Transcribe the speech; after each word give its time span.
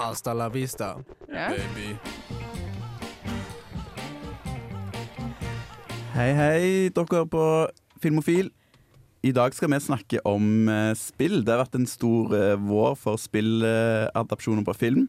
Hasta 0.00 0.32
la 0.34 0.48
vista, 0.48 0.96
Ja. 1.28 1.48
baby. 1.50 1.96
Hei, 6.14 6.32
hei, 6.34 6.88
dere 6.88 7.26
på 7.28 7.68
Filmofil. 8.02 8.50
I 9.22 9.32
dag 9.36 9.52
skal 9.54 9.68
vi 9.70 9.78
snakke 9.80 10.20
om 10.24 10.68
eh, 10.68 10.94
spill. 10.96 11.42
Det 11.44 11.52
har 11.52 11.60
vært 11.66 11.76
en 11.76 11.86
stor 11.86 12.32
eh, 12.34 12.54
vår 12.56 12.96
for 12.96 13.16
spilladapsjoner 13.20 14.64
på 14.64 14.74
film. 14.74 15.08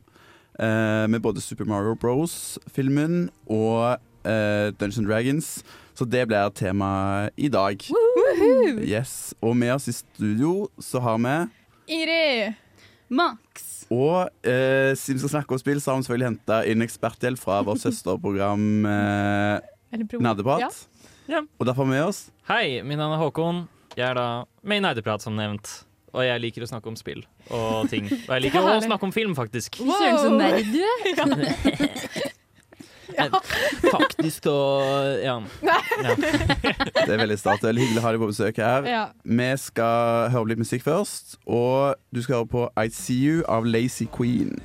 Eh, 0.60 1.08
med 1.08 1.22
både 1.24 1.40
Super 1.42 1.66
Mario 1.66 1.96
Bros-filmen 1.96 3.30
og 3.48 3.96
eh, 4.28 4.72
Dungeons 4.76 5.08
Dragons. 5.08 5.52
Så 5.96 6.06
det 6.06 6.26
blir 6.28 6.52
tema 6.52 7.30
i 7.38 7.48
dag. 7.48 7.80
Yes, 8.84 9.34
Og 9.42 9.56
med 9.58 9.74
oss 9.74 9.88
i 9.88 9.96
studio 9.96 10.68
så 10.80 11.00
har 11.00 11.18
vi 11.24 11.38
Ingrid. 11.96 12.54
Max. 13.10 13.81
Og 13.92 14.48
eh, 14.48 14.94
siden 14.96 15.20
vi 15.20 15.26
skal 15.26 15.34
snakke 15.36 15.56
om 15.56 15.60
spill, 15.60 15.82
så 15.84 15.92
har 15.92 16.00
vi 16.00 16.08
selvfølgelig 16.08 16.30
henta 16.30 16.62
inn 16.72 16.86
eksperthjelp 16.86 17.42
fra 17.42 17.60
vårt 17.68 17.84
søsterprogram 17.84 18.88
eh, 18.88 19.70
Nerdeprat. 20.24 20.64
Ja. 20.64 20.72
Ja. 21.32 21.44
Og 21.60 21.68
derfor 21.68 21.88
med 21.88 22.02
oss 22.04 22.26
Hei, 22.50 22.82
mitt 22.84 23.00
navn 23.00 23.14
er 23.16 23.22
Håkon. 23.22 23.66
Jeg 23.96 24.08
er 24.10 24.18
da 24.18 24.28
med 24.64 24.80
i 24.82 24.84
Nerdeprat, 24.88 25.24
som 25.24 25.36
nevnt. 25.38 25.70
Og 26.12 26.26
jeg 26.26 26.44
liker 26.44 26.66
å 26.66 26.68
snakke 26.68 26.92
om 26.92 26.98
spill 27.00 27.22
og 27.52 27.88
ting. 27.92 28.08
Og 28.08 28.34
jeg 28.36 28.48
liker 28.48 28.68
å 28.74 28.80
snakke 28.84 29.08
om 29.08 29.16
film, 29.16 29.36
faktisk. 29.38 29.80
Wow. 29.84 29.96
søren, 30.00 30.20
så 30.24 30.30
nerd 30.40 30.72
du 30.72 30.80
er. 30.84 32.32
Faktisk 33.92 34.46
og 34.52 35.22
Ja. 35.22 35.38
ja. 35.64 36.16
Det 37.06 37.10
er 37.10 37.22
veldig 37.22 37.38
stas. 37.40 37.64
Veldig 37.64 37.84
hyggelig 37.86 38.02
å 38.02 38.06
ha 38.06 38.14
deg 38.16 38.22
på 38.24 38.30
besøk 38.32 38.62
her. 38.62 38.88
Ja. 38.90 39.04
Vi 39.26 39.50
skal 39.62 40.30
høre 40.34 40.52
litt 40.54 40.62
musikk 40.62 40.86
først, 40.86 41.38
og 41.46 41.96
du 42.14 42.22
skal 42.24 42.42
høre 42.42 42.52
på 42.52 42.66
I 42.80 42.88
See 42.94 43.20
You 43.26 43.44
av 43.52 43.68
Lazy 43.68 44.08
Queen. 44.12 44.58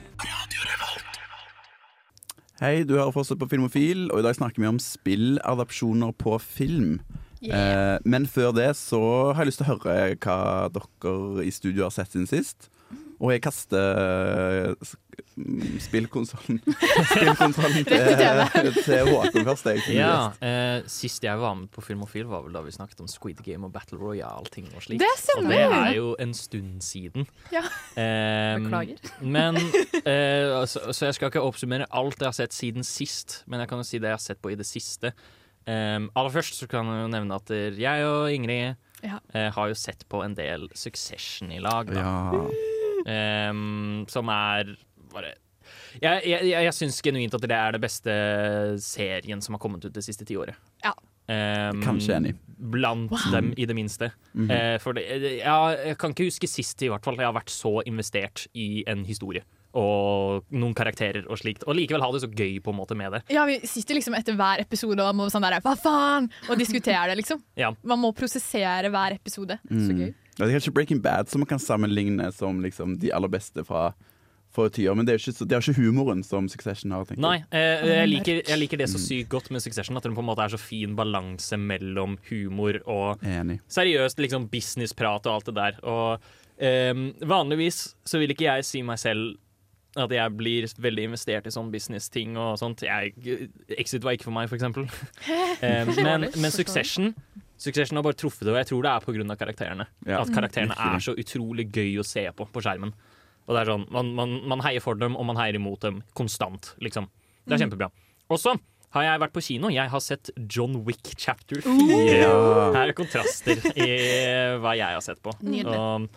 Hei, 2.61 2.87
du 2.89 2.95
hører 2.97 3.13
fortsatt 3.13 3.37
på 3.41 3.49
Filmofil, 3.51 4.07
og 4.09 4.23
i 4.23 4.25
dag 4.25 4.37
snakker 4.39 4.63
vi 4.63 4.69
om 4.71 4.79
spilladapsjoner 4.81 6.15
på 6.17 6.39
film. 6.41 7.01
Eh, 7.45 7.99
men 8.09 8.25
før 8.27 8.55
det 8.57 8.71
så 8.79 9.01
har 9.37 9.45
jeg 9.45 9.51
lyst 9.51 9.61
til 9.61 9.67
å 9.69 9.75
høre 9.75 10.17
hva 10.25 10.39
dere 10.73 11.45
i 11.45 11.53
studio 11.53 11.85
har 11.85 11.93
sett 11.93 12.15
siden 12.15 12.31
sist. 12.31 12.71
Og 13.21 13.33
jeg 13.35 13.45
kaster 13.45 14.73
eh, 15.19 15.25
mm, 15.37 15.79
spillkonsollen 15.85 16.59
Spillkontrollen 17.13 17.85
til, 17.89 18.75
til 18.87 19.11
Håkon 19.11 19.47
først. 19.49 19.69
Jeg, 19.73 19.83
ja 19.97 20.17
eh, 20.45 20.83
Sist 20.91 21.25
jeg 21.25 21.41
var 21.41 21.55
med 21.59 21.69
på 21.75 21.85
Filmofil, 21.85 22.27
var 22.31 22.45
vel 22.47 22.55
da 22.57 22.63
vi 22.67 22.75
snakket 22.75 23.01
om 23.05 23.09
Squid 23.11 23.43
Game 23.47 23.67
og 23.69 23.73
Battle 23.75 23.99
Royale-ting 24.01 24.69
og 24.75 24.85
slikt. 24.85 25.03
Det 25.05 25.37
Og 25.39 25.49
det 25.51 25.61
er 25.65 25.93
jo 25.99 26.13
en 26.23 26.35
stund 26.37 26.81
siden. 26.85 27.27
Ja. 27.53 27.63
Ehm, 28.01 28.69
Beklager. 28.69 29.11
Men 29.37 29.57
eh, 30.05 30.65
så, 30.71 30.93
så 30.93 31.09
jeg 31.11 31.19
skal 31.19 31.31
ikke 31.33 31.45
oppsummere 31.45 31.89
alt 31.91 32.21
jeg 32.21 32.31
har 32.31 32.37
sett 32.37 32.55
siden 32.57 32.85
sist, 32.87 33.43
men 33.47 33.61
jeg 33.63 33.69
kan 33.71 33.81
jo 33.83 33.87
si 33.87 33.99
det 34.01 34.09
jeg 34.13 34.19
har 34.19 34.23
sett 34.25 34.41
på 34.43 34.53
i 34.53 34.59
det 34.59 34.67
siste. 34.69 35.13
Ehm, 35.67 36.09
aller 36.15 36.31
først 36.35 36.59
så 36.61 36.69
kan 36.71 36.87
jeg 36.93 37.05
jo 37.05 37.13
nevne 37.13 37.39
at 37.41 37.51
jeg 37.81 38.07
og 38.07 38.31
Ingrid 38.33 38.77
Ja. 39.05 39.19
eh, 39.35 39.51
har 39.53 39.69
jo 39.69 39.75
sett 39.79 40.07
på 40.09 40.23
en 40.25 40.35
del 40.39 40.69
Succession 40.75 41.51
i 41.53 41.59
lag. 41.63 41.91
Da. 41.93 42.01
Ja. 42.01 43.51
Um, 43.51 44.03
som 44.11 44.31
er 44.33 44.73
bare 45.17 45.35
Jeg, 45.99 46.23
jeg, 46.29 46.47
jeg, 46.53 46.73
syns 46.77 47.01
genuint 47.03 47.35
at 47.35 47.43
det 47.43 47.57
er 47.57 47.75
det 47.75 47.81
beste 47.83 48.13
serien 48.85 49.41
som 49.43 49.57
har 49.57 49.63
kommet 49.63 49.85
ut 49.87 49.95
det 49.97 50.05
siste 50.05 50.27
tiåret. 50.29 50.55
Ja. 50.85 50.93
Um, 51.27 51.81
Kanskje 51.83 52.15
enig. 52.21 52.35
Blant 52.57 53.11
dem, 53.33 53.51
i 53.59 53.67
det 53.67 53.75
minste. 53.75 54.13
Mhm. 54.37 54.51
Eh, 54.53 54.77
for 54.79 54.95
det, 54.95 55.07
ja, 55.41 55.57
jeg 55.75 55.99
kan 55.99 56.15
ikke 56.15 56.29
huske 56.29 56.49
sist 56.49 56.85
i 56.87 56.91
hvert 56.93 57.05
fall 57.05 57.19
jeg 57.19 57.27
har 57.27 57.35
vært 57.35 57.51
så 57.53 57.81
investert 57.89 58.47
i 58.55 58.85
en 58.87 59.03
historie. 59.09 59.43
Og 59.77 60.47
noen 60.57 60.73
karakterer 60.77 61.27
og 61.29 61.37
slikt. 61.41 61.67
Og 61.69 61.77
likevel 61.77 62.01
ha 62.05 62.09
det 62.15 62.23
så 62.23 62.31
gøy 62.31 62.61
på 62.65 62.73
en 62.73 62.79
måte 62.79 62.97
med 62.97 63.13
det. 63.13 63.23
Ja, 63.35 63.43
Vi 63.45 63.59
sitter 63.69 63.99
liksom 63.99 64.15
etter 64.17 64.39
hver 64.39 64.63
episode 64.63 65.03
og 65.05 65.19
må 65.19 65.27
sånn 65.33 65.45
der, 65.45 65.59
hva 65.61 65.75
faen? 65.77 66.31
Og 66.49 66.57
diskutere 66.63 67.11
det, 67.11 67.19
liksom. 67.21 67.43
Ja. 67.61 67.73
Man 67.85 68.01
må 68.01 68.15
prosessere 68.17 68.89
hver 68.95 69.19
episode. 69.19 69.59
Så 69.69 69.91
Mm. 69.93 69.99
gøy. 70.01 70.15
Det 70.37 70.47
er 70.47 70.53
kanskje 70.61 70.73
Breaking 70.73 71.01
Bad 71.03 71.29
som 71.29 71.41
man 71.41 71.47
kan 71.49 71.59
sammenligne 71.59 72.33
som 72.33 72.63
liksom 72.63 72.99
de 73.01 73.11
aller 73.13 73.29
beste 73.29 73.65
fra 73.65 73.93
forrige 74.57 74.79
tiår, 74.81 74.97
men 74.99 75.07
det 75.09 75.15
er 75.15 75.21
ikke, 75.23 75.35
det 75.47 75.57
er, 75.59 75.63
ikke 75.65 75.83
humoren 75.85 76.25
som 76.27 76.49
Succession 76.53 76.95
har. 76.97 77.07
tenkt 77.09 77.23
Nei, 77.23 77.37
eh, 77.55 77.85
jeg, 77.93 78.11
liker, 78.11 78.43
jeg 78.49 78.61
liker 78.63 78.81
det 78.83 78.89
så 78.91 78.99
Mm. 78.99 79.05
sykt 79.07 79.31
godt 79.37 79.51
med 79.55 79.63
Succession. 79.65 79.97
At 80.01 80.03
det 80.09 80.15
på 80.17 80.25
en 80.25 80.31
måte 80.31 80.45
er 80.45 80.55
så 80.57 80.61
fin 80.61 80.97
balanse 80.99 81.59
mellom 81.61 82.19
humor 82.31 82.81
og 82.87 83.23
Enig. 83.23 83.61
seriøst 83.69 84.19
liksom 84.25 84.49
businessprat 84.51 85.27
og 85.29 85.35
alt 85.39 85.51
det 85.51 85.55
der. 85.61 85.81
Og 85.85 86.21
eh, 86.59 86.95
vanligvis 87.23 87.95
så 88.05 88.19
vil 88.19 88.33
ikke 88.35 88.49
jeg 88.49 88.65
si 88.65 88.83
meg 88.83 88.99
selv 88.99 89.37
at 89.97 90.13
jeg 90.13 90.37
blir 90.37 90.67
veldig 90.77 91.05
investert 91.09 91.47
i 91.49 91.53
sånn 91.55 91.71
business-ting 91.73 92.37
og 92.37 92.59
sånt. 92.61 92.83
Jeg, 92.85 93.15
Exit 93.79 94.05
var 94.05 94.13
ikke 94.13 94.29
for 94.29 94.37
meg, 94.37 94.51
for 94.51 94.59
eksempel. 94.59 94.85
eh, 95.65 95.89
men, 95.97 96.29
men 96.37 96.51
Succession 96.53 97.15
Succession 97.57 97.97
har 97.97 98.05
bare 98.05 98.19
truffet 98.21 98.45
det, 98.45 98.53
og 98.53 98.59
jeg 98.61 98.69
tror 98.69 98.83
det 98.85 98.91
er 98.93 99.05
pga. 99.07 99.37
karakterene. 99.41 99.87
Ja, 100.05 100.21
At 100.21 100.29
karakterene 100.35 100.77
er 100.77 101.01
så 101.01 101.15
utrolig 101.17 101.71
gøy 101.73 101.95
å 102.03 102.05
se 102.05 102.27
på 102.37 102.45
på 102.53 102.61
skjermen. 102.61 102.93
Og 103.47 103.55
det 103.55 103.63
er 103.63 103.71
sånn, 103.71 103.85
man, 103.95 104.15
man, 104.19 104.39
man 104.51 104.65
heier 104.67 104.83
for 104.83 104.99
dem, 104.99 105.17
og 105.19 105.29
man 105.29 105.39
heier 105.41 105.59
imot 105.59 105.85
dem 105.87 106.01
konstant. 106.19 106.75
Liksom. 106.83 107.09
Det 107.47 107.57
er 107.57 107.63
kjempebra. 107.65 107.91
Og 108.33 108.41
så 108.43 108.57
har 108.97 109.07
jeg 109.07 109.23
vært 109.23 109.35
på 109.37 109.45
kino. 109.45 109.71
Jeg 109.73 109.93
har 109.93 110.03
sett 110.03 110.33
John 110.51 110.81
Wick 110.87 111.13
chapter 111.15 111.61
4. 111.63 112.01
Ja. 112.17 112.33
Her 112.75 112.91
er 112.91 112.97
kontraster 112.97 113.61
i 113.77 113.91
hva 114.63 114.75
jeg 114.79 114.99
har 114.99 115.05
sett 115.05 115.23
på. 115.23 115.37
Og, 115.37 116.11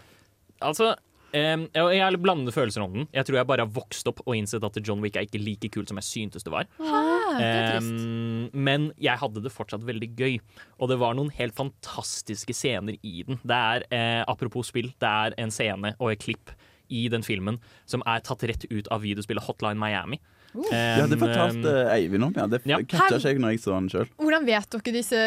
altså 0.64 0.96
Um, 1.30 1.68
jeg 1.76 2.02
har 2.02 2.16
blandede 2.18 2.54
følelser 2.56 2.82
om 2.82 2.94
den. 2.96 3.08
Jeg 3.14 3.28
tror 3.28 3.38
jeg 3.38 3.48
bare 3.50 3.66
har 3.66 3.74
vokst 3.74 4.08
opp 4.10 4.24
og 4.24 4.34
innsett 4.34 4.64
at 4.66 4.80
John 4.82 5.04
Wick 5.04 5.18
er 5.20 5.28
ikke 5.28 5.42
like 5.42 5.70
kult 5.70 5.92
som 5.92 6.00
jeg 6.02 6.08
syntes 6.08 6.46
det 6.46 6.54
var. 6.54 6.66
Ah, 6.82 7.38
det 7.38 7.84
um, 7.84 8.48
men 8.58 8.90
jeg 8.98 9.22
hadde 9.22 9.44
det 9.46 9.54
fortsatt 9.54 9.86
veldig 9.86 10.10
gøy. 10.18 10.40
Og 10.82 10.90
det 10.90 10.98
var 11.02 11.14
noen 11.18 11.30
helt 11.38 11.54
fantastiske 11.58 12.56
scener 12.58 12.98
i 13.06 13.22
den. 13.28 13.38
Det 13.44 13.60
er, 13.60 13.86
eh, 13.94 14.24
apropos 14.26 14.72
spill, 14.72 14.90
det 14.98 15.12
er 15.12 15.38
en 15.38 15.54
scene 15.54 15.94
og 16.00 16.16
et 16.16 16.24
klipp 16.24 16.56
i 16.90 17.08
den 17.12 17.26
filmen 17.26 17.60
som 17.90 18.04
er 18.10 18.22
tatt 18.26 18.44
rett 18.50 18.66
ut 18.70 18.90
av 18.94 19.06
videospillet 19.06 19.46
Hotline 19.46 19.80
Miami. 19.80 20.20
Ja, 20.72 21.06
det 21.08 21.20
fortalte 21.22 21.74
Eivind 21.94 22.26
om. 22.26 22.34
Ja. 22.36 22.48
Det 22.50 22.64
ja. 22.66 22.80
catcha 22.82 23.20
ikke 23.20 23.36
jeg 23.36 23.42
når 23.42 23.56
jeg 23.56 23.64
så 23.66 23.76
den 23.76 23.90
sjøl. 23.92 24.08
Hvordan 24.18 24.48
vet 24.48 24.72
dere 24.74 24.96
disse 24.96 25.20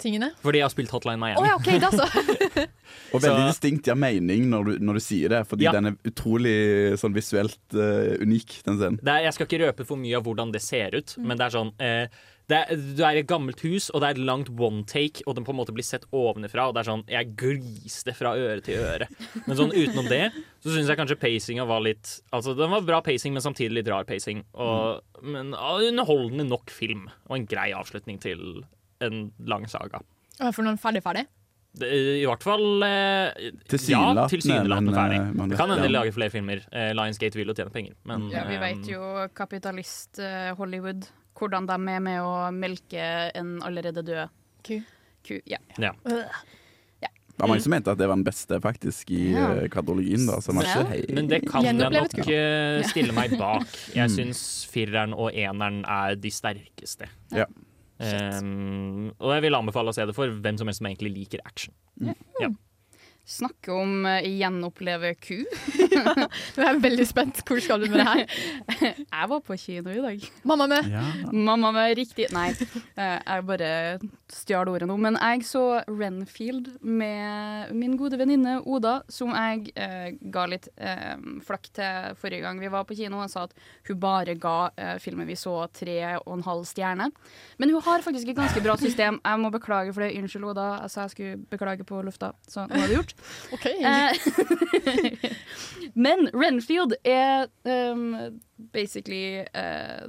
tingene? 0.00 0.30
Fordi 0.44 0.60
jeg 0.60 0.66
har 0.66 0.74
spilt 0.74 0.92
Hotline 0.92 1.20
Miami. 1.20 1.40
Miami. 1.40 1.48
ja, 1.48 1.56
okay, 1.56 1.80
da 1.80 1.90
så. 1.92 2.66
Og 3.14 3.22
veldig 3.22 3.48
distinkt 3.48 3.88
har 3.88 3.98
mening 3.98 4.46
når 4.50 4.68
du, 4.68 4.72
når 4.84 5.00
du 5.00 5.04
sier 5.04 5.32
det, 5.32 5.42
fordi 5.48 5.66
Ja. 5.66 5.72
den 5.76 5.92
er 5.92 5.96
utrolig 6.06 6.56
sånn 7.00 7.16
visuelt 7.16 7.58
uh, 7.74 8.14
unik, 8.20 8.60
den 8.66 8.80
scenen. 8.80 9.00
Det 9.00 9.14
er, 9.14 9.26
jeg 9.26 9.36
skal 9.36 9.48
ikke 9.48 9.62
røpe 9.64 9.88
for 9.88 10.00
mye 10.00 10.18
av 10.18 10.26
hvordan 10.26 10.52
det 10.54 10.62
ser 10.64 10.96
ut, 10.96 11.16
men 11.22 11.38
det 11.38 11.48
er 11.48 11.56
sånn 11.56 11.72
eh, 11.82 12.24
det 12.48 12.58
er, 12.62 12.76
Du 12.96 13.02
er 13.02 13.16
i 13.18 13.22
et 13.24 13.28
gammelt 13.30 13.60
hus, 13.66 13.88
og 13.90 14.00
det 14.02 14.08
er 14.08 14.16
et 14.18 14.26
langt 14.28 14.50
one 14.54 14.84
take, 14.86 15.22
og 15.26 15.34
den 15.34 15.44
på 15.46 15.50
en 15.54 15.58
måte 15.58 15.74
blir 15.74 15.86
sett 15.86 16.04
ovenfra. 16.14 16.68
Og 16.68 16.74
det 16.76 16.82
er 16.84 16.88
sånn, 16.90 17.04
Jeg 17.10 17.32
gliste 17.38 18.14
fra 18.14 18.34
øre 18.38 18.60
til 18.62 18.78
øre. 18.82 19.08
Men 19.46 19.56
sånn 19.58 19.74
utenom 19.74 20.06
det, 20.10 20.30
så 20.62 20.70
syns 20.74 20.88
jeg 20.92 20.98
kanskje 21.00 21.18
pacinga 21.18 21.66
var 21.66 21.80
litt 21.82 22.20
Altså, 22.32 22.54
den 22.58 22.70
var 22.70 22.86
bra 22.86 23.00
pacing, 23.02 23.34
men 23.34 23.42
samtidig 23.42 23.80
litt 23.80 23.88
rar 23.90 24.04
pacing. 24.06 24.44
Og, 24.54 25.02
Men 25.22 25.54
ah, 25.58 25.80
underholdende 25.82 26.46
nok 26.48 26.70
film, 26.70 27.08
og 27.28 27.36
en 27.40 27.48
grei 27.50 27.72
avslutning 27.74 28.20
til 28.22 28.62
en 29.02 29.32
lang 29.44 29.66
saga. 29.68 30.00
For 30.52 30.62
noen 30.62 30.78
ferdig 30.78 31.02
ferdig? 31.04 31.26
Det, 31.76 31.90
I 32.22 32.24
hvert 32.24 32.44
fall 32.46 32.80
eh, 32.86 33.50
Tilsynelatende, 33.68 34.22
Ja, 34.22 34.30
tilsynelatende 34.32 34.94
ferdig. 34.96 35.18
eh, 35.20 35.32
men 35.36 35.50
Det 35.50 35.58
kan 35.58 35.68
hende 35.68 35.84
de 35.84 35.92
lager 35.92 36.14
flere 36.16 36.32
filmer. 36.32 36.62
Eh, 36.72 36.92
Lionsgate 36.96 37.36
vil 37.36 37.50
jo 37.52 37.56
tjene 37.58 37.72
penger, 37.74 37.92
men 38.08 38.30
Ja, 38.32 38.46
vi 38.48 38.56
veit 38.62 38.78
vet 38.80 38.92
jo 38.94 39.02
kapitalist 39.36 40.18
eh, 40.24 40.54
Hollywood, 40.56 41.04
hvordan 41.38 41.66
de 41.68 41.72
er 41.96 42.00
med 42.00 42.20
å 42.20 42.50
melke 42.54 43.06
en 43.36 43.58
allerede 43.62 44.02
død 44.04 44.28
Ku. 44.66 44.80
ku. 45.26 45.40
Ja. 45.46 45.58
Ja. 45.78 45.92
Det 47.36 47.42
var 47.44 47.50
mange 47.52 47.60
som 47.60 47.70
mente 47.74 47.92
at 47.92 47.98
det 48.00 48.06
var 48.08 48.16
den 48.16 48.24
beste 48.24 48.56
faktisk 48.64 49.10
i 49.12 49.32
Ja. 49.34 49.50
eh, 49.52 49.68
kvadrologien. 49.68 50.24
Da, 50.26 50.38
Ja. 50.64 50.84
hei. 50.88 51.04
Men 51.12 51.26
det 51.28 51.42
kan 51.46 51.62
jeg 51.62 51.74
nok 51.76 52.28
eh, 52.32 52.82
stille 52.88 53.12
meg 53.12 53.36
bak. 53.38 53.66
Jeg 53.94 54.08
Mm. 54.08 54.14
syns 54.16 54.64
fireren 54.72 55.12
og 55.12 55.32
eneren 55.34 55.84
er 55.86 56.14
de 56.16 56.30
sterkeste. 56.30 57.06
Ja. 57.32 57.44
Um, 57.98 59.08
og 59.20 59.32
jeg 59.34 59.42
vil 59.42 59.54
anbefale 59.54 59.88
å 59.88 59.94
se 59.94 60.04
det 60.04 60.14
for 60.14 60.28
hvem 60.28 60.58
som 60.58 60.66
helst 60.68 60.78
som 60.78 60.86
egentlig 60.86 61.12
liker 61.16 61.40
action. 61.46 61.72
Snakke 63.26 63.74
om 63.74 64.06
uh, 64.06 64.20
gjenoppleve 64.22 65.14
ku. 65.20 65.40
Nå 65.96 66.62
er 66.62 66.70
jeg 66.70 66.82
veldig 66.84 67.06
spent. 67.08 67.42
Hvor 67.46 67.60
skal 67.62 67.82
du 67.82 67.90
med 67.90 68.00
det 68.00 68.06
her? 68.06 68.24
Jeg 69.16 69.28
var 69.30 69.40
på 69.44 69.56
kino 69.58 69.92
i 69.92 70.02
dag. 70.02 70.24
Mamma 70.46 70.66
med. 70.70 70.88
Ja. 70.92 71.02
Mamma 71.32 71.72
med 71.74 71.94
riktig 71.98 72.26
Nei, 72.34 72.50
eh, 72.52 73.18
jeg 73.24 73.44
bare 73.48 73.70
stjal 74.32 74.68
ordet 74.70 74.88
nå. 74.88 74.96
Men 75.00 75.16
jeg 75.16 75.44
så 75.48 75.62
Renfield 75.88 76.68
med 76.84 77.72
min 77.76 77.96
gode 77.98 78.18
venninne 78.20 78.58
Oda, 78.66 78.98
som 79.12 79.32
jeg 79.34 79.72
eh, 79.78 80.16
ga 80.32 80.46
litt 80.50 80.68
eh, 80.76 81.14
flakk 81.46 81.70
til 81.76 82.16
forrige 82.20 82.44
gang 82.44 82.60
vi 82.62 82.70
var 82.72 82.86
på 82.88 82.96
kino. 82.98 83.22
Jeg 83.24 83.32
sa 83.32 83.46
at 83.48 83.56
hun 83.88 84.00
bare 84.02 84.36
ga 84.40 84.56
eh, 84.74 84.96
filmen 85.02 85.28
vi 85.28 85.38
så, 85.38 85.54
tre 85.74 85.98
og 86.18 86.32
en 86.36 86.46
halv 86.46 86.66
stjerne. 86.68 87.10
Men 87.62 87.74
hun 87.74 87.84
har 87.86 88.04
faktisk 88.04 88.30
et 88.32 88.38
ganske 88.38 88.62
bra 88.64 88.76
system. 88.80 89.20
Jeg 89.22 89.42
må 89.42 89.52
beklage 89.54 89.94
for 89.96 90.04
det. 90.04 90.12
Unnskyld, 90.20 90.50
Oda. 90.52 90.68
Jeg 90.84 90.94
sa 90.94 91.06
jeg 91.06 91.16
skulle 91.16 91.42
beklage 91.50 91.86
på 91.88 92.02
lufta, 92.06 92.32
så 92.48 92.66
nå 92.68 92.82
har 92.82 92.90
det 92.90 93.00
gjort. 93.00 93.15
OK. 93.52 93.66
Eh, 93.66 94.12
Men 96.06 96.30
Renfield 96.34 96.94
er 97.04 97.46
um, 97.64 98.16
basically 98.72 99.40
uh, 99.56 100.06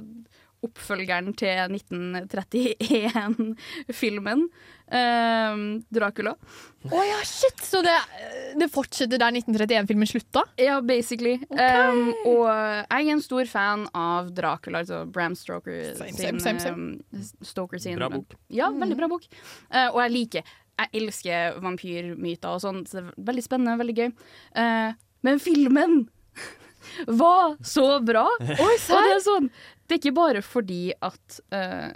oppfølgeren 0.66 1.28
til 1.38 1.70
1931-filmen 1.70 4.40
um, 4.90 5.60
Dracula. 5.94 6.32
Å 6.88 7.02
ja, 7.06 7.20
shit! 7.26 7.60
Så 7.62 7.82
det, 7.86 7.94
det 8.58 8.68
fortsetter 8.74 9.18
der 9.22 9.30
1931-filmen 9.38 10.06
slutta? 10.10 10.42
Ja, 10.58 10.80
basically. 10.82 11.36
Um, 11.52 12.10
og 12.26 12.50
jeg 12.50 12.98
er 12.98 13.12
en 13.14 13.22
stor 13.22 13.44
fan 13.50 13.86
av 13.94 14.30
Dracula, 14.34 14.78
altså 14.82 15.04
Bram 15.06 15.34
Stoker 15.38 15.94
Same, 15.98 16.12
sin, 16.16 16.40
same, 16.40 16.42
same, 16.42 16.60
same. 16.64 16.98
Stoker 17.46 17.78
sin 17.82 17.98
Bra 18.00 18.08
bok. 18.12 18.34
Ja, 18.50 18.70
veldig 18.74 18.96
bra 18.98 19.08
bok. 19.10 19.24
Uh, 19.70 19.88
og 19.92 20.02
jeg 20.06 20.12
liker 20.16 20.42
Jeg 20.78 21.02
elsker 21.02 21.58
vampyrmyter 21.64 22.54
og 22.54 22.62
sånn, 22.62 22.84
så 22.86 23.00
det 23.00 23.02
er 23.02 23.26
veldig 23.30 23.44
spennende, 23.44 23.78
veldig 23.80 23.96
gøy. 23.98 24.10
Eh, 24.62 24.92
men 25.26 25.40
filmen 25.42 25.96
var 27.20 27.56
så 27.66 27.88
bra! 28.06 28.24
Oi, 28.38 28.74
Og 28.94 29.02
det 29.02 29.16
er 29.16 29.24
sånn 29.24 29.48
Det 29.50 29.96
er 29.96 30.00
ikke 30.02 30.14
bare 30.20 30.42
fordi 30.46 30.82
at 31.02 31.40
eh, 31.54 31.88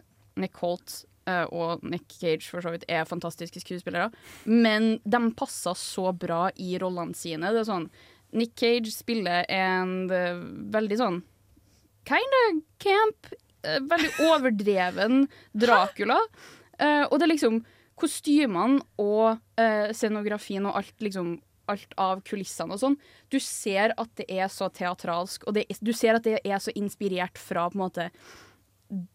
Nick 0.43 0.59
Holt 0.63 1.03
eh, 1.31 1.45
og 1.55 1.85
Nick 1.87 2.09
Cage 2.19 2.49
for 2.51 2.65
så 2.65 2.73
vidt 2.75 2.87
er 2.91 3.07
fantastiske 3.07 3.63
skuespillere, 3.63 4.09
men 4.49 4.97
de 5.05 5.21
passer 5.39 5.79
så 5.79 6.11
bra 6.17 6.49
i 6.57 6.75
rollene 6.83 7.15
sine. 7.15 7.53
Det 7.55 7.63
er 7.63 7.69
sånn 7.69 7.87
Nick 8.33 8.57
Cage 8.59 8.91
spiller 8.91 9.45
en 9.53 10.09
veldig 10.73 10.97
sånn 10.99 11.19
kind 12.09 12.37
of 12.41 12.63
camp, 12.83 13.29
veldig 13.63 14.11
overdreven 14.27 15.27
Dracula. 15.53 16.17
Eh, 16.81 17.05
og 17.05 17.19
det 17.21 17.29
er 17.29 17.33
liksom 17.35 17.61
kostymene 18.03 18.83
og 19.01 19.39
eh, 19.61 19.91
scenografien 19.97 20.67
og 20.69 20.77
alt 20.83 20.95
liksom 21.07 21.37
alt 21.71 21.93
av 22.03 22.19
kulissene 22.27 22.75
og 22.75 22.81
sånn. 22.83 22.97
Du 23.31 23.39
ser 23.41 23.93
at 23.97 24.11
det 24.19 24.27
er 24.35 24.49
så 24.51 24.67
teatralsk, 24.75 25.45
og 25.47 25.55
det, 25.57 25.63
er- 25.71 25.79
du 25.87 25.93
ser 25.95 26.19
at 26.19 26.25
det 26.27 26.41
er 26.43 26.59
så 26.61 26.75
inspirert 26.77 27.39
fra 27.39 27.69
på 27.71 27.79
en 27.79 27.85
måte 27.85 28.09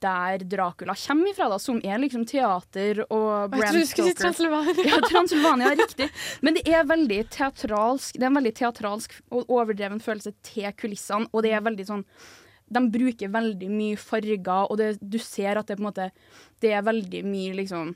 der 0.01 0.39
Dracula 0.49 0.95
kommer 0.97 1.29
ifra, 1.29 1.49
da, 1.51 1.59
som 1.61 1.77
er 1.85 1.99
liksom 2.01 2.23
teater 2.25 3.03
og 3.13 3.27
Jeg 3.27 3.51
Bram 3.51 3.61
trodde 3.61 3.83
du 3.83 3.85
skulle 3.91 4.07
si 4.09 4.17
Transylvania. 4.17 4.85
Ja, 4.89 5.01
Transylvania, 5.05 5.69
riktig. 5.77 6.07
Men 6.41 6.57
det 6.57 6.63
er 6.71 6.87
veldig 6.89 7.19
teatralsk 7.35 8.17
Det 8.17 8.23
er 8.25 8.31
en 8.31 8.39
veldig 8.39 8.55
teatralsk 8.57 9.13
og 9.29 9.53
overdreven 9.53 10.01
følelse 10.01 10.33
til 10.41 10.71
kulissene, 10.79 11.29
og 11.29 11.45
det 11.45 11.51
er 11.53 11.61
veldig 11.67 11.85
sånn 11.91 12.01
De 12.73 12.81
bruker 12.95 13.29
veldig 13.35 13.69
mye 13.69 13.99
farger, 14.01 14.65
og 14.71 14.77
det, 14.81 14.89
du 15.03 15.19
ser 15.21 15.59
at 15.61 15.67
det 15.69 15.77
på 15.77 15.83
en 15.85 15.91
måte 15.91 16.09
Det 16.63 16.73
er 16.73 16.81
veldig 16.87 17.21
mye 17.27 17.53
liksom 17.61 17.93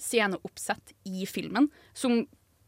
sceneoppsett 0.00 0.94
i 1.10 1.26
filmen 1.30 1.68
som 1.92 2.24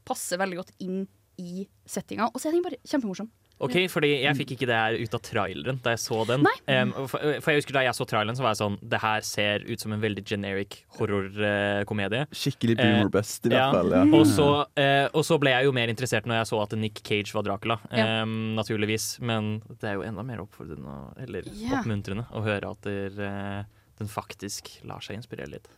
passer 0.06 0.38
veldig 0.40 0.61
godt 0.61 0.76
inn 0.84 1.05
i 1.43 1.67
settinga, 1.84 2.31
og 2.32 2.40
så 2.40 2.49
er 2.49 2.56
den 2.56 2.64
bare 2.64 2.81
kjempemorsom. 2.87 3.28
Ok, 3.56 3.76
fordi 3.88 4.11
Jeg 4.20 4.37
fikk 4.37 4.50
ikke 4.52 4.67
det 4.69 4.76
her 4.76 4.96
ut 5.00 5.14
av 5.17 5.23
traileren 5.25 5.78
da 5.84 5.94
jeg 5.94 6.02
så 6.02 6.19
den. 6.28 6.43
Nei. 6.44 6.52
Em, 6.69 6.90
for, 7.08 7.23
for 7.40 7.52
jeg 7.52 7.62
husker 7.62 7.76
Da 7.78 7.84
jeg 7.87 7.96
så 7.96 8.05
traileren, 8.08 8.37
så 8.37 8.44
var 8.44 8.52
jeg 8.52 8.61
sånn 8.61 8.76
Det 8.84 9.00
her 9.00 9.25
ser 9.25 9.64
ut 9.64 9.81
som 9.81 9.94
en 9.96 10.02
veldig 10.02 10.25
generic 10.28 10.82
horrorkomedie. 10.99 12.26
Skikkelig 12.37 12.76
Eh, 12.76 12.82
boomer 12.84 13.12
best, 13.14 13.49
i 13.49 13.55
ja. 13.55 13.70
hvert 13.70 13.79
fall. 13.79 13.94
Ja. 13.96 14.05
Og, 14.19 14.26
så, 14.29 14.49
uh, 14.76 15.06
og 15.17 15.25
så 15.25 15.40
ble 15.40 15.55
jeg 15.55 15.70
jo 15.70 15.72
mer 15.76 15.93
interessert 15.93 16.29
når 16.29 16.43
jeg 16.43 16.50
så 16.52 16.61
at 16.67 16.76
Nick 16.76 17.00
Cage 17.00 17.32
var 17.32 17.46
Dracula. 17.49 17.79
Ja. 17.88 18.26
Naturligvis. 18.26 19.08
Men 19.25 19.56
det 19.72 19.88
er 19.88 19.96
jo 19.96 20.05
enda 20.05 20.26
mer 20.26 20.44
oppfordrende 20.44 20.99
Eller 21.25 21.49
yeah. 21.49 21.79
oppmuntrende 21.79 22.29
å 22.37 22.44
høre 22.44 22.76
at 22.76 22.84
der, 22.84 23.17
uh, 23.17 23.90
den 23.96 24.12
faktisk 24.12 24.75
lar 24.84 25.00
seg 25.05 25.22
inspirere 25.22 25.56
litt. 25.56 25.72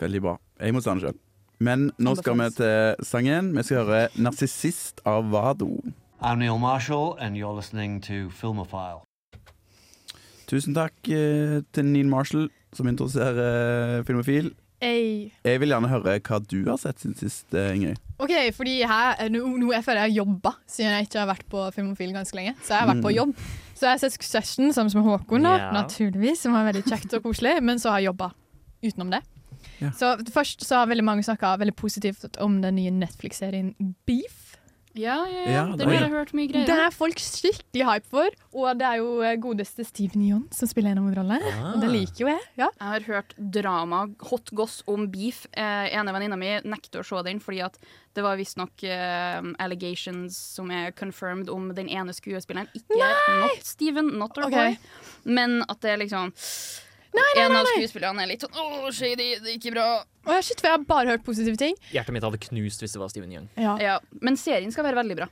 Veldig 0.00 0.20
bra. 0.22 0.36
Jeg 0.60 0.74
må 0.76 0.80
ta 0.84 0.94
den 0.94 1.00
sjøl. 1.04 1.18
Men 1.58 1.90
nå 1.98 2.12
skal 2.18 2.36
vi 2.36 2.50
til 2.58 3.06
sangen. 3.06 3.52
Vi 3.56 3.62
skal 3.64 3.84
høre 3.84 4.08
'Narsissist' 4.16 5.00
av 5.06 5.30
Vado. 5.32 5.70
I'm 6.20 6.38
Neil 6.38 6.58
Marshall, 6.58 7.16
and 7.20 7.36
you're 7.36 7.54
listening 7.56 8.00
to 8.02 8.28
Filmophile. 8.30 9.02
Tusen 10.46 10.74
takk 10.76 10.92
eh, 11.10 11.62
til 11.74 11.84
Neil 11.84 12.06
Marshall, 12.08 12.48
som 12.76 12.86
interesserer 12.86 13.98
eh, 13.98 14.04
Filmofil. 14.06 14.52
Ei. 14.84 15.32
Jeg 15.44 15.60
vil 15.60 15.72
gjerne 15.72 15.88
høre 15.88 16.18
hva 16.20 16.38
du 16.44 16.58
har 16.68 16.76
sett 16.76 17.00
siden 17.00 17.16
sist, 17.18 17.46
eh, 17.56 17.72
Ingrid. 17.74 17.96
OK, 18.20 18.32
fordi 18.54 18.82
her, 18.86 19.16
nå, 19.32 19.40
nå 19.58 19.72
jeg 19.72 19.84
føler 19.84 20.04
jeg 20.04 20.12
har 20.12 20.24
jobba, 20.24 20.52
siden 20.68 20.92
jeg 20.92 21.08
ikke 21.08 21.18
har 21.22 21.30
vært 21.32 21.46
på 21.52 21.64
Filmofil 21.74 22.12
ganske 22.14 22.36
lenge. 22.36 22.54
Så 22.62 22.74
jeg 22.76 22.78
har 22.84 22.90
vært 22.92 23.02
på 23.02 23.10
Mm. 23.10 23.16
jobb. 23.16 23.34
Så 23.74 23.80
jeg 23.80 23.90
har 23.90 23.98
sett 23.98 24.12
Succession 24.12 24.72
sammen 24.72 24.92
med 24.94 25.04
Håkon, 25.04 25.42
da, 25.42 25.56
yeah. 25.56 25.72
naturligvis, 25.72 26.40
som 26.40 26.52
var 26.52 26.68
veldig 26.72 26.84
kjekt 26.84 27.16
og 27.16 27.22
koselig. 27.24 27.62
Men 27.62 27.78
så 27.78 27.90
har 27.90 28.00
jeg 28.00 28.12
jobba 28.12 28.30
utenom 28.84 29.10
det. 29.10 29.22
Ja. 29.82 29.92
Så 29.96 30.14
først 30.32 30.64
så 30.66 30.82
har 30.82 30.90
veldig 30.90 31.04
mange 31.04 31.26
snakka 31.26 31.56
veldig 31.60 31.76
positivt 31.76 32.40
om 32.42 32.60
den 32.62 32.78
nye 32.80 32.94
Netflix-serien 32.94 33.74
Beef. 34.08 34.46
Ja, 34.96 35.26
ja, 35.28 35.50
ja. 35.50 35.62
Den 35.66 35.78
det- 35.78 35.86
har 35.86 36.06
jeg 36.06 36.10
hørt 36.10 36.32
mye 36.32 36.48
greier 36.48 36.66
Den 36.66 36.80
er 36.80 36.90
folk 36.90 37.18
skikkelig 37.20 37.84
hype 37.84 38.06
for, 38.08 38.28
og 38.54 38.78
det 38.78 38.86
er 38.86 38.96
jo 38.96 39.20
eh, 39.20 39.36
godeste 39.36 39.84
Steven 39.84 40.22
Yon 40.24 40.44
som 40.50 40.68
spiller 40.68 40.94
en 40.94 41.02
hovedrolle. 41.04 41.36
Ah. 41.52 41.74
Og 41.74 41.80
det 41.82 41.90
liker 41.90 42.24
jo 42.24 42.28
jeg. 42.28 42.40
ja. 42.56 42.68
Jeg 42.80 42.88
har 42.88 43.00
hørt 43.00 43.34
drama, 43.36 44.06
hot 44.30 44.50
goss 44.56 44.82
om 44.88 45.06
beef. 45.10 45.46
Eh, 45.52 45.92
ene 45.92 46.12
venninna 46.16 46.36
mi 46.40 46.54
nekter 46.64 47.00
å 47.00 47.04
se 47.04 47.22
den 47.28 47.40
fordi 47.40 47.60
at 47.66 47.76
det 48.16 48.24
var 48.24 48.38
visstnok 48.40 48.82
eh, 48.88 49.42
allegations 49.60 50.34
som 50.34 50.70
er 50.70 50.92
confirmed 50.92 51.50
om 51.52 51.74
den 51.74 51.88
ene 51.88 52.14
skuespilleren. 52.16 52.68
Ikke 52.74 52.96
not 52.96 53.62
Steven, 53.62 54.14
not 54.18 54.38
our 54.38 54.48
okay. 54.48 54.76
boy, 54.76 54.78
men 55.24 55.62
at 55.68 55.80
det 55.84 55.98
er 57.22 57.36
nei, 57.36 57.44
En 57.44 57.56
av 57.60 57.70
skuespillerne 57.70 58.24
er 58.24 58.30
litt 58.32 58.44
sånn 58.44 58.58
Å, 58.60 58.90
shady, 58.94 59.30
det 59.42 59.56
gikk 59.56 59.68
ikke 59.68 59.76
bra. 59.76 59.86
Og 60.26 60.42
shit, 60.42 60.58
for 60.60 60.70
jeg 60.70 60.76
har 60.76 60.84
bare 60.88 61.14
hørt 61.14 61.24
positive 61.26 61.58
ting. 61.60 61.78
Hjertet 61.94 62.16
mitt 62.16 62.26
hadde 62.26 62.42
knust 62.48 62.82
hvis 62.82 62.96
det 62.96 63.02
var 63.02 63.12
Steven 63.12 63.32
Young. 63.32 63.48
Ja. 63.60 63.76
Ja, 63.82 63.96
men 64.20 64.38
serien 64.40 64.74
skal 64.74 64.86
være 64.88 65.00
veldig 65.00 65.18
bra. 65.22 65.30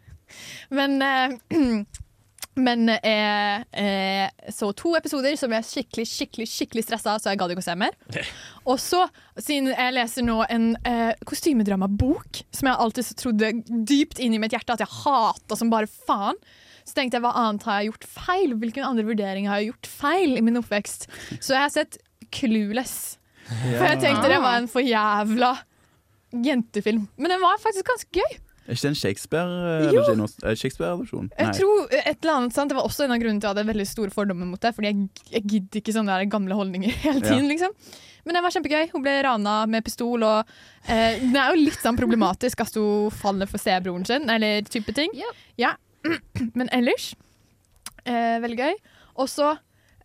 Men 0.75 0.99
eh, 1.05 1.37
Men 2.55 2.89
eh, 2.89 3.61
eh, 3.73 4.31
så 4.55 4.69
to 4.79 4.93
episoder 4.95 5.35
som 5.39 5.51
jeg 5.51 5.59
er 5.59 5.67
skikkelig 5.67 6.05
skikkelig, 6.07 6.47
skikkelig 6.51 6.85
stressa 6.87 7.17
så 7.19 7.33
jeg 7.33 7.41
gadd 7.41 7.55
ikke 7.55 7.65
å 7.65 7.67
se 7.67 7.75
mer. 7.79 7.97
Og 8.71 8.79
så, 8.83 9.01
siden 9.43 9.73
jeg 9.73 9.95
leser 9.97 10.27
nå 10.27 10.39
en 10.47 10.69
eh, 10.87 11.11
kostymedrama-bok 11.27 12.45
som 12.55 12.71
jeg 12.71 12.81
alltid 12.85 13.11
trodde 13.19 13.51
dypt 13.91 14.23
inn 14.23 14.37
i 14.37 14.43
mitt 14.43 14.55
hjerte 14.55 14.77
at 14.77 14.85
jeg 14.85 15.01
hata 15.03 15.59
som 15.59 15.73
bare 15.73 15.91
faen, 15.91 16.39
så 16.85 16.97
tenkte 16.97 17.19
jeg 17.19 17.25
hva 17.25 17.35
annet 17.41 17.67
har 17.69 17.81
jeg 17.81 17.93
gjort 17.93 18.09
feil? 18.15 18.55
Hvilken 18.61 18.87
andre 18.87 19.07
vurderinger 19.09 19.51
har 19.53 19.63
jeg 19.63 19.73
gjort 19.73 19.91
feil 19.91 20.39
i 20.39 20.45
min 20.45 20.61
oppvekst? 20.61 21.07
Så 21.39 21.57
jeg 21.57 21.63
har 21.65 21.73
sett 21.73 21.99
Clueless. 22.35 23.19
For 23.49 23.85
jeg 23.87 24.01
tenkte 24.03 24.31
det 24.33 24.41
var 24.43 24.59
en 24.59 24.71
for 24.71 24.85
jævla 24.85 25.53
jentefilm. 26.45 27.07
Men 27.17 27.35
den 27.35 27.43
var 27.45 27.61
faktisk 27.63 27.87
ganske 27.89 28.21
gøy. 28.21 28.41
Er 28.65 28.73
ikke 28.73 28.81
det 28.87 28.91
en 28.91 28.97
Shakespeare-adopsjon? 28.97 30.23
Eh, 30.41 30.55
Shakespeare 30.57 30.97
Jeg 31.37 31.51
tror 31.59 31.91
et 31.93 32.17
eller 32.25 32.33
annet 32.39 32.55
sant? 32.57 32.73
Det 32.73 32.79
var 32.79 32.87
også 32.89 33.05
en 33.05 33.13
av 33.13 33.21
grunnene 33.21 33.43
til 33.43 33.51
at 33.51 33.53
jeg 33.53 33.59
hadde 33.59 33.73
veldig 33.75 33.87
store 33.91 34.15
fordommer 34.15 34.49
mot 34.49 34.61
det. 34.61 34.73
Fordi 34.73 34.89
jeg, 34.89 35.09
jeg 35.35 35.45
gidder 35.53 35.83
ikke 35.83 35.95
sånne 35.97 36.17
der 36.17 36.33
gamle 36.33 36.57
holdninger 36.57 36.95
hele 37.05 37.21
tiden. 37.21 37.45
liksom 37.51 37.75
Men 38.25 38.39
det 38.39 38.43
var 38.47 38.55
kjempegøy. 38.57 38.89
Hun 38.95 39.05
ble 39.05 39.19
rana 39.27 39.57
med 39.69 39.85
pistol. 39.85 40.25
Og 40.25 40.55
eh, 40.89 41.21
Det 41.21 41.37
er 41.37 41.53
jo 41.53 41.61
litt 41.61 41.85
sånn 41.85 42.01
problematisk 42.01 42.65
at 42.65 42.81
hun 42.81 43.13
faller 43.13 43.51
for 43.51 43.61
stebroren 43.61 44.09
sin, 44.09 44.31
eller 44.33 44.65
type 44.65 44.97
ting. 44.97 45.13
Ja. 45.19 45.29
Ja. 45.61 45.75
Men 46.59 46.69
ellers 46.73 47.13
eh, 48.05 48.41
veldig 48.45 48.59
gøy. 48.59 48.75
Også 49.25 49.55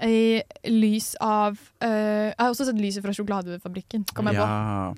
i 0.06 0.40
lys 0.70 1.12
av 1.20 1.58
eh, 1.84 2.30
Jeg 2.30 2.38
har 2.40 2.54
også 2.54 2.70
sett 2.70 2.80
Lyset 2.80 3.04
fra 3.04 3.16
sjokoladefabrikken. 3.16 4.06
Kom 4.16 4.32
jeg 4.32 4.40
på. 4.40 4.48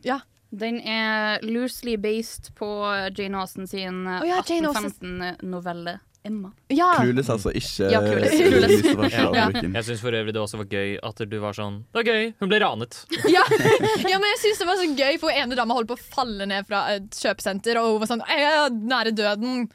ja. 0.08 0.22
Den 0.51 0.81
er 0.84 1.39
loosely 1.48 1.93
based 1.96 2.50
på 2.60 2.67
Jane 3.15 3.39
Austen 3.39 3.70
sin 3.72 4.01
oh, 4.03 4.25
ja, 4.27 4.41
1815-novelle. 4.43 5.93
Emma. 6.24 6.51
Ja. 6.67 6.91
Clueless, 7.00 7.29
altså. 7.29 7.50
Ikke 7.55 7.88
Ja, 7.89 8.01
Clueless. 8.03 8.36
Clueless. 8.38 9.13
Ja. 9.13 9.29
Ja. 9.34 9.46
Jeg 9.63 9.86
syns 9.88 10.03
for 10.03 10.13
øvrig 10.13 10.36
det 10.36 10.41
også 10.41 10.60
var 10.60 10.67
gøy 10.70 10.98
at 11.01 11.24
du 11.31 11.38
var 11.41 11.55
sånn 11.58 11.79
Det 11.88 12.01
var 12.03 12.10
gøy, 12.12 12.27
hun 12.43 12.51
ble 12.51 12.60
ranet. 12.62 13.00
Ja, 13.31 13.41
ja, 13.48 14.20
men 14.20 14.27
jeg 14.36 14.41
synes 14.43 14.62
det 14.62 14.67
var 14.70 14.77
så 14.81 14.89
gøy, 14.91 15.17
for 15.24 15.34
ene 15.34 15.58
dama 15.58 15.77
holdt 15.77 15.89
på 15.89 15.98
å 15.98 16.03
falle 16.20 16.46
ned 16.51 16.67
fra 16.70 16.84
et 16.98 17.10
kjøpesenter, 17.17 17.79
og 17.81 17.96
hun 17.96 18.03
var 18.03 18.12
sånn 18.12 18.25
Jeg 18.27 18.51
er 18.51 18.77
nære 18.93 19.15
døden. 19.17 19.65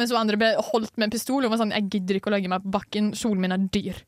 Mens 0.00 0.12
hun 0.14 0.20
andre 0.22 0.38
ble 0.40 0.48
holdt 0.70 0.94
med 0.96 1.08
en 1.08 1.12
pistol. 1.12 1.44
Hun 1.44 1.52
var 1.52 1.60
sånn 1.60 1.74
Jeg 1.76 1.90
gidder 1.92 2.16
ikke 2.16 2.30
å 2.30 2.34
legge 2.34 2.48
meg 2.48 2.64
på 2.64 2.72
bakken, 2.78 3.10
kjolen 3.18 3.42
min 3.44 3.52
er 3.52 3.66
dyr. 3.74 3.98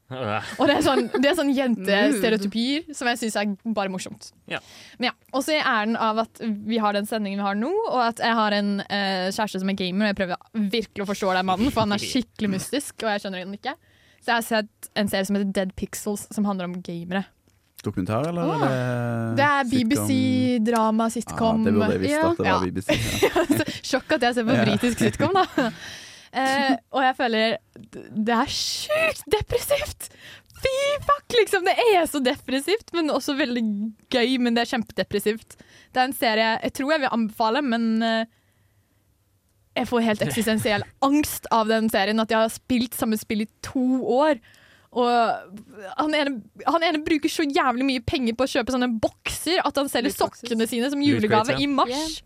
Og 0.57 0.65
det 0.71 0.79
er 0.79 0.87
sånn, 0.87 1.11
det 1.19 1.29
er 1.29 1.37
sånn 1.37 1.53
jentestereotypier 1.53 2.89
som 2.97 3.11
jeg 3.11 3.21
syns 3.21 3.37
er 3.43 3.53
bare 3.77 3.93
morsomt. 3.93 4.31
Ja. 4.51 4.63
Men 4.99 5.11
ja, 5.11 5.15
Og 5.33 5.45
så 5.45 5.57
er 5.59 5.69
æren 5.69 5.99
av 6.01 6.23
at 6.25 6.41
vi 6.43 6.81
har 6.83 6.97
den 6.97 7.09
sendingen 7.09 7.43
vi 7.43 7.47
har 7.47 7.59
nå, 7.59 7.71
og 7.91 8.01
at 8.07 8.23
jeg 8.25 8.39
har 8.39 8.57
en 8.57 8.73
eh, 8.87 9.29
kjæreste 9.33 9.63
som 9.63 9.73
er 9.73 9.79
gamer, 9.79 10.07
og 10.07 10.13
jeg 10.13 10.21
prøver 10.23 10.73
virkelig 10.79 11.05
å 11.05 11.11
forstå 11.13 11.37
den 11.39 11.49
mannen, 11.49 11.71
for 11.75 11.85
han 11.85 11.97
er 11.97 12.03
skikkelig 12.03 12.55
mystisk, 12.57 12.97
og 13.03 13.13
jeg 13.13 13.25
skjønner 13.25 13.45
den 13.45 13.57
ikke. 13.59 13.77
Så 14.23 14.31
jeg 14.31 14.37
har 14.37 14.47
sett 14.47 14.91
en 14.99 15.11
serie 15.11 15.27
som 15.29 15.39
heter 15.39 15.55
Dead 15.57 15.73
Pixels, 15.79 16.29
som 16.33 16.47
handler 16.47 16.69
om 16.71 16.77
gamere. 16.85 17.25
Dokumentar, 17.83 18.29
eller? 18.29 18.43
Ah, 18.63 19.35
Det 19.35 19.43
er? 19.47 19.65
BBC-drama, 19.73 21.05
Ah, 21.09 21.11
sitcom. 21.11 21.65
det 21.67 21.73
burde 21.75 21.93
jeg 21.97 22.03
visst 22.05 22.25
at 22.29 22.37
det 22.39 22.47
Ja. 22.47 22.59
var 22.59 22.67
BBC. 22.71 22.89
Ja. 23.23 23.73
Sjokk 23.83 24.13
at 24.19 24.23
jeg 24.29 24.35
ser 24.39 24.45
på 24.47 24.59
britisk 24.65 24.99
sitcom, 25.03 25.35
da. 25.35 25.71
Eh, 26.33 26.77
og 26.95 27.03
jeg 27.05 27.17
føler 27.19 27.57
det 28.17 28.33
er 28.39 28.47
sjukt 28.49 29.25
depressivt! 29.35 30.07
Fy 30.63 30.77
fuck, 31.03 31.27
liksom! 31.35 31.65
Det 31.67 31.75
er 31.91 32.07
så 32.07 32.21
depressivt, 32.23 32.93
men 32.95 33.11
også 33.11 33.35
veldig 33.37 33.65
gøy. 34.15 34.39
Men 34.39 34.55
det 34.55 34.63
er 34.63 34.71
kjempedepressivt. 34.77 35.57
Det 35.93 35.99
er 36.01 36.07
en 36.07 36.15
serie 36.15 36.53
jeg 36.63 36.73
tror 36.79 36.93
jeg 36.95 37.03
vil 37.03 37.13
anbefale, 37.19 37.63
men 37.67 37.89
eh, 38.07 38.25
jeg 39.77 39.89
får 39.91 40.07
helt 40.07 40.23
eksistensiell 40.29 40.85
angst 41.03 41.51
av 41.51 41.67
den 41.69 41.91
serien. 41.91 42.21
At 42.23 42.31
jeg 42.31 42.39
har 42.45 42.55
spilt 42.55 42.95
samme 42.95 43.19
spill 43.19 43.43
i 43.45 43.49
to 43.67 43.83
år. 44.07 44.39
Og 44.93 45.09
han 45.97 46.15
ene, 46.19 46.35
han 46.69 46.83
ene 46.85 47.01
bruker 47.07 47.31
så 47.33 47.47
jævlig 47.49 47.87
mye 47.89 48.03
penger 48.05 48.37
på 48.37 48.45
å 48.45 48.51
kjøpe 48.59 48.75
sånne 48.75 48.91
bokser 49.01 49.63
at 49.65 49.79
han 49.81 49.89
selger 49.89 50.13
sokkene 50.13 50.67
sine 50.69 50.91
som 50.93 51.01
julegave 51.01 51.57
i 51.65 51.69
mars. 51.71 52.21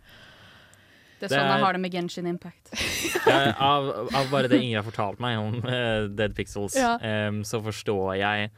Det 1.17 1.29
er 1.29 1.29
Det 1.29 1.31
sånn 1.31 1.47
er- 1.47 1.53
jeg 1.55 1.63
har 1.65 1.73
det 1.73 1.81
med 1.81 1.93
Genshin 1.95 2.27
Impact. 2.29 2.73
Eh, 3.27 3.63
av, 3.63 3.87
av 4.15 4.29
bare 4.31 4.47
det 4.47 4.59
Ingrid 4.63 4.77
har 4.79 4.85
fortalt 4.87 5.19
meg 5.19 5.39
om 5.41 5.57
uh, 5.65 6.07
Dead 6.15 6.35
Pixels, 6.37 6.77
Ja. 6.79 6.93
um, 7.01 7.41
så 7.43 7.59
forstår 7.65 8.13
jeg 8.21 8.51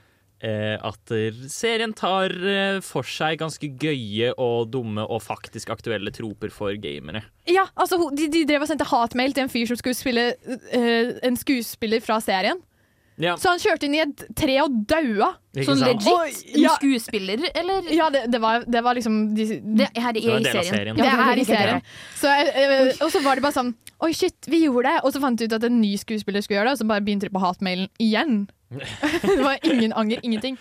uh, 0.45 0.77
at 0.91 1.13
serien 1.49 1.95
tar 1.97 2.35
uh, 2.35 2.81
for 2.85 3.07
seg 3.09 3.39
ganske 3.41 3.71
gøye 3.81 4.35
og 4.37 4.69
dumme 4.75 5.07
og 5.09 5.23
faktisk 5.25 5.71
aktuelle 5.73 6.13
troper 6.13 6.53
for 6.53 6.77
gamere. 6.77 7.23
Ja, 7.49 7.65
altså 7.81 7.97
de, 8.13 8.29
de 8.29 8.45
drev 8.51 8.67
og 8.67 8.69
sendte 8.69 8.89
hatmail 8.91 9.33
til 9.33 9.47
en 9.47 9.53
fyr 9.53 9.71
som 9.71 9.79
skulle 9.81 9.97
spille 9.97 10.27
en 11.25 11.39
skuespiller 11.41 12.05
fra 12.05 12.19
serien. 12.21 12.61
Ja, 13.19 13.33
Så 13.37 13.51
han 13.51 13.59
kjørte 13.59 13.89
inn 13.89 13.97
i 13.97 14.01
et 14.05 14.21
tre 14.39 14.55
og 14.63 14.75
daua. 14.87 15.33
Sånn 15.59 15.81
legit? 15.83 16.07
Oi, 16.13 16.29
ja. 16.55 16.71
En 16.71 16.77
skuespiller, 16.79 17.43
eller? 17.59 17.89
Ja, 17.91 18.07
det, 18.15 18.27
det, 18.31 18.39
var, 18.43 18.63
det 18.63 18.83
var 18.87 18.95
liksom 18.95 19.17
de, 19.35 19.47
Det 19.59 19.89
her 19.99 20.15
Det 20.15 20.23
er 20.23 20.29
var 20.29 20.37
i 20.37 20.37
en 20.39 20.47
del 20.47 20.61
av 20.61 20.63
serien. 20.63 20.75
serien. 20.77 20.97
Det 21.01 21.09
Ja, 21.09 21.17
er 21.33 21.41
i 21.43 21.47
serien. 21.49 21.83
Så, 22.21 22.31
øh, 22.31 22.93
og 23.07 23.11
så 23.11 23.23
var 23.25 23.35
det 23.41 23.43
bare 23.49 23.57
sånn 23.59 23.73
Oi, 24.07 24.13
shit, 24.15 24.37
vi 24.47 24.61
gjorde 24.63 24.93
det. 24.93 25.01
Og 25.03 25.11
så 25.17 25.19
fant 25.25 25.39
de 25.41 25.49
ut 25.51 25.57
at 25.57 25.65
en 25.67 25.81
ny 25.81 25.97
skuespiller 25.99 26.45
skulle 26.45 26.61
gjøre 26.61 26.71
det, 26.71 26.77
og 26.77 26.83
så 26.85 26.87
bare 26.87 27.03
begynte 27.03 27.27
de 27.27 27.35
på 27.35 27.43
hatmailen 27.43 27.89
igjen. 27.99 28.45
det 29.27 29.41
var 29.43 29.59
ingen 29.67 29.93
anger, 29.99 30.21
ingenting. 30.23 30.55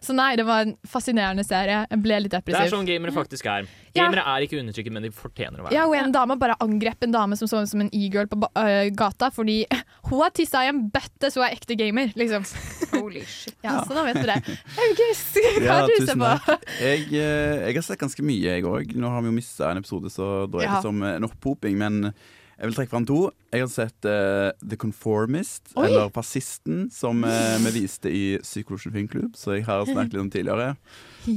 Så 0.00 0.14
nei, 0.16 0.30
det 0.38 0.46
var 0.48 0.64
en 0.64 0.74
fascinerende 0.88 1.44
serie. 1.44 1.82
Jeg 1.90 2.00
ble 2.00 2.20
litt 2.24 2.32
Det 2.32 2.54
er 2.56 2.70
sånn 2.72 2.86
gamere 2.88 3.12
faktisk 3.12 3.44
er. 3.52 3.66
Ja. 3.92 4.06
Gamere 4.06 4.22
er 4.24 4.46
ikke 4.46 4.56
undertrykket, 4.60 4.94
men 4.94 5.04
de 5.04 5.10
fortjener 5.12 5.60
å 5.60 5.66
være 5.66 5.74
Ja, 5.74 5.84
og 5.90 5.96
En 5.98 6.12
dame 6.14 6.36
bare 6.40 6.54
angrep 6.62 7.02
en 7.04 7.12
dame 7.12 7.36
som 7.36 7.50
så 7.50 7.60
ut 7.64 7.68
som 7.68 7.82
en 7.84 7.90
e-girl 7.92 8.28
på 8.30 8.38
øh, 8.46 8.90
gata 8.96 9.28
fordi 9.34 9.64
hun 10.08 10.22
har 10.22 10.30
tissa 10.36 10.62
i 10.64 10.70
en 10.72 10.86
bøtte, 10.94 11.28
så 11.28 11.42
hun 11.42 11.48
er 11.50 11.56
ekte 11.58 11.76
gamer. 11.76 12.12
liksom. 12.16 12.46
Holy 12.96 13.24
shit. 13.26 13.56
Ja, 13.64 13.80
Så 13.84 13.94
da 13.96 14.06
vet 14.08 14.20
du 14.22 14.26
det. 14.30 14.38
August, 14.86 15.36
hva 15.36 15.64
Ja, 15.66 15.78
har 15.80 15.88
du 15.90 16.06
sett 16.06 16.18
på? 16.18 16.58
Jeg, 16.80 17.06
eh, 17.12 17.66
jeg 17.68 17.76
har 17.80 17.88
sett 17.90 18.00
ganske 18.00 18.24
mye, 18.24 18.56
jeg 18.56 18.64
òg. 18.64 18.94
Nå 18.96 19.10
har 19.12 19.20
vi 19.26 19.32
jo 19.32 19.36
mista 19.36 19.70
en 19.74 19.82
episode, 19.82 20.08
så 20.12 20.46
da 20.50 20.62
er 20.62 20.68
Ja. 20.70 20.76
det 20.78 20.82
som 20.88 21.02
en 21.02 21.28
opphoping. 21.28 21.76
Men 21.80 22.14
jeg 22.60 22.68
vil 22.68 22.76
trekke 22.76 22.92
fram 22.92 23.06
to. 23.08 23.18
Jeg 23.54 23.62
har 23.64 23.70
sett 23.72 24.06
uh, 24.06 24.50
The 24.60 24.76
Conformist, 24.76 25.70
Oi. 25.80 25.86
eller 25.86 26.10
Fascisten, 26.12 26.90
som 26.92 27.22
uh, 27.24 27.56
vi 27.64 27.72
viste 27.78 28.12
i 28.12 28.24
Psykologisk 28.44 28.92
filmklubb, 28.92 29.30
så 29.38 29.54
jeg 29.56 29.64
har 29.64 29.86
snakket 29.88 30.18
litt 30.18 30.24
om 30.26 30.28
tidligere. 30.34 30.74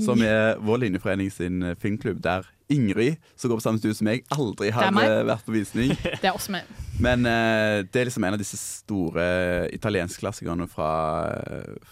Som 0.04 0.24
er 0.26 0.60
vår 0.64 0.82
linjeforening 0.84 1.32
sin 1.32 1.64
eh, 1.64 1.78
filmklubb, 1.80 2.20
der 2.24 2.46
Ingrid, 2.72 3.24
som 3.36 3.52
går 3.52 3.60
på 3.60 3.64
samme 3.66 3.80
studie 3.80 3.96
som 3.96 4.08
meg, 4.08 4.28
aldri 4.36 4.72
har 4.76 4.92
vært 5.28 5.48
på 5.48 5.56
visning. 5.56 5.96
Det 6.22 6.28
er 6.28 6.36
også 6.36 6.58
meg. 6.58 6.68
Men 7.04 7.24
uh, 7.24 7.82
det 7.88 8.04
er 8.04 8.12
liksom 8.12 8.28
en 8.28 8.36
av 8.36 8.42
disse 8.42 8.60
store 8.60 9.26
italienskklassikerne 9.74 10.68
fra, 10.72 10.92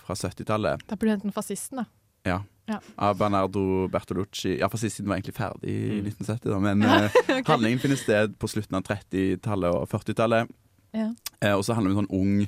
fra 0.04 0.16
70-tallet. 0.28 0.84
Da 0.92 1.00
burde 1.00 1.16
du 1.16 1.24
hente 1.24 1.36
fascisten, 1.40 1.84
da. 1.84 1.88
Ja. 2.28 2.42
Ja. 2.70 2.78
Av 2.96 3.18
Bernardo 3.18 3.88
Bertolucci. 3.92 4.58
Iallfall 4.60 4.80
siden 4.84 5.06
den 5.06 5.10
var 5.12 5.18
egentlig 5.20 5.36
ferdig 5.36 5.72
i 5.72 6.02
Mm. 6.02 6.06
1970, 6.12 6.50
da, 6.52 6.60
men 6.60 6.84
okay. 6.88 7.44
handlingen 7.48 7.80
finner 7.82 8.00
sted 8.00 8.38
på 8.40 8.48
slutten 8.48 8.78
av 8.78 8.86
30-tallet 8.88 9.74
og 9.76 9.88
40-tallet. 9.92 10.52
Ja. 10.96 11.10
Eh, 11.42 11.56
og 11.56 11.66
så 11.66 11.74
handler 11.74 11.92
det 11.92 11.98
om 11.98 12.00
en 12.00 12.06
sånn 12.06 12.22
ung, 12.22 12.48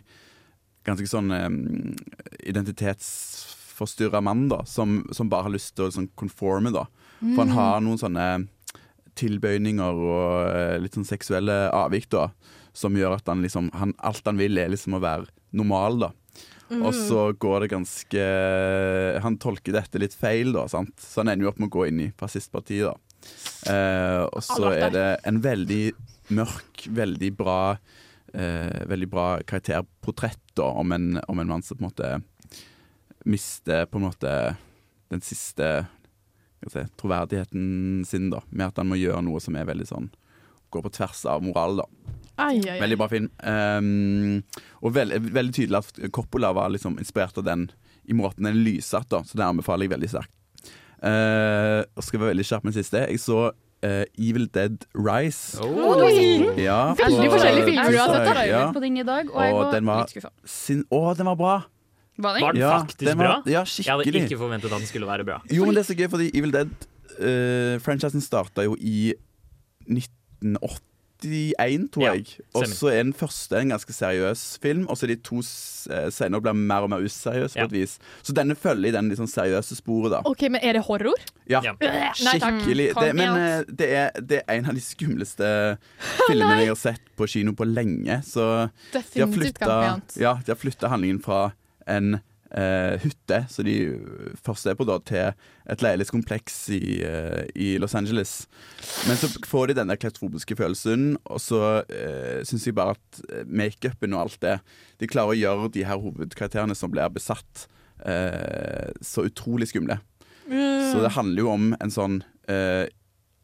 ganske 0.88 1.08
sånn 1.08 1.32
um, 1.32 1.96
identitetsforstyrra 2.44 4.22
mann, 4.22 4.48
da, 4.52 4.64
som, 4.66 5.02
som 5.12 5.30
bare 5.32 5.48
har 5.48 5.54
lyst 5.54 5.76
til 5.76 5.88
å 5.88 5.94
sånn 5.94 6.10
conforme, 6.20 6.74
da. 6.76 6.86
For 7.24 7.46
han 7.46 7.54
har 7.56 7.80
noen 7.84 8.00
sånne 8.02 8.26
tilbøyninger 9.16 10.00
og 10.04 10.50
eh, 10.50 10.80
litt 10.84 10.98
sånn 10.98 11.08
seksuelle 11.08 11.70
avvik, 11.72 12.10
da, 12.12 12.30
som 12.76 12.96
gjør 12.98 13.20
at 13.20 13.30
han 13.30 13.44
liksom 13.46 13.70
han, 13.78 13.94
Alt 14.02 14.26
han 14.26 14.40
vil, 14.42 14.58
er 14.58 14.72
liksom 14.74 14.98
å 14.98 15.04
være 15.04 15.30
normal, 15.54 16.00
da. 16.08 16.10
Og 16.74 16.94
så 16.96 17.26
går 17.38 17.64
det 17.64 17.68
ganske 17.74 18.22
Han 19.22 19.36
tolker 19.42 19.76
dette 19.76 20.00
litt 20.02 20.16
feil, 20.18 20.54
da, 20.56 20.64
sant? 20.72 20.96
så 20.98 21.22
han 21.22 21.34
ender 21.34 21.46
jo 21.46 21.52
opp 21.52 21.60
med 21.62 21.70
å 21.70 21.76
gå 21.76 21.88
inn 21.90 22.00
i 22.06 22.12
fascistpartiet. 22.18 22.88
da. 22.88 22.96
Eh, 23.72 24.22
og 24.26 24.42
så 24.44 24.72
er 24.74 24.94
det 24.94 25.08
en 25.28 25.40
veldig 25.44 25.84
mørk, 26.36 26.88
veldig 26.92 27.30
bra 27.40 27.60
eh, 28.34 28.82
Veldig 28.90 29.10
bra 29.12 29.28
karakterportrett 29.48 30.42
da, 30.58 30.68
om, 30.82 30.92
en, 30.92 31.22
om 31.28 31.40
en 31.40 31.52
mann 31.56 31.64
som 31.64 31.80
på 31.80 31.86
en 31.86 31.92
måte 31.92 32.14
mister 33.24 33.86
på 33.88 34.02
en 34.02 34.08
måte 34.10 34.32
den 35.14 35.22
siste 35.24 35.86
si, 36.68 36.82
troverdigheten 37.00 38.04
sin, 38.08 38.30
da, 38.34 38.42
med 38.50 38.68
at 38.68 38.82
han 38.82 38.90
må 38.90 39.00
gjøre 39.00 39.24
noe 39.24 39.40
som 39.44 39.56
er 39.56 39.70
veldig 39.70 39.88
sånn 39.88 40.12
Går 40.74 40.88
på 40.88 40.92
tvers 40.96 41.20
av 41.30 41.44
moral, 41.46 41.84
da. 41.84 41.86
Ai, 42.38 42.58
ai, 42.58 42.70
ai. 42.74 42.80
Veldig 42.82 42.98
bra 42.98 43.08
film. 43.12 43.28
Um, 43.46 44.44
og 44.82 44.94
veld, 44.96 45.14
veldig 45.36 45.54
tydelig 45.54 45.78
at 45.84 46.00
Coppola 46.16 46.50
var 46.58 46.72
liksom 46.74 46.96
inspirert 47.02 47.38
av 47.38 47.46
den 47.46 47.68
i 48.10 48.14
måten 48.18 48.44
den 48.44 48.56
er 48.56 48.64
lyssatt, 48.66 49.06
da, 49.14 49.22
så 49.24 49.38
det 49.40 49.46
anbefaler 49.46 49.86
jeg 49.86 49.94
veldig 49.94 50.10
sterkt. 50.12 50.32
Uh, 51.04 51.84
og 52.00 52.04
skal 52.08 52.20
være 52.24 52.32
veldig 52.34 52.46
skjerp 52.48 52.64
med 52.68 52.74
siste. 52.76 53.04
Jeg 53.12 53.20
så 53.22 53.38
uh, 53.52 54.06
Evil 54.18 54.48
Dead 54.56 54.86
Rise. 54.96 55.60
Oh. 55.62 56.02
Ja, 56.60 56.94
Veldig 56.98 57.28
på- 57.30 57.36
forskjellige 57.36 57.68
filmer 57.70 57.92
du 57.92 58.00
har 58.02 58.16
sett. 58.18 58.42
Ja. 58.50 58.64
på 58.76 58.82
den 58.84 58.98
i 58.98 59.04
dag, 59.08 59.30
og 59.30 59.38
Og 59.44 59.60
var 59.62 59.72
den 59.76 59.86
var 59.92 60.02
litt 60.04 60.16
skuffa. 60.16 60.32
sin, 60.46 60.84
Å, 60.90 61.04
den 61.20 61.30
var 61.32 61.36
bra! 61.40 61.54
Var 62.18 62.36
den? 62.38 62.44
Var 62.46 62.54
den 62.54 62.62
Ja, 62.62 62.72
faktisk 62.80 63.00
den 63.08 63.18
var, 63.18 63.26
bra? 63.26 63.36
Ja, 63.50 63.64
Jeg 63.66 63.86
hadde 63.90 64.26
ikke 64.26 64.38
forventet 64.38 64.72
at 64.72 64.80
den 64.80 64.88
skulle 64.90 65.08
være 65.10 65.26
bra. 65.26 65.40
Jo, 65.50 65.66
men 65.66 65.74
det 65.78 65.82
er 65.86 65.90
så 65.94 65.96
gøy, 65.98 66.10
fordi 66.14 66.32
Evil 66.38 66.52
Dead-franchisen 66.54 68.22
starta 68.22 68.64
jo 68.68 68.76
i 68.80 69.14
1981, 71.24 71.90
tror 71.94 72.04
Ja, 72.06 72.14
jeg. 72.14 72.26
Og 72.56 72.66
så 72.68 72.88
er 72.92 73.04
den 73.04 73.14
første 73.14 73.60
en 73.60 73.70
ganske 73.74 73.94
seriøs 73.96 74.44
film, 74.62 74.88
og 74.90 74.98
så 74.98 75.06
er 75.08 75.14
de 75.14 75.18
to 75.24 75.40
eh, 75.40 76.10
senere 76.12 76.42
blir 76.46 76.54
mer 76.58 76.86
og 76.86 76.90
mer 76.94 77.04
useriøse 77.06 77.54
på 77.56 77.60
Ja. 77.60 77.66
et 77.66 77.72
vis. 77.76 77.98
Så 78.24 78.34
denne 78.36 78.56
følger 78.56 78.90
i 78.90 78.92
den 78.96 79.10
sånn 79.16 79.30
seriøse 79.32 79.76
sporet, 79.80 80.12
da. 80.12 80.22
OK, 80.26 80.42
men 80.50 80.62
er 80.64 80.74
det 80.80 80.84
horror? 80.88 81.20
Ja, 81.50 81.62
Ja. 81.64 81.74
Skikkelig. 82.14 82.94
Det, 82.96 83.16
men 83.16 83.38
eh, 83.38 83.64
det 83.68 83.90
er, 83.94 84.12
det 84.22 84.42
er 84.48 84.58
en 84.60 84.66
av 84.72 84.76
de 84.76 84.82
skumleste 84.84 85.78
filmene 86.28 86.60
jeg 86.64 86.72
har 86.74 86.80
sett 86.80 87.02
på 87.18 87.28
kino 87.28 87.54
på 87.58 87.66
lenge. 87.68 88.22
Så 88.28 88.42
de 88.92 89.00
har 89.00 89.02
Definitivt 89.02 89.60
flytta, 89.60 90.02
ja, 90.22 90.38
de 90.46 90.52
har 90.54 90.60
flytta 90.60 90.88
handlingen 90.94 91.22
fra 91.24 91.52
en 91.88 92.20
eh, 92.58 92.96
hytte, 93.04 93.40
så 93.50 93.66
de 93.66 93.76
først 94.46 94.70
er 94.70 94.78
på, 94.80 94.86
da, 94.88 95.00
til 95.06 95.34
et 95.74 95.84
leilighetskompleks 95.84 96.58
i, 96.78 96.82
eh, 97.06 97.44
i 97.56 97.74
Los 97.82 97.96
Angeles. 97.98 98.46
Men 99.08 99.20
så 99.20 99.30
får 99.50 99.72
de 99.72 99.78
denne 99.82 99.98
klaustrofobiske 100.00 100.58
følelsen, 100.60 101.14
og 101.26 101.42
så 101.44 101.62
eh, 101.88 102.42
syns 102.48 102.68
jeg 102.70 102.78
bare 102.78 102.98
at 102.98 103.22
eh, 103.30 103.46
makeupen 103.48 104.16
og 104.16 104.26
alt 104.26 104.42
det 104.44 104.58
De 105.02 105.10
klarer 105.10 105.34
å 105.34 105.40
gjøre 105.40 105.72
de 105.76 105.86
her 105.88 106.02
hovedkarakterene 106.02 106.76
som 106.78 106.92
blir 106.94 107.12
besatt, 107.14 107.68
eh, 108.06 108.92
så 109.02 109.26
utrolig 109.30 109.72
skumle. 109.74 110.00
Så 110.44 111.00
det 111.00 111.16
handler 111.16 111.40
jo 111.46 111.54
om 111.54 111.70
en 111.80 111.92
sånn 111.94 112.18
eh, 112.52 112.86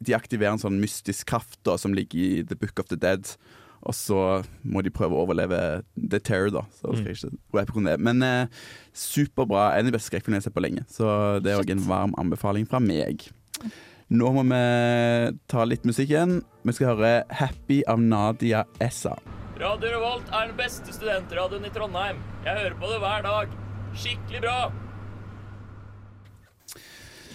De 0.03 0.15
aktiverer 0.17 0.51
en 0.51 0.61
sånn 0.61 0.81
mystisk 0.81 1.29
kraft 1.31 1.61
da, 1.63 1.77
som 1.79 1.95
ligger 1.95 2.19
i 2.19 2.43
The 2.43 2.57
Book 2.59 2.79
of 2.79 2.91
the 2.91 2.99
Dead. 2.99 3.23
Og 3.87 3.95
så 3.95 4.19
må 4.67 4.83
de 4.83 4.91
prøve 4.91 5.15
å 5.15 5.23
overleve 5.23 5.59
The 5.95 6.19
Terror, 6.19 6.51
da. 6.51 6.63
Så 6.75 6.91
skal 6.97 7.11
jeg 7.13 7.19
ikke 7.19 7.59
rappe 7.59 7.77
om 7.79 7.87
det. 7.87 7.95
Men 8.03 8.23
eh, 8.25 8.63
superbra. 8.91 9.69
En 9.75 9.87
av 9.87 9.91
de 9.91 9.95
beste 9.95 10.11
skrekkfilmene 10.11 10.41
jeg 10.41 10.47
har 10.47 10.49
sett 10.49 10.57
på 10.57 10.65
lenge. 10.65 10.85
Så 10.91 11.07
det 11.43 11.53
er 11.53 11.61
òg 11.61 11.71
en 11.71 11.85
varm 11.87 12.15
anbefaling 12.19 12.67
fra 12.69 12.81
meg. 12.83 13.29
Nå 14.09 14.31
må 14.33 14.43
vi 14.49 14.61
ta 15.51 15.65
litt 15.69 15.85
musikk 15.85 16.09
igjen. 16.11 16.39
Vi 16.65 16.73
skal 16.73 16.95
høre 16.95 17.23
'Happy' 17.29 17.83
av 17.87 18.01
Nadia 18.01 18.65
Essa. 18.81 19.15
Radio 19.59 19.91
Revolt 19.91 20.27
er 20.33 20.47
den 20.47 20.57
beste 20.57 20.93
studentradioen 20.95 21.65
i 21.67 21.69
Trondheim. 21.75 22.17
Jeg 22.45 22.55
hører 22.57 22.75
på 22.79 22.89
det 22.89 22.99
hver 23.03 23.25
dag. 23.25 23.57
Skikkelig 23.93 24.41
bra. 24.41 24.71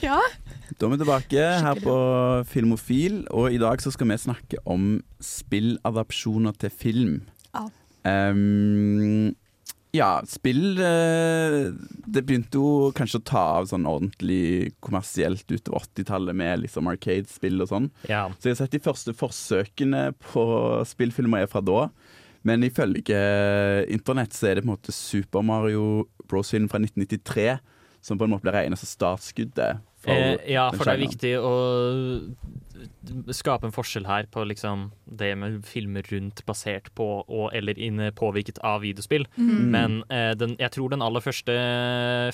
Ja. 0.03 0.21
Da 0.73 0.87
er 0.87 0.95
vi 0.95 1.01
tilbake 1.03 1.47
her 1.67 1.81
på 1.85 1.95
Filmofil, 2.49 3.23
og 3.35 3.53
i 3.53 3.61
dag 3.61 3.83
så 3.83 3.93
skal 3.93 4.09
vi 4.11 4.19
snakke 4.21 4.61
om 4.65 4.99
spilladapsjoner 5.23 6.57
til 6.61 6.73
film. 6.73 7.17
Ja. 7.55 7.69
Um, 8.05 9.35
ja, 9.95 10.09
spill 10.27 10.81
eh, 10.83 11.71
Det 12.11 12.23
begynte 12.27 12.59
jo 12.59 12.91
kanskje 12.97 13.21
å 13.21 13.27
ta 13.31 13.43
av 13.61 13.69
sånn 13.71 13.87
ordentlig 13.87 14.73
kommersielt 14.83 15.47
utover 15.53 15.87
80-tallet 15.87 16.37
med 16.37 16.65
liksom 16.65 16.91
arcade-spill 16.91 17.63
og 17.63 17.71
sånn. 17.71 17.87
Ja. 18.11 18.27
Så 18.39 18.51
jeg 18.51 18.57
har 18.57 18.65
sett 18.65 18.75
de 18.75 18.83
første 18.83 19.15
forsøkene 19.15 20.09
på 20.33 20.45
spillfilmer 20.91 21.45
er 21.45 21.53
fra 21.53 21.63
da. 21.65 21.87
Men 22.45 22.67
ifølge 22.67 23.21
internett 23.95 24.35
så 24.37 24.51
er 24.51 24.59
det 24.59 24.65
på 24.65 24.69
en 24.69 24.75
måte 24.75 24.93
Super 24.93 25.47
Mario 25.47 26.09
Bros-film 26.29 26.67
fra 26.69 26.83
1993 26.83 27.55
som 28.05 28.19
på 28.21 28.27
en 28.27 28.35
måte 28.35 28.45
blir 28.45 28.59
regnet 28.59 28.81
som 28.81 28.91
startskuddet. 28.91 29.81
For 30.05 30.13
Eh, 30.15 30.53
ja, 30.55 30.69
for 30.75 30.87
det 30.87 30.95
er 30.95 31.07
viktig 31.07 31.33
å 31.41 31.55
skape 33.35 33.69
en 33.69 33.75
forskjell 33.75 34.07
her 34.09 34.29
på 34.33 34.45
liksom 34.49 34.89
det 35.05 35.33
med 35.39 35.63
filmer 35.69 36.05
rundt 36.13 36.43
basert 36.49 36.91
på 36.99 37.07
og, 37.23 37.47
eller 37.57 37.79
inne 37.81 38.11
påvirket 38.17 38.61
av 38.65 38.83
videospill. 38.85 39.27
Mm. 39.37 39.65
Men 39.75 39.97
eh, 40.09 40.33
den, 40.39 40.57
jeg 40.61 40.75
tror 40.77 40.93
den 40.93 41.05
aller 41.05 41.25
første 41.25 41.57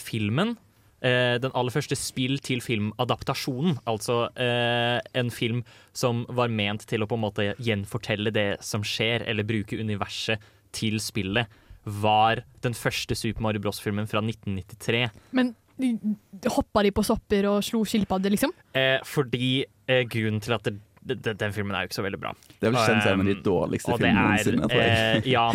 filmen 0.02 0.56
eh, 1.04 1.36
Den 1.42 1.54
aller 1.54 1.74
første 1.74 1.98
spill 1.98 2.38
til 2.44 2.62
filmadaptasjonen, 2.64 3.80
altså 3.90 4.22
eh, 4.34 4.98
en 5.14 5.32
film 5.34 5.64
som 5.92 6.24
var 6.28 6.52
ment 6.52 6.86
til 6.90 7.04
å 7.04 7.10
på 7.10 7.18
en 7.18 7.26
måte 7.26 7.50
gjenfortelle 7.58 8.32
det 8.34 8.50
som 8.64 8.84
skjer, 8.86 9.26
eller 9.28 9.48
bruke 9.48 9.78
universet 9.80 10.42
til 10.76 11.00
spillet, 11.02 11.50
var 11.84 12.42
den 12.62 12.76
første 12.76 13.16
Super 13.16 13.42
Mario 13.42 13.62
Bros.-filmen 13.64 14.06
fra 14.06 14.20
1993. 14.22 15.08
Men 15.36 15.54
hoppa 16.54 16.84
de 16.86 16.92
på 16.94 17.04
sopper 17.06 17.48
og 17.50 17.64
slo 17.66 17.82
skilpadder, 17.88 18.32
liksom? 18.34 18.54
Eh, 18.76 18.98
fordi 19.06 19.50
eh, 19.86 20.04
grunnen 20.10 20.40
til 20.44 20.56
at 20.56 20.66
det, 20.66 20.76
det, 21.24 21.36
den 21.40 21.54
filmen 21.56 21.74
er 21.76 21.84
jo 21.84 21.90
ikke 21.90 21.98
så 22.00 22.06
veldig 22.06 22.20
bra. 22.20 22.34
Det 22.58 22.68
er 22.68 22.74
vel 22.74 22.80
kjent 22.80 23.04
som 23.04 23.14
en 23.14 23.24
av 23.24 23.30
de 23.30 23.36
Um, 23.38 23.44
dårligste 23.46 23.96
filmene 23.96 24.26
noensinne, 24.26 24.70
eh, 24.76 25.30
ja, 25.30 25.46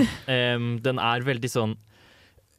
um, 0.57 0.71
den 0.85 1.01
er 1.01 1.27
veldig 1.27 1.51
sånn 1.51 1.75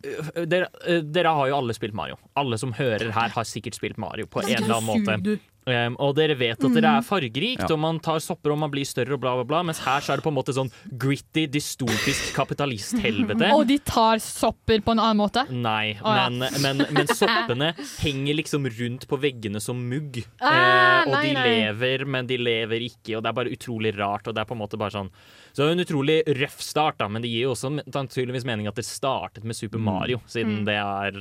øh, 0.07 0.47
dere, 0.47 0.71
øh, 0.87 1.03
dere 1.03 1.35
har 1.39 1.51
jo 1.51 1.59
alle 1.59 1.77
spilt 1.77 1.97
Mario. 1.99 2.19
Alle 2.39 2.59
som 2.63 2.75
hører 2.79 3.11
her, 3.11 3.35
har 3.35 3.49
sikkert 3.49 3.79
spilt 3.79 3.99
Mario 3.99 4.31
på 4.31 4.45
en 4.45 4.55
eller 4.61 4.79
annen 4.79 4.91
måte. 4.93 5.39
Um, 5.67 5.97
og 5.99 6.13
dere 6.15 6.37
vet 6.39 6.63
at 6.63 6.75
dere 6.77 6.91
er 7.01 7.03
fargerikt, 7.03 7.65
Ja. 7.65 7.75
og 7.75 7.81
man 7.83 7.97
tar 7.99 8.21
sopper 8.23 8.53
og 8.55 8.59
man 8.63 8.71
blir 8.71 8.87
større 8.87 9.17
og 9.17 9.21
bla, 9.21 9.33
bla, 9.35 9.43
bla. 9.51 9.63
Mens 9.67 9.81
her 9.83 9.99
så 9.99 10.13
er 10.13 10.21
det 10.21 10.23
på 10.23 10.31
en 10.31 10.37
måte 10.37 10.55
sånn 10.55 10.71
gritty, 10.95 11.49
dystopisk 11.51 12.29
kapitalisthelvete. 12.37 13.49
Og 13.57 13.67
de 13.67 13.79
tar 13.83 14.21
sopper 14.23 14.85
på 14.87 14.95
en 14.95 15.01
annen 15.03 15.19
måte? 15.19 15.43
Nei, 15.51 15.97
oh, 15.99 16.15
ja. 16.15 16.29
men, 16.31 16.47
men, 16.63 16.85
men 16.95 17.11
soppene 17.11 17.73
henger 17.99 18.39
liksom 18.39 18.69
rundt 18.79 19.09
på 19.11 19.19
veggene 19.19 19.59
som 19.63 19.81
mugg. 19.91 20.21
Ah, 20.39 20.53
eh, 20.53 21.09
og 21.09 21.17
nei, 21.17 21.23
de 21.27 21.33
nei. 21.35 21.47
lever, 21.49 22.05
men 22.15 22.31
de 22.31 22.39
lever 22.39 22.87
ikke, 22.87 23.17
og 23.17 23.25
det 23.25 23.33
er 23.33 23.39
bare 23.41 23.55
utrolig 23.57 23.95
rart. 23.99 24.29
Og 24.31 24.37
det 24.37 24.45
er 24.45 24.47
på 24.47 24.55
en 24.55 24.63
måte 24.63 24.79
bare 24.79 24.95
sånn 24.95 25.11
Så 25.51 25.65
det 25.65 25.73
en 25.75 25.83
utrolig 25.83 26.21
røff 26.39 26.61
start, 26.63 27.01
da, 27.03 27.11
men 27.11 27.25
det 27.25 27.33
gir 27.33 27.49
jo 27.49 27.57
også 27.57 27.73
naturligvis 27.81 28.47
mening 28.47 28.71
at 28.71 28.79
det 28.79 28.87
startet 28.87 29.43
med 29.43 29.59
Super 29.59 29.83
Mario, 29.83 30.23
siden 30.31 30.63
det 30.69 30.79
er 30.79 31.19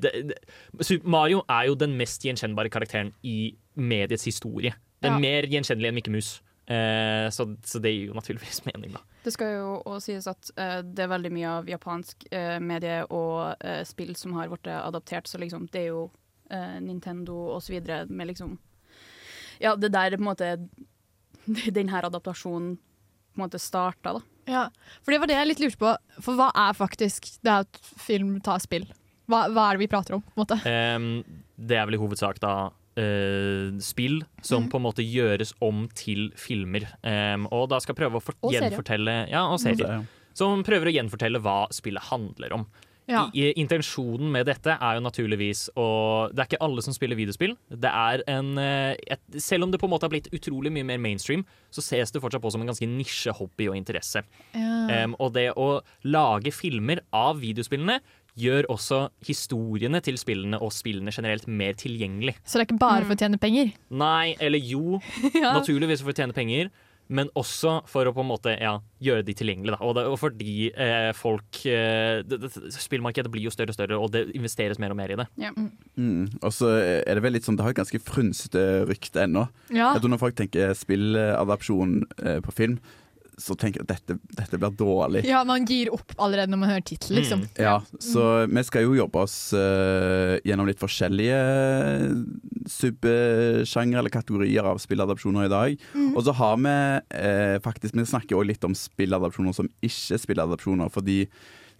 det, 0.00 0.12
det, 0.30 1.00
Mario 1.04 1.42
er 1.48 1.68
jo 1.68 1.76
den 1.78 1.96
mest 1.98 2.24
gjenkjennbare 2.24 2.70
karakteren 2.72 3.12
i 3.26 3.52
mediets 3.74 4.24
historie. 4.26 4.74
Den 5.00 5.12
Ja. 5.12 5.16
er 5.16 5.20
mer 5.20 5.42
gjenkjennelig 5.48 5.88
enn 5.88 5.94
Mikke 5.94 6.10
Mus. 6.12 6.40
Eh, 6.70 7.26
så, 7.34 7.46
så 7.66 7.80
det 7.82 7.90
gir 7.94 8.10
jo 8.10 8.14
naturligvis 8.14 8.60
mening, 8.68 8.92
da. 8.94 9.00
Det 9.24 9.32
skal 9.34 9.54
jo 9.56 9.70
også 9.84 10.12
sies 10.12 10.26
at 10.30 10.50
eh, 10.56 10.80
det 10.86 11.02
er 11.04 11.10
veldig 11.10 11.32
mye 11.34 11.48
av 11.58 11.66
japansk 11.68 12.26
eh, 12.30 12.58
medie 12.62 13.00
og 13.10 13.56
eh, 13.64 13.82
spill 13.88 14.14
som 14.16 14.32
har 14.38 14.48
blitt 14.52 14.68
adaptert, 14.70 15.26
så 15.26 15.40
liksom 15.42 15.66
det 15.72 15.80
er 15.82 15.88
jo 15.90 16.04
eh, 16.50 16.78
Nintendo 16.84 17.34
og 17.56 17.62
så 17.64 17.74
videre 17.74 18.04
med 18.08 18.30
liksom 18.30 18.58
Ja, 19.60 19.74
det 19.76 19.90
der 19.92 20.14
på 20.16 20.22
en 20.22 20.28
måte 20.30 20.52
Den 21.74 21.88
her 21.90 22.06
adaptasjonen 22.06 22.76
på 22.78 23.38
en 23.40 23.44
måte 23.44 23.58
starta, 23.62 24.14
da. 24.18 24.22
Ja, 24.50 24.62
for 25.04 25.12
det 25.14 25.20
var 25.22 25.28
det 25.30 25.36
jeg 25.36 25.46
litt 25.46 25.60
lurte 25.62 25.78
på. 25.78 25.90
For 26.24 26.34
hva 26.38 26.48
er 26.58 26.72
faktisk 26.74 27.28
det 27.46 27.52
at 27.64 27.78
film 28.02 28.40
tar 28.42 28.58
spill? 28.62 28.88
Hva, 29.30 29.44
hva 29.54 29.68
er 29.70 29.78
det 29.78 29.84
vi 29.84 29.90
prater 29.92 30.16
om? 30.16 30.22
på 30.26 30.32
en 30.34 30.40
måte? 30.42 30.56
Um, 30.66 31.44
det 31.56 31.76
er 31.78 31.86
vel 31.86 31.94
i 31.94 32.00
hovedsak 32.02 32.40
da 32.42 32.54
eh, 33.00 33.78
spill 33.82 34.20
som 34.42 34.66
mm. 34.66 34.70
på 34.72 34.80
en 34.80 34.86
måte 34.86 35.06
gjøres 35.06 35.54
om 35.64 35.86
til 35.96 36.28
filmer. 36.38 36.86
Um, 37.02 37.48
og 37.50 37.70
da 37.72 37.80
skal 37.82 37.98
prøve 37.98 38.20
å 38.20 38.24
for 38.24 38.36
Og 38.46 38.54
gjenfortelle 38.54 39.22
Ja, 39.32 39.46
og 39.48 39.60
serier. 39.62 40.04
Som 40.36 40.62
prøver 40.66 40.90
å 40.90 40.94
gjenfortelle 40.94 41.40
hva 41.42 41.64
spillet 41.74 42.10
handler 42.12 42.60
om. 42.60 42.68
Ja. 43.10 43.24
I, 43.34 43.50
intensjonen 43.58 44.30
med 44.32 44.46
dette 44.48 44.76
er 44.76 44.98
jo 44.98 45.02
naturligvis 45.02 45.64
å 45.78 45.86
Det 46.30 46.42
er 46.42 46.48
ikke 46.50 46.62
alle 46.66 46.84
som 46.84 46.94
spiller 46.94 47.18
videospill. 47.18 47.56
Det 47.68 47.90
er 47.90 48.22
en 48.30 48.52
eh, 48.60 48.94
et, 49.10 49.22
Selv 49.42 49.66
om 49.66 49.72
det 49.72 49.80
på 49.82 49.88
en 49.88 49.94
måte 49.94 50.06
har 50.06 50.12
blitt 50.12 50.30
utrolig 50.34 50.72
mye 50.74 50.86
mer 50.86 51.00
mainstream, 51.02 51.44
så 51.74 51.82
ses 51.84 52.12
det 52.14 52.22
fortsatt 52.22 52.42
på 52.42 52.52
som 52.52 52.62
en 52.62 52.70
ganske 52.70 52.86
nisjehobby 52.86 53.70
og 53.70 53.78
interesse. 53.78 54.22
Ja. 54.54 55.04
Um, 55.04 55.16
og 55.22 55.34
det 55.34 55.50
å 55.58 55.68
lage 56.06 56.52
filmer 56.54 57.02
av 57.14 57.40
videospillene 57.42 58.00
gjør 58.38 58.68
også 58.70 59.00
historiene 59.26 60.00
til 60.04 60.18
spillene 60.20 60.60
og 60.62 60.72
spillene 60.74 61.12
generelt 61.14 61.48
mer 61.48 61.74
tilgjengelig. 61.78 62.36
Så 62.44 62.58
det 62.58 62.66
er 62.66 62.68
ikke 62.70 62.82
bare 62.82 63.08
for 63.08 63.16
å 63.16 63.20
tjene 63.24 63.40
penger? 63.40 63.72
Nei, 63.90 64.36
eller 64.40 64.60
jo, 64.62 65.00
Ja. 65.34 65.56
naturligvis 65.58 66.04
for 66.04 66.12
å 66.14 66.16
tjene 66.20 66.36
penger. 66.36 66.70
Men 67.10 67.26
også 67.34 67.80
for 67.90 68.06
å 68.06 68.12
på 68.14 68.22
en 68.22 68.28
måte 68.28 68.52
ja, 68.54 68.76
gjøre 69.02 69.24
de 69.26 69.34
tilgjengelige. 69.34 69.80
Og, 69.82 69.98
og 70.12 70.14
fordi 70.22 70.68
eh, 70.70 71.08
folk 71.18 71.58
eh, 71.66 72.20
det, 72.22 72.38
det, 72.44 72.50
Spillmarkedet 72.70 73.32
blir 73.34 73.48
jo 73.48 73.50
større 73.50 73.74
og 73.74 73.74
større, 73.74 73.98
og 73.98 74.12
det 74.14 74.28
investeres 74.38 74.78
mer 74.78 74.94
og 74.94 74.98
mer 75.00 75.10
i 75.10 75.16
det. 75.18 75.26
Mm. 75.98 76.28
Og 76.38 76.54
så 76.54 76.70
er 76.78 77.18
det 77.18 77.24
vel 77.24 77.34
litt 77.34 77.48
sånn, 77.48 77.58
det 77.58 77.66
har 77.66 77.74
et 77.74 77.80
ganske 77.82 77.98
frynsete 78.06 78.62
rykte 78.86 79.24
ennå. 79.26 79.48
Ja. 79.74 79.90
Jeg 79.96 80.04
tror 80.04 80.14
Når 80.14 80.22
folk 80.22 80.38
tenker 80.38 80.70
spilladapsjon 80.78 81.98
eh, 82.22 82.38
på 82.46 82.54
film, 82.54 82.78
så 83.40 83.56
tenker 83.58 83.80
jeg 83.80 83.88
at 83.88 83.92
dette, 83.94 84.16
dette 84.36 84.58
blir 84.60 84.74
dårlig. 84.76 85.22
Ja, 85.28 85.42
man 85.48 85.64
gir 85.68 85.90
opp 85.94 86.12
allerede 86.20 86.52
når 86.52 86.60
man 86.62 86.72
hører 86.74 86.84
tittelen, 86.86 87.20
liksom. 87.20 87.44
Ja, 87.60 87.78
så 88.02 88.26
vi 88.50 88.64
skal 88.66 88.84
jo 88.86 88.96
jobbe 88.98 89.24
oss 89.24 89.36
uh, 89.56 90.36
gjennom 90.46 90.68
litt 90.68 90.80
forskjellige 90.82 91.38
subsjangre 92.70 94.02
eller 94.02 94.12
kategorier 94.12 94.66
av 94.70 94.82
spilladapsjoner 94.82 95.48
i 95.48 95.52
dag. 95.52 95.88
Mm. 95.94 96.12
Og 96.12 96.26
så 96.26 96.36
har 96.36 96.60
vi 96.60 96.76
uh, 96.76 97.56
faktisk 97.64 97.96
Vi 97.96 98.06
snakker 98.06 98.38
også 98.38 98.50
litt 98.52 98.68
om 98.68 98.76
spilladapsjoner 98.76 99.56
som 99.56 99.70
ikke 99.80 100.16
er 100.16 100.22
spilladapsjoner, 100.26 100.92
fordi 100.92 101.24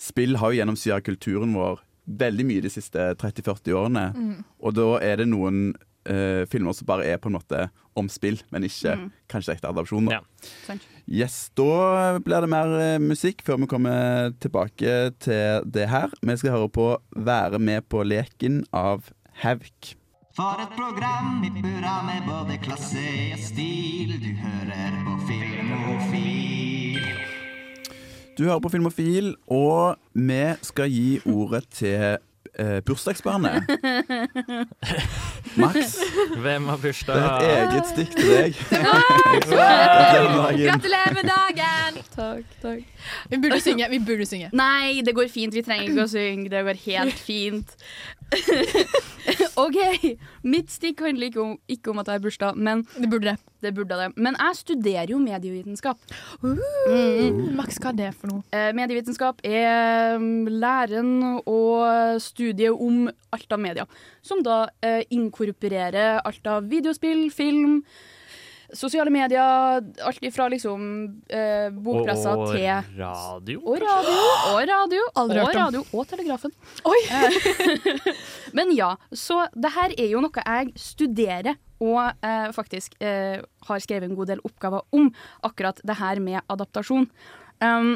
spill 0.00 0.38
har 0.40 0.52
jo 0.52 0.60
gjennomsyra 0.62 1.00
kulturen 1.04 1.54
vår 1.56 1.84
veldig 2.20 2.46
mye 2.48 2.64
de 2.64 2.72
siste 2.72 3.12
30-40 3.20 3.76
årene. 3.76 4.06
Mm. 4.16 4.34
Og 4.64 4.74
da 4.74 4.88
er 5.04 5.20
det 5.20 5.28
noen 5.30 5.70
eh, 6.06 6.46
filmer 6.50 6.72
som 6.72 6.86
bare 6.86 7.04
er 7.06 7.18
på 7.18 7.28
en 7.28 7.36
måte 7.38 7.68
om 7.96 8.08
spill, 8.08 8.40
men 8.50 8.62
ikke 8.64 8.96
Mm. 8.96 9.10
kanskje 9.28 9.54
ekte 9.56 9.68
adopsjoner. 9.68 10.12
Ja. 10.20 10.76
Yes, 11.08 11.50
Da 11.56 12.18
blir 12.18 12.40
det 12.40 12.48
mer 12.48 12.66
eh, 12.80 12.98
musikk 12.98 13.42
før 13.42 13.58
vi 13.58 13.66
kommer 13.66 14.30
tilbake 14.40 15.12
til 15.18 15.64
det 15.70 15.88
her. 15.88 16.08
Vi 16.22 16.36
skal 16.36 16.50
høre 16.52 16.68
på 16.68 16.96
'Være 17.16 17.58
med 17.58 17.88
på 17.88 18.04
leken' 18.04 18.64
av 18.72 19.10
Havk. 19.42 19.94
For 20.36 20.56
et 20.62 20.70
program 20.76 21.42
i 21.44 21.50
burra 21.60 22.02
med 22.06 22.22
både 22.26 22.56
klasse 22.62 23.32
og 23.32 23.38
stil. 23.38 24.08
Du 24.20 24.32
hører 24.38 25.04
på 25.04 25.18
Filmofil. 25.28 27.00
Du 28.38 28.44
hører 28.44 28.60
på 28.60 28.70
Filmofil, 28.70 29.34
og 29.48 29.96
vi 30.14 30.54
skal 30.62 30.88
gi 30.88 31.20
ordet 31.26 31.66
til 31.70 32.18
eh, 32.58 32.80
bursdagsbarnet. 32.86 33.62
Max, 35.60 35.96
Hvem 36.36 36.66
har 36.68 36.76
det 36.76 36.82
bursdag? 36.82 37.16
er 37.16 37.30
et 37.36 37.72
eget 37.72 37.86
stikk 37.90 38.16
til 38.16 38.30
deg. 38.30 38.60
Gratulerer 38.70 40.28
med 40.30 40.42
dagen. 40.42 40.66
Gratulerer 40.70 41.14
med 41.14 41.30
dagen! 41.30 42.00
Takk, 42.16 42.44
takk. 42.62 42.84
Vi 43.30 43.36
burde 43.42 43.60
synge. 43.60 43.88
Vi 43.90 43.98
burde 44.06 44.26
synge. 44.28 44.50
Nei, 44.52 45.00
det 45.06 45.14
går 45.16 45.28
fint. 45.32 45.54
Vi 45.56 45.62
trenger 45.66 45.90
ikke 45.90 46.04
å 46.06 46.10
synge. 46.12 46.50
Det 46.52 46.62
går 46.66 46.80
helt 46.86 47.18
fint. 47.26 47.76
OK. 49.64 49.78
Mitt 50.46 50.70
stikk 50.72 51.02
handler 51.04 51.30
ikke 51.30 51.42
om, 51.42 51.54
ikke 51.70 51.92
om 51.92 52.00
at 52.02 52.08
jeg 52.10 52.18
har 52.18 52.24
bursdag, 52.24 52.56
men 52.56 52.84
Det 52.96 53.10
burde 53.10 53.30
det. 53.32 53.36
det 53.62 53.72
burde 53.76 53.98
det. 53.98 54.08
Men 54.16 54.36
jeg 54.38 54.56
studerer 54.60 55.10
jo 55.12 55.18
medievitenskap. 55.22 55.98
Mm. 56.42 57.50
Max, 57.58 57.78
hva 57.82 57.92
er 57.92 57.98
det 57.98 58.12
for 58.18 58.32
noe? 58.32 58.44
Eh, 58.54 58.70
medievitenskap 58.76 59.42
er 59.46 60.16
mm, 60.18 60.46
læren 60.62 61.12
og 61.44 62.20
studiet 62.22 62.72
om 62.72 63.08
alt 63.34 63.52
av 63.52 63.60
media. 63.62 63.86
Som 64.22 64.44
da 64.46 64.62
eh, 64.82 65.02
inkorporerer 65.10 66.22
alt 66.24 66.46
av 66.50 66.70
videospill, 66.70 67.28
film, 67.34 67.82
sosiale 68.76 69.10
medier. 69.12 69.80
Alt 70.06 70.22
ifra 70.26 70.48
liksom 70.52 70.82
eh, 71.28 71.70
bokpressa 71.74 72.34
og 72.36 72.52
til 72.54 72.68
radio? 72.98 73.62
Og 73.64 73.80
radio. 73.82 74.18
Og 74.52 74.60
radio. 74.70 75.08
Aldri 75.22 75.40
og 75.40 75.48
hørt 75.48 75.56
om. 75.56 75.62
radio. 75.64 75.84
Og 75.92 76.06
Telegrafen. 76.10 76.54
Oi! 76.84 77.00
Men 78.56 78.74
ja, 78.76 78.94
så 79.12 79.44
det 79.54 79.74
her 79.76 79.96
er 79.96 80.12
jo 80.14 80.22
noe 80.24 80.46
jeg 80.46 80.72
studerer 80.80 81.58
og 81.80 82.24
eh, 82.26 82.48
faktisk 82.52 82.96
eh, 83.00 83.40
har 83.66 83.82
skrevet 83.82 84.10
en 84.10 84.16
god 84.18 84.34
del 84.34 84.42
oppgaver 84.44 84.84
om. 84.96 85.10
Akkurat 85.46 85.80
det 85.86 85.96
her 86.00 86.20
med 86.20 86.42
adaptasjon. 86.52 87.08
Um, 87.60 87.94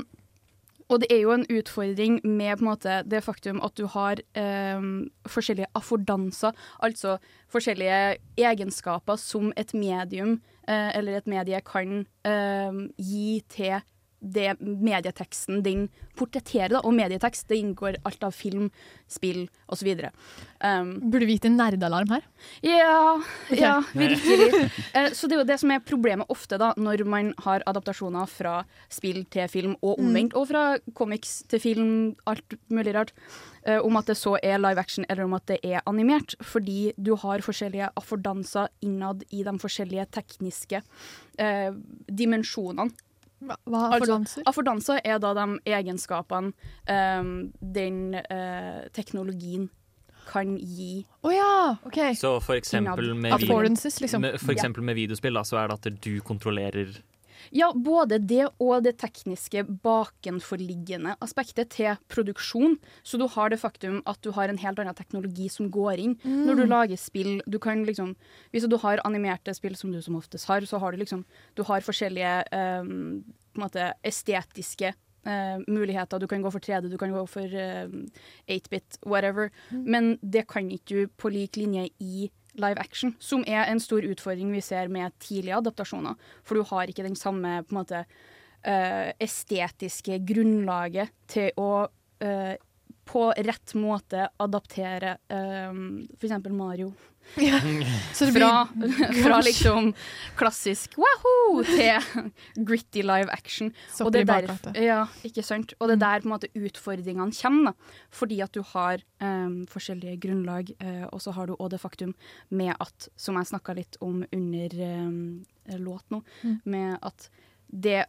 og 0.93 1.01
det 1.01 1.09
er 1.13 1.23
jo 1.23 1.33
en 1.33 1.47
utfordring 1.49 2.19
med 2.25 2.59
på 2.59 2.65
en 2.65 2.69
måte, 2.69 2.97
det 3.09 3.23
faktum 3.25 3.61
at 3.65 3.77
du 3.79 3.87
har 3.89 4.21
eh, 4.37 4.89
forskjellige 5.29 5.71
affordanser, 5.75 6.53
altså 6.85 7.17
forskjellige 7.53 8.19
egenskaper 8.37 9.17
som 9.21 9.53
et 9.57 9.73
medium 9.75 10.37
eh, 10.37 10.54
eller 10.69 11.19
et 11.19 11.27
medie 11.31 11.61
kan 11.67 12.05
um, 12.25 12.79
gi 12.99 13.43
til 13.49 13.83
det 14.25 14.55
medieteksten 14.61 15.63
den 15.65 15.89
portretterer. 16.19 16.77
Da. 16.77 16.83
Og 16.87 16.95
medietekst 16.97 17.49
det 17.51 17.61
inngår 17.61 17.99
alt 18.07 18.25
av 18.27 18.35
film, 18.37 18.71
spill 19.11 19.45
osv. 19.73 19.91
Um, 20.65 20.95
Burde 21.11 21.29
vi 21.29 21.37
gitt 21.37 21.49
en 21.49 21.59
nerdealarm 21.59 22.13
her? 22.15 22.27
ja, 22.65 23.21
ja, 23.51 23.77
virkelig. 23.93 24.71
uh, 24.97 25.11
Så 25.13 25.29
det 25.29 25.37
er 25.37 25.43
jo 25.43 25.49
det 25.49 25.59
som 25.61 25.73
er 25.75 25.85
problemet 25.85 26.31
ofte 26.33 26.59
da, 26.61 26.73
når 26.81 27.05
man 27.09 27.33
har 27.45 27.65
adaptasjoner 27.69 28.31
fra 28.31 28.61
spill 28.93 29.25
til 29.33 29.51
film, 29.53 29.77
og 29.83 30.01
omvendt, 30.01 30.37
og 30.39 30.49
fra 30.51 30.65
comics 30.97 31.43
til 31.51 31.63
film, 31.63 31.91
alt 32.31 32.57
mulig 32.73 32.95
rart, 32.97 33.13
uh, 33.69 33.81
om 33.85 34.01
at 34.01 34.11
det 34.11 34.19
så 34.21 34.37
er 34.43 34.63
live 34.63 34.81
action 34.81 35.07
eller 35.09 35.27
om 35.27 35.37
at 35.37 35.47
det 35.51 35.61
er 35.65 35.85
animert, 35.91 36.37
fordi 36.43 36.93
du 36.97 37.15
har 37.21 37.45
forskjellige 37.45 37.91
affordanser 37.99 38.71
innad 38.85 39.25
i 39.31 39.45
de 39.47 39.59
forskjellige 39.61 40.07
tekniske 40.15 40.81
uh, 40.81 41.73
dimensjonene. 42.09 42.95
Hva, 43.45 43.59
hva 43.69 43.85
Altså. 43.95 44.43
Affordanser 44.49 45.01
er 45.05 45.21
da 45.23 45.33
de 45.37 45.47
egenskapene 45.77 46.53
um, 46.89 47.33
den 47.61 48.17
uh, 48.17 48.85
teknologien 48.97 49.71
kan 50.25 50.55
gi. 50.57 51.05
Å 51.25 51.33
ja, 51.33 51.57
OK. 51.85 51.99
Så 52.17 52.37
for 52.45 52.57
eksempel 52.57 53.13
med, 53.13 53.35
liksom. 53.45 54.25
med, 54.25 54.39
for 54.41 54.55
eksempel 54.55 54.87
med 54.87 54.97
videospill, 54.97 55.37
da, 55.37 55.45
så 55.47 55.61
er 55.61 55.71
det 55.71 55.77
at 55.81 56.01
du 56.05 56.15
kontrollerer 56.25 56.97
Ja, 57.53 57.73
både 57.73 58.19
det 58.19 58.49
og 58.61 58.83
det 58.85 58.97
tekniske 58.99 59.65
bakenforliggende 59.85 61.17
aspektet 61.25 61.71
til 61.75 61.97
produksjon. 62.09 62.77
Så 63.03 63.19
du 63.21 63.27
har 63.29 63.51
det 63.53 63.61
faktum 63.61 64.01
at 64.07 64.21
du 64.23 64.31
har 64.33 64.49
en 64.49 64.59
helt 64.59 64.79
annen 64.79 64.95
teknologi 64.97 65.49
som 65.51 65.71
går 65.71 65.99
inn 65.99 66.15
Mm. 66.25 66.47
når 66.47 66.57
du 66.57 66.65
lager 66.67 66.97
spill. 66.97 67.43
Du 67.49 67.59
kan 67.59 67.85
liksom, 67.85 68.15
hvis 68.53 68.69
du 68.69 68.77
har 68.79 69.01
animerte 69.05 69.55
spill 69.55 69.77
som 69.77 69.93
du 69.93 70.01
som 70.03 70.17
oftest 70.17 70.47
har, 70.47 70.61
så 70.61 70.79
har 70.79 70.93
du 70.93 70.99
liksom 70.99 71.25
Du 71.55 71.63
har 71.65 71.81
forskjellige 71.81 72.45
på 72.51 73.61
en 73.61 73.63
måte 73.63 73.93
estetiske 74.03 74.95
eh, 75.27 75.59
muligheter. 75.69 76.19
Du 76.19 76.27
kan 76.27 76.43
gå 76.43 76.51
for 76.51 76.61
3D, 76.61 76.91
du 76.91 76.99
kan 76.99 77.11
gå 77.13 77.27
for 77.29 77.43
ehm, 77.43 78.09
8-bit, 78.49 78.99
whatever. 79.07 79.51
Men 79.71 80.19
det 80.23 80.47
kan 80.49 80.71
ikke 80.71 80.89
du 80.95 81.07
på 81.17 81.31
lik 81.33 81.57
linje 81.57 81.89
i 82.01 82.31
live 82.61 82.81
action, 82.81 83.15
som 83.23 83.45
er 83.47 83.67
en 83.69 83.83
stor 83.83 84.05
utfordring 84.07 84.53
vi 84.55 84.63
ser 84.65 84.91
med 84.93 85.15
tidlige 85.23 85.57
adaptasjoner. 85.59 86.19
For 86.47 86.59
du 86.59 86.67
har 86.71 86.91
ikke 86.91 87.07
den 87.07 87.19
samme 87.19 87.61
på 87.65 87.75
en 87.75 87.81
måte, 87.81 88.05
uh, 88.65 89.11
estetiske 89.23 90.21
grunnlaget 90.29 91.13
til 91.31 91.51
å 91.61 91.87
uh, 91.89 92.55
på 93.05 93.25
rett 93.37 93.75
måte 93.77 94.29
adaptere 94.41 95.19
um, 95.29 96.07
f.eks. 96.17 96.39
Mario. 96.49 96.93
Så 98.17 98.29
det 98.29 98.35
Fra, 98.37 98.69
fra 99.25 99.39
liksom 99.43 99.93
klassisk 100.39 100.97
wahoo 101.01 101.65
til 101.67 102.31
gritty 102.69 103.03
live 103.03 103.31
action. 103.33 103.73
Og 104.01 104.13
det 104.15 104.25
er 104.29 104.47
der, 104.47 104.81
ja? 104.81 105.01
Og 105.05 105.89
det 105.89 105.97
er 105.97 106.03
der 106.05 106.23
på 106.23 106.29
en 106.29 106.35
måte 106.35 106.51
utfordringene 106.55 107.35
kommer. 107.35 107.73
Da. 107.73 107.95
Fordi 108.15 108.41
at 108.45 108.55
du 108.55 108.63
har 108.75 109.03
um, 109.21 109.65
forskjellige 109.71 110.21
grunnlag, 110.23 110.71
uh, 110.83 111.07
og 111.11 111.23
så 111.25 111.35
har 111.35 111.49
du 111.51 111.57
òg 111.57 111.73
det 111.75 111.81
faktum 111.83 112.15
med 112.51 112.75
at, 112.81 113.09
som 113.17 113.39
jeg 113.41 113.51
snakka 113.51 113.75
litt 113.81 113.99
om 114.05 114.23
under 114.33 114.77
um, 115.09 115.45
låt 115.81 116.05
nå, 116.13 116.23
Mm. 116.45 116.61
med 116.65 116.99
at 117.03 117.29
det 117.69 118.05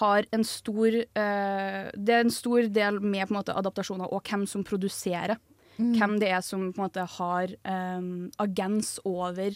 har 0.00 0.26
en 0.32 0.44
stor 0.44 0.94
uh, 0.94 1.86
Det 1.96 2.14
er 2.14 2.20
en 2.22 2.30
stor 2.30 2.68
del 2.68 3.00
med 3.00 3.26
på 3.26 3.34
en 3.34 3.38
måte 3.40 3.54
adaptasjoner 3.56 4.12
og 4.12 4.22
hvem 4.22 4.46
som 4.46 4.64
produserer. 4.64 5.38
Mm. 5.78 5.92
Hvem 5.98 6.18
det 6.20 6.28
er 6.34 6.40
som 6.44 6.72
på 6.72 6.80
en 6.80 6.86
måte 6.88 7.04
har 7.18 7.52
um, 7.98 8.30
agens 8.38 8.98
over 9.04 9.54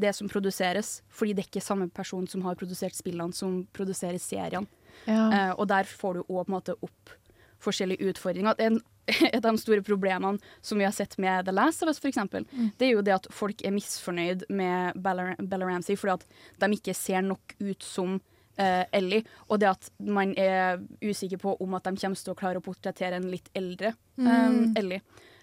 det 0.00 0.14
som 0.16 0.28
produseres. 0.32 1.02
Fordi 1.12 1.34
det 1.36 1.44
er 1.44 1.50
ikke 1.50 1.64
samme 1.64 1.90
person 1.92 2.26
som 2.30 2.42
har 2.46 2.54
produsert 2.56 2.94
spillene, 2.96 3.34
som 3.36 3.66
produserer 3.76 4.18
seriene. 4.18 4.66
Ja. 5.06 5.26
Uh, 5.28 5.52
og 5.60 5.68
der 5.68 5.84
får 5.84 6.14
du 6.14 6.22
òg 6.28 6.46
på 6.46 6.48
en 6.48 6.56
måte 6.56 6.74
opp 6.80 7.12
forskjellige 7.60 8.08
utfordringer. 8.08 8.56
En, 8.64 8.80
et 9.34 9.44
av 9.44 9.50
de 9.52 9.60
store 9.60 9.82
problemene 9.84 10.38
som 10.64 10.78
vi 10.80 10.86
har 10.86 10.94
sett 10.96 11.18
med 11.20 11.44
The 11.44 11.52
Last 11.52 11.82
of 11.84 11.90
Us, 11.92 12.00
for 12.00 12.08
eksempel, 12.08 12.46
Mm. 12.52 12.70
det 12.78 12.86
er 12.86 12.92
jo 12.94 13.02
det 13.04 13.14
at 13.18 13.26
folk 13.34 13.60
er 13.66 13.74
misfornøyd 13.76 14.46
med 14.48 14.96
Bella, 14.96 15.34
Bella 15.38 15.66
Ramsey 15.68 15.96
fordi 15.96 16.14
at 16.16 16.24
de 16.62 16.76
ikke 16.78 16.94
ser 16.96 17.20
nok 17.26 17.54
ut 17.60 17.82
som 17.84 18.14
uh, 18.60 18.84
Ellie, 18.96 19.24
og 19.48 19.60
det 19.60 19.68
at 19.68 19.90
man 20.00 20.32
er 20.38 20.80
usikker 21.04 21.36
på 21.42 21.56
om 21.60 21.74
at 21.76 21.84
de 21.84 21.96
kommer 22.00 22.16
til 22.16 22.32
å 22.32 22.38
klare 22.38 22.60
å 22.60 22.64
portrettere 22.64 23.16
en 23.20 23.28
litt 23.32 23.50
eldre 23.56 23.92
um, 24.16 24.24
Mm. 24.30 24.74
Ellie. 24.76 25.00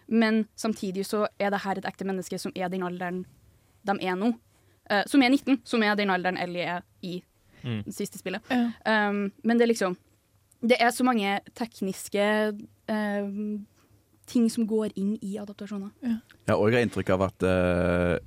Men 0.08 0.46
samtidig 0.56 1.06
så 1.06 1.28
er 1.40 1.52
det 1.52 1.62
her 1.64 1.78
et 1.78 1.86
ekte 1.86 2.06
menneske 2.08 2.40
som 2.40 2.52
er 2.56 2.70
den 2.70 2.84
alderen 2.84 3.26
de 3.88 3.98
er 4.02 4.16
nå. 4.16 4.34
Uh, 4.92 5.04
som 5.08 5.22
er 5.22 5.30
19, 5.30 5.62
som 5.68 5.84
er 5.84 5.96
den 6.00 6.10
alderen 6.10 6.38
Ellie 6.38 6.64
er 6.78 6.82
i 7.04 7.22
Mm. 7.64 7.84
det 7.84 7.94
siste 7.96 8.20
spillet. 8.20 8.42
Ja. 8.52 9.10
Um, 9.10 9.32
men 9.44 9.58
det 9.58 9.66
er 9.66 9.74
liksom 9.74 9.98
Det 10.62 10.78
er 10.80 10.90
så 10.90 11.04
mange 11.04 11.40
tekniske 11.56 12.54
uh, 12.90 13.60
ting 14.28 14.50
som 14.50 14.68
går 14.68 14.90
inn 14.96 15.18
i 15.22 15.38
adaptasjoner. 15.38 15.90
Ja, 16.02 16.18
jeg 16.48 16.74
har 16.74 16.82
inntrykk 16.86 17.10
av 17.18 17.22
at 17.32 17.48
uh 17.48 18.18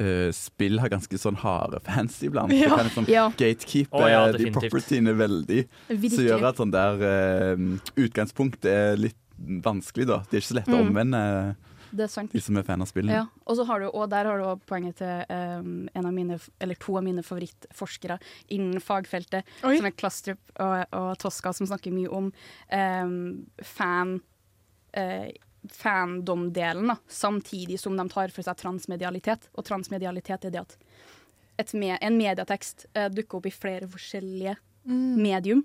Uh, 0.00 0.30
spill 0.32 0.78
har 0.80 0.88
ganske 0.88 1.18
sånn 1.20 1.36
harde 1.36 1.76
fans 1.84 2.14
iblant. 2.24 2.48
Ja. 2.56 2.64
Det 2.64 2.76
kan 2.78 2.86
liksom 2.86 3.08
Ja. 3.12 3.24
gatekeepe 3.36 3.92
oh, 3.92 4.06
ja, 4.08 4.22
de 4.32 4.48
propertyene 4.50 5.12
veldig. 5.12 5.66
Som 6.08 6.24
gjør 6.24 6.46
at 6.48 6.56
sånn 6.56 6.72
der 6.72 6.96
uh, 7.04 7.76
utgangspunkt 8.00 8.64
er 8.64 8.96
litt 8.96 9.18
vanskelig, 9.62 10.06
da. 10.06 10.22
Det 10.30 10.38
er 10.38 10.40
ikke 10.42 10.52
så 10.54 10.58
lett 10.60 10.68
å 10.72 10.78
Mm. 10.78 10.88
omvende 10.88 11.56
Det 11.92 12.04
er 12.04 12.08
sant. 12.08 12.32
de 12.32 12.40
som 12.40 12.56
er 12.56 12.62
fan 12.64 12.80
av 12.80 12.88
spillene. 12.88 13.12
Ja, 13.12 13.26
og, 13.46 13.56
så 13.58 13.66
har 13.66 13.80
du, 13.80 13.86
og 13.92 14.08
der 14.08 14.24
har 14.24 14.38
du 14.38 14.44
også 14.44 14.66
poenget 14.66 14.96
til 14.96 15.24
um, 15.28 15.88
en 15.94 16.06
av 16.06 16.12
mine, 16.12 16.38
eller 16.60 16.74
to 16.80 16.96
av 16.96 17.04
mine 17.04 17.20
favorittforskere 17.22 18.18
innen 18.48 18.80
fagfeltet, 18.80 19.44
Oi. 19.62 19.76
som 19.76 19.86
er 19.86 19.90
Klastrup 19.92 20.38
og, 20.58 20.86
og 20.92 21.18
Toska, 21.18 21.52
som 21.52 21.66
snakker 21.66 21.92
mye 21.92 22.08
om 22.08 22.32
um, 22.72 23.46
fan 23.62 24.20
uh, 24.96 25.28
fandom-delen, 25.68 26.88
da, 26.88 26.96
samtidig 27.08 27.78
som 27.80 27.96
de 27.96 28.08
tar 28.08 28.32
for 28.34 28.42
seg 28.42 28.56
transmedialitet. 28.58 29.48
Og 29.54 29.64
transmedialitet 29.68 30.48
er 30.48 30.50
det 30.50 30.60
at 30.64 30.76
et 31.60 31.74
me 31.78 31.92
en 32.00 32.16
medietekst 32.18 32.86
uh, 32.96 33.08
dukker 33.12 33.38
opp 33.38 33.46
i 33.46 33.54
flere 33.54 33.86
forskjellige 33.90 34.56
Mm. 34.82 35.22
medium. 35.22 35.60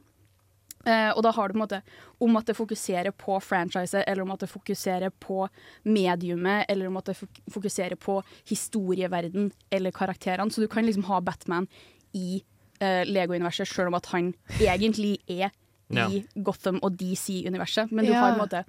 Eh, 0.88 1.10
og 1.12 1.22
da 1.26 1.32
har 1.36 1.50
du 1.50 1.54
på 1.54 1.60
en 1.60 1.64
måte 1.66 1.82
om 2.24 2.38
at 2.40 2.46
det 2.48 2.56
fokuserer 2.56 3.12
på 3.12 3.36
franchiset, 3.44 4.06
eller 4.08 4.24
om 4.24 4.32
at 4.32 4.40
det 4.46 4.48
fokuserer 4.50 5.12
på 5.20 5.50
mediumet, 5.84 6.66
eller 6.72 6.88
om 6.88 6.98
at 7.02 7.10
det 7.12 7.18
fokuserer 7.52 7.96
på 8.00 8.22
historieverden 8.48 9.52
eller 9.72 9.92
karakterene. 9.92 10.52
Så 10.52 10.62
du 10.64 10.68
kan 10.72 10.86
liksom 10.88 11.04
ha 11.10 11.20
Batman 11.22 11.68
i 12.16 12.42
eh, 12.80 13.04
Lego-universet, 13.10 13.68
sjøl 13.68 13.88
om 13.92 13.98
at 14.00 14.06
han 14.14 14.34
egentlig 14.60 15.18
er 15.28 15.52
Ja. 15.90 16.10
i 16.12 16.26
Gotham 16.44 16.80
og 16.84 16.98
DC-universet. 17.00 17.92
Men 17.92 18.06
du 18.06 18.12
Ja. 18.12 18.20
har 18.20 18.32
på 18.34 18.42
en 18.42 18.48
måte 18.48 18.66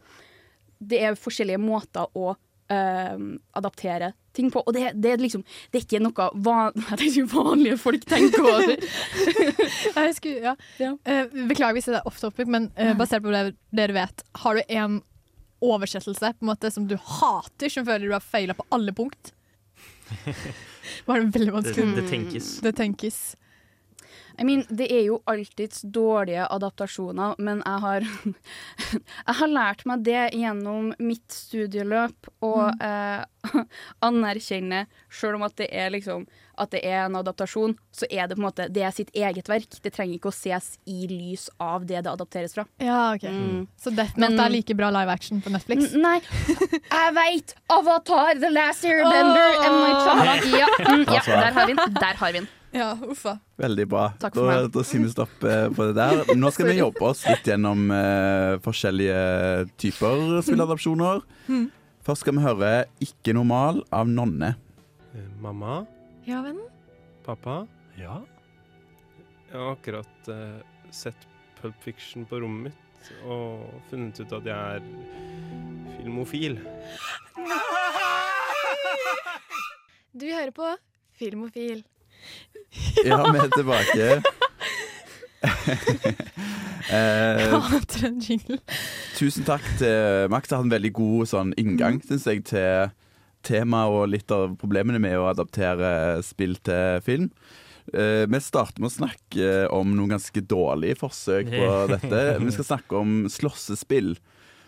Det 0.80 1.00
er 1.02 1.14
forskjellige 1.18 1.58
måter 1.58 2.06
å 2.14 2.36
eh, 2.72 3.18
adaptere 3.58 4.12
ting 4.38 4.50
på. 4.54 4.62
Og 4.62 4.74
det, 4.76 4.92
det 5.02 5.12
er 5.12 5.22
liksom 5.22 5.42
Det 5.72 5.80
er 5.80 5.84
ikke 5.86 6.00
noe 6.04 6.28
van 6.46 6.76
jeg 7.02 7.26
vanlige 7.32 7.78
folk 7.80 8.06
tenker 8.08 8.46
over. 8.46 8.74
Jeg 9.98 10.14
skulle, 10.16 10.38
ja. 10.44 10.54
Ja. 10.78 10.92
Uh, 11.02 11.46
beklager 11.50 11.76
hvis 11.76 11.88
det 11.90 11.98
er 11.98 12.06
off 12.08 12.20
topic, 12.22 12.48
men 12.50 12.70
uh, 12.78 12.94
basert 12.98 13.24
på 13.24 13.32
det 13.34 13.56
dere 13.74 13.96
vet, 13.96 14.22
har 14.42 14.58
du 14.58 14.62
en 14.78 15.00
oversettelse 15.64 16.32
på 16.38 16.46
en 16.46 16.50
måte 16.52 16.70
som 16.70 16.86
du 16.88 16.94
hater, 17.02 17.72
som 17.72 17.86
føler 17.86 18.06
du 18.06 18.14
har 18.14 18.24
feila 18.24 18.54
på 18.54 18.66
alle 18.74 18.94
punkt? 18.94 19.32
Var 21.08 21.20
det 21.20 21.34
veldig 21.34 21.50
Det, 21.50 21.54
vanskelig? 21.56 21.96
det 21.98 22.06
tenkes. 22.08 22.52
Det 22.64 22.72
tenkes. 22.78 23.18
I 24.38 24.44
mean, 24.46 24.64
det 24.70 24.86
er 24.94 25.02
jo 25.08 25.20
alltids 25.26 25.80
dårlige 25.82 26.44
adaptasjoner, 26.54 27.34
men 27.38 27.62
jeg 27.66 27.80
har 27.84 28.06
Jeg 29.28 29.34
har 29.40 29.50
lært 29.50 29.84
meg 29.88 30.04
det 30.06 30.28
gjennom 30.38 30.92
mitt 31.02 31.26
studieløp, 31.34 32.30
og 32.46 32.70
eh, 32.82 33.24
anerkjenne, 34.08 34.84
selv 35.10 35.38
om 35.38 35.46
at 35.48 35.56
det 35.58 35.68
er 35.72 35.90
liksom 35.94 36.26
At 36.58 36.72
det 36.74 36.80
er 36.84 37.04
en 37.06 37.14
adaptasjon, 37.20 37.76
så 37.94 38.06
er 38.10 38.26
det 38.26 38.34
på 38.36 38.42
en 38.42 38.46
måte 38.48 38.64
Det 38.74 38.82
er 38.82 38.90
sitt 38.94 39.10
eget 39.14 39.46
verk. 39.48 39.76
Det 39.82 39.92
trenger 39.94 40.16
ikke 40.18 40.32
å 40.32 40.34
ses 40.34 40.72
i 40.90 41.06
lys 41.10 41.48
av 41.62 41.86
det 41.86 42.00
det 42.02 42.10
adapteres 42.10 42.54
fra. 42.56 42.64
Ja, 42.82 43.14
ok. 43.14 43.24
Mm. 43.30 43.62
Så 43.78 43.90
Death 43.94 44.18
Men- 44.18 44.34
Note 44.34 44.46
er 44.48 44.54
like 44.56 44.74
bra 44.78 44.90
live 44.94 45.10
action 45.14 45.40
på 45.44 45.50
Netflix? 45.54 45.94
N- 45.94 46.02
Nei, 46.02 46.18
jeg 46.90 47.14
veit! 47.14 47.54
Avatar, 47.70 48.34
The 48.42 48.50
Last 48.50 48.84
Airbender, 48.84 49.54
oh! 49.54 49.66
and 49.66 49.74
My 49.82 49.92
Child. 50.02 50.52
Ja, 50.58 50.68
mm, 50.90 51.04
ja, 51.14 51.22
der 51.26 51.52
har 51.58 51.66
vi 51.70 51.74
den. 51.78 51.94
Der 52.02 52.14
har 52.22 52.32
vi 52.32 52.38
den. 52.42 52.48
Ja, 52.74 52.92
uffa. 53.00 53.38
Veldig 53.56 53.86
bra. 53.88 54.10
Takk 54.20 54.34
for 54.36 54.44
da, 54.50 54.56
meg. 54.62 54.70
da 54.74 54.82
sier 54.84 55.00
vi 55.00 55.08
stopp 55.12 55.44
eh, 55.48 55.68
på 55.72 55.86
det 55.88 55.94
der. 55.96 56.34
Nå 56.36 56.50
skal 56.52 56.66
vi 56.68 56.74
jobbe 56.78 57.00
oss 57.08 57.22
litt 57.28 57.46
gjennom 57.48 57.86
uh, 57.90 58.58
forskjellige 58.64 59.20
typer 59.80 60.40
spilleadopsjoner. 60.44 61.22
Mm. 61.48 61.68
Først 62.04 62.20
skal 62.24 62.34
vi 62.36 62.42
høre 62.44 62.72
'Ikke 63.04 63.32
normal' 63.36 63.82
av 63.92 64.06
Nonne. 64.08 64.54
Eh, 65.14 65.20
Mamma, 65.40 65.86
Ja, 66.28 66.42
vennen? 66.44 66.66
pappa, 67.24 67.66
Ja? 67.96 68.20
jeg 69.50 69.56
har 69.60 69.72
akkurat 69.76 70.28
uh, 70.28 70.60
sett 70.92 71.16
Pulp 71.60 71.74
Fiction 71.82 72.24
på 72.28 72.40
rommet 72.40 72.72
mitt 72.72 73.12
og 73.24 73.64
funnet 73.90 74.20
ut 74.20 74.32
at 74.32 74.44
jeg 74.44 74.76
er 74.76 74.82
filmofil. 75.96 76.58
Nei! 77.38 77.58
Du 80.18 80.24
hører 80.26 80.50
på 80.50 80.66
Filmofil. 81.18 81.84
Ja, 83.04 83.22
vi 83.32 83.38
er 83.38 83.50
tilbake. 83.54 84.08
eh, 86.92 87.54
Hater 87.54 88.10
tusen 89.18 89.46
takk 89.46 89.64
til 89.80 90.28
Max. 90.32 90.48
Det 90.50 90.56
har 90.56 90.64
en 90.66 90.74
veldig 90.74 90.92
god 90.98 91.30
sånn, 91.30 91.54
inngang, 91.60 92.00
synes 92.06 92.26
jeg, 92.28 92.44
til 92.50 92.90
temaet 93.46 93.94
og 93.94 94.10
litt 94.12 94.30
av 94.34 94.56
problemene 94.60 95.00
med 95.02 95.16
å 95.18 95.28
adaptere 95.30 96.20
spill 96.26 96.58
til 96.66 97.02
film. 97.06 97.30
Uh, 97.88 98.26
vi 98.28 98.40
starter 98.44 98.82
med 98.82 98.90
å 98.90 98.96
snakke 98.98 99.52
om 99.72 99.94
noen 99.96 100.12
ganske 100.12 100.42
dårlige 100.44 100.98
forsøk 101.00 101.48
på 101.54 101.70
dette. 101.94 102.24
Vi 102.42 102.52
skal 102.56 102.72
snakke 102.74 102.98
om 103.00 103.22
slåssespill 103.32 104.16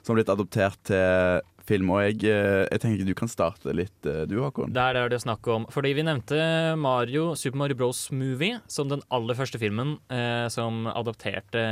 som 0.00 0.14
har 0.14 0.22
blitt 0.22 0.32
adoptert 0.32 0.80
til 0.88 1.42
film. 1.70 1.92
Og 1.94 2.02
jeg, 2.04 2.18
eh, 2.28 2.64
jeg 2.66 2.82
tenker 2.82 3.08
du 3.08 3.14
kan 3.18 3.30
starte 3.30 3.74
litt, 3.76 3.94
eh, 4.08 4.24
du 4.30 4.36
Håkon. 4.42 4.74
Der 4.74 4.98
er 4.98 5.10
det 5.12 5.20
snakk 5.22 5.46
om 5.50 5.66
Fordi 5.70 5.92
vi 5.96 6.04
nevnte 6.06 6.40
Mario, 6.80 7.34
Super 7.38 7.60
Mario 7.62 7.78
Bros. 7.78 8.02
Movie 8.10 8.58
som 8.70 8.90
den 8.90 9.02
aller 9.14 9.38
første 9.38 9.60
filmen 9.60 9.96
eh, 10.10 10.48
som 10.52 10.86
adapterte 10.90 11.62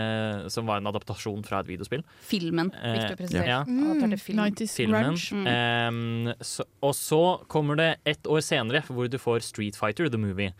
Som 0.52 0.68
var 0.70 0.80
en 0.80 0.90
adaptasjon 0.90 1.44
fra 1.46 1.60
et 1.62 1.70
videospill. 1.72 2.04
Filmen, 2.24 2.70
viktig 2.72 3.16
å 3.16 3.20
presisere. 3.20 3.50
ja. 3.50 3.60
Adapterte 3.66 4.20
film. 4.22 4.42
90s 4.44 4.78
Filmen. 4.78 5.18
Mm. 5.18 5.46
Eh, 5.52 6.34
så, 6.46 6.66
og 6.84 6.94
så 6.96 7.22
kommer 7.50 7.78
det 7.78 7.90
ett 8.08 8.26
år 8.30 8.42
senere, 8.44 8.84
hvor 8.86 9.10
du 9.10 9.18
får 9.18 9.42
Street 9.46 9.76
Fighter, 9.78 10.08
the 10.08 10.20
movie. 10.20 10.52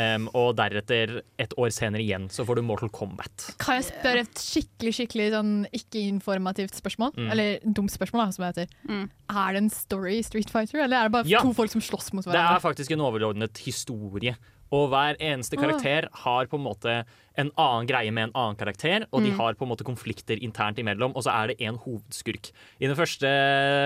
Em, 0.00 0.24
og 0.32 0.54
deretter, 0.56 1.18
et 1.42 1.52
år 1.60 1.68
senere 1.74 2.00
igjen, 2.00 2.30
så 2.32 2.46
får 2.48 2.56
du 2.56 2.62
Mortal 2.64 2.88
Kombat. 2.88 3.50
Kan 3.60 3.76
jeg 3.76 3.90
spørre 3.90 4.22
et 4.24 4.40
skikkelig 4.40 4.92
skikkelig 4.96 5.26
sånn 5.34 5.50
ikke-informativt 5.76 6.78
spørsmål? 6.78 7.12
Mm. 7.18 7.26
Eller 7.34 7.58
dumt 7.76 7.92
spørsmål, 7.92 8.24
da, 8.24 8.32
som 8.32 8.46
det 8.46 8.52
heter. 8.54 8.72
Mm. 8.88 9.04
Er 9.28 9.52
det 9.52 9.62
en 9.62 9.70
story 9.70 10.14
i 10.18 10.24
Street 10.24 10.48
Fighter, 10.52 10.80
eller 10.86 10.96
er 10.96 11.10
det 11.10 11.12
bare 11.18 11.28
Ja. 11.28 11.42
to 11.44 11.52
folk 11.52 11.70
som 11.70 11.80
slåss 11.84 12.12
mot 12.14 12.24
hverandre? 12.24 12.40
Det 12.40 12.56
er 12.56 12.64
faktisk 12.64 12.90
en 12.96 13.04
overordnet 13.04 13.58
historie. 13.66 14.36
Og 14.72 14.86
hver 14.88 15.18
eneste 15.20 15.58
karakter 15.60 16.06
har 16.24 16.46
på 16.48 16.56
en 16.56 16.64
måte 16.64 16.94
en 17.36 17.50
annen 17.60 17.86
greie 17.88 18.10
med 18.12 18.30
en 18.30 18.32
annen 18.34 18.56
karakter, 18.56 19.04
og 19.12 19.22
de 19.22 19.30
Mm. 19.30 19.36
har 19.38 19.54
på 19.54 19.62
en 19.66 19.68
måte 19.72 19.84
konflikter 19.84 20.40
internt 20.42 20.78
imellom, 20.80 21.12
og 21.14 21.22
så 21.24 21.30
er 21.32 21.46
det 21.52 21.56
en 21.60 21.76
hovedskurk. 21.76 22.50
I, 22.80 22.86
den 22.88 22.96
første, 22.96 23.28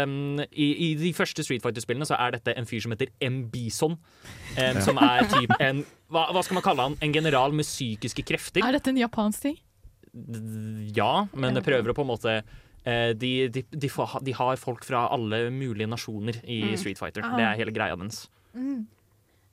mm, 0.06 0.46
i, 0.52 0.68
i 0.90 0.94
de 0.94 1.12
første 1.12 1.42
Street 1.42 1.62
Fighter-spillene 1.62 2.06
så 2.06 2.14
er 2.18 2.30
dette 2.38 2.54
en 2.56 2.64
fyr 2.66 2.80
som 2.82 2.92
heter 2.94 3.08
M. 3.20 3.48
Bison, 3.50 3.98
em, 4.56 4.80
som 4.80 4.96
er 4.98 5.26
typ 5.30 5.50
en 5.60 5.84
hva, 6.10 6.28
hva 6.32 6.42
skal 6.46 6.54
man 6.54 6.62
kalle 6.62 6.82
han? 6.86 6.96
En 7.02 7.12
general 7.12 7.50
med 7.52 7.64
psykiske 7.66 8.22
krefter. 8.24 8.62
Er 8.62 8.72
dette 8.78 8.88
en 8.94 8.96
japansk 9.02 9.42
ting? 9.42 9.58
Ja, 10.96 11.26
men 11.34 11.54
det 11.54 11.64
prøver 11.66 11.90
å 11.92 11.94
på 11.98 12.02
en 12.06 12.10
måte 12.12 12.36
eh, 12.86 13.12
de, 13.18 13.48
de, 13.52 13.62
de, 13.70 13.90
de 14.22 14.32
har 14.38 14.56
folk 14.56 14.84
fra 14.86 15.08
alle 15.12 15.50
mulige 15.50 15.88
nasjoner 15.90 16.38
i 16.46 16.62
Mm. 16.70 16.76
Street 16.80 16.98
Fighter. 16.98 17.22
Ah. 17.26 17.36
Det 17.36 17.44
er 17.44 17.58
hele 17.60 17.74
greia 17.74 17.96
dens. 17.98 18.28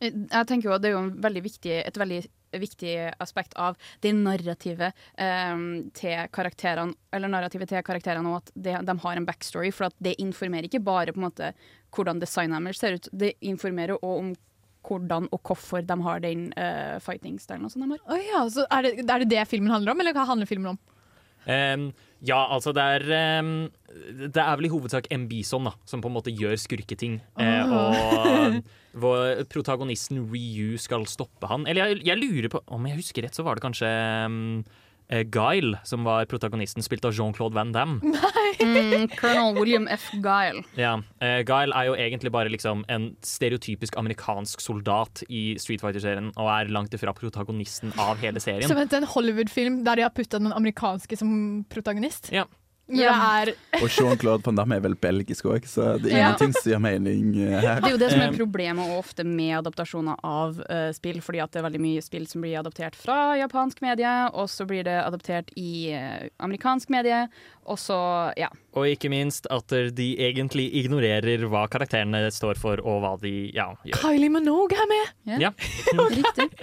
Jeg 0.03 0.47
tenker 0.49 0.69
jo 0.69 0.75
at 0.75 0.83
Det 0.83 0.91
er 0.91 0.97
jo 0.97 1.03
en 1.05 1.13
veldig 1.23 1.43
viktig, 1.45 1.75
et 1.83 1.99
veldig 1.99 2.21
viktig 2.61 2.93
aspekt 3.23 3.55
av 3.57 3.77
det 4.03 4.11
narrativet 4.13 4.93
eh, 5.17 5.63
til 5.97 6.27
karakterene 6.35 6.93
Eller 7.09 7.31
narrativet 7.31 7.71
til 7.71 7.81
karakterene 7.85 8.29
og 8.29 8.43
at 8.43 8.51
det, 8.53 8.77
de 8.85 8.97
har 9.05 9.17
en 9.17 9.27
backstory. 9.27 9.71
For 9.73 9.89
at 9.89 9.97
det 10.03 10.17
informerer 10.21 10.69
ikke 10.69 10.83
bare 10.83 11.15
på 11.15 11.21
en 11.21 11.29
måte 11.29 11.53
hvordan 11.93 12.21
designet 12.21 12.65
deres 12.65 12.81
ser 12.81 12.97
ut, 12.97 13.11
det 13.13 13.35
informerer 13.45 13.99
òg 14.01 14.17
om 14.17 14.33
hvordan 14.83 15.29
og 15.31 15.39
hvorfor 15.47 15.83
de 15.87 15.95
har 16.05 16.23
den 16.23 16.47
uh, 16.57 16.99
fighting-stilen. 16.99 17.69
som 17.69 17.83
de 17.83 17.93
har. 17.93 18.01
Å 18.03 18.17
ja, 18.19 18.41
så 18.51 18.65
er 18.67 18.87
det, 18.87 19.05
er 19.05 19.23
det 19.23 19.29
det 19.31 19.45
filmen 19.47 19.71
handler 19.71 19.93
om, 19.93 20.01
eller 20.03 20.15
hva 20.15 20.25
handler 20.27 20.49
filmen 20.49 20.73
om? 20.73 20.81
Em, 21.45 21.89
ja, 22.23 22.39
altså 22.55 22.71
det 22.75 22.83
er 22.83 23.03
em, 23.17 23.49
Det 24.31 24.39
er 24.39 24.55
vel 24.57 24.69
i 24.69 24.71
hovedsak 24.71 25.09
M. 25.11 25.25
Bison 25.27 25.67
da, 25.67 25.73
som 25.89 26.01
på 26.03 26.07
en 26.09 26.15
måte 26.15 26.31
gjør 26.31 26.55
skurketing. 26.59 27.19
Eh, 27.35 27.73
og 27.73 28.61
hvor 29.03 29.43
protagonisten 29.51 30.23
Ryu 30.31 30.77
skal 30.81 31.03
stoppe 31.09 31.49
han. 31.51 31.67
Eller 31.67 31.91
jeg, 31.91 32.03
jeg 32.07 32.21
lurer 32.21 32.49
på 32.53 32.61
Om 32.73 32.87
jeg 32.87 32.99
husker 33.01 33.25
rett, 33.25 33.35
så 33.35 33.45
var 33.45 33.59
det 33.59 33.65
kanskje 33.65 33.89
em, 33.89 34.39
eh, 34.63 34.82
Guile 35.09 35.79
som 35.83 36.03
var 36.07 36.25
protagonisten, 36.25 36.83
spilt 36.85 37.05
av 37.05 37.13
Jean-Claude 37.13 37.55
Van 37.57 37.71
Damme. 37.75 37.99
Mm, 38.63 39.07
Colonel 39.17 39.57
William 39.57 39.87
F. 39.91 40.11
Guile. 40.23 40.63
Ja, 40.77 40.97
Uh, 41.23 41.39
Guile 41.47 41.71
er 41.75 41.87
jo 41.87 41.93
egentlig 41.95 42.31
bare 42.33 42.51
liksom 42.51 42.81
en 42.91 43.05
stereotypisk 43.23 43.95
amerikansk 43.99 44.61
soldat 44.61 45.23
i 45.29 45.55
Street 45.61 45.81
Fighter-serien, 45.81 46.31
og 46.35 46.49
er 46.51 46.71
langt 46.73 46.93
ifra 46.95 47.13
protagonisten 47.15 47.93
av 48.01 48.19
hele 48.23 48.41
serien. 48.43 48.67
Så 48.67 48.75
vent, 48.75 48.93
en 48.97 49.07
Hollywood-film 49.07 49.81
der 49.87 49.95
de 50.01 50.05
har 50.07 50.11
putta 50.15 50.39
den 50.41 50.51
amerikanske 50.53 51.17
som 51.19 51.63
protagonist? 51.71 52.31
Ja. 52.33 52.45
Er 52.89 53.53
Og 53.79 53.87
Jean-Claude 53.87 54.43
Van 54.45 54.57
Damme 54.57 54.75
er 54.75 54.81
vel 54.83 54.95
belgisk 54.99 55.45
òg, 55.45 55.63
så 55.65 55.97
det 56.01 56.11
er 56.11 56.17
Ja. 56.17 56.27
ingenting 56.27 56.53
som 56.53 56.71
gir 56.71 56.79
mening 56.83 57.29
eh, 57.39 57.61
her. 57.61 57.79
Det 57.79 57.87
er 57.87 57.91
jo 57.95 57.97
det 57.97 58.11
som 58.11 58.19
er 58.21 58.29
Um, 58.29 58.35
problemet 58.35 58.97
ofte 58.97 59.23
med 59.23 59.57
adaptasjoner 59.65 60.17
av 60.23 60.59
uh, 60.69 60.91
spill, 60.91 61.21
fordi 61.21 61.39
at 61.41 61.51
det 61.51 61.59
er 61.61 61.69
veldig 61.69 61.79
mye 61.81 62.01
spill 62.03 62.27
som 62.27 62.41
blir 62.41 62.59
adaptert 62.59 62.95
fra 62.95 63.37
japansk 63.39 63.81
medie, 63.81 64.29
og 64.33 64.49
så 64.49 64.67
blir 64.67 64.83
det 64.83 64.99
adaptert 64.99 65.49
i 65.55 65.93
uh, 65.95 66.27
amerikansk 66.43 66.89
medie, 66.89 67.29
og 67.65 67.79
så, 67.79 68.33
ja. 68.37 68.49
Og 68.73 68.87
ikke 68.89 69.09
minst 69.13 69.45
at 69.53 69.69
de 69.93 70.07
egentlig 70.17 70.63
ignorerer 70.79 71.43
hva 71.51 71.67
karakterene 71.69 72.23
står 72.33 72.57
for, 72.57 72.79
og 72.81 73.03
hva 73.03 73.11
de 73.21 73.51
ja, 73.53 73.67
gjør. 73.85 73.99
Kylie 74.01 74.31
Minogue 74.33 74.73
er 74.73 74.87
med! 74.89 75.11
Ja. 75.43 75.51
Riktig. 76.17 76.47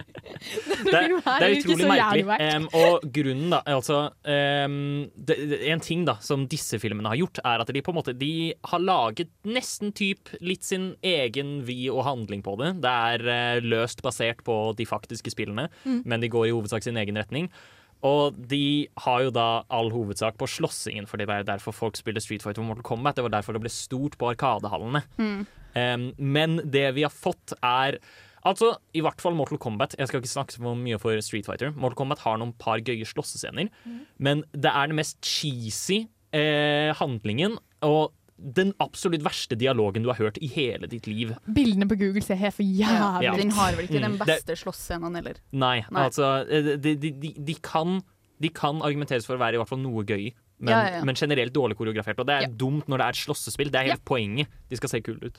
Det, 0.80 0.94
er- 0.96 1.12
det 1.20 1.46
er 1.46 1.54
utrolig 1.58 1.86
merkelig. 1.90 2.24
Um, 2.56 2.66
og 2.76 3.04
grunnen, 3.12 3.50
da 3.52 3.58
altså 3.68 3.98
um, 4.24 4.76
det, 5.14 5.36
det, 5.50 5.58
En 5.70 5.82
ting 5.84 6.04
da 6.08 6.14
som 6.24 6.46
disse 6.50 6.78
filmene 6.80 7.10
har 7.12 7.18
gjort, 7.20 7.40
er 7.44 7.62
at 7.62 7.70
de 7.74 7.82
på 7.84 7.92
en 7.92 7.98
måte 7.98 8.14
De 8.16 8.30
har 8.72 8.80
laget 8.82 9.30
nesten 9.46 9.92
typ 9.96 10.32
litt 10.40 10.64
sin 10.66 10.94
egen 11.06 11.60
vi 11.68 11.82
og 11.92 12.02
handling 12.06 12.42
på 12.46 12.56
det. 12.62 12.72
Det 12.84 12.94
er 13.14 13.26
uh, 13.26 13.66
løst 13.66 14.02
basert 14.06 14.42
på 14.46 14.56
de 14.78 14.86
faktiske 14.88 15.32
spillene, 15.34 15.68
Mm. 15.84 16.02
men 16.08 16.20
de 16.22 16.28
går 16.32 16.48
i 16.48 16.52
hovedsak 16.54 16.82
sin 16.84 16.96
egen 17.00 17.16
retning. 17.20 17.46
Og 18.06 18.36
de 18.50 18.88
har 19.04 19.26
jo 19.26 19.32
da 19.34 19.48
all 19.68 19.90
hovedsak 19.92 20.38
på 20.40 20.48
slåssingen, 20.48 21.08
for 21.08 21.20
det 21.20 21.28
er 21.28 21.44
derfor 21.48 21.76
folk 21.76 21.98
spiller 22.00 22.22
Street 22.24 22.44
Fighter 22.44 22.62
og 22.62 22.70
Mortal 22.70 22.86
Kombat. 22.86 23.18
Det 23.18 23.26
var 23.26 23.34
derfor 23.34 23.56
det 23.56 23.64
ble 23.66 23.72
stort 23.72 24.16
på 24.20 24.30
Arkadehallene. 24.32 25.04
Mm. 25.20 25.40
Um, 25.76 26.06
men 26.16 26.58
det 26.64 26.88
vi 26.96 27.06
har 27.06 27.14
fått 27.14 27.54
er 27.60 28.00
Altså, 28.40 28.70
i 28.96 29.02
hvert 29.04 29.20
fall 29.20 29.34
Mortal 29.36 29.58
Kombat. 29.60 29.92
Jeg 29.98 30.08
skal 30.08 30.22
ikke 30.22 30.30
snakke 30.30 30.54
så 30.54 30.70
mye 30.72 30.96
for 30.96 31.20
Street 31.20 31.44
Fighter. 31.44 31.74
Mortal 31.76 31.98
Kombat 31.98 32.22
har 32.24 32.38
noen 32.40 32.54
par 32.56 32.80
gøye 32.80 33.04
slåssescener, 33.04 33.68
men 34.16 34.40
det 34.56 34.70
er 34.72 34.88
den 34.88 34.96
mest 34.96 35.18
cheesy 35.20 36.06
eh, 36.32 36.88
handlingen 36.96 37.58
og 37.84 38.14
den 38.40 38.72
absolutt 38.80 39.22
verste 39.22 39.56
dialogen 39.58 40.02
du 40.02 40.08
har 40.08 40.16
hørt 40.16 40.38
i 40.40 40.46
hele 40.48 40.88
ditt 40.88 41.06
liv. 41.06 41.34
Bildene 41.52 41.86
på 41.90 41.98
Google 42.00 42.22
ser 42.24 42.36
helt 42.40 42.54
for 42.56 42.64
jævlig 42.64 43.22
Ja. 43.26 43.34
Den 43.36 43.50
har 43.52 43.72
vel 43.76 43.84
ikke 43.84 44.00
den 44.00 44.16
Mm. 44.16 44.18
beste 44.26 44.56
slåssscenen 44.56 45.14
heller. 45.14 45.34
Nei, 45.52 45.84
Nei. 45.90 46.04
altså 46.08 46.46
eh, 46.48 46.76
de, 46.80 46.94
de, 46.96 47.10
de, 47.12 47.34
de, 47.36 47.54
kan, 47.60 48.00
de 48.40 48.48
kan 48.48 48.80
argumenteres 48.82 49.26
for 49.26 49.36
å 49.36 49.42
være 49.42 49.54
i 49.54 49.60
hvert 49.60 49.68
fall 49.68 49.78
noe 49.84 50.02
gøy, 50.04 50.32
men, 50.60 50.72
Ja, 50.72 50.80
ja, 50.88 50.96
ja. 50.98 51.04
men 51.04 51.14
generelt 51.14 51.52
dårlig 51.52 51.76
koreografert. 51.76 52.18
Og 52.18 52.26
det 52.26 52.34
er 52.34 52.40
Ja. 52.42 52.48
dumt 52.48 52.88
når 52.88 52.98
det 52.98 53.04
er 53.06 53.08
et 53.10 53.16
slåssespill. 53.26 53.70
Det 53.70 53.80
er 53.80 53.84
hele 53.92 54.00
poenget. 54.04 54.46
De 54.68 54.76
skal 54.76 54.88
se 54.88 55.00
kule 55.00 55.20
ut. 55.24 55.38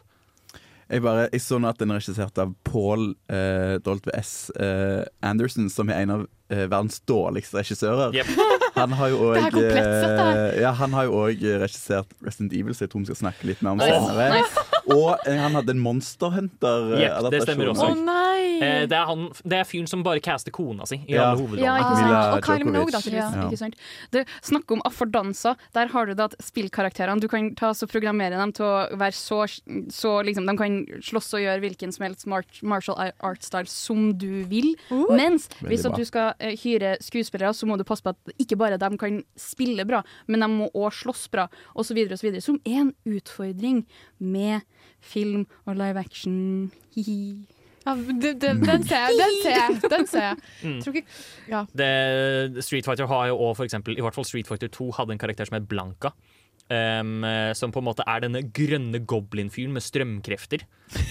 Jeg, 0.91 1.01
bare, 1.05 1.27
jeg 1.31 1.39
så 1.39 1.55
nå 1.61 1.69
at 1.71 1.79
den 1.79 1.93
er 1.93 2.01
regissert 2.01 2.39
av 2.41 2.51
Paul 2.67 3.13
eh, 3.31 3.77
Doltve 3.85 4.11
S. 4.17 4.51
Eh, 4.59 5.05
Anderson, 5.23 5.69
som 5.71 5.87
er 5.87 6.03
en 6.03 6.11
av 6.17 6.25
eh, 6.51 6.65
verdens 6.65 6.99
dårligste 7.07 7.61
regissører. 7.61 8.17
Yep. 8.17 8.33
Han 8.75 8.95
har 8.99 9.11
jo 9.11 9.29
òg 9.29 9.55
her. 9.55 10.53
ja, 10.55 10.69
han 10.71 10.93
har 10.95 11.09
jo 11.09 11.25
regissert 11.27 12.13
Resident 12.23 12.53
Evil, 12.55 12.71
så 12.71 12.85
jeg 12.85 12.93
tror 12.93 13.01
vi 13.01 13.09
skal 13.09 13.17
snakke 13.19 13.49
litt 13.49 13.59
mer 13.65 13.75
om 13.75 13.81
senere. 13.83 14.45
Og 14.89 15.17
eh, 15.27 15.37
han 15.37 15.53
hadde 15.57 15.75
en 15.75 15.81
monsterhunter. 15.83 16.93
Eh, 16.95 17.01
Yep, 17.01 17.29
det 17.33 17.41
stemmer 17.45 17.71
også. 17.73 17.89
Oh, 17.91 17.95
nei! 18.05 18.59
Eh, 18.61 18.83
det, 18.89 18.97
er 18.97 19.05
han, 19.09 19.27
det 19.43 19.57
er 19.61 19.67
fyren 19.67 19.87
som 19.89 20.03
bare 20.05 20.21
caster 20.23 20.53
kona 20.53 20.85
si 20.89 20.99
i 21.07 21.13
Ja. 21.15 21.31
alle 21.31 21.59
Ja, 21.61 21.75
hovedrollene. 21.77 21.77
ikke 21.81 21.95
sant? 21.95 22.07
Mila 22.07 22.21
Og 22.35 22.43
Kylie 22.45 22.65
Minogue, 22.65 22.91
da, 22.91 23.01
Ja. 23.11 23.69
Det, 24.11 24.25
snakk 24.41 24.71
om 24.71 24.81
affordanser. 24.85 25.55
Der 25.73 25.87
har 25.93 26.05
du 26.05 26.13
da 26.13 26.25
at 26.29 26.35
spillkarakterene 26.41 27.19
Du 27.21 27.27
kan 27.27 27.53
ta 27.55 27.71
så 27.73 27.87
programmere 27.87 28.37
dem 28.37 28.51
til 28.53 28.65
å 28.65 28.97
være 28.97 29.13
så, 29.17 29.43
så 29.89 30.23
liksom, 30.25 30.45
De 30.47 30.57
kan 30.57 30.79
slåss 31.01 31.33
og 31.37 31.41
gjøre 31.41 31.59
hvilken 31.65 31.91
som 31.93 32.05
helst 32.05 32.27
martial 32.63 33.11
art 33.21 33.43
style 33.43 33.67
som 33.67 34.11
du 34.17 34.43
vil. 34.49 34.75
Uh. 34.91 35.07
Mens 35.15 35.47
Veldig 35.59 35.69
hvis 35.71 35.85
at 35.85 35.97
du 35.97 36.05
skal 36.05 36.33
eh, 36.39 36.55
hyre 36.61 36.97
skuespillere, 37.01 37.53
så 37.53 37.65
må 37.69 37.77
du 37.77 37.83
passe 37.83 38.03
på 38.03 38.13
at 38.13 38.35
ikke 38.39 38.57
bare 38.57 38.77
de 38.81 38.97
kan 38.97 39.21
spille 39.37 39.85
bra, 39.85 40.03
men 40.27 40.39
de 40.43 40.47
må 40.51 40.69
òg 40.73 40.91
slåss 40.93 41.27
bra, 41.31 41.47
osv., 41.75 41.97
osv. 42.11 42.39
Som 42.41 42.59
er 42.65 42.81
en 42.85 42.93
utfordring 43.05 43.85
med 44.19 44.61
film 45.01 45.47
og 45.65 45.75
live 45.75 45.99
action. 45.99 46.71
Hihi. 46.95 47.17
Ja, 47.81 47.95
det, 47.97 48.35
det, 48.41 48.51
den 48.61 48.83
ser 48.85 49.07
jeg, 49.07 49.17
den 49.17 49.37
ser 49.41 49.55
jeg. 49.57 49.77
Den 49.89 50.07
ser 50.07 50.27
jeg. 50.27 50.37
Mm. 50.61 50.81
Tror 50.83 50.97
ikke 50.99 51.07
Ja. 51.49 51.63
Det, 51.73 52.63
Street 52.63 52.85
Fighter 52.85 53.09
har 53.09 53.31
jo 53.31 53.53
for 53.57 53.65
eksempel, 53.65 53.97
i 53.97 54.01
hvert 54.05 54.15
fall 54.15 54.27
Street 54.27 54.47
Fighter 54.47 54.69
2 54.69 54.91
hadde 54.99 55.15
en 55.15 55.21
karakter 55.21 55.49
som 55.49 55.57
het 55.57 55.67
Blanka. 55.67 56.11
eh, 56.69 57.53
som 57.53 57.71
på 57.71 57.79
en 57.79 57.85
måte 57.85 58.03
er 58.07 58.21
denne 58.21 58.43
grønne 58.53 59.01
goblin-fyren 59.05 59.73
med 59.73 59.81
strømkrefter. 59.81 60.61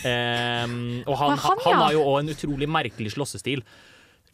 Um, 0.07 1.03
og 1.07 1.17
han, 1.19 1.37
han, 1.37 1.59
ja. 1.59 1.65
han 1.65 1.83
har 1.83 1.93
jo 1.93 2.05
òg 2.07 2.21
en 2.21 2.35
utrolig 2.35 2.69
merkelig 2.69 3.13
slåssestil. 3.17 3.65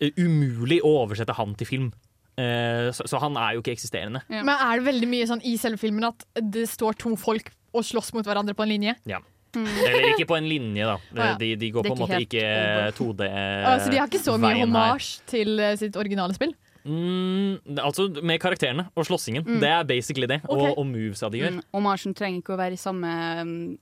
Eh, 0.00 0.12
umulig 0.18 0.82
å 0.84 0.92
oversette 1.02 1.32
han 1.32 1.54
til 1.56 1.66
film. 1.66 1.88
Uh, 2.36 2.92
så, 2.92 3.06
så 3.08 3.18
han 3.22 3.36
er 3.40 3.56
jo 3.56 3.64
ikke 3.64 3.72
eksisterende. 3.72 4.20
Men 4.28 4.52
er 4.52 4.76
det 4.76 4.90
veldig 4.90 5.08
mye 5.08 5.26
sånn 5.26 5.40
i 5.40 5.56
selve 5.56 5.80
filmen 5.80 6.04
at 6.04 6.26
det 6.36 6.68
står 6.68 7.00
to 7.00 7.16
folk 7.16 7.48
og 7.72 7.84
slåss 7.84 8.12
mot 8.12 8.28
hverandre 8.28 8.54
på 8.54 8.66
en 8.66 8.74
linje? 8.74 8.94
Ja. 9.08 9.22
Eller 9.56 10.10
ikke 10.10 10.26
på 10.28 10.36
en 10.36 10.48
linje, 10.48 10.84
da. 10.84 10.96
Ja. 11.16 11.32
De, 11.40 11.54
de 11.56 11.70
går 11.72 11.86
på 11.86 11.94
en 11.94 12.00
måte 12.02 12.20
ikke 12.20 12.40
ikke 12.40 12.52
helt 12.52 13.00
2D. 13.00 13.28
Altså, 13.30 13.90
de 13.92 14.00
har 14.00 14.10
ikke 14.10 14.22
så 14.22 14.36
mye 14.36 14.54
homasj 14.60 14.64
hommage 14.66 15.26
til 15.30 15.60
eh, 15.62 15.76
sitt 15.80 15.96
originale 15.96 16.36
spill? 16.36 16.54
Mm, 16.86 17.78
altså 17.82 18.06
med 18.22 18.38
karakterene 18.38 18.86
og 18.94 19.06
slåssingen. 19.08 19.42
Mm. 19.46 19.58
Det 19.62 19.70
er 19.72 19.86
basically 19.88 20.28
det. 20.30 20.40
Okay. 20.44 20.70
Og, 20.70 20.78
og 20.78 20.86
movesa 20.86 21.30
de 21.32 21.42
gjør. 21.42 21.60
Mm, 21.72 22.14
trenger 22.14 22.42
ikke 22.42 22.54
å 22.54 22.60
være 22.60 22.76
i 22.76 22.80
samme, 22.80 23.14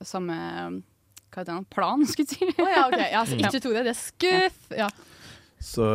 samme 0.01 0.37
hva 1.35 1.43
heter 1.43 1.51
det, 1.51 1.67
plan, 1.75 2.05
skulle 2.07 2.31
jeg 2.31 2.39
si. 2.39 2.55
Oh, 2.63 2.71
ja, 2.71 2.87
okay. 2.87 3.09
Ja, 3.11 3.25
så 3.27 3.37
ikke 3.37 3.61
2D, 3.67 3.83
det 3.83 3.93
er 3.93 3.99
skuff. 3.99 4.63
Ja. 4.75 4.89
Så 5.65 5.89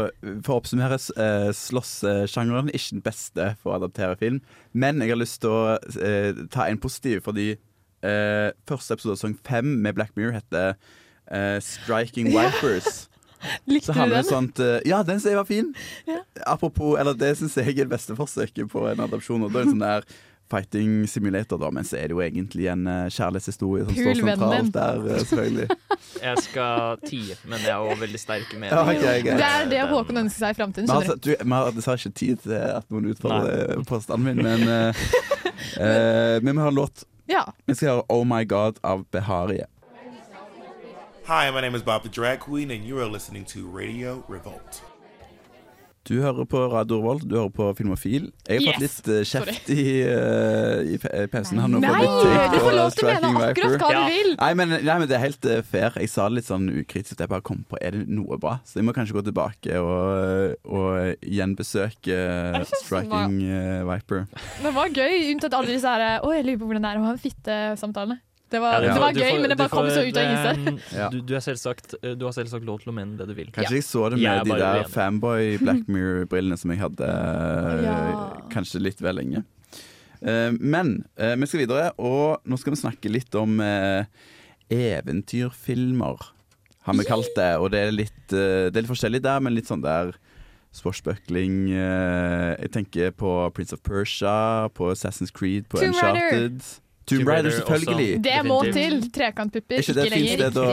for 0.45 0.55
å 0.55 0.61
oppsummere, 0.61 0.99
eh, 1.23 1.51
slåsssjangeren 1.55 2.71
er 2.71 2.79
ikke 2.79 2.97
den 2.97 3.05
beste 3.05 3.51
for 3.61 3.73
å 3.73 3.81
adaptere 3.81 4.19
film. 4.21 4.41
Men 4.73 5.03
jeg 5.03 5.13
har 5.13 5.21
lyst 5.21 5.41
til 5.45 5.53
å 5.53 5.77
eh, 5.79 6.47
ta 6.53 6.67
en 6.69 6.81
positiv, 6.83 7.23
fordi 7.27 7.53
eh, 8.07 8.51
første 8.69 8.97
episode 8.97 9.17
av 9.17 9.21
sesong 9.21 9.37
fem 9.47 9.77
med 9.85 9.97
Black 9.99 10.17
Mirror 10.17 10.39
heter 10.41 10.75
eh, 11.31 11.59
'Striking 11.61 12.33
Wipers'. 12.37 13.07
Likte 13.67 13.95
Så 13.95 14.05
du 14.05 14.11
den? 14.11 14.25
sånt 14.25 14.59
eh, 14.61 14.81
Ja, 14.85 15.03
den 15.03 15.21
synes 15.21 15.31
jeg 15.33 15.37
var 15.37 15.49
fin. 15.49 15.75
Ja. 16.07 16.21
Apropos, 16.47 16.99
eller 17.01 17.15
Det 17.17 17.37
syns 17.39 17.57
jeg 17.57 17.69
er 17.73 17.87
det 17.87 17.93
beste 17.93 18.17
forsøket 18.17 18.69
på 18.69 18.85
en 18.91 19.01
adopsjon. 19.01 19.43
Og 19.43 19.53
da 19.53 19.63
er 19.63 19.69
en 19.71 19.73
sånn 19.77 19.87
der 19.87 20.05
fighting 20.51 21.07
simulator, 21.07 21.59
da, 21.59 21.71
men 21.71 21.87
så 21.87 21.97
er 21.97 22.11
det 22.11 22.17
jo 22.17 22.23
egentlig 22.25 22.67
en 22.73 22.87
eh, 22.91 23.05
kjærlighetshistorie 23.15 23.85
som 23.87 23.95
står 23.95 24.09
Pul 24.09 24.15
din. 24.15 24.31
sentralt 24.31 24.73
der, 24.75 25.05
eh, 25.07 25.21
selvfølgelig. 25.23 25.77
Jeg 26.27 26.43
skal 26.43 26.97
tie, 27.07 27.37
men 27.47 27.63
det 27.63 27.71
er 27.71 27.85
jo 27.85 27.99
veldig 28.01 28.21
sterke 28.21 28.59
Ja, 28.59 28.81
okay, 28.83 29.21
okay. 29.21 29.37
Det 29.39 29.47
er 29.47 29.69
det 29.71 29.85
Håkon 29.93 30.23
ønsker 30.25 30.43
seg 30.43 30.57
i 30.57 30.59
framtiden. 30.59 30.89
Vi 30.91 30.97
har, 30.97 31.07
skjønner 31.07 31.23
du, 31.23 31.31
vi 31.45 31.55
har 31.55 31.77
dessverre 31.77 32.03
ikke 32.03 32.19
tid 32.19 32.43
til 32.49 32.57
at 32.59 32.91
noen 32.91 33.13
utfordrer 33.13 33.85
påstanden 33.89 34.27
min, 34.27 34.43
men 34.43 34.67
uh, 34.67 35.07
eh, 35.87 36.37
Men 36.43 36.51
vi 36.51 36.59
har 36.65 36.75
en 36.75 36.81
låt. 36.81 37.07
Ja. 37.31 37.43
Vi 37.67 37.75
skal 37.75 37.89
høre 37.89 38.03
'Oh 38.09 38.27
My 38.27 38.49
God' 38.49 38.79
av 38.83 39.05
Beharie. 39.13 39.65
Hi, 41.25 41.51
my 41.51 41.61
name 41.61 41.77
is 41.77 41.83
Bob 41.83 42.03
the 42.03 42.09
Drag 42.09 42.41
Queen, 42.41 42.71
and 42.71 42.85
you 42.85 42.99
are 42.99 43.07
listening 43.13 43.45
to 43.45 43.79
Radio 43.79 44.25
Revolt. 44.29 44.90
Du 46.09 46.15
hører 46.23 46.47
på 46.49 46.61
Radio 46.73 46.97
Revolt, 46.97 47.27
du 47.29 47.35
hører 47.37 47.51
på 47.53 47.67
Filmofil. 47.77 48.31
Jeg 48.49 48.63
har 48.63 48.73
fått 48.73 48.83
Yes! 48.83 48.95
litt 49.05 49.09
eh, 49.13 49.25
kjeft 49.29 49.67
i, 49.75 49.83
uh, 50.09 50.81
i 50.89 51.27
pausen. 51.29 51.61
her 51.61 51.69
nå 51.69 51.81
Nei, 51.83 51.91
du 52.01 52.57
får 52.57 52.73
lov 52.79 52.95
til 52.97 53.05
å 53.05 53.11
mene 53.11 53.43
akkurat 53.51 53.75
hva 53.77 53.91
hva 53.91 53.91
du 53.99 54.15
vil. 54.15 54.31
Nei 54.41 54.49
men, 54.57 54.73
nei, 54.79 54.97
men 55.03 55.11
det 55.11 55.19
er 55.19 55.23
helt 55.27 55.45
eh, 55.45 55.61
fair. 55.61 55.93
Jeg 56.01 56.09
sa 56.09 56.31
det 56.31 56.39
litt 56.39 56.49
sånn 56.49 56.71
ukritisk. 56.73 57.21
Jeg 57.21 57.29
bare 57.31 57.45
kom 57.45 57.61
på 57.69 57.77
Er 57.85 57.99
det 57.99 58.07
noe 58.09 58.41
bra? 58.41 58.57
Så 58.65 58.81
jeg 58.81 58.89
må 58.89 58.97
kanskje 58.97 59.19
gå 59.19 59.27
tilbake 59.29 59.77
og, 59.85 60.57
og 60.73 61.21
gjenbesøke 61.21 62.17
det 62.57 62.65
Striking 62.81 63.37
eh, 63.45 63.85
Viper. 63.93 64.25
Det 64.65 64.75
var 64.81 64.97
gøy, 64.97 65.21
unntatt 65.35 65.59
alle 65.61 65.77
disse 65.77 65.95
her 65.95 66.25
Å, 66.25 66.33
jeg 66.33 66.49
lurer 66.49 66.63
på 66.65 66.73
hvordan 66.73 66.89
det 66.89 66.95
er 66.95 67.03
å 67.03 67.07
ha 67.11 67.15
en 67.15 67.25
fittesamtale. 67.29 68.19
Det 68.51 68.59
var, 68.61 68.83
Ja, 68.83 68.95
det 68.95 69.01
var 69.01 69.13
gøy, 69.15 69.31
får- 69.31 69.41
men 69.41 69.49
det 69.53 69.57
bare 69.61 69.69
kom 69.71 69.85
får- 69.87 69.95
så 69.95 70.03
ut 70.09 70.17
av 70.17 70.25
det- 70.27 70.39
sted. 70.41 70.81
Ja. 70.99 71.09
Du, 71.13 71.21
du, 71.23 71.35
selvsagt, 71.41 71.95
du 72.03 72.25
har 72.27 72.33
selvsagt 72.35 72.65
lov 72.67 72.81
til 72.83 72.91
å 72.91 72.95
mene 72.97 73.17
det 73.17 73.29
du 73.29 73.35
vil. 73.39 73.53
Kanskje 73.55 73.79
jeg 73.79 73.85
så 73.87 74.09
det 74.11 74.19
med 74.19 74.45
de 74.49 74.57
der 74.59 74.81
uenig. 74.81 74.91
fanboy 74.91 75.57
Black 75.63 75.87
Mirror-brillene 75.87 76.59
som 76.59 76.71
jeg 76.75 76.81
hadde 76.83 77.07
eh, 77.07 77.85
Ja. 77.87 78.27
kanskje 78.51 78.83
litt 78.83 78.99
vel 79.01 79.21
lenge. 79.21 79.45
Eh, 80.21 80.51
men 80.59 81.05
eh, 81.17 81.37
vi 81.37 81.47
skal 81.47 81.63
videre, 81.63 81.93
og 81.99 82.43
nå 82.45 82.59
skal 82.59 82.75
vi 82.75 82.81
snakke 82.83 83.09
litt 83.15 83.35
om 83.39 83.61
eh, 83.65 84.05
eventyrfilmer, 84.71 86.19
har 86.87 86.95
vi 86.99 87.05
kalt 87.09 87.31
det. 87.37 87.53
Og 87.61 87.71
det 87.73 87.81
er 87.87 87.95
litt, 87.95 88.27
eh, 88.33 88.67
det 88.71 88.77
er 88.77 88.83
litt 88.83 88.91
forskjellig 88.93 89.23
der, 89.25 89.41
men 89.41 89.55
litt 89.57 89.71
sånn 89.71 89.83
der 89.85 90.13
Swashbuckling 90.73 91.73
eh, 91.75 92.55
Jeg 92.63 92.71
tenker 92.77 93.11
på 93.19 93.31
Prince 93.57 93.75
of 93.75 93.83
Persia, 93.83 94.69
på 94.75 94.91
Assassin's 94.93 95.33
Creed, 95.35 95.67
på 95.69 95.81
Tomb 95.83 95.97
Raider. 95.99 96.61
Tomb 97.11 97.29
Raider, 97.29 97.51
selvfølgelig. 97.59 98.09
Det 98.25 98.37
må 98.47 98.59
til. 98.73 98.99
Trekantpupper, 99.15 99.77
Er 99.77 99.85
ikke 99.85 99.97
det 99.99 100.07
et 100.07 100.17
fint 100.17 100.35
sted 100.39 100.61
å 100.63 100.67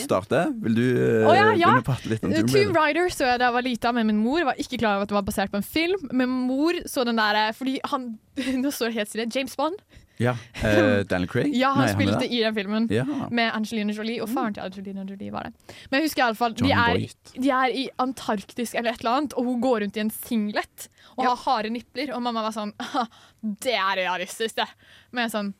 starte? 0.00 0.42
Vil 0.64 0.78
du 0.78 0.84
eh, 0.86 1.28
Å, 1.28 1.34
ja, 1.34 1.46
ja. 1.52 1.70
begynne 1.72 1.84
å 1.84 1.88
prate 1.90 2.12
litt 2.12 2.24
om 2.24 2.34
Tomb 2.36 2.52
Tomb 2.54 2.76
Raider? 2.76 2.80
Raider 2.80 3.14
så 3.16 3.26
jeg 3.30 3.40
da 3.42 3.48
jeg 3.50 3.58
var 3.58 3.66
lita 3.66 3.92
med 3.96 4.06
min 4.12 4.20
mor. 4.24 4.44
Var 4.50 4.60
ikke 4.62 4.78
klar 4.82 4.98
over 5.00 5.08
at 5.08 5.14
det 5.14 5.18
var 5.20 5.26
basert 5.30 5.50
på 5.54 5.60
en 5.62 5.66
film. 5.66 6.06
Men 6.12 6.28
mor 6.50 6.78
så 6.86 7.04
den 7.08 7.18
der 7.20 7.40
Fordi 7.58 7.78
han 7.90 8.12
Nå 8.62 8.70
står 8.72 8.92
det 8.92 9.00
helt 9.02 9.10
stille. 9.12 9.28
James 9.34 9.56
Bond. 9.58 9.80
Ja. 10.20 10.34
uh, 10.60 11.00
Daniel 11.10 11.28
Craig? 11.32 11.54
Ja, 11.56 11.70
han 11.72 11.86
Nei, 11.86 11.92
spilte 11.94 12.18
han 12.20 12.28
i 12.28 12.40
den 12.44 12.54
filmen 12.58 12.88
Ja. 12.92 13.04
med 13.32 13.54
Angelina 13.56 13.94
Jolie. 13.96 14.20
Og 14.20 14.28
faren 14.28 14.52
til 14.56 14.66
Angelina 14.66 15.04
Jolie 15.08 15.32
var 15.32 15.48
det. 15.48 15.76
Men 15.88 16.00
jeg 16.02 16.10
husker 16.10 16.26
iallfall 16.26 16.56
de, 16.60 16.68
er- 16.76 17.40
de 17.40 17.52
er 17.56 17.72
i 17.72 17.86
Antarktis 18.04 18.74
eller 18.76 18.92
et 18.92 19.00
eller 19.00 19.16
annet, 19.22 19.32
og 19.40 19.48
hun 19.48 19.62
går 19.64 19.80
rundt 19.86 19.96
i 19.96 20.02
en 20.04 20.12
singlet 20.12 20.90
og 21.16 21.24
har 21.24 21.40
harde 21.46 21.72
nipler. 21.72 22.12
Og 22.16 22.20
mamma 22.24 22.44
var 22.44 22.52
sånn 22.56 22.74
«Haha, 22.80 23.06
Det 23.64 23.72
er 23.72 23.96
realistisk, 24.02 24.58
det. 24.60 24.68
Men 25.10 25.24
jeg 25.24 25.30
er 25.30 25.34
sånn 25.38 25.50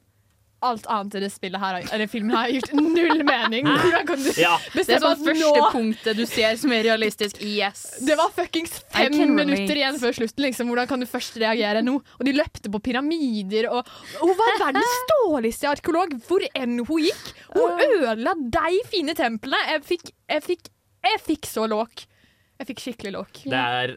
Alt 0.61 0.85
annet 0.93 1.15
i 1.17 1.21
det 1.25 1.31
spillet 1.33 1.61
her, 1.63 1.79
eller 1.95 2.09
filmen 2.11 2.35
her 2.37 2.43
har 2.45 2.51
gjort 2.53 2.73
null 2.77 3.23
mening. 3.25 3.65
Hvordan 3.65 4.07
kan 4.11 4.21
du 4.21 4.29
Ja, 4.37 4.57
det 4.61 4.75
bestemme 4.83 5.09
første 5.09 5.35
nå 5.39 5.53
punktet 5.73 6.19
du 6.19 6.27
ser 6.29 6.59
som 6.61 6.75
er 6.77 6.85
realistisk. 6.85 7.41
Yes. 7.41 7.87
det 8.05 8.17
var 8.21 8.29
fuckings 8.37 8.75
fem 8.93 9.17
minutter 9.37 9.81
igjen 9.81 9.97
før 10.03 10.19
slutten. 10.19 10.45
Liksom. 10.45 10.69
Hvordan 10.69 10.91
kan 10.91 11.01
du 11.01 11.09
først 11.09 11.39
reagere 11.41 11.81
nå? 11.87 11.97
Og 12.19 12.29
de 12.29 12.35
løpte 12.37 12.73
på 12.73 12.83
pyramider. 12.91 13.71
Og 13.73 13.89
hun 14.21 14.37
var 14.37 14.61
verdens 14.67 15.01
dårligste 15.15 15.71
arkeolog 15.73 16.13
hvor 16.29 16.45
enn 16.53 16.77
hun 16.85 17.07
gikk. 17.07 17.33
Hun 17.57 17.81
ødela 17.87 18.37
de 18.37 18.85
fine 18.93 19.17
templene. 19.17 19.65
Jeg 19.75 19.87
fikk, 19.95 20.13
jeg 20.29 20.45
fikk, 20.45 20.71
jeg 21.09 21.25
fikk 21.25 21.49
så 21.49 21.65
låk. 21.71 22.05
Jeg 22.61 22.69
fikk 22.75 22.85
skikkelig 22.85 23.17
låk. 23.17 23.45
Det 23.49 23.57
er 23.81 23.97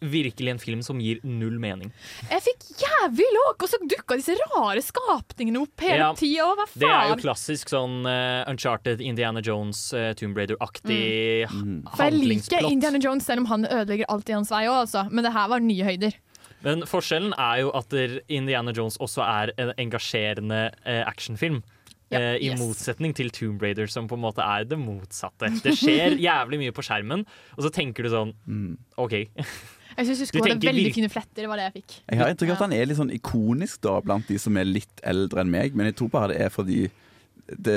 virkelig 0.00 0.50
en 0.52 0.58
film 0.60 0.82
som 0.84 1.00
gir 1.00 1.20
null 1.24 1.56
mening. 1.62 1.92
Jeg 2.30 2.42
fikk 2.44 2.66
jævlig 2.82 3.26
låk, 3.36 3.64
og 3.64 3.70
så 3.70 3.80
dukka 3.80 4.18
disse 4.20 4.36
rare 4.52 4.82
skapningene 4.84 5.62
opp 5.64 5.84
hele 5.86 6.00
Ja, 6.02 6.10
tida. 6.16 6.48
Hva 6.58 6.66
Det 6.74 6.90
er 6.90 7.10
jo 7.12 7.18
klassisk 7.22 7.72
sånn 7.72 8.04
uh, 8.08 8.44
Uncharted, 8.50 9.00
Indiana 9.00 9.42
Jones, 9.44 9.88
uh, 9.96 10.12
Tomb 10.18 10.36
Raider-aktig 10.38 11.02
Mm. 11.46 11.82
For 11.94 12.08
jeg 12.08 12.26
liker. 12.26 12.66
Indiana 12.68 12.98
Jones 13.02 13.26
selv 13.26 13.44
om 13.44 13.46
han 13.50 13.66
ødelegger 13.66 14.08
alt 14.12 14.28
i 14.30 14.34
hans 14.34 14.50
vei 14.52 14.64
òg, 14.66 14.86
altså. 14.86 15.06
Men 15.10 15.26
det 15.26 15.32
her 15.34 15.48
var 15.50 15.62
nye 15.62 15.86
høyder. 15.86 16.16
Men 16.64 16.82
forskjellen 16.88 17.34
er 17.38 17.62
jo 17.62 17.70
at 17.76 17.94
Indiana 18.32 18.72
Jones 18.76 18.96
også 19.02 19.22
er 19.24 19.52
en 19.60 19.72
engasjerende 19.78 20.60
uh, 20.86 21.02
actionfilm. 21.06 21.62
Ja, 22.12 22.20
uh, 22.20 22.36
I 22.38 22.52
yes. 22.52 22.60
motsetning 22.60 23.14
til 23.18 23.30
Tomb 23.34 23.62
Raider, 23.62 23.90
som 23.90 24.08
på 24.08 24.18
en 24.18 24.24
måte 24.24 24.44
er 24.44 24.66
det 24.68 24.78
motsatte. 24.78 25.50
Det 25.62 25.74
skjer 25.78 26.18
jævlig 26.28 26.60
mye 26.64 26.74
på 26.74 26.84
skjermen, 26.86 27.26
og 27.56 27.66
så 27.66 27.72
tenker 27.74 28.06
du 28.06 28.12
sånn 28.14 28.36
OK. 28.96 29.18
Jeg 29.96 30.08
synes 30.08 30.20
husker 30.20 30.36
Du 30.36 30.42
skulle 30.42 30.54
hadde 30.54 30.60
tenker 30.60 30.76
veldig 30.76 30.94
fine 30.94 31.08
fletter. 31.12 31.42
Det 31.42 31.48
var 31.50 31.60
det 31.60 31.66
jeg 31.68 31.74
fikk. 31.78 31.96
Jeg 32.12 32.20
har 32.20 32.32
inntrykk 32.32 32.52
av 32.52 32.56
at 32.58 32.64
han 32.66 32.76
er 32.76 32.88
litt 32.90 33.00
sånn 33.00 33.14
ikonisk 33.16 33.80
da 33.86 33.96
blant 34.04 34.28
de 34.28 34.38
som 34.42 34.56
er 34.60 34.68
litt 34.68 35.04
eldre 35.06 35.42
enn 35.42 35.52
meg, 35.52 35.76
men 35.78 35.90
jeg 35.90 35.96
tror 36.00 36.12
bare 36.12 36.34
det 36.34 36.40
er 36.44 36.52
fordi 36.52 36.80
det, 37.46 37.76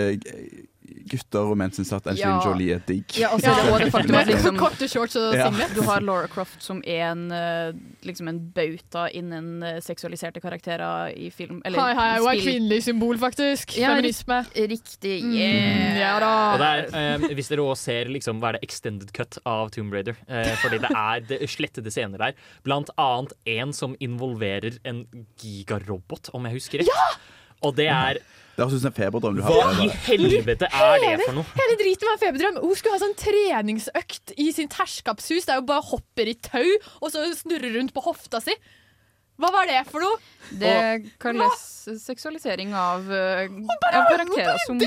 gutter 1.09 1.49
og 1.51 1.57
menn 1.59 1.71
syns 1.75 1.91
at 1.95 2.07
Angelina 2.09 2.35
Ja. 2.39 2.45
Jolie 2.49 2.75
er 2.75 2.81
digg. 2.87 3.05
Ja, 3.19 3.29
altså, 3.35 3.51
ja. 3.53 3.77
det 3.83 3.91
faktum 3.93 4.15
at 4.19 4.27
liksom, 4.33 4.57
Korte 4.59 4.87
shorts 4.91 5.15
og 5.19 5.33
Ja. 5.35 5.47
singlet. 5.49 5.73
Du 5.75 5.81
har 5.87 6.01
Laura 6.01 6.27
Croft 6.31 6.61
som 6.63 6.81
er 6.85 7.11
en, 7.11 7.31
eh, 7.31 7.71
liksom 8.07 8.27
en 8.31 8.39
bauta 8.55 9.07
innen 9.15 9.63
eh, 9.63 9.79
seksualiserte 9.85 10.41
karakterer 10.43 11.13
i 11.15 11.29
film. 11.31 11.61
Eller 11.65 11.79
Hei, 11.79 11.93
hei, 11.95 12.19
hun 12.19 12.29
er 12.33 12.41
kvinnelig 12.43 12.83
symbol, 12.87 13.17
faktisk. 13.21 13.77
Ja, 13.77 13.93
Feminisme. 13.95 14.41
Riktig. 14.55 15.19
Mm, 15.23 15.97
ja 15.99 16.13
da. 16.19 16.33
Og 16.53 16.59
det 16.63 16.69
er, 16.69 16.99
eh, 17.23 17.27
hvis 17.39 17.49
dere 17.53 17.65
også 17.65 17.89
ser 17.89 18.05
liksom, 18.11 18.39
hva 18.41 18.49
er 18.53 18.59
det 18.59 18.63
extended 18.69 19.13
cut 19.15 19.37
av 19.45 19.69
Tomb 19.75 19.93
Raider, 19.93 20.15
eh, 20.27 20.53
fordi 20.63 20.79
det 20.83 20.91
er 20.95 21.19
det 21.29 21.41
slettede 21.49 21.91
scener 21.93 22.17
der, 22.17 22.33
blant 22.63 22.89
annet 22.97 23.33
en 23.45 23.71
som 23.73 23.95
involverer 23.99 24.79
en 24.85 25.05
gigarobot, 25.41 26.29
om 26.33 26.45
jeg 26.47 26.57
husker 26.59 26.83
rett. 26.85 27.19
Og 27.65 27.75
det 27.75 27.89
er 27.91 28.19
Det 28.59 28.65
høres 28.67 28.75
ut 28.75 28.83
som 28.83 28.91
en 28.91 28.97
feberdrøm 28.97 29.37
du 29.37 29.43
Hva 29.45 29.59
har. 29.69 29.77
i 29.85 29.87
helvete 30.09 30.67
er 30.67 30.97
det 30.99 31.13
for 31.23 31.37
noe? 31.37 31.47
Hele 31.55 31.77
driten 31.79 32.09
var 32.09 32.17
en 32.17 32.23
feberdrøm. 32.25 32.57
Hun 32.65 32.75
skulle 32.75 32.97
ha 32.97 32.99
sånn 33.05 33.15
treningsøkt 33.21 34.33
i 34.35 34.49
sin 34.55 34.67
terskapshus 34.73 35.47
der 35.47 35.61
hun 35.61 35.69
bare 35.69 35.85
hopper 35.87 36.27
i 36.27 36.35
tau 36.35 36.67
og 36.99 37.07
så 37.13 37.23
snurrer 37.39 37.77
rundt 37.77 37.95
på 37.95 38.03
hofta 38.03 38.41
si. 38.43 38.57
Hva 39.39 39.51
var 39.55 39.69
det 39.69 39.83
for 39.87 40.03
noe? 40.03 40.19
Det 40.59 40.73
kalles 41.21 41.61
seksualisering 42.01 42.73
av, 42.75 43.05
eh, 43.13 43.47
karakterer 43.91 44.57
som! 44.65 44.79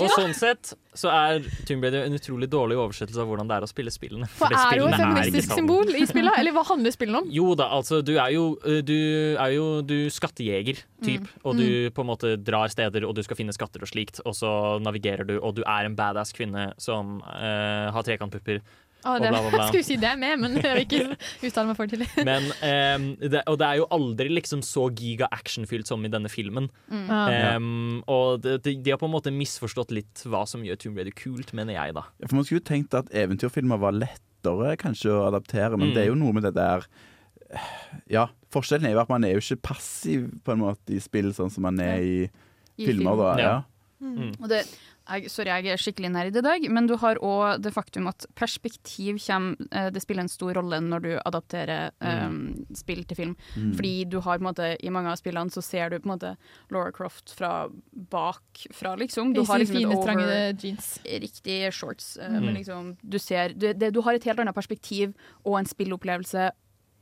Og 0.00 0.12
sånn 0.14 0.34
sett 0.36 0.72
så 0.94 1.10
er 1.10 1.40
Tomb 1.66 1.84
Raider 1.84 2.04
en 2.06 2.14
utrolig 2.14 2.48
dårlig 2.50 2.76
oversettelse 2.78 3.20
av 3.22 3.28
hvordan 3.30 3.48
det 3.50 3.56
er 3.56 3.66
å 3.66 3.70
spille 3.70 3.92
spillene. 3.94 4.28
For 4.36 4.52
det 4.52 4.58
er 4.60 4.80
jo 4.80 4.88
et 4.88 4.96
en 4.96 5.02
feministisk 5.02 5.54
symbol 5.56 5.90
i 5.94 6.04
spillet? 6.08 6.38
Eller 6.38 6.54
hva 6.54 6.64
handler 6.68 6.94
spillene 6.94 7.22
om? 7.24 7.30
Jo 7.34 7.54
da, 7.58 7.70
altså 7.78 8.00
du 8.06 8.12
er 8.16 8.30
jo 8.34 8.44
uh, 8.66 8.80
Du 8.86 8.96
er 9.34 9.54
jo 9.54 9.66
du 9.86 9.96
skattejeger, 10.12 10.82
typ. 11.02 11.26
Mm. 11.26 11.40
Og 11.44 11.58
du 11.58 11.68
på 11.94 12.04
en 12.04 12.10
måte 12.10 12.34
drar 12.38 12.70
steder, 12.72 13.06
og 13.08 13.16
du 13.18 13.22
skal 13.26 13.38
finne 13.38 13.54
skatter 13.56 13.82
og 13.82 13.90
slikt. 13.90 14.22
Og 14.26 14.36
så 14.36 14.52
navigerer 14.82 15.26
du, 15.26 15.38
og 15.40 15.56
du 15.58 15.64
er 15.64 15.88
en 15.88 15.98
badass 15.98 16.34
kvinne 16.36 16.70
som 16.78 17.18
uh, 17.24 17.90
har 17.94 18.06
trekantpupper. 18.06 18.62
Ah, 19.02 19.14
og 19.16 19.22
det, 19.24 19.30
bla, 19.32 19.40
bla, 19.40 19.50
bla. 19.50 19.58
Jeg 19.64 19.68
skulle 19.72 19.86
si 19.86 19.96
det 20.02 20.12
med, 20.20 20.34
men 20.42 20.56
jeg 20.60 20.74
vil 20.76 20.82
ikke 20.84 21.16
uttale 21.48 21.66
meg 21.70 21.76
for 21.78 21.88
tidlig. 21.92 22.08
Men, 22.26 22.48
det, 23.22 23.42
og 23.48 23.56
det 23.62 23.66
er 23.70 23.78
jo 23.80 23.86
aldri 23.96 24.28
liksom 24.32 24.60
så 24.66 24.88
giga 24.92 25.28
actionfylt 25.32 25.88
som 25.88 26.04
i 26.04 26.10
denne 26.12 26.28
filmen. 26.32 26.68
Mm. 26.92 27.06
Ja. 27.08 27.20
Ehm, 27.54 28.00
og 28.12 28.42
de, 28.44 28.58
de, 28.60 28.74
de 28.84 28.92
har 28.92 29.00
på 29.00 29.08
en 29.08 29.14
måte 29.14 29.32
misforstått 29.32 29.94
litt 29.96 30.24
hva 30.28 30.42
som 30.48 30.64
gjør 30.66 30.76
Tomb 30.82 31.00
Raider 31.00 31.16
kult, 31.16 31.54
mener 31.56 31.78
jeg, 31.78 31.96
da. 31.96 32.04
For 32.26 32.36
Man 32.36 32.44
skulle 32.48 32.60
jo 32.60 32.68
tenkt 32.74 32.98
at 32.98 33.08
eventyrfilmer 33.16 33.80
var 33.80 33.96
lettere 33.96 34.76
kanskje 34.80 35.14
å 35.16 35.24
adaptere, 35.30 35.76
men 35.80 35.90
Mm. 35.90 35.94
det 35.96 36.02
er 36.04 36.12
jo 36.12 36.18
noe 36.20 36.36
med 36.36 36.44
det 36.48 36.54
der 36.60 36.84
Ja, 38.10 38.28
forskjellen 38.54 38.86
er 38.86 38.94
jo 38.94 39.00
at 39.02 39.08
man 39.10 39.24
er 39.26 39.32
jo 39.34 39.40
ikke 39.42 39.58
passiv 39.72 40.28
på 40.46 40.52
en 40.54 40.60
måte 40.62 40.94
i 40.94 41.00
spill, 41.02 41.32
sånn 41.34 41.50
som 41.50 41.64
man 41.66 41.80
er 41.82 41.98
i, 42.04 42.18
I 42.78 42.86
filmer. 42.86 43.16
film. 43.16 43.24
Da, 43.24 43.32
ja. 43.42 43.56
Mm. 44.00 44.30
Og 44.38 44.46
det, 44.52 44.60
jeg, 45.10 45.30
sorry, 45.30 45.50
jeg 45.50 45.72
er 45.74 45.80
skikkelig 45.80 46.10
nerd 46.14 46.36
i 46.36 46.42
dag, 46.44 46.64
men 46.70 46.86
du 46.86 46.94
har 47.02 47.18
òg 47.24 47.60
det 47.64 47.72
faktum 47.74 48.06
at 48.10 48.26
perspektiv 48.38 49.18
kommer 49.26 49.56
eh, 49.72 49.90
Det 49.90 50.02
spiller 50.02 50.22
en 50.24 50.28
stor 50.32 50.54
rolle 50.54 50.78
når 50.80 51.00
du 51.04 51.10
adapterer 51.26 51.90
eh, 52.00 52.30
spill 52.78 53.04
til 53.04 53.16
film. 53.18 53.36
Mm. 53.56 53.74
Fordi 53.76 53.92
du 54.10 54.18
har 54.20 54.38
på 54.38 54.44
en 54.44 54.48
måte 54.50 54.70
I 54.80 54.90
mange 54.94 55.10
av 55.12 55.18
spillene 55.20 55.50
så 55.50 55.62
ser 55.62 55.90
du 55.90 55.98
på 55.98 56.08
en 56.08 56.14
måte 56.14 56.32
Laura 56.70 56.92
Croft 56.92 57.34
fra 57.36 57.68
bak 58.10 58.64
fra, 58.72 58.94
liksom. 58.96 59.34
Du 59.34 59.42
I 59.42 59.44
har 59.50 59.58
liksom 59.58 59.76
et 59.76 59.82
fine, 59.82 59.96
over- 59.96 60.06
trange 60.06 60.62
jeans. 60.62 60.90
Riktig 61.04 61.60
shorts. 61.72 62.16
eh, 62.16 62.28
Mm. 62.30 62.44
Men 62.44 62.54
liksom, 62.54 62.96
du 63.02 63.18
ser 63.18 63.52
du, 63.54 63.72
det, 63.74 63.92
du 63.92 64.00
har 64.02 64.14
et 64.14 64.24
helt 64.24 64.38
annet 64.40 64.54
perspektiv 64.54 65.12
og 65.44 65.58
en 65.58 65.66
spillopplevelse 65.66 66.50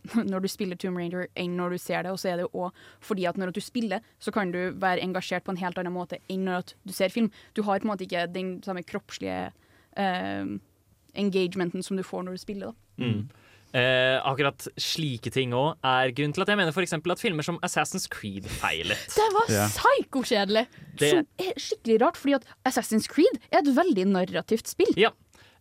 når 0.30 0.40
du 0.44 0.48
spiller 0.48 0.76
Tomb 0.76 0.96
Raider 1.00 1.26
enn 1.36 1.56
når 1.58 1.70
du 1.70 1.78
ser 1.78 2.02
det. 2.06 2.12
Og 2.14 2.18
så 2.22 2.30
er 2.32 2.36
det 2.40 2.46
jo 2.48 2.64
også 2.66 2.86
fordi 3.10 3.26
at 3.26 3.36
når 3.40 3.52
du 3.52 3.60
spiller, 3.60 4.00
så 4.18 4.32
kan 4.32 4.52
du 4.54 4.60
være 4.78 5.02
engasjert 5.04 5.44
på 5.44 5.52
en 5.54 5.60
helt 5.62 5.78
annen 5.78 5.92
måte 5.94 6.18
enn 6.30 6.44
når 6.48 6.72
du 6.86 6.92
ser 6.92 7.08
film. 7.14 7.30
Du 7.54 7.62
har 7.66 7.78
på 7.80 7.88
en 7.88 7.92
måte 7.94 8.06
ikke 8.06 8.26
den 8.32 8.62
samme 8.62 8.82
kroppslige 8.86 9.50
eh, 9.98 10.46
engagementen 11.18 11.82
som 11.84 11.96
du 11.98 12.02
får 12.06 12.24
når 12.28 12.38
du 12.38 12.42
spiller. 12.44 12.72
da. 12.72 13.04
Mm. 13.04 13.28
Eh, 13.76 14.16
akkurat 14.24 14.64
slike 14.80 15.28
ting 15.34 15.52
òg 15.52 15.74
er 15.84 16.08
grunnen 16.16 16.32
til 16.32 16.40
at 16.40 16.48
jeg 16.48 16.56
mener 16.56 16.72
for 16.72 16.80
at 17.12 17.20
filmer 17.20 17.44
som 17.44 17.58
Assassin's 17.60 18.08
Creed 18.08 18.46
feilet. 18.48 18.96
Det 19.18 19.26
var 19.34 19.50
Ja. 19.52 19.66
psykokjedelig! 19.68 20.66
Det- 20.98 21.10
Som 21.10 21.26
er 21.38 21.52
skikkelig 21.60 22.00
rart, 22.00 22.16
fordi 22.16 22.34
at 22.38 22.46
Assassin's 22.64 23.06
Creed 23.06 23.36
er 23.52 23.58
et 23.60 23.76
veldig 23.76 24.06
narrativt 24.08 24.66
spill. 24.68 24.94
Ja. 24.96 25.10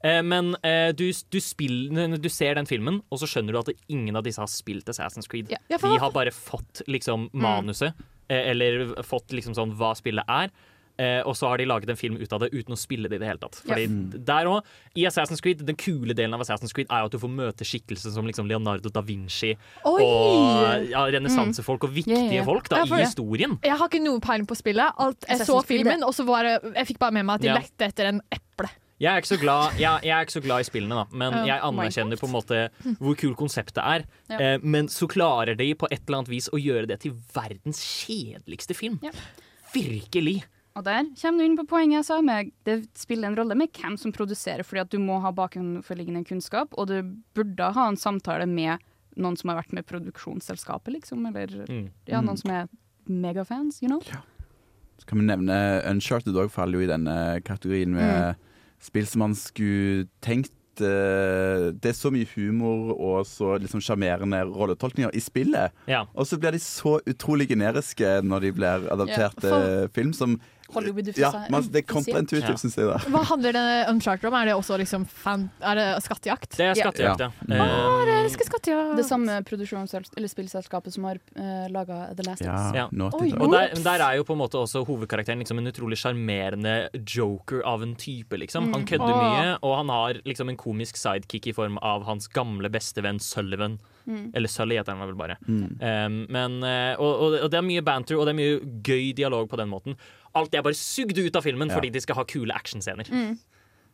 Eh, 0.04 0.22
men 0.22 0.54
eh, 0.62 0.92
du, 0.94 1.06
du, 1.34 1.40
spiller, 1.42 2.18
du 2.22 2.30
ser 2.30 2.56
den 2.60 2.70
filmen, 2.70 3.02
og 3.10 3.20
så 3.22 3.30
skjønner 3.30 3.54
du 3.58 3.60
at 3.64 3.74
ingen 3.90 4.16
av 4.16 4.24
disse 4.28 4.42
har 4.42 4.50
spilt 4.52 4.86
Assassin's 4.94 5.30
Creed. 5.30 5.50
Ja. 5.54 5.58
Ja, 5.72 5.78
for 5.82 5.90
De 5.94 6.00
har 6.04 6.12
bare 6.16 6.32
fått 6.36 6.84
liksom 6.88 7.30
manuset, 7.34 7.94
mm. 7.98 8.34
eller 8.38 9.04
fått 9.04 9.34
liksom 9.34 9.58
sånn 9.58 9.74
hva 9.78 9.96
spillet 9.98 10.28
er. 10.30 10.52
Eh, 10.98 11.20
og 11.30 11.36
så 11.38 11.46
har 11.52 11.60
de 11.62 11.66
laget 11.70 11.92
en 11.94 11.98
film 12.00 12.16
ut 12.18 12.32
av 12.34 12.42
det 12.42 12.48
uten 12.56 12.74
å 12.74 12.78
spille 12.78 13.06
det 13.06 13.20
i 13.20 13.22
det 13.22 13.28
hele 13.30 13.38
tatt. 13.38 13.60
Fordi 13.62 13.84
Mm. 13.86 14.26
der 14.26 14.48
også, 14.50 14.64
I 14.98 15.04
Assassin's 15.06 15.42
Creed, 15.46 15.60
Den 15.64 15.76
kule 15.78 16.16
delen 16.18 16.34
av 16.34 16.42
Assassin's 16.42 16.74
Creed 16.74 16.88
er 16.90 17.04
jo 17.04 17.06
at 17.06 17.12
du 17.12 17.20
får 17.22 17.30
møte 17.30 17.62
skikkelser 17.64 18.10
som 18.16 18.26
liksom 18.26 18.48
Leonardo 18.50 18.90
da 18.90 19.02
Vinci 19.06 19.52
Oi! 19.86 20.02
og 20.02 20.88
ja, 20.90 21.04
renessansefolk 21.14 21.84
og 21.86 21.94
viktige 21.94 22.18
yeah, 22.18 22.34
ja, 22.34 22.42
ja. 22.42 22.46
folk 22.50 22.68
da, 22.70 22.78
Ja, 22.82 22.86
for 22.90 22.98
i 22.98 23.06
historien. 23.06 23.60
Jeg 23.62 23.78
har 23.78 23.88
ikke 23.92 24.02
noe 24.02 24.20
peiling 24.20 24.50
på 24.50 24.58
spillet. 24.58 24.90
Alt, 24.98 25.22
jeg 25.30 25.38
så 25.38 25.44
Assassin's 25.44 25.68
Creed, 25.70 25.86
filmen, 25.86 26.04
og 26.08 26.16
så 26.18 26.26
var 26.26 26.50
jeg 26.50 26.88
fikk 26.90 26.98
bare 27.06 27.14
med 27.20 27.30
meg 27.30 27.36
at 27.36 27.42
de 27.46 27.48
Ja. 27.52 27.60
lette 27.62 27.92
etter 27.92 28.10
en 28.10 28.22
eple. 28.32 28.70
Jeg 29.00 29.12
er 29.14 29.22
ikke 29.22 29.30
så 29.36 29.40
glad, 29.42 29.76
jeg, 29.78 30.00
jeg 30.08 30.14
er 30.18 30.26
ikke 30.26 30.34
så 30.40 30.42
glad 30.42 30.60
i 30.64 30.68
spillene, 30.68 30.96
da, 30.96 31.06
men 31.14 31.34
uh, 31.36 31.44
jeg 31.46 31.62
anerkjenner 31.62 32.18
på 32.18 32.26
en 32.26 32.34
måte 32.34 32.62
hvor 32.98 33.14
kul 33.20 33.36
konseptet 33.38 33.78
er. 33.84 34.06
Ja. 34.32 34.40
Eh, 34.42 34.58
men 34.64 34.88
så 34.90 35.06
klarer 35.08 35.54
de 35.60 35.68
på 35.78 35.86
et 35.92 36.02
eller 36.08 36.24
annet 36.24 36.32
vis 36.34 36.50
å 36.50 36.58
gjøre 36.58 36.88
det 36.90 37.00
til 37.04 37.14
verdens 37.36 37.78
kjedeligste 37.86 38.74
film. 38.74 38.98
Virkelig. 39.74 40.40
Og 40.78 40.84
der 40.86 41.08
kommer 41.18 41.42
du 41.42 41.46
inn 41.46 41.58
på 41.58 41.66
poenget 41.70 42.00
jeg 42.00 42.06
sa 42.10 42.18
med 42.26 42.52
det 42.68 42.80
spiller 42.98 43.32
en 43.32 43.38
rolle 43.38 43.56
med 43.58 43.70
hvem 43.74 43.96
som 43.98 44.14
produserer, 44.14 44.66
fordi 44.66 44.84
at 44.84 44.92
du 44.94 45.00
må 45.02 45.20
ha 45.24 45.32
bakenforliggende 45.34 46.24
kunnskap, 46.30 46.74
og 46.78 46.90
du 46.92 46.98
burde 47.38 47.70
ha 47.74 47.88
en 47.90 47.98
samtale 47.98 48.46
med 48.50 48.82
noen 49.18 49.38
som 49.38 49.50
har 49.50 49.58
vært 49.64 49.74
med 49.74 49.86
produksjonsselskapet, 49.90 50.94
liksom, 51.00 51.26
eller 51.30 51.66
Mm. 51.70 51.90
ja, 52.06 52.20
Mm. 52.22 52.26
noen 52.28 52.38
som 52.38 52.52
er 52.52 52.68
megafans, 53.10 53.82
you 53.82 53.90
know? 53.90 54.02
Så 55.00 55.06
kan 55.06 55.18
vi 55.20 55.26
nevne 55.26 55.82
Uncharted 55.90 56.34
òg 56.36 56.50
faller 56.52 56.80
jo 56.80 56.86
i 56.86 56.92
denne 56.92 57.42
kategorien 57.44 57.94
med 57.94 58.36
spill 58.80 59.08
som 59.10 59.20
man 59.26 59.34
skulle 59.36 60.08
tenkt 60.22 60.52
eh, 60.82 61.72
Det 61.74 61.90
er 61.90 61.96
så 61.98 62.12
mye 62.14 62.28
humor 62.36 62.92
og 63.00 63.26
så 63.26 63.56
liksom 63.62 63.82
sjarmerende 63.82 64.44
rolletolkninger 64.46 65.10
i 65.18 65.22
spillet. 65.24 65.74
Ja. 65.90 66.04
Og 66.14 66.28
så 66.30 66.38
blir 66.38 66.54
de 66.54 66.60
så 66.62 67.00
utrolig 67.10 67.48
generiske 67.50 68.20
når 68.24 68.46
de 68.46 68.52
blir 68.60 68.86
adaptert 68.94 69.42
Ja, 69.42 69.50
for- 69.50 69.66
til 69.66 69.90
film 69.98 70.14
som 70.14 70.38
Hollywood 70.74 71.12
ja, 71.18 71.32
man, 71.50 71.64
Det 71.72 71.84
er 71.84 71.88
kontraintuitivt, 71.88 72.50
Ja. 72.50 72.56
syns 72.60 72.76
jeg. 72.76 72.88
da 72.88 72.98
Hva 73.14 73.24
handler 73.24 73.54
det 73.56 73.66
Uncharted 73.92 74.28
om? 74.30 74.34
Er 74.34 74.46
det 74.46 74.56
også 74.56 74.78
liksom 74.78 75.06
fan, 75.08 75.50
Er 75.62 75.76
det 75.76 75.88
skattejakt? 76.04 76.58
Det 76.58 76.66
er 76.66 76.74
skattejakt, 76.76 77.20
ja. 77.20 77.32
Ja. 77.48 77.64
Ah, 77.64 78.06
det, 78.06 78.18
elsker 78.26 78.46
skattejakt! 78.50 78.98
Det 78.98 79.06
samme 79.06 79.42
eller 80.18 80.28
spillselskapet 80.28 80.94
som 80.94 81.04
har 81.08 81.20
uh, 81.38 81.68
laga 81.72 82.14
The 82.16 82.24
Last 82.24 82.44
Dance. 82.44 82.70
Us. 82.70 82.76
Ja. 82.76 82.88
Naughty 82.92 83.34
Og 83.38 83.52
der, 83.52 83.74
der 83.84 84.04
er 84.04 84.18
jo 84.18 84.24
på 84.28 84.34
en 84.34 84.42
måte 84.42 84.60
også 84.60 84.84
hovedkarakteren 84.88 85.40
liksom 85.40 85.60
en 85.62 85.68
utrolig 85.72 85.98
sjarmerende 85.98 86.90
joker 87.06 87.62
av 87.66 87.84
en 87.84 87.96
type. 87.96 88.38
liksom. 88.38 88.72
Han 88.74 88.82
Mm. 88.82 88.88
kødder 88.88 89.14
mm. 89.14 89.24
mye, 89.24 89.58
og 89.64 89.78
han 89.78 89.90
har 89.90 90.22
liksom 90.26 90.50
en 90.50 90.58
komisk 90.58 90.98
sidekick 90.98 91.48
i 91.48 91.54
form 91.54 91.78
av 91.82 92.06
hans 92.06 92.28
gamle 92.28 92.70
bestevenn 92.70 93.20
Sullivan. 93.20 93.80
Mm. 94.08 94.32
Eller 94.36 94.48
Sully 94.48 94.78
heter 94.78 94.96
han 94.96 95.08
vel 95.08 95.16
bare. 95.20 95.38
Mm. 95.48 95.80
Um, 95.82 96.28
men, 96.30 96.64
eh, 96.64 96.96
og, 97.00 97.34
og 97.44 97.52
det 97.52 97.58
er 97.60 97.66
mye 97.66 97.84
banter 97.84 98.16
og 98.18 98.26
det 98.26 98.36
er 98.36 98.40
mye 98.40 98.82
gøy 98.84 99.14
dialog 99.18 99.50
på 99.52 99.60
den 99.60 99.70
måten. 99.70 99.98
Alt 100.38 100.56
er 100.56 100.66
bare 100.66 100.78
sugd 100.78 101.18
ut 101.18 101.36
av 101.36 101.46
filmen 101.46 101.72
Ja. 101.72 101.78
fordi 101.78 101.92
de 101.94 102.02
skal 102.04 102.20
ha 102.20 102.26
kule 102.30 102.54
actionscener. 102.56 103.10
Mm. 103.12 103.38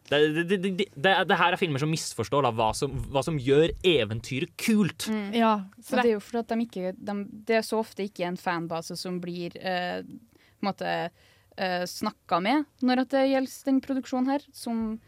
Det, 0.10 0.18
det, 0.36 0.44
det, 0.50 0.58
det, 0.64 0.86
det, 1.00 1.12
det 1.30 1.36
her 1.40 1.56
er 1.56 1.60
filmer 1.62 1.80
som 1.80 1.92
misforstår 1.92 2.44
da, 2.44 2.50
hva, 2.52 2.74
som, 2.76 2.92
hva 3.14 3.22
som 3.24 3.38
gjør 3.40 3.72
eventyret 3.88 4.52
kult. 4.60 5.08
Mm. 5.08 5.30
Ja, 5.40 5.54
for 5.80 6.02
det 6.02 6.10
er 6.10 6.18
jo 6.18 6.24
fordi 6.26 6.42
at 6.42 6.52
de 6.52 6.66
ikke 6.66 6.92
de, 6.98 7.16
Det 7.48 7.56
er 7.62 7.64
så 7.64 7.80
ofte 7.80 8.04
ikke 8.04 8.28
en 8.28 8.40
fanbase 8.40 8.98
som 9.00 9.22
blir 9.24 9.56
eh, 9.64 10.02
på 10.04 10.66
en 10.66 10.70
måte 10.70 10.92
eh, 10.92 11.86
snakka 11.88 12.42
med 12.44 12.68
når 12.84 13.06
at 13.06 13.16
det 13.16 13.24
gjelder 13.32 13.70
den 13.70 13.80
produksjonen 13.88 14.34
her, 14.36 14.46
som 14.52 15.00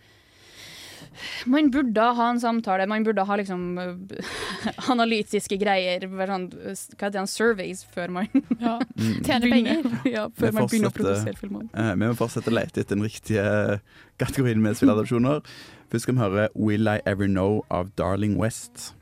man 1.45 1.70
burde 1.74 2.07
ha 2.18 2.30
en 2.34 2.39
samtale, 2.41 2.88
man 2.89 3.05
burde 3.07 3.26
ha 3.28 3.38
liksom 3.39 3.63
eh, 3.82 4.34
analytiske 4.93 5.57
greier, 5.61 6.05
sånn, 6.05 6.49
hva 6.53 6.76
heter 6.76 7.16
det, 7.18 7.26
surveys, 7.32 7.84
før 7.95 8.13
man 8.20 8.30
Ja. 8.66 8.78
Tjener 8.97 9.47
penger. 9.51 9.89
ja, 10.16 10.28
Vi 10.28 10.45
før 10.45 10.57
man 10.57 10.70
begynner 10.72 10.91
å 10.91 10.97
produsere 10.97 11.39
filmer. 11.39 11.68
Uh, 11.74 11.93
vi 11.95 12.03
må 12.05 12.13
fortsette 12.20 12.51
å 12.51 12.57
lete 12.57 12.84
etter 12.84 12.95
den 12.97 13.05
riktige 13.07 13.80
kategorien 14.22 14.61
med 14.63 14.78
spilladopsjoner. 14.80 15.43
Først 15.91 16.07
skal 16.07 16.18
vi 16.18 16.24
høre 16.24 16.47
'Will 16.55 16.89
I 16.89 16.99
Ever 17.05 17.28
Know' 17.30 17.63
av 17.70 17.91
Darling 17.99 18.38
West. 18.41 18.93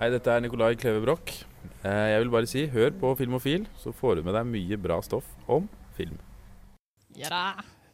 Hei, 0.00 0.10
dette 0.10 0.32
er 0.32 0.40
Nikolai 0.40 0.74
Kleve 0.80 1.02
Broch. 1.04 1.44
Eh, 1.84 2.08
Jeg 2.16 2.22
vil 2.24 2.30
bare 2.32 2.48
si, 2.48 2.66
hør 2.66 2.90
på 2.90 3.14
Filmofil, 3.16 3.66
så 3.76 3.92
får 3.92 4.16
du 4.16 4.22
med 4.28 4.34
deg 4.34 4.48
mye 4.48 4.80
bra 4.80 5.00
stoff 5.04 5.28
om 5.48 5.68
film. 5.96 6.18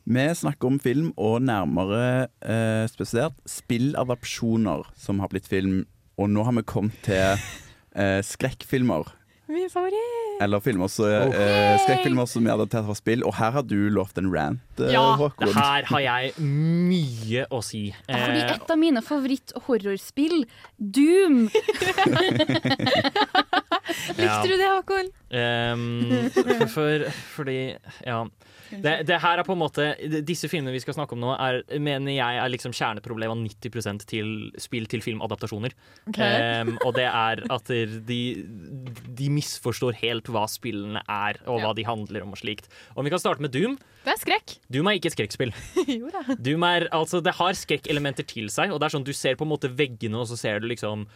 Vi 0.07 0.23
snakker 0.39 0.69
om 0.71 0.77
film, 0.79 1.09
og 1.19 1.41
nærmere 1.43 2.29
eh, 2.47 2.87
spesielt 2.91 3.35
spilladapsjoner 3.51 4.85
som 4.97 5.19
har 5.23 5.29
blitt 5.33 5.49
film. 5.51 5.83
Og 6.17 6.31
nå 6.31 6.45
har 6.47 6.53
vi 6.57 6.63
kommet 6.63 6.95
til 7.07 7.35
eh, 7.99 8.21
skrekkfilmer. 8.25 9.05
Min 9.51 9.69
favoritt! 9.71 10.13
Eller 10.43 10.61
filmer 10.61 10.89
så, 10.93 11.07
eh, 11.33 11.79
skrekkfilmer 11.85 12.27
som 12.29 12.47
er 12.47 12.53
adaptert 12.59 12.85
fra 12.87 12.95
spill. 12.99 13.23
Og 13.25 13.35
her 13.39 13.51
har 13.57 13.63
du 13.65 13.77
lovt 13.95 14.19
en 14.21 14.29
rant, 14.35 14.61
eh, 14.83 14.91
Ja, 14.93 15.03
Håkon. 15.17 15.47
det 15.49 15.55
her 15.57 15.83
har 15.91 16.01
jeg 16.05 16.33
mye 16.45 17.47
å 17.51 17.63
si. 17.65 17.85
Fordi 18.07 18.41
Eh, 18.43 18.53
et 18.57 18.71
av 18.75 18.79
mine 18.79 19.01
favoritt-horrorspill, 19.07 20.45
Doom 20.79 21.47
Ja. 24.19 24.43
Du 24.43 24.51
det, 24.55 24.67
Håkon? 24.67 25.09
Um, 25.31 26.31
for, 26.35 26.67
for, 26.75 27.07
fordi 27.39 27.59
Ja. 28.05 28.25
Det, 28.71 28.95
det 29.09 29.19
her 29.23 29.41
er 29.41 29.47
på 29.47 29.55
en 29.55 29.61
måte 29.61 29.89
Disse 30.27 30.49
filmene 30.51 30.75
vi 30.75 30.81
skal 30.83 30.97
snakke 30.97 31.17
om 31.17 31.23
nå, 31.23 31.33
er, 31.35 31.61
mener 31.83 32.15
jeg 32.15 32.41
er 32.43 32.53
liksom 32.53 32.75
kjerneproblemet 32.77 33.37
av 33.37 33.43
90% 33.45 34.07
til 34.11 34.33
spill 34.61 34.89
til 34.91 35.05
filmadaptasjoner. 35.05 35.75
Okay. 36.11 36.63
Um, 36.63 36.75
og 36.87 36.97
det 36.99 37.07
er 37.09 37.43
at 37.57 37.73
de, 38.09 38.21
de 39.19 39.31
misforstår 39.33 39.99
helt 40.03 40.31
hva 40.33 40.47
spillene 40.51 41.03
er, 41.03 41.41
og 41.51 41.63
hva 41.65 41.75
de 41.77 41.87
handler 41.87 42.27
om 42.27 42.35
og 42.37 42.41
slikt. 42.41 42.71
Om 42.95 43.07
vi 43.07 43.15
kan 43.15 43.23
starte 43.23 43.45
med 43.45 43.55
Doom. 43.55 43.79
Det 44.07 44.15
er 44.15 44.21
skrekk. 44.21 44.57
Doom 44.73 44.91
er 44.91 44.99
ikke 44.99 45.11
et 45.13 45.19
skrekkspill. 45.19 45.55
jo 45.99 46.11
da. 46.13 46.25
Doom 46.39 46.67
er, 46.69 46.89
altså, 46.95 47.23
det 47.25 47.37
har 47.39 47.57
skrekkelementer 47.59 48.27
til 48.29 48.51
seg, 48.53 48.75
og 48.75 48.81
det 48.81 48.89
er 48.89 48.99
sånn 48.99 49.07
du 49.07 49.15
ser 49.17 49.39
på 49.39 49.47
en 49.47 49.55
måte 49.55 49.73
veggene, 49.73 50.21
og 50.21 50.29
så 50.31 50.39
ser 50.39 50.63
du 50.63 50.71
liksom 50.71 51.07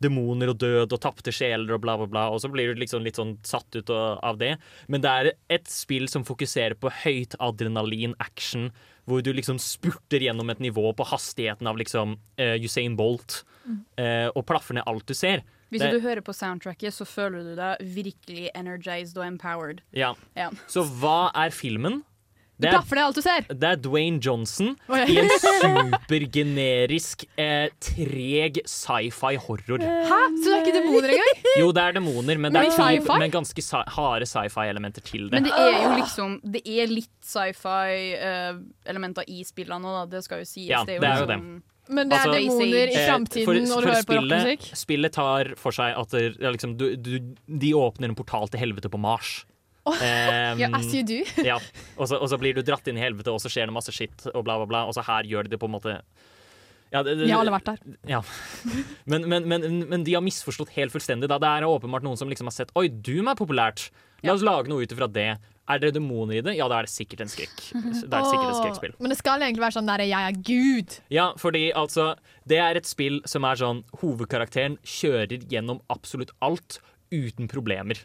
demoner 0.00 0.52
og 0.52 0.58
død 0.62 0.92
og 0.94 1.00
tapte 1.02 1.32
sjeler 1.34 1.74
og 1.74 1.80
bla, 1.82 1.96
bla, 1.98 2.06
bla, 2.06 2.26
og 2.30 2.40
så 2.40 2.50
blir 2.52 2.72
du 2.74 2.80
liksom 2.80 3.02
litt 3.02 3.16
sånn 3.18 3.36
satt 3.46 3.74
ut 3.74 3.90
av 3.90 4.38
det. 4.38 4.56
Men 4.88 5.02
det 5.02 5.10
er 5.10 5.30
et 5.58 5.66
spill 5.68 6.06
som 6.08 6.24
fokuserer 6.24 6.74
på 6.78 6.90
høyt 7.02 7.34
adrenalin-action, 7.42 8.70
hvor 9.08 9.22
du 9.24 9.32
liksom 9.32 9.58
spurter 9.58 10.20
gjennom 10.20 10.50
et 10.52 10.60
nivå 10.60 10.90
på 10.96 11.06
hastigheten 11.08 11.66
av 11.66 11.78
liksom 11.80 12.16
uh, 12.38 12.56
Usain 12.60 12.96
Bolt, 12.98 13.42
eh, 13.98 14.28
og 14.34 14.44
plaffer 14.48 14.76
ned 14.78 14.86
alt 14.88 15.06
du 15.08 15.14
ser. 15.14 15.42
Hvis 15.72 15.80
Det- 15.82 15.92
du 15.92 16.00
hører 16.00 16.22
på 16.24 16.32
soundtracket, 16.32 16.92
så 16.94 17.04
føler 17.04 17.42
du 17.44 17.54
deg 17.56 17.78
virkelig 17.80 18.50
energized 18.54 19.16
og 19.18 19.24
empowered. 19.26 19.80
ja. 19.92 20.14
Ja. 20.36 20.50
Så 20.66 20.84
hva 20.84 21.30
er 21.34 21.50
filmen? 21.50 22.02
Du 22.58 22.66
plaffer 22.66 22.98
det 22.98 23.02
alt 23.06 23.18
du 23.18 23.22
ser. 23.22 23.44
Det 23.48 23.68
er 23.68 23.76
Dwayne 23.78 24.18
Johnson 24.22 24.72
oh, 24.88 24.96
ja. 24.98 25.04
i 25.06 25.18
en 25.22 25.30
supergenerisk, 25.38 27.22
eh, 27.38 27.68
treg 27.84 28.58
sci-fi 28.66 29.36
horror. 29.44 29.78
Hæ? 29.78 30.18
Så 30.42 30.48
det 30.48 30.56
er 30.56 30.62
ikke 30.64 30.74
demoner 30.74 31.08
engang? 31.14 31.44
Jo, 31.60 31.68
det 31.76 31.82
er 31.84 31.92
demoner, 32.00 32.40
men 32.42 32.56
det 32.56 32.64
er 32.66 32.72
sci-fi? 32.74 33.18
men 33.22 33.34
ganske 33.34 33.62
sci 33.62 33.82
harde 33.94 34.26
sci-fi-elementer 34.26 35.02
til 35.06 35.28
det. 35.28 35.38
Men 35.38 35.46
det 35.46 35.54
er 35.54 35.76
jo 35.84 35.90
liksom 36.00 36.30
Det 36.42 36.62
er 36.66 36.90
litt 36.90 37.14
sci-fi-elementer 37.24 39.30
i 39.30 39.44
spillene 39.46 39.86
òg, 39.86 40.00
da. 40.00 40.04
Det 40.16 40.24
skal 40.26 40.42
jo 40.42 40.48
sies. 40.48 40.72
Ja, 40.72 40.82
det 40.88 40.96
er 40.96 40.98
jo, 40.98 41.04
det 41.04 41.10
er 41.10 41.22
jo 41.22 41.28
liksom, 41.28 41.62
Men 41.94 42.10
det 42.10 42.18
er 42.18 42.26
Altså, 42.26 42.40
demoner 42.40 42.90
i 42.90 42.96
eh, 42.96 43.06
framtiden 43.06 43.70
når 43.70 43.86
du 43.86 43.90
hører 43.92 44.08
på 44.08 44.18
rockemusikk. 44.18 44.66
Spillet 44.82 45.14
tar 45.14 45.54
for 45.60 45.78
seg 45.78 45.94
at 46.02 46.16
det, 46.16 46.24
ja, 46.42 46.50
liksom, 46.56 46.74
du, 46.80 46.88
du, 46.98 47.14
de 47.46 47.70
åpner 47.78 48.10
en 48.10 48.18
portal 48.18 48.50
til 48.50 48.66
helvete 48.66 48.90
på 48.90 48.98
Mars. 48.98 49.44
Em, 49.96 50.58
Ja, 50.62 50.70
as 50.76 50.88
you 50.94 51.04
do. 51.06 51.20
ja. 51.50 51.58
og, 51.96 52.08
så, 52.08 52.18
og 52.18 52.28
så 52.30 52.38
blir 52.40 52.56
du 52.56 52.62
dratt 52.62 52.86
inn 52.90 52.98
i 52.98 53.04
helvete, 53.04 53.32
og 53.32 53.40
så 53.42 53.52
skjer 53.52 53.70
det 53.70 53.76
masse 53.76 53.94
skitt, 53.94 54.26
og 54.34 54.44
bla, 54.44 54.58
bla, 54.60 54.66
bla. 54.70 54.84
Og 54.88 54.96
så 54.96 55.04
her 55.06 55.28
gjør 55.28 55.48
de 55.48 55.56
det 55.56 55.60
på 55.62 55.70
en 55.70 55.76
måte 55.76 55.98
ja, 56.90 57.02
det, 57.02 57.18
det, 57.18 57.26
Vi 57.26 57.32
har 57.34 57.42
alle 57.44 57.52
vært 57.52 57.68
der. 57.68 57.80
Ja. 58.08 58.22
Men, 59.04 59.28
men, 59.28 59.44
men, 59.48 59.84
men 59.90 60.04
de 60.06 60.14
har 60.16 60.24
misforstått 60.24 60.72
helt 60.78 60.94
fullstendig. 60.94 61.28
Da. 61.28 61.36
Det 61.42 61.50
er 61.58 61.68
åpenbart 61.68 62.06
noen 62.06 62.16
som 62.16 62.30
liksom 62.30 62.48
har 62.48 62.56
sett 62.56 62.72
Oi, 62.78 62.88
Doom 62.88 63.28
er 63.28 63.36
populært. 63.38 63.90
La 64.24 64.34
oss 64.34 64.42
lage 64.42 64.70
noe 64.70 64.82
ut 64.82 64.92
ifra 64.94 65.06
det. 65.12 65.30
Er 65.68 65.80
det 65.82 65.90
demoner 65.98 66.38
i 66.38 66.42
det? 66.44 66.54
Ja, 66.56 66.66
da 66.70 66.80
er 66.80 66.88
det 66.88 66.92
sikkert 66.94 67.20
en 67.26 67.30
skrekk. 67.30 67.58
Det 67.74 68.08
er 68.08 68.24
sikkert 68.24 68.48
et 68.48 68.60
skrekkspill. 68.62 68.94
Men 68.98 69.12
det 69.12 69.18
skal 69.20 69.44
egentlig 69.44 69.66
være 69.66 69.76
sånn 69.76 69.90
der 69.90 70.00
'jeg 70.00 70.30
er 70.30 70.38
Gud'. 70.48 71.00
Ja, 71.12 71.26
fordi 71.36 71.72
altså 71.72 72.16
Det 72.48 72.56
er 72.56 72.76
et 72.76 72.86
spill 72.86 73.20
som 73.26 73.44
er 73.44 73.54
sånn 73.60 73.84
Hovedkarakteren 74.00 74.78
kjører 74.82 75.44
gjennom 75.44 75.82
absolutt 75.90 76.32
alt 76.40 76.80
uten 77.12 77.48
problemer. 77.48 78.00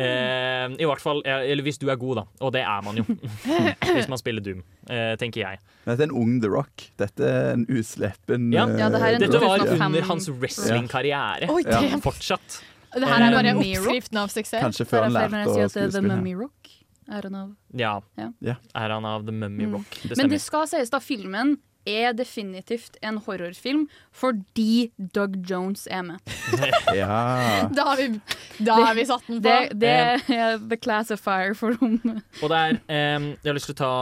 Eh, 0.00 0.76
I 0.80 0.86
hvert 0.88 1.00
fall, 1.02 1.20
eh, 1.26 1.50
eller 1.52 1.62
hvis 1.66 1.78
du 1.78 1.88
er 1.92 1.96
god, 2.00 2.16
da. 2.16 2.24
Og 2.40 2.52
det 2.54 2.62
er 2.64 2.82
man 2.86 2.96
jo. 2.96 3.04
hvis 3.96 4.08
man 4.08 4.18
spiller 4.20 4.40
Doom, 4.44 4.62
eh, 4.88 5.14
tenker 5.20 5.42
jeg. 5.44 5.58
Men 5.84 5.96
Dette 5.96 6.06
er 6.06 6.10
en 6.10 6.16
ung 6.22 6.34
The 6.40 6.48
Rock. 6.52 6.86
Dette 7.00 7.20
er 7.28 7.52
en 7.56 7.66
uslepen 7.68 8.50
Ja, 8.54 8.64
eh, 8.68 9.18
Dette 9.20 9.40
var 9.42 9.58
2005. 9.58 9.86
under 9.86 10.06
hans 10.08 10.28
wrestlingkarriere. 10.30 11.50
Oi, 11.52 11.62
Ja. 11.66 11.82
Fortsatt. 12.02 12.60
Det 12.92 13.08
her 13.08 13.22
er 13.24 13.32
bare 13.32 13.54
Mummy 13.56 13.70
oppskriften 13.78 14.18
av 14.20 14.28
suksess. 14.28 14.60
Kanskje 14.60 14.84
før 14.84 15.06
han 15.06 15.16
er 15.16 15.30
lærte 15.32 15.48
å 15.48 15.60
er 15.64 15.68
skuespille. 15.72 16.08
Mummy 16.16 16.34
Rock. 16.36 16.68
I 17.08 17.20
don't 17.24 17.32
know. 17.32 17.54
Ja. 17.74 17.94
Ja. 18.16 18.56
Er 18.76 18.92
han 18.92 19.04
av 19.08 19.24
The 19.26 19.32
Mummy 19.32 19.64
Mm. 19.64 19.72
Rock? 19.78 19.96
Det 20.08 20.16
Men 20.20 20.28
det 20.28 20.40
skal 20.44 20.66
sies 20.68 20.90
da, 20.92 21.00
filmen 21.00 21.56
er 21.88 22.12
definitivt 22.16 22.98
en 23.02 23.18
horrorfilm 23.24 23.86
fordi 24.14 24.92
Doug 25.14 25.38
Jones 25.48 25.86
er 25.90 26.04
med. 26.06 26.34
Ja. 26.96 27.68
Da 27.76 27.84
har 27.88 27.96
vi, 27.96 28.08
da 28.58 28.74
har 28.74 28.94
vi 28.94 29.04
satt 29.08 29.26
den 29.26 29.40
på. 29.40 29.48
Det, 29.48 29.80
det 29.80 29.92
er 30.36 30.58
the 30.60 30.76
classifier 30.76 31.54
for 31.58 31.76
rommet. 31.80 32.22
Og 32.42 32.52
det 32.52 32.58
er 32.58 32.78
em, 32.92 33.28
Jeg 33.38 33.50
har 33.50 33.56
lyst 33.56 33.70
til 33.70 33.76
å 33.76 33.82
ta 33.82 33.92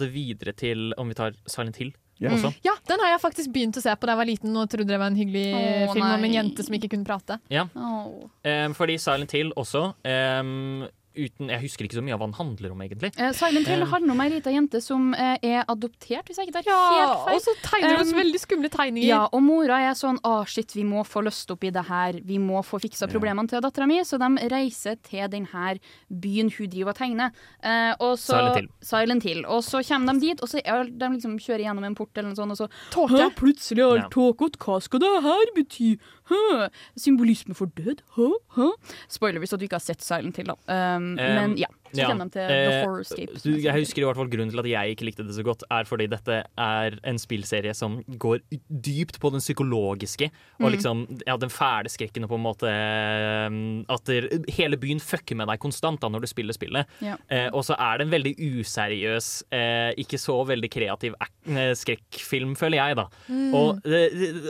det 0.00 0.10
videre 0.14 0.54
til 0.56 0.92
om 0.96 1.10
vi 1.10 1.16
tar 1.18 1.36
Silent 1.50 1.80
Hill 1.80 1.94
Ja. 2.22 2.30
Mm. 2.32 2.54
Ja, 2.64 2.72
den 2.88 3.02
har 3.02 3.10
jeg 3.12 3.20
faktisk 3.20 3.52
begynt 3.52 3.76
å 3.76 3.82
se 3.84 3.92
på 3.92 4.08
da 4.08 4.14
jeg 4.14 4.22
var 4.22 4.28
liten 4.30 4.54
og 4.56 4.70
trodde 4.72 4.88
det 4.88 5.00
var 5.00 5.10
en 5.12 5.18
hyggelig 5.18 5.48
oh, 5.52 5.90
film 5.92 6.06
om 6.06 6.28
en 6.28 6.36
jente 6.38 6.64
som 6.64 6.76
ikke 6.78 6.88
kunne 6.94 7.08
prate. 7.08 7.36
Ja. 7.52 7.66
Oh. 7.76 8.28
Um, 8.40 8.76
fordi 8.78 8.96
Silent 9.02 9.34
Hill 9.36 9.52
også 9.58 9.90
em, 10.08 10.86
uten, 11.16 11.48
Jeg 11.48 11.60
husker 11.62 11.84
ikke 11.88 11.96
så 11.98 12.02
mye 12.04 12.14
av 12.14 12.20
hva 12.20 12.26
den 12.30 12.36
handler 12.38 12.72
om, 12.72 12.78
egentlig. 12.84 13.10
Eh, 13.18 13.32
Silent 13.32 13.66
Hill 13.66 13.82
Eh, 13.82 13.86
handler 13.90 14.12
om 14.12 14.20
ei 14.20 14.28
lita 14.30 14.50
jente 14.50 14.80
som 14.82 15.14
eh, 15.14 15.38
er 15.42 15.64
adoptert, 15.68 16.26
hvis 16.28 16.36
jeg 16.36 16.48
ikke 16.48 16.62
tar 16.62 16.68
Ja, 16.68 16.80
helt 16.92 17.24
feil. 17.26 17.34
og 17.34 17.42
så 17.42 17.54
tegner 17.62 17.96
hun 17.98 18.06
Um, 18.12 18.20
veldig 18.20 18.40
skumle 18.40 18.68
tegninger. 18.70 19.08
Ja, 19.08 19.28
og 19.32 19.42
mora 19.42 19.80
er 19.90 19.94
sånn 19.94 20.18
Å, 20.22 20.46
shit, 20.46 20.72
vi 20.74 20.84
må 20.84 21.04
få 21.06 21.22
løst 21.24 21.50
opp 21.50 21.64
i 21.64 21.70
det 21.70 21.84
her. 21.86 22.20
Vi 22.24 22.38
må 22.38 22.62
få 22.64 22.78
fiksa 22.80 23.08
problemene 23.10 23.48
til 23.48 23.60
dattera 23.60 23.86
mi. 23.86 23.98
Så 24.04 24.18
de 24.18 24.48
reiser 24.48 24.96
til 25.02 25.28
denne 25.28 25.78
byen 26.10 26.50
hun 26.56 26.68
driver 26.68 26.90
og 26.90 26.96
tegner. 26.96 27.30
Eh, 27.62 27.94
og 28.00 28.16
så, 28.18 28.36
Silent 28.36 28.56
Hill. 28.56 28.68
Silent 28.82 29.22
Hill. 29.22 29.44
Og 29.46 29.62
så 29.64 29.82
kommer 29.86 30.12
de 30.14 30.20
dit, 30.20 30.40
og 30.42 30.48
så 30.48 30.60
er 30.64 30.84
de 30.84 31.08
liksom 31.16 31.38
kjører 31.38 31.64
gjennom 31.66 31.84
en 31.84 31.94
port 31.94 32.10
eller 32.16 32.30
noe 32.32 32.36
sånt, 32.36 32.52
og 32.52 32.58
så 32.58 32.68
Tåke. 32.90 33.34
Plutselig 33.36 33.78
er 33.82 33.96
Ja. 33.96 34.02
alt 34.04 34.12
tåkete. 34.12 34.58
Hva 34.58 34.80
skal 34.82 35.00
det 35.00 35.22
her 35.22 35.46
bety? 35.56 35.98
Symbolisme 36.96 37.54
for 37.54 37.66
død? 37.76 38.02
Hæ? 38.16 38.28
Hæ? 38.56 38.68
Spoiler 39.08 39.38
hvis 39.38 39.50
du 39.50 39.62
ikke 39.62 39.74
har 39.74 39.84
sett 39.84 40.04
Silent 40.04 40.36
Hill, 40.36 40.48
da. 40.66 40.96
Um, 40.96 41.02
men 41.02 41.58
ja. 41.58 41.66
Så 41.92 42.00
ja. 42.00 42.08
de 42.14 42.26
til 42.34 42.42
Eh, 42.42 42.70
The 42.70 42.80
Horrorscape. 42.86 43.62
jeg 43.62 43.74
husker 43.80 44.02
i 44.02 44.06
hvert 44.06 44.16
fall 44.16 44.28
Grunnen 44.32 44.50
til 44.50 44.60
at 44.62 44.66
jeg 44.70 44.96
ikke 44.96 45.04
likte 45.08 45.24
det 45.26 45.34
så 45.36 45.44
godt, 45.46 45.62
er 45.70 45.84
fordi 45.84 46.06
dette 46.10 46.38
er 46.58 46.98
en 47.04 47.18
spillserie 47.18 47.74
som 47.74 48.02
går 48.18 48.40
dypt 48.70 49.20
på 49.22 49.30
den 49.32 49.40
psykologiske. 49.40 50.30
Og 50.60 50.66
Mm. 50.66 50.72
liksom, 50.74 51.04
ja, 51.26 51.36
den 51.36 51.50
fæle 51.50 51.88
skrekken 51.92 52.24
og 52.24 52.30
på 52.30 52.38
en 52.40 52.46
måte 52.46 52.66
eh, 52.70 53.84
At 53.92 54.04
der, 54.08 54.28
hele 54.56 54.76
byen 54.76 55.00
fucker 55.00 55.36
med 55.36 55.48
deg 55.48 55.58
konstant 55.62 56.00
da 56.00 56.08
når 56.08 56.20
du 56.24 56.26
spiller 56.30 56.52
spillet. 56.56 56.86
Ja. 57.04 57.16
Eh, 57.30 57.48
og 57.52 57.62
så 57.64 57.76
er 57.78 57.98
det 57.98 58.06
en 58.06 58.12
veldig 58.14 58.34
useriøs, 58.60 59.44
eh, 59.52 59.92
ikke 60.02 60.18
så 60.20 60.36
veldig 60.48 60.70
kreativ 60.72 61.14
eh, 61.46 61.72
skrekkfilm, 61.78 62.54
føler 62.58 62.80
jeg, 62.80 62.96
da. 62.98 63.06
Mm. 63.28 63.54
Og, 63.54 63.80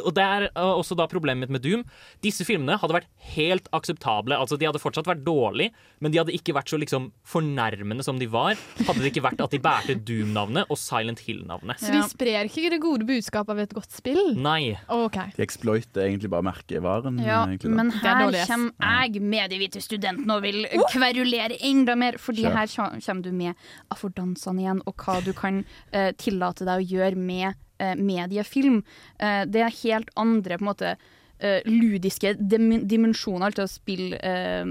og 0.06 0.12
det 0.16 0.24
er 0.24 0.48
også 0.56 0.96
da 0.98 1.06
problemet 1.10 1.50
med 1.52 1.62
Doom. 1.64 1.84
Disse 2.24 2.44
filmene 2.48 2.78
hadde 2.80 2.96
vært 2.96 3.08
helt 3.36 3.68
akseptable. 3.76 4.36
Altså, 4.36 4.58
de 4.60 4.66
hadde 4.68 4.80
fortsatt 4.82 5.06
vært 5.08 5.24
dårlige, 5.26 5.72
men 6.00 6.12
de 6.14 6.20
hadde 6.22 6.34
ikke 6.36 6.54
vært 6.56 6.72
så 6.72 6.78
liksom 6.80 7.10
fornærmende 7.26 8.04
som 8.06 8.20
de 8.20 8.28
var. 8.30 8.54
Hadde 8.86 9.02
det 9.02 9.10
ikke 9.10 9.24
vært 9.24 9.42
at 9.42 9.54
de 9.54 9.60
bærte 9.62 9.96
Doom-navnet 10.06 10.70
og 10.70 10.78
Silent 10.80 11.22
Hill-navnet. 11.26 11.80
Så 11.82 11.90
de 11.94 12.02
sprer 12.10 12.46
ikke 12.46 12.70
det 12.72 12.80
gode 12.82 13.06
budskapet 13.08 13.54
av 13.54 13.62
et 13.64 13.74
godt 13.76 13.96
spill? 13.96 14.20
Nei. 14.38 14.76
Okay. 14.92 15.34
De 15.36 15.44
exploiter 15.44 16.06
egentlig 16.06 16.30
bare 16.32 16.46
merkevaren. 16.46 17.18
Ja, 17.24 17.42
egentlig, 17.48 17.74
men 17.74 17.90
er 17.98 18.22
her 18.22 18.46
kommer 18.46 19.10
jeg, 19.10 19.22
medievite 19.22 19.82
studenten, 19.82 20.30
og 20.30 20.44
vil 20.46 20.62
kverulere 20.92 21.58
enda 21.66 21.98
mer. 21.98 22.20
Fordi 22.22 22.46
Kjør. 22.46 22.56
her 22.60 22.72
kommer 23.08 23.26
du 23.26 23.32
med 23.34 23.68
affordansene 23.94 24.62
igjen, 24.64 24.82
og 24.86 25.02
hva 25.02 25.20
du 25.26 25.32
kan 25.36 25.62
uh, 25.66 26.10
tillate 26.18 26.66
deg 26.68 26.82
å 26.82 26.90
gjøre 26.94 27.18
med 27.18 27.58
uh, 27.82 27.94
mediefilm. 27.98 28.82
Uh, 29.18 29.42
det 29.50 29.66
er 29.66 29.78
helt 29.82 30.14
andre 30.16 30.60
på 30.60 30.66
en 30.66 30.70
måte 30.70 30.96
eh, 31.38 31.60
ludiske 31.66 32.34
dim 32.40 32.72
dimensjoner 32.88 33.54
til 33.56 33.66
å 33.66 33.70
spille 33.70 34.18
eh, 34.20 34.64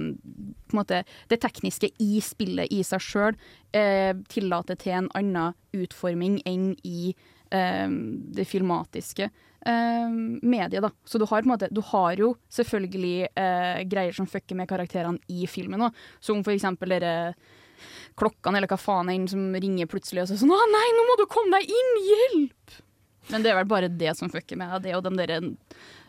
Det 1.30 1.40
tekniske 1.42 1.92
i 2.04 2.20
spillet 2.22 2.72
i 2.74 2.82
seg 2.84 3.00
sjøl 3.02 3.38
uh, 3.76 4.12
tillater 4.28 4.76
til 4.76 4.92
en 4.98 5.10
annen 5.16 5.54
utforming 5.72 6.42
enn 6.46 6.74
i 6.84 7.14
eh, 7.52 7.90
det 8.36 8.46
filmatiske 8.46 9.30
eh, 9.66 10.10
mediet. 10.42 10.82
Da. 10.82 10.92
Så 11.06 11.18
du 11.18 11.26
har, 11.26 11.42
på 11.42 11.48
en 11.48 11.54
måte, 11.54 11.70
du 11.72 11.82
har 11.92 12.18
jo 12.20 12.34
selvfølgelig 12.54 13.28
eh, 13.28 13.84
greier 13.90 14.16
som 14.16 14.30
fucker 14.30 14.58
med 14.58 14.70
karakterene 14.70 15.22
i 15.28 15.48
filmen. 15.48 15.88
Da. 15.88 15.92
Som 16.24 16.44
for 16.46 16.56
eksempel 16.56 16.96
dere 16.96 17.36
klokkene 18.16 18.62
eller 18.62 18.72
hva 18.72 18.80
faen 18.80 19.12
enn 19.12 19.28
som 19.28 19.50
ringer 19.52 19.90
plutselig 19.92 20.24
og 20.24 20.30
så 20.30 20.38
er 20.38 20.40
sånn 20.40 20.54
'Å 20.56 20.68
nei, 20.72 20.88
nå 20.96 21.02
må 21.10 21.18
du 21.20 21.26
komme 21.28 21.60
deg 21.60 21.68
inn! 21.68 21.92
Hjelp!' 22.08 22.82
Men 23.34 23.44
det 23.44 23.52
er 23.52 23.58
vel 23.60 23.68
bare 23.68 23.90
det 23.90 24.14
som 24.16 24.30
fucker 24.30 24.56
med 24.56 24.86
det, 24.86 24.94
og 24.96 25.04
de 25.04 25.12
der 25.18 25.34
eh, 25.36 25.50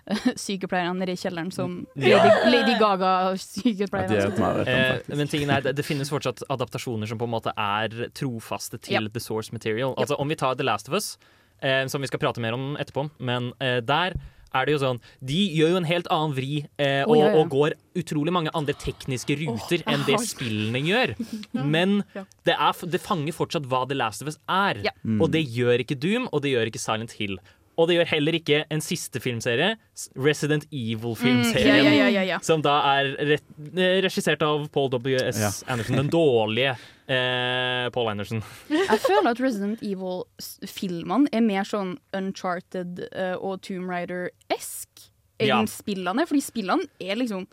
sykepleierne 0.38 1.08
i 1.10 1.16
kjelleren 1.18 1.50
som 1.52 1.86
Ja. 1.98 2.20
Lady, 2.22 2.52
Lady 2.56 2.76
Gaga-sykepleierne. 2.80 4.20
er 4.22 4.38
mareritt, 4.38 5.08
Eh, 5.10 5.16
men 5.16 5.28
tingen 5.28 5.50
er, 5.50 5.60
det, 5.66 5.76
det 5.76 5.84
finnes 5.90 6.10
fortsatt 6.12 6.42
adaptasjoner 6.52 7.06
som 7.10 7.18
på 7.18 7.26
en 7.28 7.34
måte 7.34 7.52
er 7.56 8.10
trofaste 8.14 8.78
til 8.80 8.94
Ja. 9.00 9.08
the 9.08 9.20
source 9.20 9.52
material. 9.52 9.94
Altså 9.96 10.16
Om 10.18 10.28
vi 10.28 10.36
tar 10.36 10.54
The 10.54 10.64
Last 10.64 10.88
of 10.88 10.94
Us, 10.94 11.18
eh, 11.62 11.86
som 11.86 12.00
vi 12.00 12.06
skal 12.06 12.20
prate 12.22 12.40
mer 12.40 12.52
om 12.54 12.76
etterpå, 12.76 13.10
men 13.18 13.52
eh, 13.60 13.80
der 13.80 14.14
er 14.56 14.64
det 14.64 14.72
jo 14.72 14.78
sånn 14.80 15.00
De 15.20 15.36
gjør 15.52 15.70
jo 15.74 15.76
en 15.76 15.84
helt 15.84 16.06
annen 16.08 16.32
vri 16.32 16.62
eh, 16.80 17.02
og, 17.04 17.16
ja, 17.18 17.26
ja. 17.28 17.36
og 17.36 17.50
går 17.52 17.74
utrolig 17.98 18.32
mange 18.32 18.48
andre 18.56 18.72
tekniske 18.78 19.34
ruter 19.42 19.82
enn 19.90 20.04
det 20.06 20.16
spillene 20.22 20.80
gjør. 20.86 21.12
Men 21.74 21.98
det, 22.46 22.54
er, 22.54 22.72
det 22.86 23.00
fanger 23.02 23.32
fortsatt 23.36 23.66
hva 23.68 23.82
The 23.88 23.96
Last 23.98 24.22
of 24.22 24.28
Us 24.30 24.38
er. 24.48 24.80
Ja. 24.86 24.92
Og 25.20 25.30
det 25.34 25.42
gjør 25.50 25.82
ikke 25.84 25.98
Doom, 25.98 26.28
og 26.32 26.42
det 26.44 26.52
gjør 26.54 26.70
ikke 26.70 26.80
Silent 26.80 27.12
Hill. 27.18 27.36
Og 27.76 27.88
det 27.90 27.98
gjør 27.98 28.08
heller 28.08 28.36
ikke 28.38 28.62
en 28.72 28.80
siste 28.80 29.20
filmserie, 29.20 29.74
Resident 30.16 30.64
Evil-filmserien. 30.72 31.82
Mm, 31.82 31.84
ja, 31.84 31.92
ja, 31.92 32.06
ja, 32.14 32.22
ja. 32.24 32.38
Som 32.44 32.62
da 32.64 32.78
er 32.94 33.10
re 33.18 33.36
eh, 33.76 33.98
regissert 34.06 34.40
av 34.46 34.64
Paul 34.72 34.88
W.S. 34.94 35.40
Ja. 35.42 35.50
Anderson. 35.74 35.98
Den 36.00 36.08
dårlige 36.12 36.72
eh, 36.72 37.90
Paul 37.92 38.08
Anderson. 38.14 38.40
Jeg 38.72 39.02
føler 39.04 39.28
at 39.34 39.42
Resident 39.44 39.84
Evil-filmene 39.84 41.28
er 41.36 41.44
mer 41.44 41.68
sånn 41.68 41.98
Uncharted 42.16 43.04
uh, 43.12 43.36
og 43.44 43.60
Tomb 43.66 43.92
Raider-esk 43.92 45.06
enn 45.36 45.50
Ja. 45.52 45.60
spillene. 45.68 46.24
Fordi 46.26 46.40
spillene 46.48 46.88
er 47.04 47.20
liksom 47.20 47.44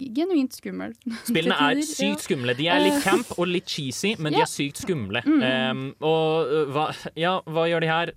genuint 0.00 0.54
skummel. 0.56 0.94
Spillene 1.28 1.56
er 1.60 1.82
sykt 1.84 2.22
skumle. 2.24 2.54
De 2.56 2.68
er 2.72 2.80
litt 2.80 2.96
Eh. 2.96 3.02
camp 3.04 3.34
og 3.36 3.46
litt 3.50 3.68
cheesy, 3.68 4.14
men 4.18 4.32
de 4.32 4.40
er 4.40 4.48
sykt 4.48 4.80
skumle. 4.80 5.20
Mm. 5.26 5.42
Um, 5.44 5.82
og 6.00 6.54
hva, 6.72 6.86
ja, 7.20 7.34
hva 7.44 7.66
gjør 7.68 7.84
de 7.84 7.90
her? 7.92 8.12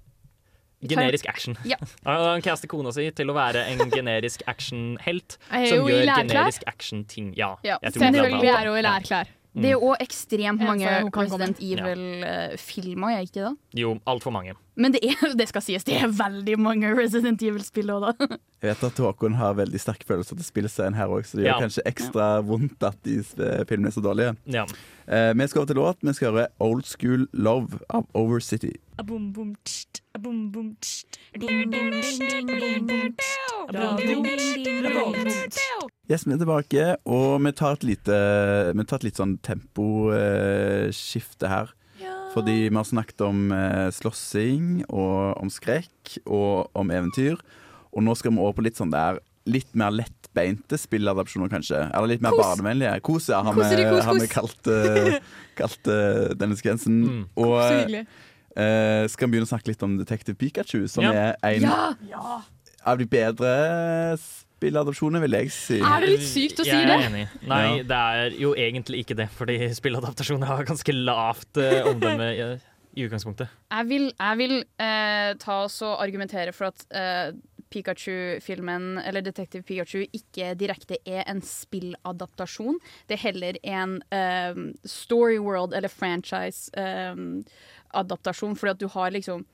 Generisk 0.82 1.28
action. 1.28 1.58
Ja. 1.68 1.76
Han 2.06 2.42
caster 2.46 2.72
kona 2.72 2.94
si 2.96 3.10
til 3.12 3.32
å 3.32 3.36
være 3.36 3.66
en 3.74 3.92
generisk 3.92 4.46
actionhelt 4.48 5.36
som 5.50 5.90
gjør 5.90 6.14
generisk 6.24 6.64
action-ting. 6.68 7.34
Ja, 7.38 7.56
Ja, 7.68 7.78
Selvfølgelig 7.84 8.54
er 8.54 8.70
hun 8.70 8.80
i 8.80 8.86
lærklær. 8.88 9.36
Det 9.58 9.66
er 9.66 9.74
jo 9.74 9.88
òg 9.90 10.02
ekstremt 10.04 10.62
mange 10.62 10.86
komme. 11.10 11.26
Resident 11.26 11.58
Evil-filmer, 11.60 13.16
er 13.18 13.24
ikke 13.26 13.48
det? 13.48 13.54
Jo, 13.82 13.96
altfor 14.08 14.32
mange. 14.36 14.54
Men 14.80 14.94
det, 14.94 15.02
er, 15.04 15.34
det 15.40 15.48
skal 15.50 15.64
sies, 15.66 15.84
det 15.88 15.98
er 15.98 16.12
veldig 16.14 16.56
mange 16.62 16.92
Resident 16.96 17.42
Evil-spill 17.44 17.90
òg, 17.96 18.06
da. 18.06 18.28
Jeg 18.62 18.74
vet 18.74 18.84
at 18.90 19.02
Håkon 19.02 19.38
har 19.40 19.56
veldig 19.58 19.80
sterke 19.82 20.06
følelser 20.08 20.36
til 20.38 20.46
spillserien 20.46 20.96
her 20.98 21.10
òg, 21.12 21.26
så 21.26 21.40
det 21.40 21.48
Ja. 21.48 21.56
gjør 21.56 21.66
kanskje 21.66 21.86
ekstra 21.90 22.28
vondt 22.46 22.84
at 22.84 23.00
de 23.08 23.18
eh, 23.24 23.64
filmene 23.70 23.90
er 23.90 23.96
så 23.98 24.04
dårlige. 24.06 24.36
Ja. 24.52 24.66
Eh, 25.08 25.32
vi 25.34 25.48
skal 25.50 25.64
over 25.64 25.72
til 25.74 25.80
låt. 25.82 26.04
Vi 26.06 26.14
skal 26.14 26.34
høre 26.36 26.48
Old 26.60 26.86
School 26.86 27.26
Love 27.34 27.80
av 27.90 28.06
Overcity. 28.14 28.76
Yes, 35.40 35.90
vi 36.10 36.16
er 36.34 36.40
tilbake, 36.42 36.86
og 37.06 37.38
vi 37.46 37.52
tar 37.54 37.74
et 37.78 37.84
lite 37.86 38.16
Vi 38.76 38.84
tar 38.90 38.98
et 38.98 39.04
litt 39.10 39.20
sånn 39.20 39.36
temposkifte 39.46 41.48
her. 41.52 41.68
Fordi 42.30 42.70
vi 42.70 42.78
har 42.78 42.86
snakket 42.86 43.22
om 43.26 43.48
eh, 43.52 43.88
slåssing 43.90 44.84
og 44.94 45.34
om 45.42 45.50
skrekk 45.50 46.20
og 46.30 46.70
om 46.78 46.92
eventyr. 46.94 47.40
Og 47.90 48.04
nå 48.06 48.14
skal 48.16 48.30
vi 48.36 48.40
over 48.44 48.54
på 48.60 48.66
litt 48.68 48.78
sånn 48.78 48.92
der 48.94 49.18
litt 49.50 49.72
mer 49.74 49.90
lettbeinte 49.90 50.78
spilladopsjoner, 50.78 51.50
kanskje. 51.50 51.80
Eller 51.90 52.12
litt 52.12 52.22
mer 52.22 52.36
Kos. 52.38 52.44
barnevennlige. 52.46 53.02
Kos, 53.02 53.32
ja, 53.34 53.40
har 53.42 53.58
vi, 53.58 53.66
kos, 53.66 54.06
har 54.06 54.14
vi 54.22 54.28
kalt, 54.30 54.62
eh, 54.70 55.18
kalt 55.58 55.90
eh, 55.90 56.30
denne 56.38 56.54
sekvensen. 56.60 57.00
Mm. 57.02 57.24
Og 57.42 57.56
Så 57.58 57.74
hyggelig. 57.80 58.04
eh, 58.54 59.10
skal 59.10 59.26
vi 59.26 59.32
begynne 59.34 59.50
å 59.50 59.54
snakke 59.56 59.72
litt 59.74 59.82
om 59.90 59.98
Detective 59.98 60.38
Pikachu, 60.38 60.86
som 60.88 61.02
Ja. 61.10 61.34
er 61.34 61.42
en 61.50 61.66
Ja! 61.66 61.98
av 62.86 63.02
de 63.02 63.10
bedre 63.10 64.14
spilladopsjonene, 64.60 65.22
vil 65.24 65.34
jeg 65.40 65.48
si. 65.56 65.78
Er 65.80 66.00
det 66.04 66.10
litt 66.14 66.28
sykt 66.28 66.60
å 66.60 66.64
si 66.68 66.74
jeg 66.76 66.88
det? 66.90 66.98
enig. 67.10 67.26
Nei, 67.48 67.64
Ja. 67.80 67.84
det 67.92 68.00
er 68.14 68.18
jo 68.44 68.50
egentlig 68.60 68.98
ikke 69.06 69.16
det, 69.24 69.30
fordi 69.34 69.56
spilladaptasjoner 69.80 70.48
har 70.52 70.68
ganske 70.68 70.94
lavt 71.00 71.54
uh, 71.64 71.88
omdømme 71.94 72.28
i, 72.36 72.38
i 73.00 73.02
utgangspunktet. 73.08 73.48
Jeg 73.72 73.84
vil, 73.90 74.06
jeg 74.20 74.36
vil 74.44 74.56
uh, 74.62 75.32
ta 75.40 75.56
oss 75.66 75.78
og 75.88 75.94
argumentere 76.04 76.52
for 76.56 76.66
at 76.74 76.80
uh, 76.92 77.30
Pikachu-filmen, 77.70 78.98
eller 79.06 79.22
Detektiv 79.22 79.62
Pikachu, 79.68 80.00
ikke 80.10 80.56
direkte 80.58 80.98
er 81.06 81.22
en 81.30 81.38
spilladaptasjon. 81.46 82.80
Det 83.06 83.14
er 83.14 83.22
heller 83.28 83.54
en 83.62 84.02
eh, 84.10 84.58
story 84.90 85.38
world 85.38 85.78
eller 85.78 85.86
franchise-adaptasjon, 85.94 88.58
fordi 88.58 88.74
at 88.74 88.82
du 88.82 88.88
har 88.96 89.14
liksom 89.14 89.46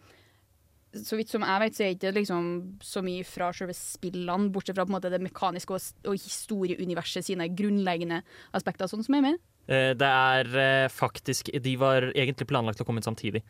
så 1.04 1.18
vidt 1.20 1.32
som 1.34 1.44
jeg 1.46 1.62
vet, 1.64 1.76
så 1.76 1.84
er 1.86 1.96
ikke 1.96 2.14
liksom 2.16 2.48
så 2.84 3.04
mye 3.06 3.26
fra 3.28 3.52
selve 3.56 3.76
spillene, 3.78 4.52
bortsett 4.54 4.78
fra 4.78 4.88
måte 4.90 5.12
det 5.14 5.22
mekaniske 5.24 5.76
og, 5.76 5.90
og 6.08 6.16
historieuniverset 6.16 7.28
sine 7.28 7.50
grunnleggende 7.52 8.22
aspekter, 8.56 8.90
sånn 8.92 9.04
som 9.06 9.18
jeg 9.18 9.24
er 9.24 9.28
med. 9.30 9.44
Eh, 9.66 9.92
det 9.98 10.10
er 10.10 10.58
eh, 10.62 10.88
faktisk 10.94 11.50
De 11.64 11.72
var 11.82 12.12
egentlig 12.14 12.48
planlagt 12.50 12.82
å 12.82 12.88
komme 12.88 13.02
ut 13.02 13.08
samtidig. 13.08 13.42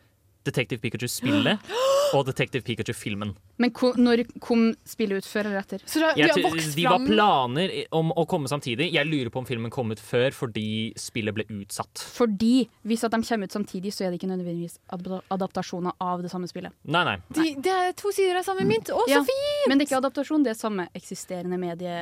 Detective 0.46 0.80
Pikachu-spillet 0.82 1.58
og 2.16 2.22
Detective 2.28 2.62
Pikachu-filmen. 2.66 3.32
Men 3.60 3.72
ko, 3.74 3.90
når 3.98 4.22
kom 4.44 4.68
spillet 4.86 5.22
ut 5.24 5.28
før 5.28 5.48
eller 5.50 5.60
etter? 5.64 5.82
Så 5.88 6.00
da, 6.02 6.12
de 6.16 6.26
har 6.28 6.38
vokst 6.44 6.76
De 6.76 6.84
var 6.86 7.02
planer 7.06 7.72
om 7.96 8.12
å 8.14 8.24
komme 8.30 8.50
samtidig. 8.52 8.90
Jeg 8.94 9.08
lurer 9.10 9.30
på 9.34 9.42
om 9.42 9.48
filmen 9.48 9.72
kom 9.74 9.90
ut 9.94 10.02
før 10.02 10.30
fordi 10.36 10.66
spillet 11.00 11.34
ble 11.36 11.46
utsatt. 11.58 12.04
Fordi 12.16 12.66
hvis 12.86 13.04
at 13.08 13.14
de 13.16 13.22
kommer 13.26 13.50
ut 13.50 13.56
samtidig, 13.58 13.94
så 13.96 14.06
er 14.06 14.12
det 14.14 14.20
ikke 14.20 14.30
nødvendigvis 14.30 14.78
ad- 14.94 15.08
adaptasjoner 15.34 15.96
av 16.00 16.22
det 16.24 16.30
samme 16.32 16.48
spillet. 16.50 16.74
Nei, 16.86 17.04
nei. 17.10 17.16
de, 17.40 17.48
Det 17.66 17.72
er 17.74 17.96
to 17.98 18.12
sider 18.14 18.38
av 18.42 18.46
samme 18.46 18.66
mynt. 18.68 18.92
Å, 18.94 19.02
Ja, 19.10 19.22
så 19.22 19.28
fint! 19.32 19.66
Men 19.70 19.78
det 19.80 19.86
er 19.86 19.90
ikke 19.90 20.02
adaptasjon, 20.04 20.44
det 20.46 20.54
er 20.54 20.60
samme 20.60 20.88
eksisterende 20.94 21.58
medie. 21.58 21.96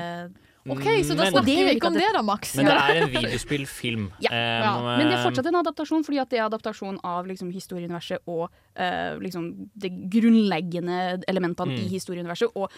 OK, 0.72 0.84
så 1.04 1.12
da 1.18 1.26
snakker 1.28 1.44
vi 1.44 1.74
ikke 1.76 1.86
om 1.90 1.92
det, 1.92 2.00
det- 2.06 2.12
da, 2.16 2.22
Max. 2.24 2.54
Men 2.56 2.66
det 2.70 2.74
er 2.74 3.00
en 3.02 3.10
videospillfilm. 3.18 4.06
Ja. 4.24 4.30
Um, 4.30 4.64
Ja, 4.64 4.96
men 4.98 5.06
det 5.10 5.18
er 5.18 5.24
fortsatt 5.26 5.46
en 5.50 5.58
adaptasjon, 5.60 6.04
fordi 6.06 6.20
at 6.22 6.30
det 6.32 6.38
er 6.40 6.46
adaptasjon 6.46 6.98
av 7.04 7.26
liksom, 7.28 7.50
historieuniverset 7.52 8.22
og 8.26 8.46
uh, 8.48 9.18
liksom, 9.20 9.50
de 9.76 9.90
grunnleggende 10.08 11.22
elementene 11.28 11.74
Mm. 11.74 11.80
i 11.84 11.88
historieuniverset. 11.92 12.48
Og 12.56 12.70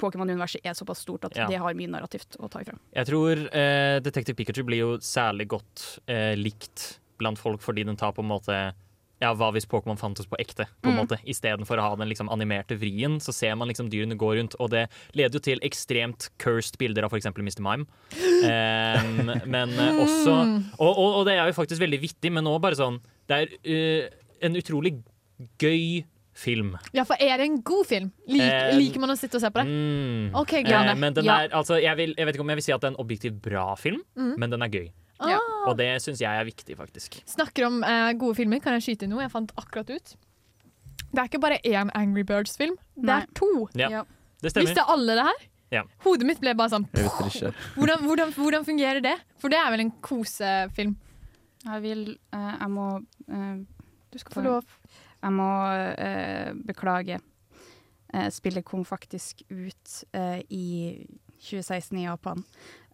Pokémon-universet 0.00 0.60
er 0.64 0.74
såpass 0.76 0.98
stort 1.04 1.24
at 1.24 1.36
Ja. 1.36 1.46
det 1.48 1.56
har 1.58 1.72
mye 1.74 1.88
narrativt 1.88 2.36
å 2.40 2.48
ta 2.52 2.60
ifra. 2.60 2.76
Jeg 2.94 3.06
tror 3.08 3.36
uh, 3.48 3.98
Detective 4.04 4.36
Pikachu 4.36 4.62
blir 4.64 4.78
jo 4.82 4.90
særlig 5.00 5.48
godt 5.48 5.98
uh, 6.08 6.34
likt 6.36 6.98
blant 7.18 7.38
folk 7.40 7.60
fordi 7.64 7.84
den 7.88 7.96
tar 7.96 8.12
på 8.12 8.20
en 8.24 8.28
måte 8.28 8.58
ja, 9.20 9.30
hva 9.34 9.50
hvis 9.52 9.64
Pokémon 9.66 9.96
fantes 9.98 10.26
på 10.28 10.36
ekte? 10.38 10.66
på 10.82 10.88
en 10.90 10.96
Mm. 10.96 11.00
måte 11.06 11.18
Istedenfor 11.24 11.78
å 11.78 11.82
ha 11.88 11.96
den 11.96 12.08
liksom 12.08 12.28
animerte 12.28 12.76
vrien, 12.78 13.16
så 13.20 13.32
ser 13.32 13.54
man 13.56 13.68
liksom 13.68 13.88
dyrene 13.90 14.16
gå 14.16 14.34
rundt. 14.36 14.54
Og 14.60 14.70
det 14.70 14.88
leder 15.14 15.38
jo 15.38 15.40
til 15.40 15.58
ekstremt 15.64 16.28
cursed 16.38 16.76
bilder 16.78 17.04
av 17.04 17.12
f.eks. 17.12 17.26
Mr. 17.26 17.60
Mime. 17.64 17.86
Um, 18.44 19.30
men 19.54 19.70
eh, 19.78 20.00
også 20.02 20.34
og, 20.78 20.92
og, 20.98 21.14
og 21.20 21.26
det 21.26 21.34
er 21.38 21.46
jo 21.48 21.56
faktisk 21.56 21.80
veldig 21.82 22.00
vittig, 22.02 22.32
men 22.32 22.44
nå 22.46 22.58
bare 22.62 22.76
sånn 22.78 23.00
Det 23.28 23.38
er 23.40 23.46
uh, 23.66 24.08
en 24.46 24.56
utrolig 24.60 24.98
gøy 25.60 26.04
film. 26.36 26.74
Ja, 26.92 27.04
for 27.08 27.16
er 27.18 27.38
det 27.40 27.46
en 27.48 27.62
god 27.64 27.86
film? 27.88 28.10
Lik, 28.28 28.42
Eh, 28.44 28.74
liker 28.76 29.00
man 29.00 29.08
å 29.14 29.16
sitte 29.16 29.38
og 29.38 29.40
se 29.40 29.48
på 29.48 29.62
det? 29.62 29.70
Mm. 29.72 30.34
OK, 30.36 30.52
Eh, 30.60 30.94
men 31.00 31.14
den 31.16 31.24
Ja. 31.24 31.38
er, 31.46 31.48
altså, 31.56 31.78
jeg, 31.80 31.96
vil, 31.96 32.12
jeg 32.18 32.26
vet 32.26 32.34
ikke 32.36 32.44
om 32.44 32.50
jeg 32.52 32.56
vil 32.60 32.66
si 32.66 32.72
at 32.72 32.80
det 32.82 32.88
er 32.90 32.92
en 32.92 33.00
objektivt 33.06 33.40
bra 33.40 33.74
film, 33.80 34.02
Mm. 34.16 34.34
men 34.38 34.50
den 34.50 34.62
er 34.62 34.68
gøy. 34.68 34.90
Ah. 35.18 35.40
Og 35.70 35.76
det 35.78 35.88
syns 36.04 36.20
jeg 36.20 36.28
er 36.28 36.46
viktig, 36.46 36.76
faktisk. 36.76 37.18
Snakker 37.30 37.68
om 37.68 37.82
eh, 37.86 38.12
gode 38.20 38.36
filmer, 38.38 38.60
kan 38.64 38.76
jeg 38.76 38.84
skyte 38.84 39.06
inn 39.06 39.14
noe 39.14 39.24
jeg 39.24 39.32
fant 39.32 39.52
akkurat 39.56 39.90
ut? 39.92 40.14
Det 41.06 41.22
er 41.22 41.28
ikke 41.30 41.40
bare 41.40 41.60
én 41.64 41.92
Angry 41.96 42.24
Birds-film, 42.28 42.76
det 42.96 43.08
Nei. 43.08 43.20
er 43.22 43.30
to. 43.38 43.50
Ja, 43.78 44.02
det 44.42 44.52
stemmer. 44.52 44.68
Visste 44.68 44.84
alle 44.92 45.16
det 45.16 45.26
her? 45.28 45.46
Ja. 45.74 45.82
Hodet 46.04 46.28
mitt 46.28 46.38
ble 46.38 46.52
bare 46.54 46.70
sånn 46.76 46.84
hvordan, 46.94 48.04
hvordan, 48.04 48.34
hvordan 48.36 48.66
fungerer 48.66 49.00
det? 49.02 49.16
For 49.42 49.50
det 49.50 49.58
er 49.58 49.72
vel 49.74 49.82
en 49.82 49.94
kosefilm? 50.04 50.92
Jeg 51.64 51.82
vil 51.82 52.02
uh, 52.30 52.52
Jeg 52.52 52.68
må 52.70 52.84
uh, 53.02 53.56
Du 54.14 54.18
skal 54.22 54.36
få 54.36 54.44
lov. 54.44 54.76
Jeg 55.24 55.34
må 55.34 55.48
uh, 55.98 56.52
beklage. 56.68 57.18
Uh, 58.14 58.28
spillet 58.30 58.62
kom 58.64 58.84
faktisk 58.86 59.42
ut 59.50 59.96
eh, 60.14 60.38
i 60.54 60.68
2016 61.42 61.98
i 61.98 62.04
Japan, 62.06 62.44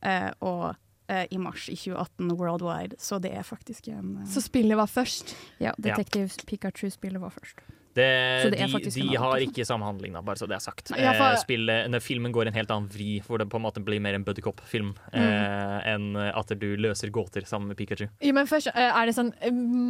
eh, 0.02 0.30
og 0.40 0.72
eh, 1.08 1.26
i 1.30 1.38
mars 1.38 1.68
i 1.68 1.76
2018 1.76 2.36
worldwide, 2.38 2.94
så 2.98 3.18
det 3.20 3.32
er 3.34 3.42
faktisk 3.42 3.88
en 3.88 4.18
eh, 4.22 4.26
Så 4.28 4.40
spillet 4.44 4.76
var 4.76 4.86
først? 4.86 5.34
Ja, 5.60 5.72
Detektiv 5.78 6.28
Pikachu-spillet 6.46 7.20
var 7.20 7.30
først. 7.30 7.54
Det, 7.92 8.06
Så 8.40 8.48
det 8.48 8.56
er 8.62 8.66
de 8.70 8.72
faktisk 8.72 8.96
de 9.02 9.16
har 9.20 9.36
ikke 9.44 9.66
samme 9.68 9.84
handling, 9.84 10.14
da, 10.16 10.22
bare 10.24 10.36
så 10.40 10.46
det 10.48 10.54
er 10.56 10.62
sagt. 10.64 10.88
Ja, 10.96 11.10
for- 11.12 11.28
Eh, 11.34 11.40
spillet, 11.42 11.90
når 11.92 12.00
filmen 12.00 12.32
går 12.32 12.46
en 12.48 12.54
helt 12.56 12.70
annen 12.72 12.88
vri, 12.88 13.20
hvor 13.20 13.36
det 13.38 13.50
på 13.52 13.56
en 13.60 13.64
måte 13.66 13.82
blir 13.84 14.00
mer 14.00 14.14
en 14.16 14.24
buddycop-film 14.24 14.94
eh, 15.12 15.78
enn 15.92 16.16
at 16.16 16.48
du 16.58 16.70
løser 16.80 17.10
gåter 17.12 17.44
sammen 17.44 17.68
med 17.68 17.76
Pikachu. 17.76 18.08
Ja, 18.22 18.32
men 18.32 18.46
først 18.48 18.68
eh, 18.72 18.96
er 18.96 19.04
det 19.06 19.12
sånn 19.14 19.34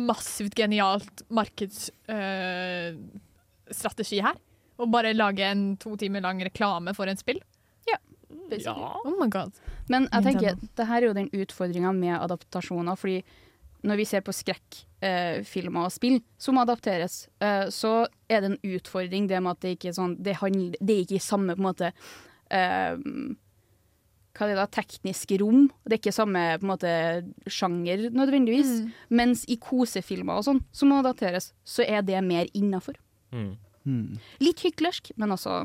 massivt 0.09 0.55
genialt 0.59 1.23
markedsstrategi 1.31 4.19
her. 4.23 4.35
Å 4.83 4.87
bare 4.91 5.13
lage 5.15 5.45
en 5.47 5.77
to 5.77 5.93
timer 6.01 6.21
lang 6.25 6.41
reklame 6.43 6.91
for 6.97 7.07
en 7.07 7.17
spill. 7.21 7.39
Basically. 8.53 8.91
Oh 9.05 9.17
my 9.19 9.29
god. 9.33 9.59
Men 9.93 10.09
jeg 10.11 10.29
tenker, 10.29 10.61
det 10.79 10.89
her 10.89 11.01
er 11.01 11.09
jo 11.09 11.17
den 11.17 11.31
utfordringa 11.33 11.93
med 11.97 12.17
adaptasjoner, 12.21 12.99
fordi 12.99 13.23
når 13.83 13.99
vi 13.99 14.07
ser 14.07 14.23
på 14.23 14.35
skrekkfilmer 14.37 15.81
eh, 15.83 15.89
og 15.89 15.95
spill 15.95 16.21
som 16.41 16.61
adapteres, 16.63 17.25
eh, 17.43 17.67
så 17.75 18.05
er 18.31 18.45
det 18.45 18.53
en 18.53 18.77
utfordring 18.77 19.27
det 19.31 19.41
med 19.43 19.57
at 19.57 19.65
det 19.65 19.77
ikke 19.77 19.91
er 19.91 19.97
sånn 19.97 20.19
Det, 20.23 20.37
handler, 20.39 20.77
det 20.79 20.95
er 20.95 21.07
ikke 21.07 21.19
i 21.19 21.25
samme 21.25 21.57
på 21.57 21.65
en 21.65 21.67
måte 21.67 21.91
eh, 22.55 22.95
hva 24.33 24.47
er 24.47 24.55
det 24.55 24.61
da, 24.63 24.69
teknisk 24.73 25.35
rom. 25.43 25.67
Det 25.85 25.97
er 25.97 26.01
ikke 26.01 26.15
samme 26.15 26.43
på 26.57 26.65
en 26.65 26.71
måte 26.71 26.93
sjanger 27.53 28.07
nødvendigvis. 28.15 28.71
Mm. 28.81 28.95
Mens 29.21 29.45
i 29.51 29.59
kosefilmer 29.61 30.41
og 30.41 30.47
sånn, 30.47 30.63
som 30.73 30.89
må 30.89 31.03
adapteres, 31.03 31.51
så 31.69 31.85
er 31.85 32.01
det 32.07 32.23
mer 32.25 32.49
innafor. 32.57 32.97
Mm. 33.35 33.53
Hmm. 33.83 34.19
Litt 34.41 34.63
hyklersk, 34.65 35.11
men 35.21 35.35
også 35.35 35.65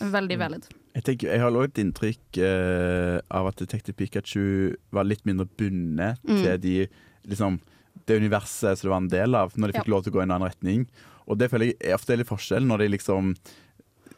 veldig 0.00 0.38
Mm. 0.40 0.79
Jeg, 0.94 1.04
tenker, 1.06 1.28
jeg 1.30 1.40
har 1.40 1.50
også 1.54 1.68
et 1.70 1.78
inntrykk 1.84 2.38
eh, 2.42 3.20
av 3.30 3.46
at 3.46 3.60
Detective 3.62 3.94
Pikachu 3.94 4.74
var 4.90 5.04
litt 5.06 5.24
mindre 5.28 5.46
bundet 5.46 6.18
Mm. 6.26 6.42
til 6.42 6.58
de, 6.60 6.88
liksom, 7.30 7.60
det 8.06 8.16
universet 8.18 8.78
som 8.78 8.88
det 8.88 8.90
var 8.90 9.00
en 9.04 9.08
del 9.08 9.34
av, 9.38 9.52
når 9.54 9.70
de 9.70 9.78
fikk 9.78 9.86
Ja. 9.86 9.94
lov 9.94 10.02
til 10.04 10.12
å 10.12 10.16
gå 10.16 10.20
i 10.20 10.22
en 10.26 10.30
annen 10.34 10.48
retning. 10.50 10.86
Og 11.28 11.38
det 11.38 11.50
føler 11.50 11.66
jeg 11.70 11.76
er 11.80 11.94
ofte 11.94 12.16
litt 12.18 12.26
forskjell 12.26 12.66
når 12.66 12.78
de 12.78 12.88
liksom 12.98 13.36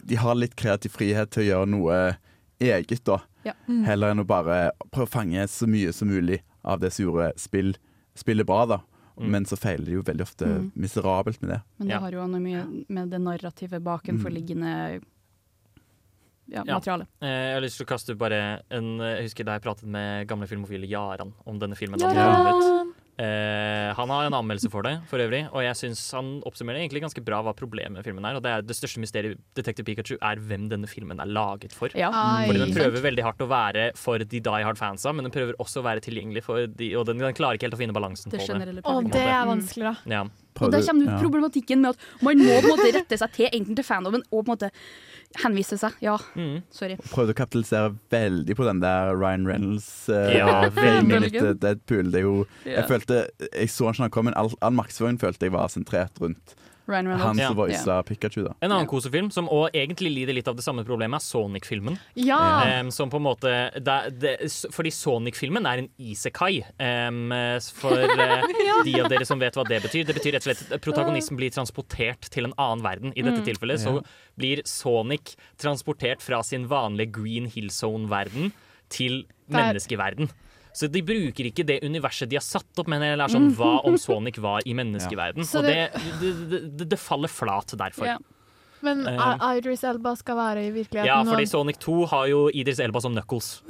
De 0.04 0.16
har 0.16 0.34
litt 0.34 0.56
kreativ 0.56 0.90
frihet 0.90 1.30
til 1.30 1.44
å 1.44 1.46
gjøre 1.46 1.68
noe 1.68 2.16
eget, 2.58 3.04
da. 3.04 3.20
Ja. 3.44 3.52
Mm. 3.68 3.84
Heller 3.84 4.10
enn 4.10 4.18
å 4.20 4.26
bare 4.26 4.72
prøve 4.90 5.06
å 5.06 5.12
fange 5.12 5.44
så 5.46 5.66
mye 5.68 5.92
som 5.94 6.08
mulig 6.08 6.40
av 6.64 6.80
det 6.80 6.90
som 6.92 7.04
gjorde 7.06 7.28
spill, 7.38 7.76
spillet 8.16 8.44
bra, 8.46 8.66
da. 8.66 8.78
Mm. 9.20 9.28
Men 9.30 9.44
så 9.44 9.56
feiler 9.56 9.84
de 9.86 9.92
jo 9.92 10.02
veldig 10.02 10.22
ofte 10.26 10.46
Mm. 10.46 10.72
miserabelt 10.76 11.40
med 11.42 11.50
det. 11.50 11.60
Men 11.78 11.86
det 11.88 11.94
Ja. 11.94 12.00
har 12.00 12.10
jo 12.10 12.26
noe 12.26 12.40
mye 12.40 12.84
med 12.88 13.10
det 13.10 13.20
narrative 13.20 13.78
bakenforliggende 13.80 14.94
ja, 14.94 15.00
Ja. 16.50 16.64
materialet. 16.66 17.06
Eh, 17.22 17.28
jeg 17.28 17.54
har 17.54 17.62
lyst 17.64 17.78
til 17.78 17.86
å 17.86 17.90
kaste 17.92 18.12
ut 18.12 18.18
bare 18.18 18.62
en 18.70 18.98
Jeg 18.98 19.28
husker 19.28 19.44
da 19.44 19.52
jeg 19.58 19.62
pratet 19.62 19.84
med 19.88 20.26
gamle 20.28 20.48
filmofile 20.50 20.88
Jaran 20.90 21.32
om 21.46 21.58
denne 21.58 21.76
filmen. 21.78 22.00
Ja. 22.00 22.10
kom. 22.12 22.94
Eh, 23.22 23.92
han 23.94 24.08
har 24.08 24.24
en 24.24 24.32
anmeldelse 24.34 24.70
for 24.72 24.82
det, 24.86 24.94
for 25.10 25.20
øvrig, 25.20 25.42
og 25.52 25.60
jeg 25.60 25.76
syns 25.76 26.00
han 26.16 26.30
oppsummerer 26.48 26.80
egentlig 26.80 27.02
ganske 27.04 27.20
bra 27.22 27.42
hva 27.44 27.52
problemet 27.54 27.98
med 28.00 28.06
filmen 28.06 28.24
er. 28.24 28.38
Og 28.38 28.42
det 28.42 28.50
er 28.50 28.64
det 28.64 28.76
største 28.78 29.02
mysteriet 29.04 29.38
Detective 29.54 29.84
Pikachu 29.84 30.16
er 30.16 30.40
hvem 30.40 30.64
denne 30.72 30.88
filmen 30.88 31.20
er 31.20 31.28
laget 31.28 31.76
for. 31.76 31.92
Ja. 31.94 32.08
Fordi 32.48 32.64
den 32.64 32.72
prøver 32.74 33.04
veldig 33.04 33.26
hardt 33.26 33.44
å 33.44 33.50
være 33.52 33.90
for 34.00 34.24
de 34.24 34.40
die 34.40 34.64
hard 34.64 34.80
fansa, 34.80 35.12
men 35.12 35.28
den 35.28 35.34
prøver 35.34 35.60
også 35.60 35.82
å 35.82 35.86
være 35.86 36.00
tilgjengelig 36.08 36.42
for 36.48 36.66
de 36.66 36.94
Og 36.96 37.06
den, 37.06 37.20
den 37.20 37.36
klarer 37.36 37.60
ikke 37.60 37.68
helt 37.68 37.76
å 37.76 37.82
finne 37.84 37.94
balansen 37.96 38.32
Det 38.32 38.40
på 38.40 38.58
det. 38.58 38.80
Og 38.88 39.12
det 39.12 39.22
er 39.28 39.46
vanskelig, 39.46 39.92
da. 39.92 39.94
Ja. 40.16 40.24
Og 40.60 40.72
der 40.72 40.82
kommer 40.84 41.06
Ja. 41.12 41.18
problematikken 41.20 41.80
med 41.80 41.90
at 41.94 41.98
man 42.22 42.38
må 42.38 42.60
på 42.60 42.68
en 42.68 42.76
måte 42.76 42.92
rette 42.96 43.18
seg 43.18 43.32
til 43.32 43.48
enten 43.52 43.76
til 43.76 43.84
fandomen 43.84 44.22
og 44.32 44.44
på 44.44 44.48
en 44.48 44.56
måte 44.56 44.70
henvise 45.42 45.78
seg. 45.80 45.92
Ja, 46.04 46.16
Mm. 46.36 46.62
sorry. 46.70 46.96
prøvde 47.12 47.32
å 47.34 47.38
kapitalisere 47.38 47.94
veldig 48.12 48.56
på 48.58 48.64
den 48.68 48.80
der 48.82 49.14
Ryan 49.16 49.46
Reynolds 49.48 50.08
uh, 50.08 50.28
Ja, 50.36 50.68
veldig. 50.76 51.32
Deadpool. 51.60 52.10
Det 52.12 52.20
er 52.20 52.26
jo 52.26 52.34
yeah. 52.66 52.80
Jeg 52.82 52.88
følte 52.88 53.22
Jeg 53.52 53.70
så 53.72 53.86
han 53.88 53.94
ikke 53.94 54.02
han 54.08 54.10
kom, 54.18 54.24
men 54.30 54.34
all, 54.36 54.52
all 54.60 54.76
markedsføring 54.76 55.18
følte 55.22 55.46
jeg 55.48 55.52
var 55.56 55.68
sentrert 55.72 56.20
rundt 56.20 56.54
Ryan 56.86 57.06
Reynolds. 57.08 57.24
Han 57.24 57.38
som 57.38 57.56
voisa 57.56 58.02
Pikachu, 58.02 58.42
da. 58.44 58.54
En 58.60 58.72
annen 58.72 58.88
kosefilm 58.90 59.30
som 59.30 59.46
òg 59.52 59.70
egentlig 59.78 60.10
lider 60.16 60.34
litt 60.34 60.48
av 60.50 60.56
det 60.58 60.64
samme 60.64 60.84
problemet, 60.84 61.20
er 61.20 61.24
Sonic-filmen. 61.24 61.98
Ja. 62.18 62.40
Um, 62.80 62.90
som 62.90 63.10
på 63.12 63.20
en 63.20 63.26
måte 63.26 63.52
det, 63.78 63.96
det, 64.18 64.32
Fordi 64.74 64.90
Sonic-filmen 64.90 65.66
er 65.70 65.84
en 65.84 65.88
isekai. 65.98 66.64
Um, 66.78 67.30
for 67.78 68.02
ja. 68.18 68.80
de 68.84 68.96
av 69.00 69.08
dere 69.12 69.26
som 69.28 69.38
vet 69.42 69.54
hva 69.58 69.66
det 69.68 69.82
betyr. 69.86 70.04
Det 70.08 70.16
betyr 70.18 70.36
rett 70.38 70.46
og 70.46 70.50
slett 70.50 70.74
at 70.78 70.82
protagonisten 70.84 71.38
blir 71.38 71.54
transportert 71.54 72.30
til 72.34 72.50
en 72.50 72.56
annen 72.58 72.82
verden. 72.84 73.12
I 73.16 73.22
dette 73.22 73.42
Mm. 73.42 73.46
tilfellet 73.46 73.80
så 73.80 73.96
blir 74.38 74.60
Sonic 74.68 75.36
transportert 75.58 76.22
fra 76.22 76.42
sin 76.42 76.66
vanlige 76.70 77.12
Green 77.16 77.46
Hill 77.50 77.70
Zone-verden 77.70 78.52
til 78.92 79.24
menneskeverden. 79.48 80.28
Så 80.72 80.88
de 80.88 81.02
bruker 81.04 81.48
ikke 81.50 81.64
det 81.68 81.80
universet 81.84 82.30
de 82.32 82.38
har 82.38 82.44
satt 82.44 82.80
opp, 82.80 82.88
men 82.88 83.02
det 83.04 83.12
er 83.12 83.32
sånn 83.32 83.50
hva 83.58 83.74
om 83.84 83.98
Sonic 84.00 84.38
var 84.40 84.64
i 84.64 84.72
menneskeverden? 84.76 85.44
Ja. 85.44 85.58
Og 85.58 85.66
det, 85.68 86.06
det- 86.22 86.62
det, 86.78 86.88
det, 86.94 86.98
faller 87.00 87.28
flat 87.28 87.74
derfor. 87.76 88.08
Ja. 88.08 88.18
Men 88.82 89.04
uh, 89.06 89.36
Idris 89.54 89.84
Elba 89.86 90.16
skal 90.18 90.36
være 90.36 90.64
i 90.66 90.70
virkeligheten. 90.74 91.06
Ja, 91.06 91.20
fordi 91.22 91.46
Sonic 91.46 91.78
2 91.84 92.06
har 92.10 92.26
jo 92.32 92.48
Idris 92.50 92.80
Elba 92.82 93.00
som 93.04 93.14
Knuckles. 93.14 93.60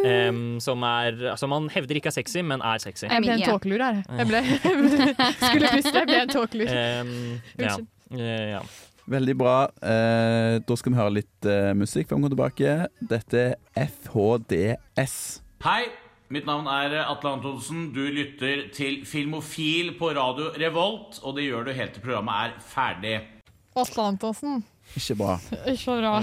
Um, 0.00 0.56
som, 0.64 0.82
er, 0.82 1.36
som 1.36 1.52
han 1.52 1.68
hevder 1.70 1.98
ikke 2.00 2.08
er 2.08 2.16
sexy, 2.16 2.40
men 2.40 2.62
er 2.64 2.80
sexy. 2.80 3.04
Jeg 3.06 3.20
ble 3.20 3.36
en 3.36 3.44
tåkelur 3.44 3.82
her. 3.84 4.00
Jeg 4.16 4.30
ble, 4.30 4.40
skulle 5.44 5.72
det, 5.76 5.82
jeg 5.92 6.08
ble 6.08 6.20
en 6.24 6.32
tåkelur. 6.32 6.72
Um, 6.72 7.16
ja. 7.60 7.76
Eh, 8.16 8.46
ja. 8.56 8.62
Veldig 9.10 9.34
bra. 9.38 9.54
Uh, 9.82 10.56
da 10.66 10.76
skal 10.78 10.94
vi 10.94 11.00
høre 11.02 11.16
litt 11.20 11.48
uh, 11.48 11.72
musikk 11.76 12.08
før 12.08 12.16
vi 12.16 12.22
kommer 12.22 12.32
tilbake. 12.32 12.76
Dette 13.12 13.44
er 13.52 13.90
FHDS. 13.90 15.16
Hei, 15.66 15.82
mitt 16.30 16.46
navn 16.46 16.68
er 16.70 16.94
Atle 17.02 17.32
Antonsen. 17.34 17.88
Du 17.94 18.04
lytter 18.06 18.68
til 18.74 19.00
Filmofil 19.06 19.94
på 19.98 20.12
radio 20.14 20.52
Revolt, 20.60 21.18
og 21.26 21.34
det 21.36 21.48
gjør 21.48 21.66
du 21.66 21.72
helt 21.74 21.96
til 21.96 22.04
programmet 22.04 22.44
er 22.44 22.52
ferdig. 22.70 23.16
Atle 23.78 24.04
Antonsen. 24.12 24.60
Ikke 24.94 25.16
bra. 25.18 25.38
Ikke 25.72 25.96
bra. 25.98 26.14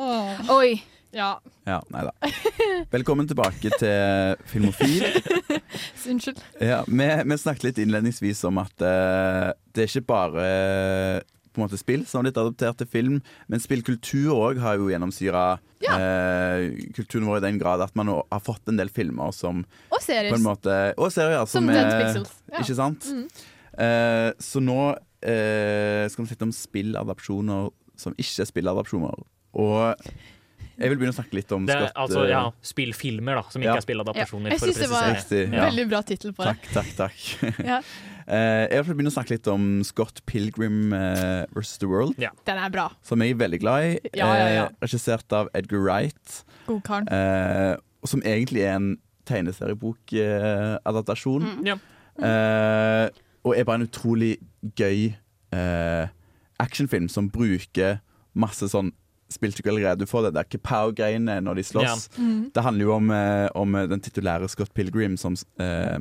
Åh. 0.00 0.40
Oi. 0.56 0.80
Ja. 1.12 1.34
Ja, 1.66 1.80
nei 1.90 2.04
da. 2.06 2.30
Velkommen 2.92 3.26
tilbake 3.28 3.72
til 3.80 4.36
Filmofil. 4.48 5.02
Unnskyld. 6.10 6.40
Ja, 6.62 6.80
vi, 6.86 7.08
vi 7.26 7.38
snakket 7.42 7.66
litt 7.66 7.80
innledningsvis 7.82 8.44
om 8.48 8.60
at 8.62 8.84
eh, 8.86 9.50
det 9.74 9.84
er 9.84 9.90
ikke 9.90 10.06
bare 10.06 10.46
eh, 10.46 11.18
på 11.60 11.66
en 11.66 11.68
måte 11.68 11.80
spill 11.80 12.06
som 12.08 12.18
har 12.20 12.26
blitt 12.28 12.40
adoptert 12.40 12.80
til 12.80 12.88
film, 12.90 13.20
men 13.52 13.60
spillkultur 13.62 14.32
òg 14.34 14.58
har 14.64 14.80
jo 14.80 14.88
gjennomsyra 14.90 15.44
eh, 15.84 16.64
kulturen 16.96 17.28
vår 17.28 17.40
i 17.42 17.44
den 17.48 17.60
grad 17.60 17.84
at 17.84 17.94
man 17.98 18.08
nå 18.10 18.18
har 18.32 18.42
fått 18.44 18.68
en 18.72 18.80
del 18.80 18.90
filmer 18.92 19.32
som 19.36 19.62
Og 19.92 20.00
serier. 20.02 20.32
på 20.32 20.40
en 20.40 20.46
måte, 20.48 20.78
Og 20.96 21.12
serier, 21.12 21.44
Som 21.46 21.68
som, 21.68 21.70
er- 21.70 21.94
Pixels, 22.00 22.34
ja. 22.52 22.58
Ikke 22.64 22.76
sant? 22.78 23.06
Mm. 23.12 23.28
Eh, 23.80 24.32
så 24.42 24.60
nå 24.64 24.80
eh, 25.22 26.08
skal 26.10 26.24
vi 26.24 26.32
snakke 26.32 26.48
om 26.48 26.52
spilladapsjoner 26.56 27.70
som 28.00 28.14
ikke 28.16 28.42
er 28.44 28.48
spilladapsjoner. 28.48 29.24
Og 29.60 30.06
jeg 30.80 30.88
vil 30.88 30.96
begynne 30.96 31.12
å 31.12 31.16
snakke 31.18 31.36
litt 31.36 31.50
om 31.52 31.66
Det 31.68 31.76
Scott, 31.76 31.96
altså, 32.00 32.22
eh, 32.24 32.30
ja, 32.32 32.42
spillfilmer, 32.64 33.36
da, 33.36 33.42
som 33.52 33.60
ikke 33.60 33.74
Ja. 33.74 33.76
er 33.76 33.84
spilladaptasjoner. 33.84 34.50
Jeg 34.54 34.60
for 34.62 34.66
syns 34.70 34.78
det 34.80 34.88
var 34.88 35.10
en 35.10 35.52
ja. 35.52 35.64
veldig 35.68 35.88
bra 35.90 36.00
tittel 36.08 36.32
på 36.32 36.44
det. 36.46 36.56
Takk, 36.72 36.94
takk, 36.96 36.96
takk. 36.96 37.84
Ja. 38.30 38.36
Eh, 38.36 38.66
jeg 38.70 38.86
vil 38.86 38.94
begynne 38.94 39.10
å 39.10 39.16
snakke 39.16 39.34
litt 39.34 39.48
om 39.50 39.82
Scott 39.86 40.16
Pilgrim 40.30 40.78
uh, 40.94 41.42
vs. 41.56 41.78
The 41.82 41.88
World. 41.90 42.14
Den 42.46 42.58
er 42.62 42.70
bra. 42.70 42.86
Som 43.02 43.22
jeg 43.24 43.30
er 43.34 43.42
veldig 43.42 43.60
glad 43.62 43.78
i. 43.88 43.90
Ja, 44.14 44.28
ja, 44.38 44.48
ja. 44.54 44.64
Eh, 44.68 44.74
regissert 44.86 45.28
av 45.34 45.44
Edgar 45.58 45.80
Wright. 45.82 46.26
God 46.68 46.82
karen. 46.86 47.06
og 48.00 48.08
som 48.08 48.22
egentlig 48.24 48.62
er 48.64 48.74
en 48.78 48.98
tegneseriebokadaptasjon. 49.28 51.42
Mm, 51.42 51.66
ja. 51.66 51.74
Eh, 52.20 53.08
og 53.44 53.56
er 53.56 53.64
bare 53.64 53.80
en 53.80 53.88
utrolig 53.88 54.36
gøy 54.76 55.14
eh, 55.56 56.06
actionfilm 56.60 57.08
som 57.08 57.30
bruker 57.32 58.00
masse 58.36 58.68
sånn 58.70 58.92
spilltykkelgreier. 59.30 59.96
Du 59.98 60.06
for 60.10 60.26
det 60.26 60.34
der 60.34 60.44
kapow-greiene 60.50 61.38
når 61.44 61.60
de 61.60 61.64
slåss. 61.66 62.08
Ja. 62.16 62.22
Mm. 62.24 62.50
Det 62.54 62.64
handler 62.66 62.84
jo 62.88 62.92
om, 62.96 63.10
eh, 63.14 63.48
om 63.54 63.72
den 63.94 64.00
titulære 64.04 64.48
Scott 64.50 64.74
Pilgrim 64.74 65.16
som 65.20 65.36
eh, 65.60 65.98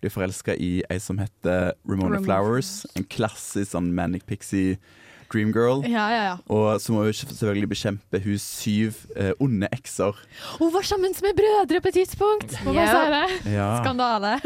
blir 0.00 0.10
forelska 0.14 0.54
i 0.54 0.82
ei 0.90 0.98
som 1.02 1.18
heter 1.18 1.72
Ramona 1.88 2.16
Ramona 2.16 2.24
Flowers. 2.26 2.72
En 2.96 3.04
klassisk 3.10 3.72
sånn 3.74 3.92
Manic 3.94 4.26
Pixie 4.26 4.78
Dreamgirl. 5.30 5.84
Ja, 5.86 6.08
ja, 6.10 6.22
ja. 6.24 6.36
Og 6.50 6.80
så 6.82 6.90
må 6.94 7.04
hun 7.06 7.14
selvfølgelig 7.14 7.68
bekjempe 7.70 8.18
hun 8.24 8.38
syv 8.42 8.96
eh, 9.14 9.30
onde 9.38 9.68
ekser. 9.70 10.18
Hun 10.58 10.72
var 10.74 10.82
sammen 10.82 11.14
med 11.22 11.38
brødre 11.38 11.80
på 11.84 11.92
et 11.92 11.98
tidspunkt! 12.00 12.56
Hva 12.66 12.86
sa 12.90 13.02
jeg 13.06 13.12
det. 13.16 13.54
Ja. 13.58 13.72
Skandale. 13.82 14.36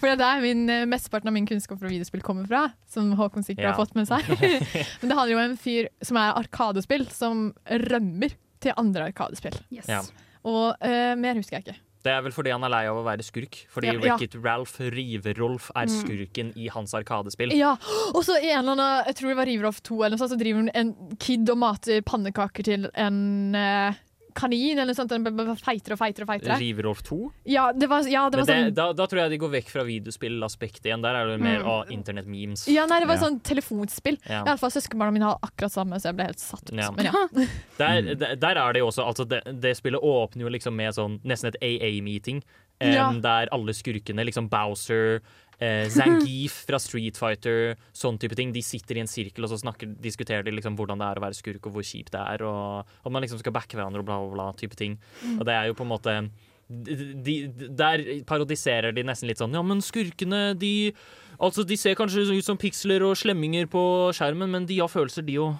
For 0.00 0.10
det 0.16 0.26
er 0.32 0.42
min, 0.42 0.64
eh, 0.72 0.84
mesteparten 1.26 1.28
av 1.28 1.32
min 1.34 1.46
kunnskap 1.46 1.78
fra 1.80 1.88
videospill 1.88 2.22
kommer 2.22 2.46
fra, 2.46 2.72
som 2.88 3.12
Håkon 3.16 3.42
sikkert 3.44 3.64
Ja. 3.64 3.72
har 3.72 3.84
fått 3.84 3.94
med 3.94 4.06
seg. 4.08 4.22
Men 5.00 5.08
det 5.10 5.16
handler 5.16 5.32
jo 5.32 5.38
om 5.38 5.50
en 5.50 5.56
fyr 5.58 5.88
som 6.02 6.16
er 6.16 6.34
arkadespill, 6.38 7.08
som 7.10 7.52
rømmer 7.66 8.34
til 8.60 8.72
andre 8.76 9.10
arkadespill. 9.10 9.56
Ja. 9.70 10.02
Og 10.46 10.76
uh, 10.80 11.14
mer 11.18 11.34
husker 11.36 11.58
jeg 11.58 11.66
ikke. 11.66 11.80
Det 12.06 12.12
er 12.14 12.20
vel 12.22 12.30
fordi 12.30 12.52
han 12.54 12.62
er 12.62 12.70
lei 12.70 12.84
av 12.86 13.00
å 13.00 13.02
være 13.02 13.24
skurk. 13.26 13.64
Fordi 13.68 13.88
Ja, 13.88 13.92
ja. 13.96 13.98
Wreck-It 14.14 14.36
Ralph 14.44 14.76
Riverolf 14.78 15.70
er 15.74 15.88
Mm. 15.90 15.96
skurken 16.04 16.52
i 16.56 16.68
hans 16.68 16.94
arkadespill. 16.94 17.50
Ja, 17.52 17.72
og 18.14 18.22
så 18.22 18.36
i 18.38 18.52
en 18.52 18.60
eller 18.62 18.76
annen, 18.76 19.04
jeg 19.08 19.16
tror 19.16 19.28
det 19.32 19.36
var 19.40 19.46
Riverolf 19.46 19.80
2, 19.82 20.04
eller 20.04 20.14
noe 20.16 20.18
sånt, 20.22 20.30
så 20.30 20.38
driver 20.38 20.70
en 20.72 20.94
kid 21.18 21.50
og 21.50 21.58
mater 21.58 22.00
pannekaker 22.06 22.62
til 22.62 22.86
en 22.94 23.54
eh, 23.58 23.94
kanin, 24.36 24.76
eller 24.78 24.92
noe 24.92 24.98
sånt, 24.98 25.10
den 25.12 25.24
b- 25.26 25.32
b- 25.34 25.56
feitere 25.58 25.96
og 25.96 26.00
feitere 26.02 26.26
og 26.26 26.30
feitere. 26.34 26.58
River-Rolf 26.60 27.00
2? 27.08 27.18
Ja, 27.50 27.70
det 27.72 27.88
var, 27.90 28.06
ja, 28.10 28.26
det 28.30 28.40
var 28.42 28.46
det, 28.50 28.56
sånn... 28.68 28.74
da, 28.76 28.86
da 28.98 29.06
tror 29.10 29.22
jeg 29.24 29.32
de 29.34 29.38
går 29.42 29.52
vekk 29.56 29.72
fra 29.72 29.84
videospillaspektet 29.88 30.86
igjen. 30.90 31.02
Der 31.04 31.14
er 31.22 31.32
det 31.32 31.38
mer 31.40 31.60
Mm. 31.64 31.70
av 31.72 31.90
internett-memes. 31.94 32.66
Ja, 32.68 32.84
nei, 32.86 33.00
det 33.00 33.08
var 33.08 33.16
sånn 33.22 33.40
telefonspill. 33.40 34.18
Ja. 34.28 34.42
I 34.44 34.48
alle 34.52 34.58
fall 34.60 34.70
søskenbarna 34.74 35.12
mine 35.16 35.30
har 35.30 35.38
akkurat 35.42 35.72
samme, 35.72 35.98
så 36.00 36.10
jeg 36.10 36.18
ble 36.20 36.28
helt 36.30 36.42
satt 36.42 36.68
ut. 36.70 36.76
Ja. 36.76 36.90
Men 36.92 37.08
ja. 37.10 37.24
Der, 37.80 38.14
der, 38.14 38.36
der 38.40 38.56
er 38.60 38.72
det 38.72 38.80
jo 38.80 38.86
også 38.90 39.04
altså 39.06 39.26
det, 39.28 39.42
det 39.60 39.74
spillet 39.76 40.00
åpner 40.02 40.46
jo 40.46 40.52
liksom 40.52 40.76
med 40.76 40.94
sånn 40.96 41.18
nesten 41.28 41.52
et 41.52 41.58
AA-meeting. 41.62 42.42
Um, 42.80 42.92
Ja. 42.92 43.06
Der 43.24 43.48
alle 43.56 43.72
skurkene, 43.72 44.24
liksom 44.28 44.50
Bowser, 44.52 45.22
eh, 45.62 45.86
Zangief 45.92 46.62
fra 46.68 46.80
Street 46.82 47.18
Fighter, 47.20 47.76
sånn 47.96 48.18
type 48.20 48.36
ting, 48.38 48.52
de 48.54 48.62
sitter 48.64 48.98
i 48.98 49.04
en 49.04 49.10
sirkel 49.10 49.46
og 49.46 49.52
så 49.52 49.60
snakker, 49.62 49.94
diskuterer 50.02 50.46
de 50.46 50.54
liksom 50.54 50.76
hvordan 50.78 51.00
det 51.02 51.08
er 51.08 51.20
å 51.20 51.24
være 51.26 51.38
skurk 51.38 51.68
og 51.68 51.76
hvor 51.76 51.86
kjipt 51.86 52.12
det 52.16 52.22
er, 52.22 52.44
og 52.46 52.84
at 52.86 53.12
man 53.14 53.24
liksom 53.24 53.40
skal 53.42 53.54
backe 53.56 53.78
hverandre 53.78 54.02
og 54.04 54.08
bla, 54.08 54.18
bla, 54.24 54.34
bla. 54.34 54.50
type 54.58 54.78
ting. 54.78 54.98
Mm. 55.22 55.38
Og 55.38 55.48
det 55.48 55.56
er 55.56 55.70
jo 55.70 55.78
på 55.78 55.86
en 55.86 55.92
måte 55.92 56.18
de, 56.66 56.96
de, 57.22 57.34
Der 57.78 58.02
parodiserer 58.26 58.90
de 58.90 59.04
nesten 59.06 59.28
litt 59.30 59.38
sånn 59.38 59.52
Ja, 59.54 59.60
men 59.62 59.78
skurkene, 59.86 60.48
de 60.58 60.90
Altså, 61.38 61.62
de 61.68 61.76
ser 61.78 61.94
kanskje 61.94 62.24
ut 62.32 62.46
som 62.46 62.58
piksler 62.58 63.04
og 63.06 63.14
slemminger 63.20 63.68
på 63.70 63.80
skjermen, 64.16 64.50
men 64.50 64.66
de 64.66 64.78
har 64.80 64.88
følelser, 64.88 65.22
de 65.26 65.36
òg. 65.44 65.58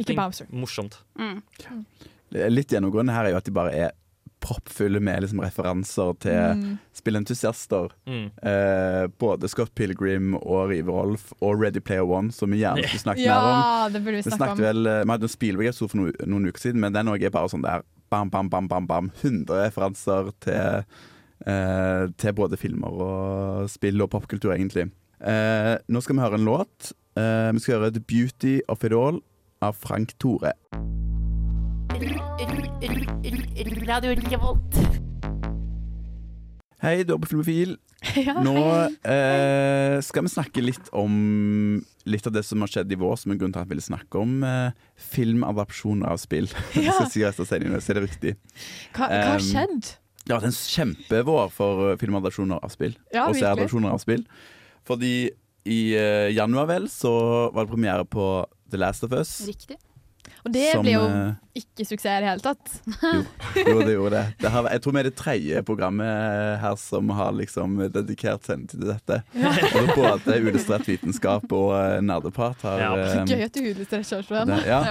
Ikke 0.00 0.16
Bowser. 0.16 0.46
Morsomt. 0.56 0.96
Mm. 1.20 1.42
Litt 2.48 2.72
gjennomgående 2.72 3.12
her 3.12 3.28
er 3.28 3.34
jo 3.34 3.40
at 3.42 3.48
de 3.48 3.52
bare 3.52 3.74
er 3.76 3.92
proppfulle 4.42 5.00
med 5.00 5.22
liksom 5.24 5.40
referanser 5.44 6.12
til 6.20 6.56
Mm. 6.58 6.78
spillentusiaster. 6.98 7.90
Mm. 8.06 8.24
Eh, 8.42 9.06
både 9.22 9.48
Scott 9.48 9.72
Pilgrim 9.78 10.34
og 10.36 10.68
River 10.70 10.92
Rolf 10.92 11.32
og 11.40 11.60
Ready 11.62 11.80
Player 11.80 12.04
One, 12.04 12.32
som 12.32 12.50
vi 12.50 12.60
gjerne 12.62 12.82
skulle 12.84 13.04
snakket 13.06 13.24
Ja, 13.24 13.38
mer 13.40 13.86
om. 13.86 13.92
det 13.92 14.02
burde 14.04 14.18
vi 14.18 14.22
snakke 14.26 14.38
snakket 14.38 14.58
om. 14.58 14.64
vel, 14.64 14.86
eh, 14.86 15.04
vi 15.04 15.10
hadde 15.14 15.28
en 15.30 15.36
Spielberg-episode 15.36 15.90
for 15.90 15.98
noen, 16.02 16.12
noen 16.26 16.46
uker 16.50 16.60
siden, 16.66 16.80
men 16.80 16.92
den 16.92 17.08
er 17.08 17.30
bare 17.30 17.48
sånn 17.48 17.62
der 17.62 17.82
bam, 18.10 18.28
bam, 18.30 18.48
bam, 18.50 18.68
bam, 18.68 18.86
bam. 18.86 19.10
100 19.22 19.70
referanser 19.70 20.32
til, 20.40 20.84
eh, 21.46 22.06
til 22.18 22.32
både 22.34 22.58
filmer 22.58 22.92
og 22.92 23.70
spill 23.70 24.02
og 24.02 24.10
popkultur, 24.10 24.52
egentlig. 24.54 24.90
Eh, 25.22 25.78
nå 25.88 26.02
skal 26.02 26.16
vi 26.16 26.22
høre 26.22 26.34
en 26.34 26.44
låt. 26.44 26.92
Eh, 27.16 27.52
vi 27.52 27.58
skal 27.60 27.80
høre 27.80 27.92
The 27.94 28.00
Beauty 28.00 28.60
of 28.68 28.82
It 28.84 28.92
All 28.92 29.20
av 29.62 29.76
Frank 29.76 30.18
Tore. 30.18 30.52
Radio 33.86 34.14
Revolt. 34.30 34.76
Hei, 36.82 37.04
Filmofil. 37.04 37.76
Ja, 38.18 38.34
Nå 38.42 38.58
eh, 39.06 40.00
skal 40.02 40.24
vi 40.26 40.30
snakke 40.32 40.62
litt 40.64 40.88
om 40.90 41.12
litt 42.02 42.24
av 42.26 42.32
det 42.34 42.42
som 42.42 42.64
har 42.64 42.70
skjedd 42.72 42.90
i 42.90 42.98
vår, 42.98 43.14
som 43.20 43.30
er 43.30 43.38
grunnen 43.38 43.54
til 43.54 43.60
at 43.60 43.68
jeg 43.68 43.70
ville 43.76 43.84
snakke 43.84 44.18
om 44.18 44.32
eh, 44.42 44.72
filmadapsjoner 45.12 46.10
av 46.10 46.18
spill. 46.18 46.50
Ja. 46.74 46.96
Si 47.06 47.22
resten 47.22 47.46
av 47.46 47.50
sendingen, 47.52 47.78
så 47.78 47.92
er 47.94 48.00
det 48.00 48.04
riktig. 48.08 48.32
Hva, 48.96 49.06
hva 49.06 49.20
har 49.28 49.38
Um, 49.38 49.46
skjedd? 49.46 49.92
Det 50.26 50.34
er 50.34 50.48
en 50.48 50.58
kjempevår 50.58 51.54
for 51.54 51.94
filmadapsjoner 52.02 52.58
av 52.58 52.74
spill. 52.74 52.98
Ja, 53.14 53.28
og 53.28 53.38
virkelig. 53.38 53.86
av 53.94 54.02
spill. 54.02 54.26
Fordi 54.90 55.14
i 55.70 55.80
eh, 55.94 56.34
januar 56.34 56.66
vel 56.74 56.90
så 56.90 57.14
var 57.54 57.62
det 57.62 57.70
premiere 57.76 58.04
på 58.10 58.28
The 58.74 58.82
Last 58.82 59.06
of 59.06 59.14
Us. 59.14 59.36
Riktig. 59.46 59.78
Og 60.42 60.50
det 60.50 60.64
som, 60.72 60.82
blir 60.82 60.96
jo 60.96 61.02
eh, 61.06 61.34
ikke 61.60 61.84
suksess 61.86 62.16
i 62.18 62.22
det 62.24 62.30
hele 62.32 62.42
tatt. 62.42 62.72
Jo, 63.62 63.76
det 63.86 63.92
gjorde 63.94 64.16
det. 64.16 64.22
det 64.42 64.50
har, 64.50 64.68
jeg 64.74 64.82
tror 64.82 64.94
vi 64.96 65.00
er 65.02 65.06
det 65.06 65.14
tredje 65.18 65.62
programmet 65.68 66.58
her 66.62 66.78
som 66.82 67.12
har 67.14 67.30
liksom 67.38 67.76
dedikert 67.94 68.48
sendetid 68.48 68.82
til 68.82 68.90
dette. 68.90 69.20
Ja. 69.38 69.52
Og 69.78 69.92
både 69.94 70.38
Uillustrert 70.42 70.88
vitenskap 70.90 71.46
og 71.54 71.70
uh, 71.76 72.00
Nerdeprat 72.02 72.64
har 72.66 72.82
eh, 72.90 73.18
Gøy 73.30 73.44
at 73.46 73.54
du 73.54 73.62
illustrerer 73.70 74.48
det- 74.50 74.62
ja. 74.66 74.82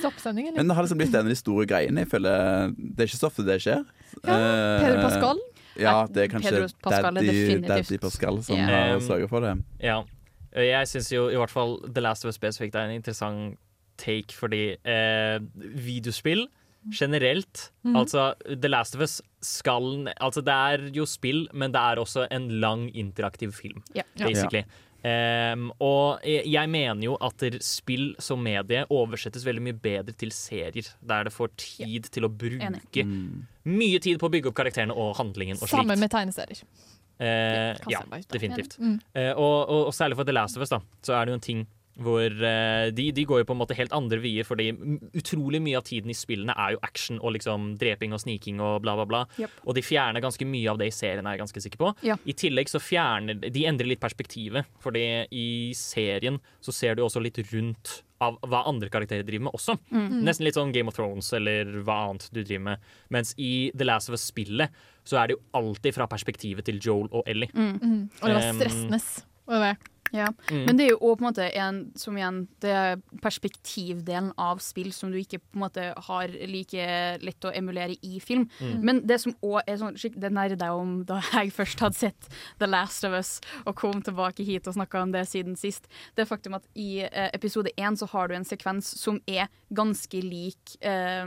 Stoppsendingen. 0.00 0.54
Men 0.56 0.70
det 0.70 0.76
har 0.78 0.86
liksom 0.86 1.00
blitt 1.02 1.14
en 1.18 1.26
av 1.26 1.32
de 1.32 1.38
store 1.38 1.66
greiene. 1.68 2.04
Jeg 2.04 2.10
føler 2.12 2.70
Det 2.78 3.04
er 3.04 3.10
ikke 3.10 3.20
så 3.20 3.28
ofte 3.28 3.44
det 3.46 3.58
skjer. 3.64 3.82
Ja, 4.22 4.36
Pedro 4.80 4.94
Eh, 4.94 5.02
Pascal. 5.02 5.42
Ja, 5.80 5.96
det 6.10 6.22
er 6.24 6.30
kanskje 6.32 6.62
Pascal 6.82 7.14
Daddy, 7.18 7.58
Daddy 7.66 7.98
Pascal 8.02 8.40
som 8.44 8.56
yeah. 8.56 8.70
har 8.70 8.94
Um, 8.96 9.02
sørget 9.06 9.30
for 9.30 9.40
det. 9.44 9.56
Ja. 9.82 10.00
Jeg 10.54 10.88
syns 10.90 11.10
jo 11.12 11.28
i 11.30 11.36
hvert 11.38 11.52
fall 11.52 11.76
The 11.86 12.02
Last 12.02 12.24
of 12.24 12.32
Us 12.32 12.38
spesifikt 12.38 12.74
er 12.74 12.88
en 12.88 12.96
interessant 12.98 13.58
take, 14.00 14.34
fordi 14.36 14.64
eh, 14.80 15.36
videospill 15.60 16.46
generelt 16.96 17.66
mm. 17.84 17.96
Altså, 17.96 18.30
The 18.48 18.68
Last 18.70 18.96
of 18.96 19.04
Us 19.04 19.20
skal 19.44 20.08
Altså, 20.16 20.40
det 20.40 20.54
er 20.54 20.86
jo 20.96 21.06
spill, 21.08 21.46
men 21.52 21.74
det 21.74 21.80
er 21.80 22.00
også 22.00 22.26
en 22.32 22.48
lang 22.60 22.88
interaktiv 22.96 23.52
film, 23.52 23.82
yeah. 23.96 24.06
basically. 24.16 24.64
basically. 24.64 24.86
Um, 25.00 25.70
og 25.80 26.20
jeg 26.28 26.44
jeg 26.52 26.68
mener 26.68 27.04
jo 27.06 27.14
at 27.24 27.44
spill 27.64 28.10
som 28.20 28.42
medie 28.44 28.82
oversettes 28.92 29.46
veldig 29.46 29.62
mye 29.64 29.78
bedre 29.80 30.12
til 30.12 30.32
serier, 30.32 30.90
der 31.00 31.24
det 31.24 31.32
får 31.32 31.54
tid 31.56 32.10
til 32.12 32.28
å 32.28 32.28
bruke 32.28 32.66
Enig. 33.00 33.06
mye 33.64 33.98
tid 33.98 34.20
på 34.20 34.28
å 34.28 34.32
bygge 34.34 34.50
opp 34.50 34.58
karakterene 34.60 34.92
og 34.92 35.16
handlingen 35.16 35.56
og 35.56 35.64
slikt. 35.64 35.78
Sammen 35.78 36.00
med 36.00 36.12
tegneserier. 36.12 36.60
Uh, 37.20 37.76
ja, 37.88 38.00
definitivt. 38.32 38.76
Mm. 38.80 39.00
Uh, 39.16 39.32
og, 39.36 39.56
og, 39.68 39.86
og 39.88 39.94
særlig 39.94 40.20
for 40.20 40.28
The 40.28 40.36
Last 40.36 40.56
of 40.56 40.64
Us, 40.64 40.72
da, 40.72 40.82
så 41.04 41.16
er 41.16 41.24
det 41.24 41.32
jo 41.32 41.40
en 41.40 41.48
ting 41.48 41.66
hvor 42.00 42.26
eh, 42.26 42.90
de, 42.94 43.06
de 43.12 43.24
går 43.28 43.42
jo 43.42 43.46
på 43.48 43.56
en 43.56 43.60
måte 43.60 43.76
helt 43.78 43.94
andre 43.96 44.20
vier, 44.22 44.46
fordi 44.46 44.70
utrolig 45.16 45.60
mye 45.62 45.78
av 45.80 45.86
tiden 45.88 46.12
i 46.12 46.16
spillene 46.16 46.54
er 46.56 46.76
jo 46.76 46.82
action 46.86 47.18
og 47.20 47.34
liksom 47.36 47.74
dreping 47.80 48.14
og 48.16 48.22
sniking 48.22 48.60
og 48.64 48.80
bla, 48.84 48.94
bla, 49.00 49.08
bla. 49.08 49.22
Yep. 49.40 49.58
Og 49.66 49.76
de 49.76 49.84
fjerner 49.84 50.24
ganske 50.24 50.46
mye 50.48 50.70
av 50.72 50.80
det 50.80 50.90
i 50.90 50.94
serien, 50.94 51.26
er 51.26 51.36
jeg 51.36 51.44
ganske 51.44 51.64
sikker 51.66 51.82
på. 51.82 51.94
Ja. 52.06 52.16
I 52.24 52.36
tillegg 52.36 52.70
så 52.72 52.80
fjerner 52.82 53.40
De 53.40 53.66
endrer 53.68 53.90
litt 53.90 54.02
perspektivet, 54.02 54.70
fordi 54.80 55.04
i 55.30 55.48
serien 55.76 56.40
så 56.60 56.74
ser 56.74 56.96
du 56.96 57.04
også 57.04 57.22
litt 57.24 57.42
rundt 57.50 58.00
av 58.20 58.36
hva 58.44 58.62
andre 58.68 58.90
karakterer 58.92 59.24
driver 59.24 59.46
med 59.48 59.56
også. 59.56 59.78
Mm. 59.92 60.20
Nesten 60.26 60.44
litt 60.44 60.56
sånn 60.58 60.74
Game 60.76 60.92
of 60.92 60.96
Thrones 60.96 61.30
eller 61.36 61.70
hva 61.86 62.02
annet 62.10 62.26
du 62.34 62.42
driver 62.42 62.66
med. 62.66 62.90
Mens 63.12 63.32
i 63.40 63.70
The 63.72 63.86
Last 63.88 64.12
of 64.12 64.18
Us-spillet 64.18 64.76
så 65.08 65.22
er 65.22 65.30
det 65.30 65.38
jo 65.38 65.42
alltid 65.56 65.96
fra 65.96 66.08
perspektivet 66.10 66.68
til 66.68 66.80
Joel 66.84 67.08
og 67.08 67.24
Ellie. 67.30 67.48
Mm. 67.56 68.10
Og 68.20 68.26
det 68.28 68.36
var 68.36 68.50
Um, 68.50 68.60
stressende. 68.60 69.00
Og 69.48 69.56
det 69.56 69.62
var 69.64 69.80
Ja. 70.14 70.28
Mm. 70.50 70.64
Men 70.66 70.78
det 70.78 70.86
er 70.86 70.92
jo 70.92 70.98
også 71.00 71.18
på 71.18 71.24
en 71.24 71.28
måte 71.28 71.48
en, 71.62 71.80
som 71.98 72.16
igjen, 72.18 72.40
det 72.62 72.72
er 72.74 73.02
perspektivdelen 73.22 74.32
av 74.40 74.62
spill 74.64 74.90
som 74.94 75.12
du 75.12 75.18
ikke 75.20 75.40
på 75.42 75.58
en 75.58 75.64
måte 75.64 75.86
har 76.08 76.34
like 76.50 76.88
lett 77.22 77.46
å 77.46 77.52
emulere 77.56 77.96
i 78.06 78.20
film. 78.22 78.48
Mm. 78.60 78.74
Men 78.86 79.02
det 79.08 79.20
som 79.24 79.36
òg 79.46 79.60
er 79.66 79.80
sånn 79.80 79.98
Det 80.00 80.30
nærmer 80.30 80.56
jeg 80.56 80.80
om 80.82 80.96
da 81.08 81.20
jeg 81.36 81.54
først 81.54 81.84
hadde 81.84 81.98
sett 81.98 82.30
The 82.60 82.68
Last 82.68 83.06
of 83.06 83.14
Us 83.16 83.38
og 83.64 83.76
kom 83.78 84.02
tilbake 84.04 84.44
hit 84.46 84.68
og 84.68 84.76
snakka 84.76 85.04
om 85.04 85.14
det 85.14 85.26
siden 85.28 85.56
sist, 85.58 85.88
det 86.16 86.24
er 86.24 86.30
faktum 86.30 86.56
at 86.58 86.66
i 86.74 87.04
eh, 87.06 87.30
episode 87.36 87.72
én 87.76 87.96
så 87.98 88.08
har 88.10 88.28
du 88.28 88.36
en 88.36 88.46
sekvens 88.46 88.88
som 88.98 89.20
er 89.30 89.48
ganske 89.74 90.22
lik 90.24 90.76
eh, 90.80 91.26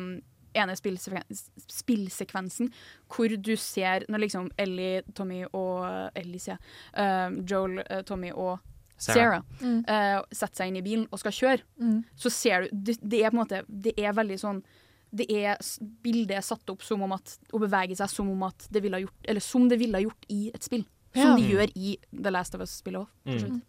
ene 0.54 0.76
spillsekvensen, 0.78 1.64
spillsekvensen, 1.70 2.70
hvor 3.14 3.34
du 3.38 3.56
ser 3.60 4.06
når 4.10 4.26
liksom 4.26 4.52
Ellie, 4.60 5.02
Tommy 5.16 5.44
og 5.52 5.86
Ellie, 6.18 6.42
sier 6.42 6.60
eh, 6.94 7.30
Joel, 7.50 7.82
eh, 7.88 8.04
Tommy 8.08 8.32
og 8.34 8.60
Sarah. 9.04 9.44
Sarah 9.44 9.44
Mm. 9.62 9.84
uh, 9.88 10.22
setter 10.32 10.56
seg 10.64 10.68
inn 10.72 10.80
i 10.80 10.86
bilen 10.86 11.08
og 11.12 11.20
skal 11.22 11.32
kjøre, 11.36 11.62
Mm. 11.80 12.00
så 12.16 12.32
ser 12.32 12.62
du 12.62 12.70
det, 12.74 12.98
det 13.02 13.22
er 13.24 13.30
på 13.32 13.38
en 13.38 13.44
måte 13.46 13.64
Det 13.70 13.94
er 13.98 14.14
veldig 14.14 14.40
sånn 14.40 14.64
det 15.14 15.28
er, 15.30 15.58
Bildet 16.02 16.38
er 16.38 16.42
satt 16.42 16.68
opp 16.74 16.82
som 16.82 17.02
om 17.06 17.12
at 17.14 17.38
Å 17.54 17.60
bevege 17.62 17.96
seg 17.96 18.10
som 18.10 18.30
om 18.32 18.44
at 18.48 18.68
det 18.72 18.82
ville 18.82 18.98
ha 18.98 19.02
gjort 19.04 19.28
Eller 19.30 19.42
som 19.46 19.68
det 19.70 19.78
ville 19.80 19.94
ha 20.00 20.02
gjort 20.02 20.26
i 20.30 20.50
et 20.54 20.64
spill. 20.64 20.86
Som 21.14 21.22
Ja. 21.30 21.36
de 21.38 21.44
gjør 21.54 21.72
i 21.76 21.98
The 22.24 22.32
Last 22.32 22.56
of 22.56 22.62
Us-spillet 22.62 23.06
òg. 23.06 23.08
Mm. 23.26 23.62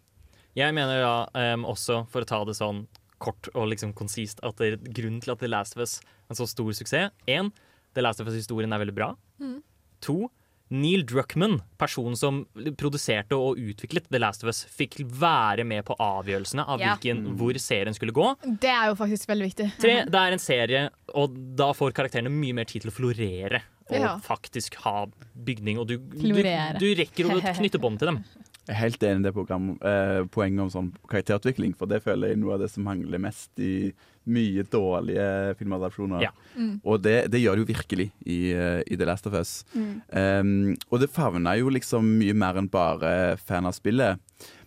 Jeg 0.55 0.73
mener 0.73 1.01
da 1.01 1.53
um, 1.53 1.65
også, 1.65 2.07
for 2.09 2.21
å 2.21 2.25
ta 2.25 2.43
det 2.45 2.55
sånn 2.55 2.87
kort 3.19 3.47
og 3.53 3.69
liksom 3.69 3.93
konsist, 3.93 4.39
at 4.43 4.55
det, 4.57 4.79
grunnen 4.93 5.21
til 5.21 5.31
at 5.31 5.39
The 5.39 5.47
Last 5.47 5.75
of 5.77 5.81
Us 5.83 5.99
er 5.99 6.31
en 6.31 6.35
så 6.35 6.47
stor 6.47 6.71
suksess 6.73 7.11
Én, 7.27 7.51
The 7.93 8.01
Last 8.01 8.19
of 8.21 8.27
Us-historien 8.27 8.73
er 8.73 8.79
veldig 8.79 8.95
bra. 8.95 9.15
Mm. 9.39 9.61
To, 10.01 10.31
Neil 10.73 11.03
Druckman, 11.05 11.59
personen 11.77 12.15
som 12.17 12.39
produserte 12.79 13.37
og 13.37 13.59
utviklet 13.61 14.07
The 14.09 14.17
Last 14.19 14.43
of 14.43 14.49
Us, 14.49 14.63
fikk 14.65 14.97
være 15.05 15.63
med 15.67 15.85
på 15.85 15.95
avgjørelsene 16.01 16.65
av 16.67 16.79
Ja. 16.81 16.95
hvilken, 16.95 17.35
hvor 17.37 17.53
serien 17.61 17.93
skulle 17.93 18.11
gå. 18.11 18.35
Det 18.59 18.69
er 18.71 18.87
jo 18.89 18.95
faktisk 18.95 19.27
veldig 19.29 19.45
viktig. 19.53 19.67
Tre, 19.79 20.05
det 20.05 20.15
er 20.15 20.31
en 20.33 20.39
serie, 20.39 20.89
og 21.13 21.35
da 21.55 21.71
får 21.73 21.93
karakterene 21.93 22.31
mye 22.33 22.53
mer 22.53 22.65
tid 22.65 22.81
til 22.81 22.91
å 22.91 22.95
florere. 22.95 23.61
Og 23.91 23.99
Ja. 23.99 24.17
faktisk 24.17 24.73
ha 24.81 25.05
bygning, 25.37 25.77
og 25.77 25.87
du, 25.87 25.97
du, 25.99 26.33
du 26.33 26.87
rekker 26.97 27.29
å 27.29 27.39
knytte 27.53 27.79
bånd 27.79 27.99
til 27.99 28.07
dem. 28.07 28.23
Jeg 28.65 28.73
er 28.73 28.81
helt 28.81 29.03
enig 29.05 29.21
i 29.21 29.25
det 29.27 29.33
program, 29.35 29.69
eh, 29.85 30.23
poenget 30.33 30.63
om 30.63 30.69
sånn 30.73 30.91
karakterutvikling, 31.11 31.75
for 31.77 31.89
det 31.89 32.01
føler 32.01 32.31
jeg 32.31 32.37
er 32.37 32.41
noe 32.41 32.55
av 32.55 32.63
det 32.63 32.71
som 32.73 32.87
mangler 32.87 33.21
mest 33.21 33.61
i 33.61 33.93
mye 34.25 34.63
dårlige 34.73 35.53
filmadopsjoner. 35.59 36.23
Ja. 36.25 36.31
Mm. 36.57 36.79
Og 36.81 37.03
det, 37.05 37.29
det 37.29 37.43
gjør 37.43 37.59
det 37.59 37.65
jo 37.65 37.69
virkelig 37.69 38.07
i, 38.25 38.39
eh, 38.57 38.81
i 38.89 38.97
The 38.97 39.05
Last 39.05 39.29
of 39.29 39.37
Us. 39.37 39.59
Mm. 39.75 39.91
Um, 40.09 40.75
og 40.89 41.03
det 41.03 41.11
favner 41.13 41.59
jo 41.61 41.69
liksom 41.69 42.09
mye 42.17 42.33
mer 42.33 42.57
enn 42.57 42.71
bare 42.73 43.35
fan 43.37 43.69
av 43.69 43.77
spillet. 43.77 44.17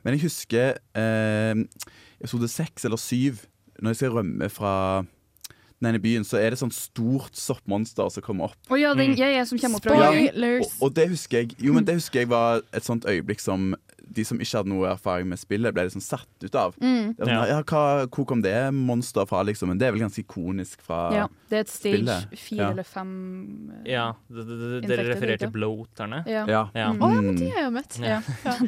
Men 0.04 0.14
jeg 0.14 0.28
husker 0.28 0.78
eh, 0.94 1.64
episode 2.20 2.50
seks 2.52 2.86
eller 2.86 3.02
syv, 3.02 3.42
når 3.82 3.94
jeg 3.94 4.02
skal 4.02 4.14
rømme 4.20 4.50
fra 4.50 4.74
den 5.78 5.92
ene 5.92 6.00
byen, 6.02 6.24
så 6.26 6.40
er 6.40 6.50
det 6.52 6.58
sånn 6.60 6.72
stort 6.74 7.38
soppmonster 7.38 8.08
som 8.10 8.24
kommer 8.24 8.50
opp. 8.50 8.58
Oh, 8.66 8.78
ja, 8.78 8.94
den, 8.98 9.14
jeg 9.18 9.36
er 9.38 9.46
som 9.46 9.60
kommer 9.60 9.78
opp. 9.78 9.86
Fra 9.86 9.98
Ja, 9.98 10.30
og, 10.58 10.72
og 10.82 10.94
det 10.96 11.08
husker 11.12 11.44
jeg 11.44 11.54
Jo, 11.62 11.76
men 11.76 11.86
det 11.86 11.98
husker 12.00 12.24
jeg 12.24 12.30
var 12.32 12.64
et 12.74 12.86
sånt 12.86 13.06
øyeblikk 13.06 13.42
som 13.42 13.70
de 14.14 14.24
som 14.26 14.40
ikke 14.40 14.60
hadde 14.60 14.70
noe 14.72 14.88
erfaring 14.90 15.28
med 15.30 15.40
spillet, 15.40 15.74
ble 15.74 15.84
liksom 15.88 16.02
satt 16.04 16.44
ut 16.44 16.56
av. 16.58 16.76
Mm. 16.80 17.14
Sånn, 17.18 17.30
ja, 17.30 17.58
hva, 17.62 17.82
hvor 18.06 18.26
kom 18.28 18.42
det 18.44 18.54
monsteret 18.74 19.30
fra, 19.30 19.42
liksom? 19.46 19.72
Men 19.72 19.80
det 19.80 19.88
er 19.88 19.94
vel 19.94 20.04
ganske 20.04 20.22
ikonisk 20.24 20.82
fra 20.84 21.00
spillet. 21.08 21.18
Ja, 21.18 21.48
det 21.50 21.58
er 21.58 21.64
et 21.64 21.72
stage 21.72 22.16
fire 22.40 22.58
Ja. 22.58 22.70
eller 22.72 22.88
fem 22.88 23.12
uh, 23.72 23.82
Ja, 23.88 24.06
dere 24.28 25.06
refererer 25.10 25.42
til 25.42 25.52
bloaterne? 25.54 26.22
Ja. 26.28 26.44
Ja. 26.48 26.64
Mm. 26.92 27.02
Å 27.02 27.12
ja, 27.12 27.20
men 27.28 27.38
de 27.38 27.50
har 27.52 27.60
jeg 27.62 27.68
jo 27.68 27.74
møtt. 27.76 27.98
Ja, 28.02 28.20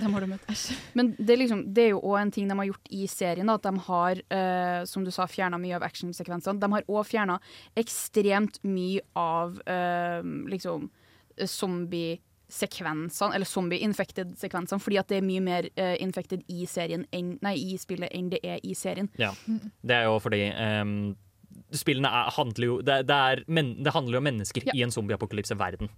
dem 0.05 0.17
har 0.17 0.27
du 0.27 0.31
møtt. 0.35 0.65
Men 0.99 1.13
det 1.19 1.35
er, 1.35 1.43
liksom, 1.45 1.65
det 1.75 1.87
er 1.87 1.93
jo 1.95 2.03
òg 2.13 2.21
en 2.21 2.35
ting 2.37 2.51
de 2.51 2.59
har 2.61 2.71
gjort 2.71 2.95
i 2.95 3.07
serien. 3.11 3.51
Da, 3.51 3.59
at 3.61 3.69
de 3.69 3.85
har, 3.89 4.23
uh, 4.37 4.81
som 4.91 5.07
du 5.07 5.13
sa, 5.15 5.29
fjerna 5.31 5.61
mye 5.61 5.79
av 5.79 5.87
actionsekvensene. 5.87 6.61
De 6.61 6.73
har 6.77 6.89
òg 6.89 7.05
fjerna 7.09 7.41
ekstremt 7.81 8.61
mye 8.67 9.05
av 9.19 9.61
uh, 9.67 10.21
liksom 10.51 10.91
zombie-sekvensene, 12.51 13.35
eller 13.35 13.47
zombie-infected-sekvensene, 13.47 14.81
fordi 14.81 14.99
at 14.99 15.09
det 15.09 15.21
er 15.21 15.27
mye 15.27 15.41
mer 15.41 15.69
uh, 15.79 15.97
infected 16.03 16.43
i 16.49 16.67
serien 16.67 17.07
enn, 17.13 17.39
nei, 17.43 17.57
i 17.57 17.79
spillet 17.79 18.11
enn 18.13 18.31
det 18.31 18.41
er 18.43 18.61
i 18.63 18.75
serien. 18.75 19.09
Ja. 19.19 19.33
Det 19.83 19.97
er 19.97 20.09
jo 20.09 20.19
fordi 20.23 20.43
um, 20.55 21.15
spillene 21.75 22.09
er, 22.09 22.31
handler 22.37 22.67
jo 22.67 22.81
det, 22.83 23.03
det, 23.09 23.15
er, 23.15 23.45
men, 23.49 23.77
det 23.83 23.95
handler 23.95 24.19
jo 24.19 24.23
om 24.23 24.29
mennesker 24.31 24.71
i 24.75 24.83
en 24.83 24.95
zombieapokalypse-verden. 24.95 25.91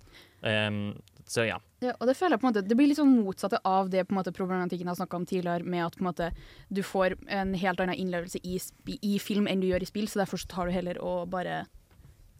Um, 0.42 0.94
så 1.26 1.46
ja. 1.46 1.58
Ja, 1.80 1.94
og 1.98 2.08
det 2.08 2.16
føler 2.18 2.34
jeg 2.34 2.42
på 2.42 2.46
en 2.48 2.50
måte 2.50 2.64
Det 2.66 2.74
blir 2.74 2.88
litt 2.90 2.98
sånn 2.98 3.12
motsatte 3.14 3.60
av 3.62 3.92
det 3.92 4.02
på 4.08 4.10
en 4.10 4.18
måte 4.18 4.32
problematikken 4.34 4.88
jeg 4.88 4.90
har 4.90 4.98
snakka 4.98 5.20
om 5.20 5.26
tidligere, 5.28 5.64
med 5.64 5.86
at 5.86 5.98
på 5.98 6.02
en 6.02 6.08
måte 6.10 6.32
du 6.68 6.82
får 6.82 7.14
en 7.30 7.54
helt 7.54 7.82
annen 7.82 7.98
innlevelse 7.98 8.42
i, 8.42 8.58
i 8.98 9.18
film 9.22 9.46
enn 9.50 9.62
du 9.62 9.70
gjør 9.70 9.86
i 9.86 9.88
spill, 9.88 10.10
så 10.10 10.24
derfor 10.24 10.42
så 10.42 10.50
tar 10.50 10.68
du 10.68 10.76
heller 10.76 11.00
og 11.02 11.30
bare 11.32 11.62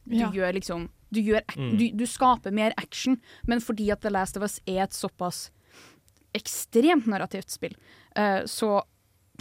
Du 0.09 0.17
Ja. 0.17 0.31
gjør 0.31 0.53
liksom 0.55 0.89
du, 1.13 1.21
gjør, 1.21 1.43
ac- 1.45 1.59
Mm. 1.59 1.77
du, 1.79 1.91
du 1.99 2.05
skaper 2.07 2.51
mer 2.53 2.73
action, 2.79 3.19
men 3.47 3.61
fordi 3.61 3.91
at 3.93 4.01
The 4.01 4.09
Last 4.11 4.37
of 4.39 4.43
Us 4.43 4.61
er 4.67 4.83
et 4.85 4.91
såpass 4.97 5.51
ekstremt 6.35 7.07
narrativt 7.07 7.51
spill, 7.53 7.75
uh, 8.17 8.43
så 8.49 8.81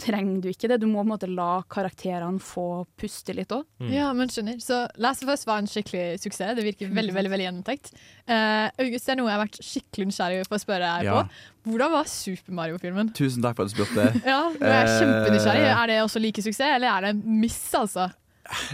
trenger 0.02 0.40
du 0.42 0.48
ikke 0.50 0.68
det. 0.68 0.80
Du 0.82 0.86
må 0.88 0.98
på 1.00 1.06
en 1.06 1.10
måte 1.12 1.28
la 1.30 1.62
karakterene 1.70 2.40
få 2.42 2.84
puste 2.98 3.32
litt 3.36 3.52
òg. 3.54 3.64
Ja, 3.92 4.08
men 4.16 4.28
skjønner. 4.32 4.56
Så 4.60 4.88
Last 4.98 5.22
of 5.22 5.28
Us 5.30 5.44
var 5.46 5.58
en 5.62 5.68
skikkelig 5.70 6.18
suksess. 6.18 6.56
Det 6.56 6.64
virker 6.64 6.90
veldig 6.92 7.14
veldig, 7.14 7.30
veldig 7.30 7.46
gjennomtenkt. 7.46 7.92
Uh, 8.26 8.68
August, 8.82 9.06
det 9.06 9.12
er 9.14 9.16
noe 9.20 9.30
jeg 9.30 9.36
har 9.38 9.44
vært 9.46 9.60
skikkelig 9.62 10.08
nysgjerrig 10.10 10.48
på 10.48 10.58
å 10.58 10.62
spørre 10.64 10.88
deg 10.98 11.04
Ja. 11.06 11.22
på. 11.22 11.70
Hvordan 11.70 11.92
var 11.92 12.04
Super 12.10 12.52
Mario-filmen? 12.52 13.12
Tusen 13.14 13.42
takk 13.44 13.56
for 13.56 13.64
at 13.64 13.70
du 13.72 13.76
spurte. 13.84 14.08
Ja, 14.32 14.40
nå 14.50 14.66
er 14.66 14.90
kjempenysgjerrig. 14.98 15.68
Eh, 15.70 15.82
Er 15.84 15.86
det 15.92 16.00
også 16.02 16.20
like 16.20 16.42
suksess, 16.42 16.74
eller 16.76 16.88
er 16.88 17.00
det 17.06 17.14
en 17.16 17.40
miss, 17.40 17.62
altså? 17.78 18.10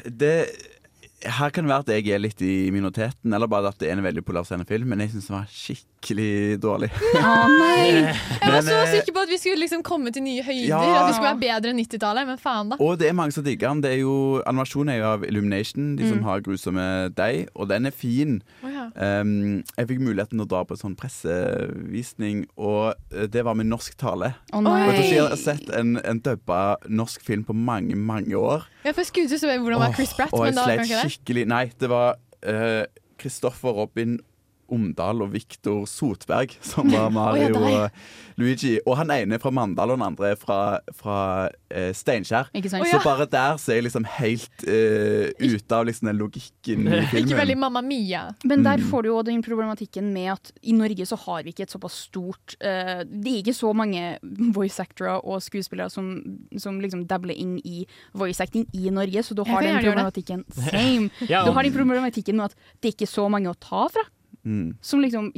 det, 0.08 0.32
her 1.24 1.50
kan 1.50 1.64
det 1.66 1.70
være 1.72 1.82
at 1.82 1.88
jeg 1.96 2.14
er 2.14 2.20
litt 2.22 2.40
i 2.46 2.68
minoriteten, 2.70 3.32
eller 3.34 3.48
bare 3.50 3.72
at 3.72 3.78
det 3.80 3.88
er 3.90 3.96
en 3.98 4.04
veldig 4.04 4.22
polariserende 4.22 4.66
film, 4.68 4.86
men 4.92 5.00
jeg 5.02 5.10
syns 5.16 5.26
den 5.26 5.34
var 5.34 5.48
skikkelig 5.50 6.58
dårlig. 6.62 6.88
nei! 7.58 8.04
Jeg 8.06 8.52
var 8.52 8.62
så 8.62 8.76
eh, 8.84 8.92
sikker 8.92 9.16
på 9.16 9.24
at 9.26 9.32
vi 9.32 9.38
skulle 9.42 9.58
liksom 9.64 9.82
komme 9.86 10.12
til 10.14 10.22
nye 10.22 10.44
høyder. 10.46 10.68
Ja. 10.70 10.78
At 11.00 11.08
vi 11.10 11.16
skulle 11.16 11.32
være 11.32 11.42
bedre 11.42 11.72
enn 11.74 11.80
90-tallet, 11.82 12.28
men 12.30 12.38
faen, 12.38 12.70
da. 12.70 12.78
Og 12.84 13.00
det 13.00 13.08
er 13.10 13.16
mange 13.18 13.34
som 13.34 13.42
digger 13.46 13.72
den. 13.74 13.82
Det 13.82 13.90
er 13.96 14.00
jo, 14.04 14.14
animasjonen 14.46 14.92
er 14.94 15.00
jo 15.00 15.08
av 15.16 15.26
Illumination, 15.26 15.96
de 15.98 16.06
som 16.06 16.18
Mm. 16.20 16.24
har 16.28 16.40
grusomme 16.46 16.86
deg, 17.18 17.48
og 17.54 17.68
den 17.70 17.86
er 17.86 17.94
fin. 17.94 18.38
Oh, 18.62 18.70
ja. 18.70 18.86
Um, 18.94 19.64
jeg 19.76 19.90
fikk 19.90 20.00
muligheten 20.06 20.38
til 20.38 20.46
å 20.46 20.50
dra 20.50 20.62
på 20.66 20.74
en 20.78 20.82
sånn 20.84 20.96
pressevisning, 20.98 22.44
og 22.58 22.94
eh, 23.14 23.26
det 23.30 23.42
var 23.46 23.58
med 23.58 23.68
norsk 23.70 23.96
tale. 24.00 24.32
Å, 24.54 24.62
nei. 24.64 24.78
Og 24.88 24.94
jeg 25.02 25.20
har 25.22 25.36
sett 25.38 25.68
en, 25.74 25.96
en 26.02 26.22
dubba 26.24 26.76
norsk 26.88 27.22
film 27.26 27.44
på 27.48 27.54
mange, 27.56 27.96
mange 27.98 28.34
år. 28.38 28.66
Ja, 28.86 28.92
for 28.94 29.02
jeg 29.02 29.10
skulle 29.10 29.30
til 29.30 29.38
å 29.38 29.42
spørre 29.42 29.62
hvordan 29.66 29.82
var 29.82 29.94
Chris 29.98 30.14
Pratt, 30.16 30.32
oh, 30.34 30.44
men 30.46 30.56
da 30.56 30.64
kan 30.70 30.84
ikke 30.86 30.94
det. 31.02 31.07
Skikkelig 31.12 31.46
Nei, 31.50 31.66
det 31.80 31.90
var 31.90 32.18
Kristoffer 32.42 32.86
Kristoffer 33.18 33.74
Robin 33.74 34.18
Omdal 34.74 35.22
og 35.24 35.32
Viktor 35.32 35.84
Sotberg 35.88 36.54
som 36.64 36.88
var 36.92 37.10
Mario 37.14 37.52
deg. 37.54 37.62
og 37.62 38.38
Luigi. 38.38 38.76
Og 38.86 38.96
han 39.00 39.10
ene 39.10 39.34
er 39.38 39.42
fra 39.42 39.50
Mandal, 39.54 39.90
og 39.94 39.98
den 39.98 40.06
andre 40.06 40.32
er 40.32 40.36
fra, 40.38 40.58
fra 40.94 41.16
eh, 41.70 41.90
Steinkjer. 41.96 42.50
Ikke 42.54 42.70
sant? 42.70 42.84
Å, 42.84 42.90
Så 42.92 43.00
ja. 43.00 43.04
bare 43.04 43.26
der 43.32 43.56
så 43.58 43.72
er 43.72 43.80
jeg 43.80 43.86
liksom 43.88 44.06
helt 44.18 44.66
eh, 44.68 45.32
ute 45.42 45.74
av 45.78 45.86
liksom 45.88 46.10
den 46.10 46.20
logikken 46.20 46.86
i 46.86 47.00
Ikke 47.22 47.38
veldig 47.40 47.56
Mamma 47.58 47.82
Mia. 47.82 48.26
Men 48.44 48.62
der 48.66 48.78
Mm. 48.78 48.84
får 48.92 49.02
du 49.02 49.08
jo 49.08 49.22
den 49.26 49.40
problematikken 49.42 50.12
med 50.14 50.28
at 50.36 50.52
i 50.62 50.72
Norge 50.76 51.02
så 51.08 51.16
har 51.18 51.42
vi 51.42 51.50
ikke 51.50 51.64
et 51.66 51.72
såpass 51.74 51.96
stort 52.06 52.54
eh, 52.60 53.00
Det 53.08 53.32
er 53.32 53.38
ikke 53.42 53.54
så 53.56 53.72
mange 53.74 54.18
voice 54.54 54.78
actorer 54.82 55.18
og 55.24 55.40
skuespillere 55.42 55.90
som, 55.90 56.12
som 56.60 56.78
liksom 56.80 57.06
dabler 57.10 57.34
inn 57.34 57.56
i 57.66 57.82
voice 58.14 58.40
acting 58.44 58.68
i 58.76 58.90
Norge, 58.94 59.24
så 59.26 59.34
du 59.34 59.42
har 59.48 59.62
den 59.66 59.80
problematikken 59.82 60.44
Same! 60.54 61.10
Ja, 61.26 61.42
Du 61.48 61.50
har 61.56 61.66
den 61.66 61.74
problematikken 61.74 62.36
med 62.38 62.52
at 62.52 62.56
det 62.78 62.92
er 62.92 62.96
ikke 62.98 63.10
så 63.10 63.26
mange 63.32 63.50
å 63.50 63.58
ta 63.58 63.88
fra. 63.90 64.04
Mm. 64.48 64.70
Som 64.80 65.02
liksom 65.04 65.28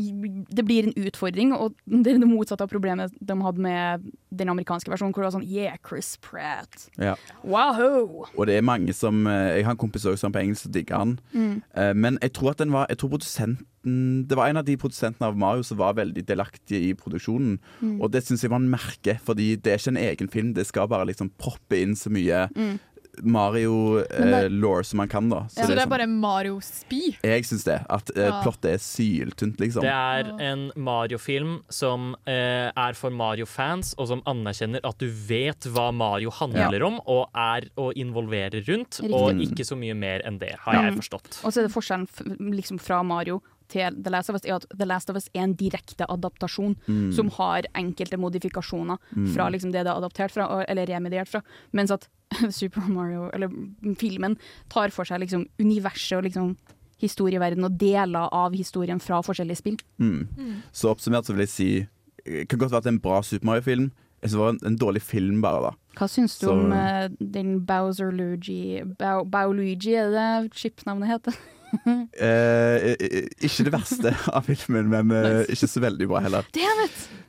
Det 0.55 0.63
blir 0.65 0.87
en 0.87 0.95
utfordring, 1.09 1.51
og 1.57 1.75
det 1.87 2.13
er 2.15 2.21
det 2.23 2.29
motsatte 2.31 2.63
av 2.63 2.71
problemet 2.71 3.11
de 3.19 3.37
hadde 3.43 3.59
med 3.65 4.05
den 4.31 4.49
amerikanske 4.53 4.93
versjonen, 4.93 5.11
hvor 5.13 5.25
det 5.25 5.33
var 5.33 5.37
sånn 5.41 5.49
Yeah, 5.51 5.77
Chris 5.83 6.13
Pratt. 6.23 6.87
Ja. 7.01 7.17
Wow! 7.43 8.27
Og 8.37 8.47
det 8.47 8.55
er 8.61 8.63
mange 8.67 8.95
som 8.95 9.27
eh, 9.27 9.57
Jeg 9.59 9.65
har 9.67 9.75
en 9.75 9.81
kompis 9.81 10.07
også 10.07 10.23
som 10.27 10.33
på 10.35 10.43
engelsk 10.45 10.71
digger 10.73 11.03
han. 11.03 11.17
Mm. 11.35 11.63
Eh, 11.75 11.93
Men 11.99 12.19
jeg 12.23 12.33
tror 12.39 12.53
at 12.55 12.63
den 12.63 12.71
var 12.73 12.87
Jeg 12.89 12.99
tror 13.03 13.11
produsenten 13.17 14.27
Det 14.29 14.37
var 14.37 14.51
en 14.53 14.61
av 14.61 14.65
de 14.69 14.77
produsentene 14.77 15.27
av 15.27 15.37
Mario 15.41 15.63
som 15.67 15.79
var 15.81 15.95
veldig 15.97 16.23
delaktige 16.29 16.91
i 16.91 16.95
produksjonen. 16.95 17.59
Mm. 17.81 17.97
Og 18.05 18.11
det 18.13 18.23
syns 18.27 18.43
jeg 18.45 18.51
man 18.53 18.69
merker, 18.71 19.17
fordi 19.25 19.55
det 19.57 19.73
er 19.73 19.79
ikke 19.81 19.95
en 19.95 20.03
egen 20.05 20.29
film. 20.29 20.51
Det 20.55 20.67
skal 20.69 20.87
bare 20.91 21.07
liksom 21.09 21.31
proppe 21.41 21.81
inn 21.81 21.97
så 21.97 22.13
mye 22.13 22.43
Mm. 22.55 22.79
Mario-law 23.23 24.83
som 24.85 24.97
man 24.99 25.09
kan, 25.09 25.29
da. 25.29 25.45
Så 25.49 25.67
det 25.67 25.77
er 25.77 25.83
sånn- 25.85 25.89
bare 25.91 26.07
Mario-spy? 26.07 27.17
Jeg 27.23 27.45
syns 27.45 27.65
det. 27.65 27.85
At 27.89 28.11
eh, 28.17 28.27
Ja. 28.27 28.43
plottet 28.43 28.75
er 28.75 28.79
syltynt, 28.79 29.59
liksom. 29.61 29.83
Det 29.83 29.91
er 29.91 30.41
en 30.41 30.71
Mario-film 30.77 31.63
som 31.69 32.17
eh, 32.27 32.71
er 32.77 32.93
for 32.95 33.11
Mario-fans, 33.11 33.95
og 33.99 34.09
som 34.09 34.23
anerkjenner 34.27 34.81
at 34.85 34.99
du 34.99 35.09
vet 35.11 35.61
hva 35.71 35.93
Mario 35.93 36.31
handler 36.31 36.79
Ja. 36.81 36.87
om, 36.87 37.01
og 37.07 37.29
er 37.35 37.63
å 37.77 37.93
involvere 37.95 38.65
rundt, 38.67 39.01
Riktig. 39.01 39.13
og 39.15 39.31
ikke 39.41 39.65
så 39.67 39.77
mye 39.77 39.95
mer 39.97 40.21
enn 40.25 40.39
det, 40.39 40.55
har 40.61 40.75
jeg 40.75 40.93
Mm. 40.95 40.99
forstått. 41.01 41.45
Og 41.45 41.53
så 41.53 41.59
er 41.59 41.69
det 41.69 41.73
forskjellen 41.73 42.09
f 42.09 42.23
liksom 42.39 42.79
fra 42.81 43.03
Mario 43.03 43.43
til 43.71 43.97
The 44.03 44.11
Last 44.13 44.31
of 44.31 44.37
Us, 44.37 44.45
er 44.45 44.57
at 44.59 44.67
The 44.77 44.87
Last 44.87 45.11
of 45.11 45.17
Us 45.17 45.29
er 45.35 45.45
en 45.47 45.55
direkte 45.55 46.07
adaptasjon 46.11 46.77
Mm. 46.89 47.13
som 47.17 47.31
har 47.39 47.63
enkelte 47.79 48.19
modifikasjoner 48.19 48.99
Mm. 49.17 49.29
fra 49.35 49.49
liksom 49.51 49.73
det 49.73 49.85
det 49.85 49.91
er 49.93 50.01
adaptert 50.01 50.31
fra, 50.35 50.65
eller 50.69 50.87
remediert 50.87 51.29
fra. 51.29 51.41
Mens 51.73 51.91
at 51.91 52.09
Super 52.51 52.83
Mario, 52.89 53.31
eller 53.35 53.49
filmen, 53.97 54.37
tar 54.69 54.91
for 54.91 55.05
seg 55.05 55.21
liksom 55.21 55.47
universet 55.59 56.19
og 56.19 56.25
liksom 56.25 56.57
historieverden 57.01 57.65
og 57.65 57.79
deler 57.81 58.29
av 58.33 58.53
historien 58.53 59.01
fra 59.01 59.23
forskjellige 59.25 59.57
spill. 59.57 59.79
Mm. 59.99 60.27
Så 60.73 60.91
oppsummert 60.93 61.25
så 61.25 61.33
vil 61.35 61.47
jeg 61.47 61.49
si 61.55 61.87
Det 62.27 62.49
kan 62.51 62.59
godt 62.59 62.71
være 62.71 62.79
at 62.79 62.85
det 62.85 62.91
er 62.91 62.97
en 62.99 63.01
bra 63.01 63.23
Super 63.23 63.47
Mario-film. 63.47 63.93
Jeg 64.21 64.29
synes 64.31 64.33
det 64.37 64.41
var 64.41 64.51
en, 64.53 64.59
en 64.67 64.77
dårlig 64.77 65.01
film, 65.03 65.41
bare. 65.41 65.63
da 65.63 65.71
Hva 65.97 66.07
syns 66.07 66.39
du 66.39 66.47
Så- 66.47 66.53
om 66.53 66.73
uh, 66.73 67.09
den 67.19 67.61
Bowser 67.65 68.13
Luigi 68.13 68.83
Bow, 68.99 69.25
Bowluigi, 69.25 69.95
er 69.97 70.11
det 70.13 70.53
skipnavnet 70.53 71.09
chipnavnet 71.09 71.09
heter? 71.09 71.33
Eh, 72.21 72.93
eh, 73.01 73.29
ikke 73.41 73.65
det 73.65 73.73
verste 73.73 74.11
av 74.29 74.45
filmen, 74.45 74.91
men 74.91 75.09
nice. 75.15 75.47
ikke 75.55 75.69
så 75.71 75.81
veldig 75.81 76.09
bra 76.11 76.21
heller. 76.25 76.49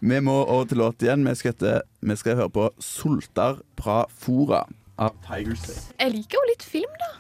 Vi 0.02 0.20
må 0.20 0.34
over 0.42 0.68
til 0.68 0.82
låt 0.82 1.06
igjen. 1.06 1.24
Vi 1.28 1.36
skal, 1.40 1.54
hete, 1.54 1.74
vi 2.02 2.18
skal 2.20 2.40
høre 2.42 2.52
på 2.52 2.70
'Soltar 2.82 3.62
pra 3.80 4.04
fora' 4.12 4.66
av 5.02 5.16
Tiger 5.26 5.56
State. 5.58 5.94
Jeg 6.00 6.14
liker 6.18 6.38
jo 6.38 6.48
litt 6.52 6.66
film, 6.66 7.00
da. 7.02 7.12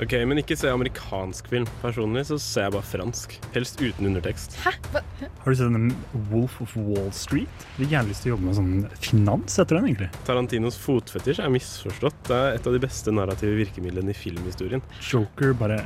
Ok, 0.00 0.14
Men 0.24 0.40
ikke 0.40 0.56
se 0.56 0.70
amerikansk 0.72 1.50
film. 1.52 1.66
Personlig 1.82 2.22
så 2.30 2.38
ser 2.40 2.68
jeg 2.68 2.72
bare 2.72 2.88
fransk. 2.88 3.34
Helst 3.52 3.82
uten 3.82 4.08
undertekst. 4.08 4.56
Hæ? 4.64 4.72
Hva? 4.94 5.02
Har 5.42 5.52
du 5.52 5.58
sett 5.58 5.74
den 5.74 5.90
Wolf 6.30 6.56
of 6.64 6.72
Wall 6.76 7.10
Street? 7.12 7.66
Jeg 7.76 7.90
har 7.90 7.92
gjerne 7.98 8.12
lyst 8.14 8.24
til 8.24 8.30
å 8.30 8.34
jobbe 8.34 8.48
med 8.48 8.56
sånn 8.56 8.72
finans 9.04 9.58
etter 9.60 9.76
den, 9.76 9.90
egentlig. 9.90 10.08
Tarantinos 10.24 10.80
fotfetisj 10.80 11.44
er 11.44 11.52
misforstått. 11.52 12.16
Det 12.30 12.38
er 12.38 12.56
et 12.56 12.70
av 12.70 12.76
de 12.76 12.80
beste 12.80 13.12
narrative 13.12 13.60
virkemidlene 13.60 14.14
i 14.14 14.16
filmhistorien. 14.16 14.84
Joker 15.04 15.52
bare 15.60 15.82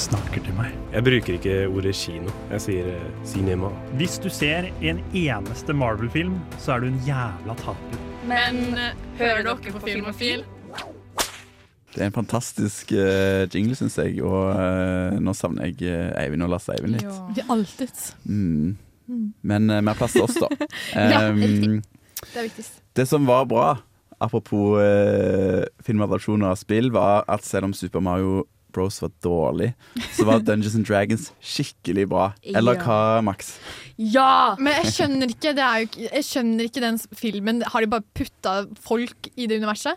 snakker 0.00 0.40
til 0.48 0.56
meg. 0.56 0.72
Jeg 0.94 1.04
bruker 1.10 1.36
ikke 1.36 1.56
ordet 1.68 1.96
kino. 1.98 2.32
Jeg 2.54 2.64
sier 2.64 2.92
eh, 2.94 3.08
cinema. 3.28 3.68
Hvis 4.00 4.16
du 4.22 4.30
ser 4.32 4.70
en 4.80 5.02
eneste 5.12 5.76
Marvel-film, 5.76 6.38
så 6.56 6.78
er 6.78 6.86
du 6.86 6.92
en 6.94 7.02
jævla 7.04 7.58
taper. 7.60 8.04
Men 8.30 8.64
eh, 8.78 8.94
hører 9.20 9.44
dere 9.44 9.74
på 9.76 9.84
Filmofil? 9.84 10.46
Det 11.98 12.04
er 12.04 12.10
en 12.12 12.14
fantastisk 12.14 12.92
uh, 12.94 13.44
jingle, 13.50 13.74
syns 13.74 13.96
jeg. 13.98 14.20
Og 14.22 14.52
uh, 14.54 15.16
nå 15.18 15.34
savner 15.34 15.66
jeg 15.72 15.82
uh, 15.90 16.12
Eivind 16.22 16.46
og 16.46 16.52
Lasse 16.54 16.70
Eivind 16.76 16.94
litt. 16.94 17.08
Det 17.34 17.42
er 17.42 17.50
alltid. 17.50 18.04
Mm. 18.30 18.76
Mm. 19.08 19.24
Men 19.50 19.66
mer 19.82 19.96
plass 19.98 20.14
til 20.14 20.26
oss, 20.28 20.36
da. 20.38 20.48
Ja, 20.94 21.24
Um, 21.32 21.40
riktig. 21.42 21.82
Det 22.22 22.36
er 22.38 22.46
viktigst. 22.48 22.78
Det 22.98 23.06
som 23.10 23.26
var 23.28 23.44
bra, 23.50 23.66
apropos 24.22 24.78
uh, 24.78 25.64
filmadopsjoner 25.86 26.50
av 26.52 26.58
spill, 26.60 26.92
var 26.94 27.26
at 27.30 27.44
selv 27.46 27.68
om 27.70 27.74
Super 27.74 28.02
Mario 28.04 28.44
Bros 28.74 28.98
var 29.00 29.10
dårlig, 29.24 29.70
så 30.12 30.26
var 30.28 30.42
Dungeons 30.46 30.74
and 30.76 30.84
Dragons 30.86 31.30
skikkelig 31.40 32.04
bra. 32.10 32.28
Eller 32.44 32.76
Ja. 32.78 32.84
hva, 32.84 32.98
Max? 33.24 33.54
Ja! 33.98 34.54
Men 34.60 34.76
jeg 34.82 34.92
skjønner 34.94 35.32
ikke 35.32 35.54
det 35.56 35.64
er 35.64 35.80
jo 35.86 36.04
Jeg 36.04 36.26
skjønner 36.28 36.68
ikke 36.68 36.82
den 36.84 36.98
filmen. 37.16 37.62
Har 37.66 37.82
de 37.82 37.88
bare 37.90 38.04
putta 38.14 38.52
folk 38.84 39.30
i 39.34 39.48
det 39.50 39.56
universet? 39.62 39.96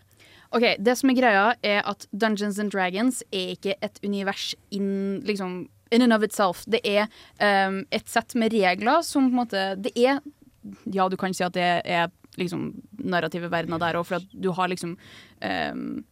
Ok, 0.51 0.65
Det 0.79 0.95
som 0.99 1.09
er 1.11 1.15
greia, 1.15 1.43
er 1.63 1.85
at 1.87 2.07
Dungeons 2.11 2.59
and 2.59 2.73
Dragons 2.73 3.21
er 3.31 3.53
ikke 3.55 3.75
et 3.81 3.99
univers 4.03 4.51
in, 4.71 5.21
liksom, 5.23 5.69
in 5.91 6.01
and 6.03 6.13
of 6.13 6.23
itself. 6.23 6.65
Det 6.67 6.81
er 6.83 7.07
um, 7.39 7.85
et 7.91 8.07
sett 8.09 8.35
med 8.35 8.53
regler 8.53 9.03
som 9.07 9.29
på 9.29 9.31
en 9.31 9.39
måte 9.43 9.63
Det 9.79 9.93
er 9.95 10.19
Ja, 10.91 11.07
du 11.09 11.17
kan 11.17 11.33
si 11.33 11.43
at 11.43 11.55
det 11.55 11.69
er 11.85 12.11
liksom 12.37 12.69
narrative 13.01 13.49
verdener 13.51 13.79
der 13.81 13.97
òg, 13.97 14.05
for 14.05 14.19
at 14.19 14.27
du 14.31 14.51
har 14.55 14.69
liksom 14.71 14.97
um, 15.41 16.03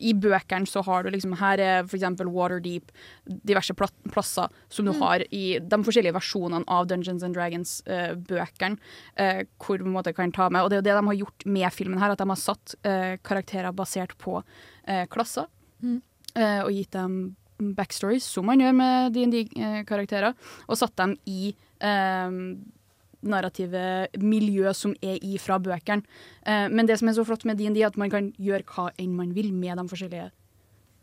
i 0.00 0.12
bøkene 0.12 0.66
så 0.66 0.82
har 0.84 1.02
du 1.04 1.10
liksom 1.10 1.36
Her 1.38 1.58
er 1.62 1.84
eksempel 1.84 2.26
Waterdeep, 2.32 2.90
diverse 3.46 3.74
plasser 3.74 4.48
som 4.68 4.84
du 4.84 4.92
Mm. 4.92 5.00
har 5.00 5.24
i 5.30 5.58
de 5.58 5.76
forskjellige 5.76 6.14
versjonene 6.14 6.64
av 6.68 6.86
Dungeons 6.86 7.22
and 7.22 7.34
Dragons-bøkene, 7.34 8.78
eh, 9.16 9.44
hvor 9.58 9.78
du 9.78 9.84
på 9.84 9.88
en 9.88 9.96
måte 9.96 10.14
kan 10.14 10.32
ta 10.32 10.48
med 10.50 10.62
Og 10.62 10.70
det 10.70 10.76
er 10.76 10.82
jo 10.82 10.88
det 10.90 10.96
de 11.00 11.06
har 11.06 11.20
gjort 11.26 11.46
med 11.46 11.72
filmen 11.72 11.98
her, 12.00 12.10
at 12.10 12.18
de 12.18 12.28
har 12.28 12.36
satt 12.36 12.74
eh, 12.84 13.16
karakterer 13.22 13.72
basert 13.72 14.16
på 14.18 14.42
eh, 14.86 15.06
klasser. 15.06 15.46
Mm. 15.82 16.02
eh, 16.36 16.60
og 16.64 16.70
gitt 16.72 16.90
dem 16.92 17.36
backstories, 17.58 18.24
som 18.24 18.46
man 18.46 18.58
gjør 18.58 18.74
med 18.74 19.12
DND-karakterer, 19.14 20.34
og 20.68 20.76
satt 20.76 20.96
dem 20.96 21.16
i 21.26 21.54
eh, 21.80 22.30
narrative 23.24 24.06
miljø 24.20 24.72
som 24.76 24.94
er 25.02 25.18
i 25.24 25.38
fra 25.42 25.58
bøkene. 25.62 26.04
Eh, 26.46 26.66
men 26.70 26.88
det 26.88 26.98
som 27.00 27.10
er 27.10 27.16
så 27.18 27.26
flott 27.26 27.46
med 27.48 27.58
DND, 27.58 27.80
er 27.82 27.90
at 27.90 28.00
man 28.00 28.12
kan 28.12 28.32
gjøre 28.38 28.66
hva 28.70 28.88
enn 29.00 29.14
man 29.16 29.34
vil 29.36 29.52
med 29.52 29.78
de 29.80 29.86
forskjellige 29.90 30.30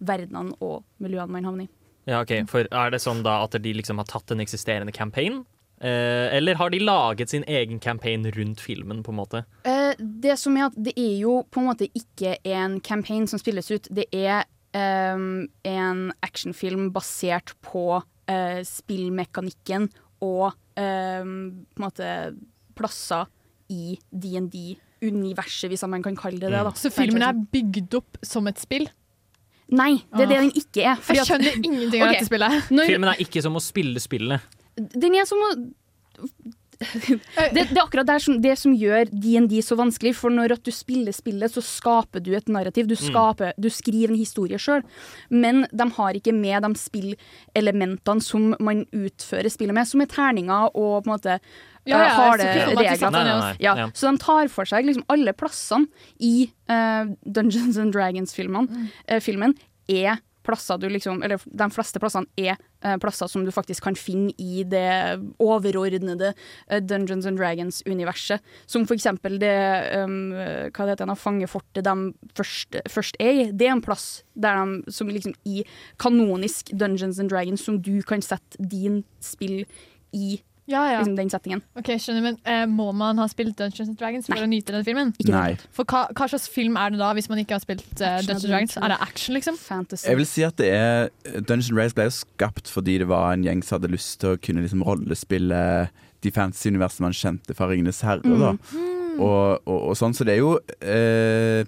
verdenene 0.01 0.55
og 0.61 0.83
miljøene 1.01 1.35
man 1.35 1.47
havner 1.49 1.69
i. 1.69 1.71
Ja, 2.09 2.23
ok, 2.23 2.33
for 2.49 2.65
Er 2.65 2.93
det 2.93 3.01
sånn 3.03 3.21
da 3.21 3.43
at 3.45 3.57
de 3.61 3.73
liksom 3.77 4.01
har 4.01 4.09
tatt 4.09 4.31
en 4.33 4.41
eksisterende 4.41 4.93
campaign? 4.95 5.43
Eh, 5.81 6.27
eller 6.37 6.55
har 6.55 6.69
de 6.69 6.79
laget 6.79 7.29
sin 7.29 7.43
egen 7.47 7.79
campaign 7.79 8.25
rundt 8.35 8.61
filmen, 8.61 9.03
på 9.03 9.11
en 9.11 9.17
måte? 9.17 9.43
Eh, 9.65 9.93
det 9.97 10.37
som 10.39 10.57
er 10.57 10.69
at 10.69 10.77
det 10.77 10.93
er 10.97 11.17
jo 11.21 11.41
på 11.49 11.61
en 11.61 11.69
måte 11.71 11.89
ikke 11.97 12.37
en 12.45 12.79
campaign 12.81 13.27
som 13.27 13.41
spilles 13.41 13.71
ut. 13.71 13.89
Det 13.89 14.05
er 14.13 14.45
ehm, 14.77 15.49
en 15.65 16.11
actionfilm 16.21 16.91
basert 16.93 17.55
på 17.65 18.01
spillmekanikken 18.63 19.89
og 20.21 20.51
eh, 20.77 21.21
på 21.21 21.81
en 21.81 21.85
måte 21.85 22.07
plasser 22.77 23.27
i 23.71 23.97
DND-universet, 24.11 25.71
hvis 25.71 25.83
man 25.89 26.03
kan 26.03 26.15
kalle 26.19 26.39
det 26.41 26.51
det. 26.51 26.63
Da. 26.67 26.73
Så 26.77 26.91
filmen 26.93 27.23
er 27.25 27.33
bygd 27.53 27.95
opp 28.01 28.19
som 28.25 28.47
et 28.51 28.59
spill? 28.61 28.87
Nei, 29.71 30.01
det 30.11 30.25
er 30.25 30.27
det 30.27 30.37
Ah. 30.37 30.41
den 30.41 30.51
ikke 30.51 30.83
er. 30.83 30.95
fordi 30.99 31.19
Jeg 31.21 31.27
skjønner 31.29 31.53
ingenting 31.63 32.01
av 32.01 32.09
okay. 32.09 32.17
dette 32.19 32.27
spillet. 32.27 32.71
Når, 32.75 32.89
Filmen 32.91 33.09
er 33.13 33.21
ikke 33.23 33.43
som 33.45 33.55
å 33.55 33.61
spille 33.63 34.01
spillet. 34.03 34.57
Den 34.75 35.15
er 35.15 35.25
som 35.29 35.39
å 35.47 35.51
det, 37.53 37.67
det 37.69 37.77
er 37.77 37.83
akkurat 37.83 38.07
det, 38.09 38.17
som, 38.23 38.39
det 38.41 38.55
som 38.59 38.73
gjør 38.77 39.09
DND 39.11 39.53
så 39.63 39.77
vanskelig. 39.79 40.13
For 40.17 40.33
når 40.33 40.55
at 40.57 40.63
du 40.67 40.71
spiller 40.73 41.13
spillet, 41.15 41.53
så 41.53 41.61
skaper 41.63 42.23
du 42.23 42.33
et 42.37 42.49
narrativ. 42.51 42.87
Du, 42.89 42.95
Mm. 43.01 43.53
du 43.59 43.69
skriver 43.69 44.11
en 44.13 44.17
historie 44.19 44.57
sjøl. 44.61 44.83
Men 45.29 45.65
de 45.71 45.87
har 45.97 46.13
ikke 46.17 46.33
med 46.33 46.63
de 46.63 46.71
spillelementene 46.79 48.21
som 48.23 48.55
man 48.59 48.85
utfører 48.93 49.49
spillet 49.51 49.75
med, 49.75 49.87
som 49.87 50.01
er 50.03 50.09
terninger 50.11 50.69
og 50.75 51.03
på 51.03 51.09
en 51.09 51.13
måte 51.15 51.37
Ja, 51.83 51.97
eh, 51.97 52.03
ja, 52.05 52.09
harde 52.13 52.45
så 52.45 53.09
de 53.09 53.19
regler. 53.19 53.55
Ja, 53.59 53.75
Ja. 53.77 53.87
Så 53.93 54.11
de 54.11 54.17
tar 54.21 54.47
for 54.53 54.65
seg 54.69 54.85
liksom 54.85 55.03
alle 55.09 55.33
plassene 55.33 55.87
i 56.19 56.51
uh, 56.69 57.05
Dungeons 57.25 57.77
and 57.81 57.91
Dragons-filmen. 57.93 58.67
Mm. 58.69 58.89
Uh, 59.09 59.19
filmen 59.19 59.55
er 59.89 60.19
plasser 60.43 60.79
du 60.81 60.87
liksom 60.89 61.23
Eller 61.23 61.41
de 61.45 61.67
fleste 61.73 61.99
plassene 62.01 62.27
er 62.39 62.55
eh, 62.83 62.97
plasser 63.01 63.29
som 63.31 63.45
du 63.45 63.51
faktisk 63.53 63.85
kan 63.85 63.97
finne 63.97 64.33
i 64.41 64.63
det 64.67 65.19
overordnede 65.41 66.33
eh, 66.33 66.81
Dungeons 66.81 67.27
and 67.29 67.39
Dragons-universet. 67.39 68.41
Som 68.65 68.87
for 68.89 68.97
eksempel 68.97 69.39
det 69.41 69.55
um, 70.01 70.33
Hva 70.33 70.87
det 70.87 70.95
heter 70.95 71.09
det, 71.09 71.17
fangefortet 71.21 71.85
de 71.85 71.95
først, 72.37 72.81
først 72.89 73.19
er 73.21 73.31
i. 73.31 73.47
Det 73.51 73.67
er 73.67 73.75
en 73.75 73.85
plass 73.85 74.23
der 74.33 74.61
de, 74.61 74.91
som 74.91 75.09
liksom 75.11 75.35
i 75.45 75.61
kanonisk 76.01 76.71
Dungeons 76.73 77.19
and 77.19 77.31
Dragons 77.31 77.63
som 77.65 77.81
du 77.81 78.01
kan 78.07 78.23
sette 78.25 78.59
din 78.59 79.03
spill 79.23 79.65
i 80.15 80.41
Ja, 80.69 80.83
ja. 80.91 80.99
liksom, 80.99 81.15
den 81.17 81.31
settingen. 81.33 81.61
Ok, 81.75 81.89
skjønner, 81.99 82.21
men 82.21 82.37
eh, 82.47 82.63
Må 82.69 82.91
man 82.95 83.17
ha 83.19 83.25
spilt 83.31 83.57
Dungeons 83.57 83.89
and 83.89 83.97
Dragons 83.99 84.29
for 84.29 84.37
Nei. 84.37 84.45
å 84.45 84.49
nyte 84.51 84.75
den 84.75 84.85
filmen? 84.85 85.13
Ikke 85.17 85.33
Nei. 85.33 85.55
For 85.73 85.89
hva, 85.89 86.03
hva 86.15 86.27
slags 86.31 86.45
film 86.51 86.77
er 86.79 86.93
det 86.93 87.01
da, 87.01 87.09
hvis 87.17 87.27
man 87.31 87.41
ikke 87.41 87.57
har 87.57 87.63
spilt 87.63 87.89
eh, 87.97 88.21
Dungeons 88.21 88.45
and 88.45 88.53
Dragons? 88.53 88.77
Er 88.77 88.93
det 88.93 88.99
action, 89.07 89.35
liksom? 89.37 89.57
Fantasy. 89.59 90.07
Jeg 90.07 90.21
vil 90.21 90.29
si 90.29 90.45
at 90.47 90.57
det 90.61 90.69
er 90.77 91.09
Dungeons 91.41 91.71
and 91.71 91.79
Dragons 91.79 91.97
ble 91.97 92.07
jo 92.07 92.15
skapt 92.21 92.71
fordi 92.71 92.99
det 93.01 93.09
var 93.11 93.33
en 93.33 93.45
gjeng 93.47 93.65
som 93.65 93.79
hadde 93.79 93.91
lyst 93.95 94.19
til 94.21 94.35
å 94.35 94.39
kunne 94.41 94.63
liksom 94.63 94.85
rollespille 94.87 95.61
de 96.21 96.31
fantasy-universene 96.33 97.07
man 97.07 97.17
kjente 97.17 97.57
fra 97.57 97.67
Ringenes 97.71 98.03
herre. 98.05 98.21
Da. 98.23 98.53
Mm. 98.71 99.19
Og, 99.21 99.61
og, 99.65 99.79
og 99.91 99.97
sånn, 99.97 100.15
så 100.15 100.25
det 100.27 100.37
er 100.37 100.39
jo 100.39 100.53
eh, 100.79 101.65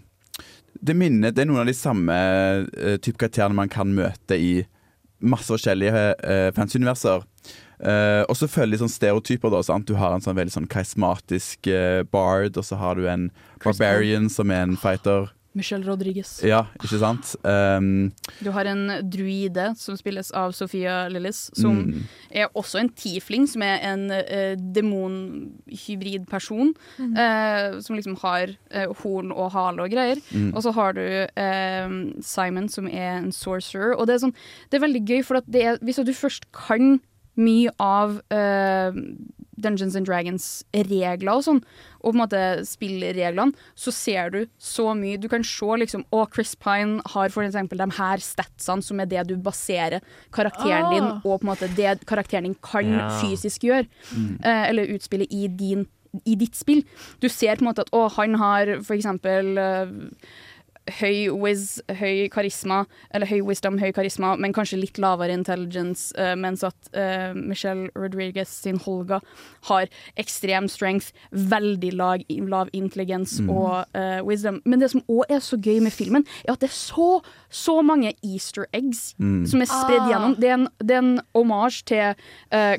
Det 0.79 0.95
minnet, 0.97 1.35
Det 1.35 1.43
er 1.43 1.49
noen 1.49 1.63
av 1.63 1.69
de 1.69 1.75
samme 1.75 2.15
uh, 2.15 2.95
type 3.03 3.19
karakterene 3.19 3.57
man 3.57 3.71
kan 3.71 3.91
møte 3.93 4.37
i 4.37 4.53
masse 5.23 5.47
forskjellige 5.47 6.05
uh, 6.19 6.49
fantasy-universer. 6.55 7.23
Eh, 7.83 8.23
og 8.29 8.35
så 8.39 8.47
følger 8.47 8.77
de 8.77 8.81
sånn 8.85 8.93
stereotyper. 8.95 9.51
da 9.51 9.61
sant? 9.67 9.85
Du 9.89 9.95
har 9.99 10.15
en 10.15 10.23
sånn 10.23 10.37
veldig 10.39 10.55
sånn 10.55 10.67
karismatisk 10.71 11.67
uh, 11.67 12.03
bard, 12.07 12.55
og 12.57 12.63
så 12.63 12.77
har 12.79 12.95
du 12.95 13.07
en 13.11 13.29
barbarian 13.63 14.29
som 14.31 14.51
er 14.51 14.63
en 14.69 14.77
fighter. 14.79 15.31
Michelle 15.53 15.85
Rodriguez. 15.85 16.39
Ja, 16.41 16.63
ikke 16.81 16.97
sant? 16.97 17.35
Um, 17.45 18.07
Du 18.41 18.49
har 18.55 18.65
en 18.65 18.87
druide 19.05 19.75
som 19.77 19.93
spilles 19.99 20.31
av 20.33 20.55
Sofia 20.57 21.03
Lillis, 21.13 21.51
som 21.53 21.75
Mm. 21.91 21.99
er 22.31 22.47
også 22.57 22.79
en 22.79 22.89
tiefling, 22.89 23.45
som 23.47 23.61
er 23.61 23.77
en 23.85 24.07
uh, 24.09 24.55
demonhybrid 24.73 26.25
person. 26.27 26.73
Mm. 26.97 27.13
Uh, 27.13 27.79
som 27.81 27.95
liksom 27.95 28.17
har 28.23 28.55
uh, 28.73 28.93
horn 29.03 29.31
og 29.31 29.51
hale 29.53 29.85
og 29.85 29.91
greier. 29.93 30.17
Mm. 30.33 30.51
Og 30.55 30.63
så 30.63 30.73
har 30.73 30.93
du 30.97 31.03
eh, 31.05 31.89
Simon, 32.21 32.69
som 32.69 32.87
er 32.87 33.17
en 33.19 33.31
sorcerer. 33.31 33.93
Og 33.97 34.07
det 34.07 34.15
er, 34.15 34.23
sånn, 34.25 34.35
det 34.71 34.79
er 34.79 34.87
veldig 34.87 35.03
gøy, 35.05 35.23
for 35.23 35.37
at 35.37 35.45
det 35.51 35.63
er, 35.63 35.77
hvis 35.83 36.01
du 36.03 36.13
først 36.13 36.49
kan 36.51 36.99
mye 37.35 37.71
av 37.81 38.19
uh, 38.33 38.91
Dungeons 39.63 39.95
and 39.95 40.05
Dragons-regler 40.05 41.31
og 41.33 41.43
sånn, 41.45 41.59
og 42.03 42.11
på 42.11 42.13
en 42.17 42.21
måte 42.23 42.41
spillreglene, 42.67 43.53
så 43.79 43.93
ser 43.95 44.29
du 44.33 44.39
så 44.61 44.89
mye. 44.97 45.17
Du 45.21 45.29
kan 45.31 45.43
se 45.47 45.65
liksom 45.79 46.03
Å, 46.13 46.25
Chris 46.33 46.53
Pine 46.59 47.01
har 47.13 47.29
for 47.33 47.45
eksempel 47.45 47.79
de 47.79 47.87
her 47.97 48.17
statsene, 48.23 48.83
som 48.83 48.99
er 48.99 49.05
det 49.09 49.25
du 49.29 49.35
baserer 49.37 50.01
karakteren 50.35 50.89
din 50.91 51.03
Ah. 51.03 51.21
og 51.23 51.41
på 51.41 51.47
en 51.47 51.51
måte 51.55 51.69
det 51.75 52.05
karakteren 52.05 52.43
din 52.49 52.55
kan 52.61 52.85
Ja. 52.85 53.09
fysisk 53.21 53.61
gjøre. 53.63 53.87
Mm. 54.11 54.39
Eh, 54.43 54.69
eller 54.69 54.87
utspille 54.93 55.27
i 55.29 55.47
din 55.47 55.87
i 56.27 56.35
ditt 56.35 56.53
spill. 56.55 56.83
Du 57.19 57.27
ser 57.27 57.55
på 57.55 57.61
en 57.65 57.73
måte 57.73 57.79
at 57.81 57.89
å, 57.91 58.07
han 58.11 58.35
har 58.35 58.81
for 58.83 58.93
eksempel 58.93 59.57
eh, 59.57 59.87
høy 60.99 61.29
wiz, 61.31 61.81
høy 61.95 62.27
karisma, 62.29 62.81
eller 63.15 63.25
høy 63.29 63.39
wisdom, 63.47 63.77
høy 63.79 63.93
karisma, 63.95 64.33
men 64.37 64.51
kanskje 64.51 64.79
litt 64.81 64.97
lavere 64.99 65.31
intelligence, 65.31 66.11
uh, 66.19 66.33
mens 66.35 66.63
at 66.67 66.75
uh, 66.93 67.31
Michelle 67.33 67.87
Rodriguez 67.95 68.49
sin 68.49 68.75
Holga 68.83 69.21
har 69.69 69.87
ekstrem 70.19 70.67
strength, 70.67 71.13
veldig 71.31 71.93
lag, 71.95 72.25
lav 72.29 72.67
intelligens 72.73 73.39
Mm. 73.39 73.49
og 73.49 73.85
uh, 73.95 74.19
wisdom. 74.27 74.61
Men 74.65 74.79
det 74.79 74.91
som 74.91 75.01
òg 75.09 75.23
er 75.29 75.39
så 75.39 75.55
gøy 75.57 75.79
med 75.81 75.91
filmen, 75.95 76.25
er 76.45 76.51
at 76.53 76.59
det 76.59 76.69
er 76.69 76.73
så, 76.75 77.21
så 77.49 77.81
mange 77.81 78.13
easter 78.23 78.65
eggs 78.73 79.13
Mm. 79.19 79.45
som 79.47 79.61
er 79.61 79.65
spredd 79.71 80.01
Ah. 80.03 80.09
gjennom. 80.11 80.35
Det 80.39 80.49
er 80.49 80.53
en, 80.53 80.67
det 80.79 80.91
er 80.91 80.99
en 81.01 81.21
homage 81.33 81.83
til 81.85 82.15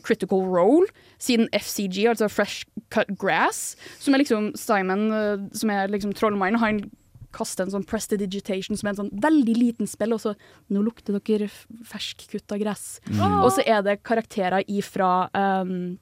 Critical 0.05 0.45
Role, 0.45 0.87
sin 1.19 1.49
FCG, 1.53 2.07
altså 2.09 2.29
Fresh 2.29 2.65
Cut 2.91 3.09
Grass, 3.19 3.77
som 3.99 4.15
er 4.15 4.19
liksom 4.19 4.53
Simon, 4.57 5.49
som 5.55 5.71
er 5.71 5.87
liksom 5.89 6.13
trollmannen. 6.13 6.59
Han 6.61 6.91
kaster 7.35 7.67
en 7.67 7.75
sånn 7.75 7.87
prestidigitation 7.89 8.79
som 8.79 8.89
er 8.89 8.95
en 8.95 9.03
sånn 9.03 9.13
veldig 9.25 9.57
liten 9.59 9.91
spill, 9.91 10.17
og 10.17 10.23
så 10.23 10.35
Nå 10.73 10.81
lukter 10.83 11.17
dere 11.19 11.49
ferskkutta 11.87 12.57
gress. 12.61 12.99
Mm. 13.11 13.21
Og 13.45 13.51
så 13.55 13.65
er 13.69 13.83
det 13.85 13.99
karakterer 14.07 14.65
ifra 14.71 15.29
um, 15.63 15.97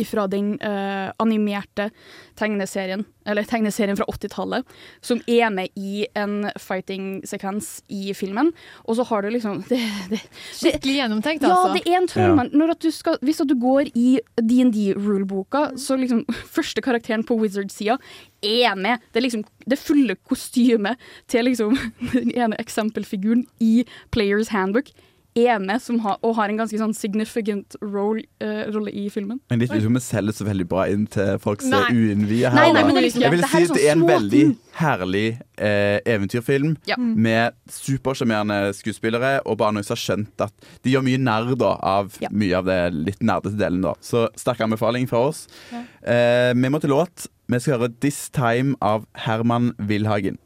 ifra 0.00 0.26
den 0.30 0.54
uh, 0.60 1.12
animerte 1.22 1.90
tegneserien, 2.38 3.04
eller 3.26 3.46
tegneserien 3.48 3.96
fra 3.96 4.06
80-tallet, 4.10 4.66
som 5.04 5.20
er 5.30 5.52
med 5.54 5.72
i 5.78 6.04
en 6.18 6.48
fighting-sekvens 6.60 7.68
i 7.92 8.12
filmen. 8.16 8.50
Og 8.84 8.98
så 8.98 9.06
har 9.08 9.24
du 9.24 9.30
liksom 9.34 9.62
det, 9.70 9.80
det, 10.10 10.20
Skikkelig 10.52 10.98
gjennomtenkt, 10.98 11.46
ja, 11.46 11.54
altså. 11.54 11.78
det 11.78 11.84
er 11.86 12.00
en 12.00 12.10
trollmann. 12.10 12.52
Du 12.82 12.90
skal, 12.94 13.18
hvis 13.24 13.42
at 13.44 13.50
du 13.50 13.56
går 13.60 13.92
i 13.94 14.18
DND-ruleboka, 14.40 15.70
så 15.80 15.98
liksom 16.00 16.24
første 16.56 16.84
karakteren 16.84 17.24
på 17.26 17.38
Wizard-sida 17.40 17.98
er 18.44 18.76
med. 18.76 19.02
Det 19.12 19.22
er 19.22 19.28
liksom 19.28 19.46
det 19.70 19.80
fulle 19.80 20.18
kostymet 20.28 21.00
til 21.30 21.46
liksom 21.48 21.78
den 22.14 22.34
ene 22.34 22.60
eksempelfiguren 22.60 23.46
i 23.62 23.86
Players 24.12 24.52
Handbook 24.54 24.92
er 25.34 25.78
som 25.82 25.98
har, 26.04 26.18
og 26.22 26.36
har 26.36 26.48
en 26.48 26.58
ganske 26.58 26.78
sånn 26.78 26.94
significant 26.94 27.74
role, 27.82 28.22
uh, 28.42 28.70
rolle 28.74 28.92
i 28.94 29.08
filmen. 29.10 29.40
Men 29.50 29.58
litt 29.58 29.72
utom 29.74 29.98
vi 29.98 30.02
selger 30.04 30.36
så 30.36 30.46
veldig 30.46 30.66
bra 30.70 30.86
inn 30.92 31.06
til 31.10 31.38
folk 31.42 31.62
som 31.64 31.74
er 31.74 31.90
Nei. 31.90 32.36
her. 32.44 32.54
Nei, 32.54 32.72
nei, 32.72 32.84
men 32.84 32.94
det 32.94 33.02
er 33.02 33.06
liksom- 33.08 33.22
jeg 33.22 33.30
vil 33.30 33.42
si 33.42 33.56
er 33.56 33.62
at 33.62 33.68
sånn 33.68 33.74
det 33.74 33.84
er 33.84 33.92
en 33.92 34.06
veldig 34.06 34.56
herlig 34.74 35.40
eh, 35.58 36.00
eventyrfilm 36.06 36.76
Ja. 36.86 36.96
med 36.96 37.52
supersjarmerende 37.68 38.74
skuespillere, 38.74 39.40
og 39.46 39.58
bare 39.58 39.72
noen 39.72 39.84
som 39.84 39.96
har 39.96 40.16
skjønt 40.16 40.40
at 40.40 40.52
de 40.82 40.90
gjør 40.92 41.04
mye 41.04 41.18
narr 41.18 41.56
da, 41.56 41.78
av 41.80 42.16
mye 42.30 42.54
av 42.56 42.64
det 42.64 42.92
litt 42.92 43.20
nerdete 43.20 43.56
delen. 43.58 43.82
da. 43.82 43.94
Så 44.00 44.28
sterk 44.36 44.58
anbefaling 44.58 45.08
fra 45.08 45.28
oss. 45.28 45.46
Ja. 45.72 45.82
Eh, 46.04 46.54
vi 46.54 46.68
må 46.68 46.80
til 46.80 46.90
låt. 46.90 47.28
Vi 47.48 47.58
skal 47.58 47.78
høre 47.78 47.88
'This 48.00 48.30
Time' 48.30 48.74
av 48.80 49.06
Herman 49.14 49.74
Wilhagen. 49.78 50.38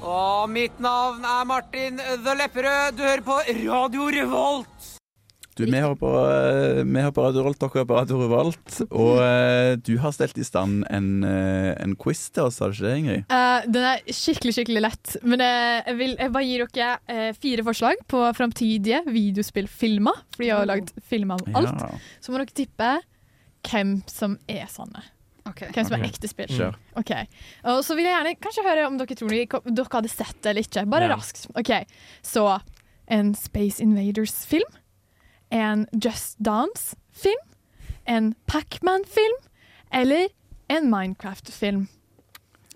Og 0.00 0.48
mitt 0.48 0.78
navn 0.80 1.24
er 1.28 1.44
Martin 1.44 2.00
The 2.00 2.32
Lepperød. 2.38 2.96
Du 2.96 3.04
hører 3.04 3.24
på 3.24 3.36
Radio 3.44 4.08
Revolt. 4.14 4.86
Du, 5.58 5.66
vi 5.66 5.76
hører 5.76 5.96
på, 5.98 6.08
eh, 6.30 6.78
vi 6.88 7.02
hører 7.02 7.12
på 7.12 7.24
Radio 7.26 7.42
Revolt, 7.42 7.58
dere 7.60 7.74
hører 7.74 7.88
på 7.90 7.98
Radio 7.98 8.20
Revolt. 8.22 8.78
Og 8.88 9.20
eh, 9.20 9.74
du 9.76 9.92
har 10.00 10.14
stelt 10.16 10.38
i 10.40 10.46
stand 10.46 10.86
en, 10.88 11.10
eh, 11.26 11.74
en 11.82 11.92
quiz 12.00 12.30
til 12.32 12.48
oss, 12.48 12.62
har 12.62 12.72
du 12.72 12.78
ikke 12.78 12.86
det, 12.86 12.94
Ingrid? 13.02 13.28
Uh, 13.28 13.68
den 13.68 13.88
er 13.90 14.00
skikkelig 14.08 14.56
skikkelig 14.56 14.84
lett. 14.86 15.14
Men 15.20 15.44
jeg 15.44 15.98
vil 16.00 16.16
jeg 16.16 16.34
bare 16.38 16.48
gir 16.48 16.66
dere 16.80 17.30
fire 17.36 17.68
forslag 17.68 18.00
på 18.08 18.24
framtidige 18.38 19.04
videospillfilmer. 19.10 20.24
For 20.32 20.46
de 20.46 20.52
har 20.54 20.64
jo 20.64 20.72
lagd 20.72 20.94
filmer 21.12 21.36
av 21.44 21.60
alt. 21.60 21.84
Ja. 21.84 22.20
Så 22.24 22.32
må 22.32 22.40
dere 22.40 22.56
tippe 22.56 22.92
hvem 23.68 23.98
som 24.08 24.40
er 24.48 24.64
sanne. 24.72 25.04
Hvem 25.44 25.86
som 25.86 25.96
er 25.96 26.04
ekte 26.06 26.28
spill. 26.28 26.48
Kjør. 26.48 26.74
Okay. 27.00 27.26
Og 27.64 27.82
så 27.84 27.96
vil 27.96 28.04
jeg 28.04 28.14
gjerne 28.14 28.34
kanskje 28.40 28.64
høre 28.66 28.86
om 28.86 28.98
dere 28.98 29.16
tror 29.18 29.30
dere 29.30 29.86
hadde 29.92 30.10
sett 30.12 30.36
det 30.42 30.50
eller 30.52 30.62
ikke. 30.66 30.86
Bare 30.90 31.08
Ja. 31.08 31.16
raskt. 31.16 31.46
Ok, 31.56 31.86
Så 32.22 32.60
en 33.08 33.34
Space 33.34 33.80
Invaders-film. 33.82 34.68
En 35.50 35.86
Just 35.92 36.38
Dance-film. 36.42 37.46
En 38.06 38.34
Pacman-film. 38.46 39.38
Eller 39.92 40.28
en 40.68 40.90
Minecraft-film. 40.90 41.88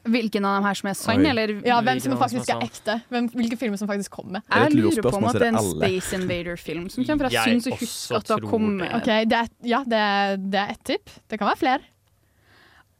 Hvilken 0.04 0.44
av 0.44 0.58
dem 0.58 0.66
her 0.68 0.74
som 0.76 0.88
er 0.90 0.96
sann, 0.98 1.24
eller 1.24 1.52
Ja, 1.64 1.78
hvem 1.80 2.00
som 2.02 2.12
faktisk 2.20 2.50
er 2.52 2.60
ekte. 2.66 2.98
Hvem, 3.08 3.30
hvilke 3.32 3.56
filmer 3.56 3.78
som 3.80 3.88
faktisk 3.88 4.10
kommer. 4.10 4.42
Jeg 4.52 4.74
lurer 4.74 5.00
på 5.00 5.16
om 5.16 5.24
at 5.24 5.38
det 5.38 5.46
er 5.48 5.56
en 5.56 5.70
Space 5.70 6.12
Invader-film 6.18 6.90
som 6.90 7.04
kommer, 7.04 7.24
for 7.24 7.32
jeg 7.32 7.46
Jeg 7.46 7.62
syns 7.62 7.68
å 7.72 7.78
huske 7.78 8.16
at 8.18 8.26
det 8.28 8.36
har 8.36 8.50
kommet 8.50 8.94
Okay, 9.00 9.24
det 9.24 9.38
er, 9.38 9.48
Ja, 9.64 9.82
det 9.84 9.96
er, 9.96 10.36
det 10.36 10.60
er 10.60 10.68
ett 10.74 10.84
tipp. 10.84 11.10
Det 11.28 11.38
kan 11.38 11.48
være 11.48 11.56
flere. 11.62 11.80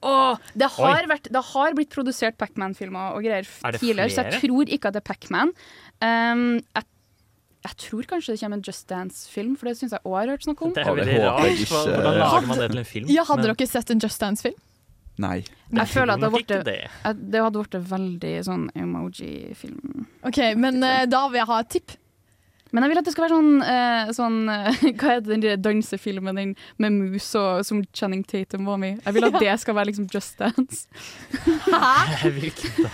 Åh, 0.04 0.40
det, 0.54 0.68
har 0.76 1.06
vært, 1.08 1.30
det 1.32 1.42
har 1.52 1.76
blitt 1.78 1.92
produsert 1.94 2.36
Pacman-filmer 2.40 3.14
og 3.16 3.24
greier 3.24 3.46
Er 3.48 3.78
tidligere, 3.80 4.10
så 4.12 4.24
jeg 4.26 4.42
tror 4.42 4.68
ikke 4.76 4.90
at 4.90 4.98
det 4.98 5.00
er 5.00 5.06
Pacman. 5.08 5.52
Um, 6.04 6.42
jeg, 6.76 6.84
jeg 7.64 7.76
tror 7.86 8.08
kanskje 8.10 8.34
det 8.34 8.40
kommer 8.42 8.60
en 8.60 8.64
Just 8.68 8.84
Dance-film, 8.92 9.54
for 9.56 9.70
det 9.70 9.78
syns 9.80 9.94
jeg 9.96 10.04
òg 10.04 10.18
har 10.18 10.34
hørt 10.34 10.44
snakk 10.44 10.60
om. 10.66 10.74
Det 10.76 10.84
er 10.84 10.98
veldig 11.00 11.16
rart. 11.24 11.64
Hva- 11.70 11.82
Hvordan 11.88 12.20
lager 12.20 12.46
man 12.50 12.60
det 12.60 12.70
til 12.74 12.82
en 12.84 12.90
film? 12.92 13.10
Ja, 13.14 13.24
Hadde 13.30 13.48
dere 13.48 13.66
sett 13.70 13.90
en 13.94 14.04
Just 14.04 14.20
Dance-film? 14.20 14.60
Nei. 15.24 15.44
Jeg 15.70 15.86
føler 15.88 16.12
at 16.16 16.20
det, 16.20 16.26
hadde 16.26 16.30
har 16.30 16.40
vært, 16.42 16.64
det. 16.66 16.90
at 17.06 17.18
det 17.30 17.42
hadde 17.44 17.80
veldig 17.94 18.32
sånn 18.44 18.64
emoji-film. 18.74 20.06
OK, 20.26 20.40
men 20.58 20.82
eh, 20.82 21.04
da 21.06 21.28
vil 21.30 21.38
jeg 21.40 21.48
ha 21.50 21.58
et 21.62 21.70
tipp. 21.76 21.94
Men 22.74 22.82
jeg 22.82 22.90
vil 22.90 22.98
at 22.98 23.06
det 23.06 23.12
skal 23.14 23.24
være 23.28 23.36
sånn, 23.38 23.52
eh, 23.62 24.08
sånn 24.16 24.38
eh, 24.50 24.78
Hva 24.98 25.12
heter 25.14 25.28
den 25.30 25.42
der 25.44 25.60
dansefilmen 25.62 26.34
den 26.40 26.54
med 26.82 26.96
mus 26.96 27.28
og 27.38 27.60
som 27.68 27.84
Channing 27.94 28.24
Tatum 28.26 28.66
var 28.66 28.80
med 28.82 28.96
i? 28.96 29.02
Jeg 29.04 29.14
vil 29.14 29.26
at 29.28 29.36
det 29.38 29.52
skal 29.62 29.76
være 29.78 29.92
liksom 29.92 30.08
Just 30.10 30.34
Dance. 30.42 30.88
Hvilken 32.24 32.74
da? 32.84 32.90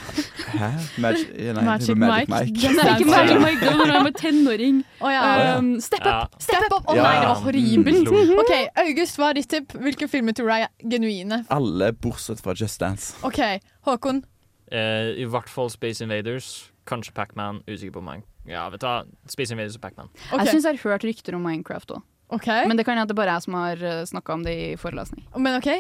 Hæ? 0.51 0.69
Magic, 1.01 1.27
ja, 1.39 1.55
nei, 1.57 1.65
Magic 1.65 1.97
Magic 1.97 1.97
Mike. 1.97 2.29
Mike. 2.29 2.75
Nei, 2.77 2.93
ikke 2.99 3.09
Magic 3.15 3.41
Mike, 3.41 3.61
det 3.65 3.73
var 3.73 3.81
når 3.87 3.95
jeg 3.95 4.07
var 4.11 4.17
tenåring. 4.21 4.81
Oh, 5.01 5.13
ja. 5.15 5.23
Um, 5.57 5.71
step 5.81 6.05
Ja. 6.05 6.17
up! 6.25 6.37
Step 6.43 6.67
up! 6.69 6.83
Å 6.85 6.93
oh, 6.93 7.01
nei, 7.01 7.15
det 7.23 7.29
var 7.31 7.41
horribelt. 7.47 8.11
Mm. 8.11 8.35
OK, 8.43 8.53
August, 8.85 9.21
hva 9.21 9.31
er 9.33 9.41
ditt 9.41 9.51
tipp? 9.53 9.77
Hvilke 9.81 10.09
filmer 10.13 10.37
tror 10.37 10.51
du 10.51 10.57
er 10.59 10.69
genuine? 10.93 11.43
Alle 11.55 11.93
bortsett 11.97 12.43
fra 12.45 12.53
Just 12.59 12.81
Dance. 12.83 13.15
OK, 13.27 13.41
Håkon. 13.89 14.23
Eh, 14.71 15.15
I 15.25 15.27
hvert 15.31 15.49
fall 15.51 15.71
Space 15.73 16.05
Invaders. 16.05 16.51
Kanskje 16.91 17.15
Pacman. 17.17 17.63
Usikker 17.71 17.97
på 18.01 18.05
meg. 18.07 18.27
Ja, 18.49 18.69
vet 18.73 18.81
du 18.81 18.87
hva. 18.89 19.03
Spis 19.29 19.53
en 19.53 19.61
video 19.61 19.75
som 19.75 19.83
Pacman. 19.83 20.09
Jeg 20.31 20.49
syns 20.49 20.65
jeg 20.65 20.79
har 20.79 20.95
hørt 20.95 21.05
rykter 21.05 21.37
om 21.37 21.45
Minecraft 21.45 21.99
òg. 21.99 22.07
Okay. 22.31 22.63
Men 22.71 22.79
det 22.79 22.87
kan 22.87 22.95
hende 22.95 23.11
det 23.11 23.19
bare 23.19 23.35
er 23.35 23.41
jeg 23.41 23.49
som 23.49 23.59
har 23.59 23.85
snakka 24.07 24.37
om 24.39 24.47
det 24.47 24.55
i 24.55 24.67
forelesning. 24.79 25.27
Men 25.35 25.59
OK, 25.59 25.73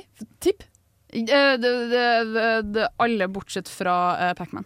tipp? 0.42 0.66
Eh, 1.12 1.24
det, 1.24 1.58
det, 1.90 2.24
det, 2.34 2.62
det, 2.62 2.88
alle 2.96 3.28
bortsett 3.28 3.68
fra 3.68 3.96
uh, 4.30 4.32
Pacman. 4.38 4.64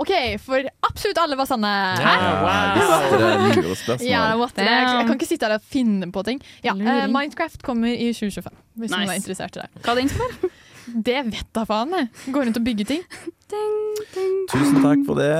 OK, 0.00 0.12
for 0.40 0.64
absolutt 0.86 1.18
alle 1.20 1.36
var 1.36 1.48
sanne. 1.50 1.70
Hæ? 2.00 2.12
Wow. 2.40 3.10
Det 3.10 3.26
er 3.26 3.62
lurespørsmål. 3.66 4.06
Ja, 4.08 4.22
jeg, 4.32 5.06
kan 5.08 5.16
ikke 5.18 5.28
sitte 5.28 5.48
her 5.48 5.58
og 5.58 5.66
finne 5.66 6.08
på 6.14 6.22
ting. 6.24 6.40
Ja, 6.64 6.72
uh, 6.72 7.04
Minecraft 7.10 7.62
kommer 7.66 7.90
i 7.92 8.12
2025, 8.16 8.54
hvis 8.80 8.94
noen 8.94 9.10
er 9.10 9.20
interessert 9.20 9.58
i 9.58 9.64
det. 9.64 9.82
Hva 9.82 9.92
er 9.92 10.00
det 10.00 10.06
innspill? 10.06 10.52
Det 10.94 11.22
vet 11.30 11.50
da 11.54 11.64
faen. 11.68 11.92
jeg. 11.94 12.08
Går 12.34 12.44
rundt 12.48 12.58
og 12.60 12.64
bygger 12.66 12.88
ting. 12.88 13.04
Tusen 14.50 14.80
takk 14.82 15.02
for 15.06 15.18
det. 15.18 15.30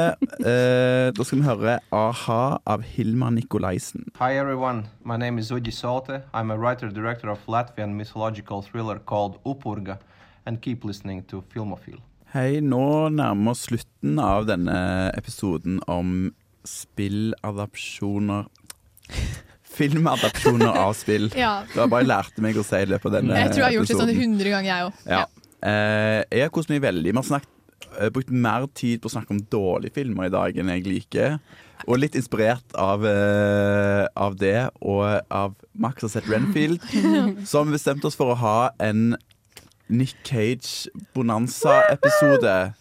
Eh, 0.43 1.11
da 1.15 1.25
skal 1.27 1.41
vi 1.41 1.47
høre 1.47 1.77
A-ha 1.95 2.43
av 2.67 2.83
Hilma 2.83 3.31
Nikolaisen. 3.35 4.09
Hi 4.19 4.33
everyone, 4.39 4.89
my 5.05 5.17
name 5.17 5.39
is 5.39 5.51
Uji 5.51 5.73
Solte. 5.75 6.23
I'm 6.35 6.51
a 6.51 6.59
writer-director 6.59 7.31
of 7.31 7.39
Latvian 7.47 7.95
mythological 7.97 8.63
thriller 8.63 8.99
called 8.99 9.39
Upurga, 9.45 9.99
and 10.47 10.61
keep 10.61 10.85
listening 10.85 11.23
to 11.31 11.43
Filmofil. 11.55 12.01
Hei, 12.35 12.61
nå 12.63 13.09
nærmer 13.11 13.43
vi 13.43 13.51
oss 13.55 13.65
slutten 13.67 14.19
av 14.23 14.47
denne 14.47 14.77
episoden 15.19 15.81
om 15.91 16.33
spilladapsjoner 16.67 18.47
Filmadapsjoner 19.71 20.67
av 20.83 20.93
spill. 20.99 21.31
Ja. 21.39 21.63
Det 21.73 21.79
var 21.79 21.89
bare 21.93 22.03
jeg 22.05 22.11
lærte 22.11 22.43
meg 22.45 22.59
å 22.59 22.65
si 22.67 22.81
det 22.91 22.99
på 23.03 23.11
denne 23.15 23.33
episoden. 23.33 23.47
Jeg 23.47 23.55
tror 23.55 23.63
jeg 23.63 23.69
har 23.69 23.77
gjort 23.79 23.91
det 23.93 23.99
sånn 24.01 24.11
hundre 24.11 24.51
100 24.51 24.51
ganger, 24.57 24.71
jeg 24.71 24.89
òg. 24.89 25.05
Ja. 25.11 25.23
Eh, 25.61 26.23
jeg 26.31 26.43
har 26.47 26.53
kost 26.55 26.71
meg 26.73 26.83
veldig. 26.85 27.13
Vi 27.13 27.17
har 27.17 27.25
snakket, 27.27 27.49
eh, 27.99 28.11
brukt 28.11 28.31
mer 28.31 28.67
tid 28.75 29.01
på 29.01 29.09
å 29.09 29.17
snakke 29.17 29.31
om 29.35 29.41
dårlige 29.41 29.95
filmer 29.95 30.25
i 30.27 30.33
dag 30.33 30.57
enn 30.57 30.69
jeg 30.69 30.87
liker. 30.87 31.39
Og 31.89 31.99
litt 31.99 32.15
inspirert 32.15 32.75
av, 32.75 33.05
uh, 33.05 34.07
av 34.15 34.37
det 34.37 34.71
og 34.83 35.21
av 35.31 35.55
Max 35.75 36.03
har 36.03 36.09
sett 36.13 36.29
Renfield. 36.29 36.81
som 37.53 37.73
bestemte 37.73 38.07
oss 38.07 38.17
for 38.17 38.27
å 38.35 38.37
ha 38.37 38.71
en 38.79 39.17
Nick 39.89 40.15
Cage-bonanza-episode 40.23 42.75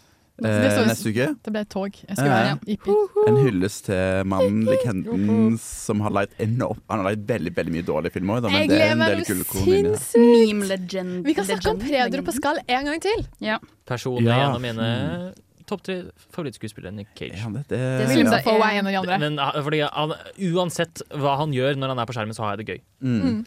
så 0.45 0.85
neste 0.87 1.11
uke. 1.11 1.27
Det 1.45 1.53
ble 1.53 1.61
et 1.65 1.69
tog. 1.69 1.91
Jeg 2.07 2.15
skulle 2.17 2.35
være 2.35 2.49
Ja. 2.49 2.95
En 3.27 3.39
hyllest 3.43 3.85
til 3.89 4.25
mannen, 4.25 4.63
legenden, 4.65 5.57
som 5.59 5.99
har 6.05 6.11
lagd 6.15 6.33
enormt 6.39 6.81
Han 6.89 7.03
har 7.03 7.11
lagd 7.11 7.27
veldig 7.27 7.53
veldig 7.55 7.73
mye 7.75 7.85
dårlige 7.85 8.13
filmer. 8.13 8.41
Da, 8.41 8.49
men 8.49 8.61
Jeg 8.61 8.69
det 8.69 8.79
er 8.79 8.95
gleder 8.95 8.97
meg 9.01 9.25
sinnssykt. 9.49 11.25
Vi 11.25 11.33
kan 11.33 11.45
snakke 11.45 11.69
om 11.69 11.79
Pedro 11.79 12.21
Pascal 12.23 12.63
en 12.67 12.85
gang 12.85 13.01
til. 13.01 13.27
Ja. 13.39 13.59
Personlig 13.85 14.27
Ja. 14.29 14.39
gjennom 14.45 14.61
mine 14.61 15.33
topp 15.69 15.83
tre 15.85 16.03
favorittskuespillere, 16.33 16.93
Nick 16.95 17.13
Cage. 17.15 17.37
Ja, 17.37 17.49
det, 17.69 17.79
Willem 18.09 18.33
jeg 18.33 18.45
er 18.45 18.79
en 18.79 18.87
av 18.87 18.91
de 18.91 18.97
andre. 18.97 19.19
Men 19.19 19.39
ah, 19.39 19.53
fordi 19.61 19.83
han, 19.85 20.13
uansett 20.55 21.03
hva 21.13 21.37
han 21.43 21.53
gjør 21.53 21.77
når 21.77 21.93
han 21.93 21.99
er 21.99 22.09
på 22.09 22.17
skjermen, 22.17 22.37
så 22.37 22.45
har 22.45 22.57
jeg 22.57 22.65
det 22.65 22.73
gøy. 22.73 22.81
Mm. 23.05 23.45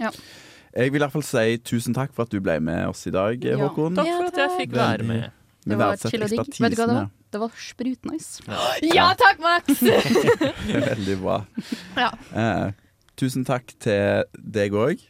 Jeg 0.73 0.93
vil 0.93 1.03
i 1.03 1.05
hvert 1.05 1.13
fall 1.13 1.27
si 1.27 1.59
tusen 1.69 1.97
takk 1.97 2.15
for 2.17 2.25
at 2.25 2.33
du 2.33 2.41
ble 2.41 2.57
med 2.65 2.87
oss 2.89 3.05
i 3.07 3.13
dag, 3.13 3.43
Håkon. 3.61 3.99
Takk 3.99 4.09
for 4.09 4.31
at 4.31 4.43
jeg 4.45 4.59
fikk 4.63 4.77
være 4.79 5.09
med. 5.09 5.31
Det 5.63 5.79
var 5.79 5.97
chill 6.01 6.25
og 6.25 6.33
digg. 6.33 6.49
Vet 6.59 6.75
du 6.75 6.81
hva 6.81 6.89
det 6.91 6.97
var? 6.99 7.09
Det 7.33 7.41
var 7.41 7.55
sprutnice. 7.69 8.43
Ja 8.97 9.13
takk, 9.19 9.41
Max! 9.43 9.83
Veldig 10.91 11.19
bra. 11.23 11.39
Ja. 12.03 12.11
Eh, 12.35 12.69
tusen 13.21 13.47
takk 13.49 13.75
til 13.83 14.25
deg 14.37 14.75
òg. 14.75 15.03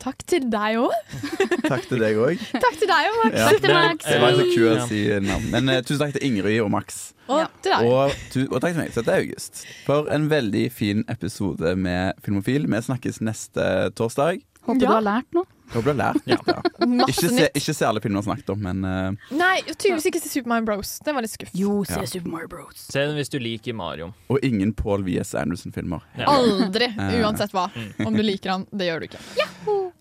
Takk 0.00 0.22
til 0.30 0.46
deg 0.48 0.78
òg. 0.80 0.94
Takk 1.72 1.88
til 1.90 2.00
deg 2.00 2.16
òg. 2.22 2.40
Takk 2.54 2.76
til 2.78 2.88
deg 2.88 3.08
òg, 3.10 3.16
Max. 3.18 3.34
Ja. 3.36 3.48
Takk 3.50 3.60
til 3.64 3.74
Max. 3.74 4.06
Jeg 4.08 4.22
var 4.22 4.36
så 4.38 4.46
kul 4.54 4.68
å 4.70 4.86
si 4.88 5.00
navn. 5.26 5.48
Men 5.52 5.72
eh, 5.74 5.80
tusen 5.84 6.04
takk 6.04 6.14
til 6.16 6.26
Ingrid 6.28 6.60
og 6.62 6.70
Max. 6.72 7.00
Og 7.26 7.42
til 7.64 7.74
deg. 7.74 7.88
Og, 7.90 8.14
tu, 8.32 8.38
og 8.46 8.60
takk 8.62 8.76
til 8.76 8.80
meg, 8.84 8.92
så 8.94 9.02
dette 9.02 9.16
er 9.18 9.24
August. 9.26 9.64
For 9.84 10.08
en 10.14 10.28
veldig 10.30 10.64
fin 10.72 11.02
episode 11.12 11.74
med 11.82 12.22
Filmofil. 12.24 12.68
Vi 12.70 12.82
snakkes 12.88 13.20
neste 13.26 13.66
torsdag. 13.98 14.40
Håper 14.66 14.80
du 14.82 14.86
har 14.90 15.04
lært 15.06 15.28
noe. 15.36 15.46
Håper 15.72 15.82
du 15.82 15.90
har 15.92 15.98
lært. 15.98 16.22
Ja. 16.30 16.36
Ikke, 17.10 17.28
se, 17.32 17.46
ikke 17.58 17.74
se 17.74 17.86
alle 17.88 18.00
filmene 18.02 18.20
vi 18.20 18.22
har 18.22 18.36
snakket 18.36 18.50
om, 18.54 18.60
men 18.62 18.84
uh... 18.86 19.30
Nei, 19.34 19.56
tydeligvis 19.72 20.06
ikke 20.10 20.20
se 20.22 20.30
Superman 20.30 20.66
Bros. 20.68 20.92
Det 21.02 21.14
var 21.16 21.24
litt 21.24 21.32
skuff. 21.32 21.50
Jo, 21.58 21.80
se 21.88 21.98
Ja. 21.98 22.06
Super 22.06 22.30
Mario 22.30 22.50
Bros. 22.52 22.84
Se 22.92 23.02
den 23.02 23.16
hvis 23.18 23.32
du 23.32 23.38
liker 23.42 23.74
Mario. 23.74 24.12
Og 24.30 24.38
ingen 24.46 24.70
Paul 24.78 25.02
V.S. 25.06 25.34
Anderson-filmer. 25.38 26.04
Ja. 26.18 26.28
Aldri, 26.30 26.92
Eh. 26.94 27.18
uansett 27.24 27.54
hva. 27.56 27.66
Om 28.06 28.14
du 28.14 28.22
liker 28.22 28.54
han. 28.54 28.66
Det 28.70 28.86
gjør 28.90 29.02
du 29.02 29.08
ikke. 29.10 29.22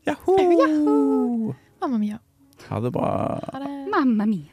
Yahoo! 0.06 1.56
Mamma 1.82 1.98
mia. 1.98 2.20
Ha 2.70 2.80
det 2.80 2.92
bra. 2.92 3.10
Ha 3.54 3.60
det. 3.66 3.72
Mamma 3.92 4.26
mia. 4.30 4.52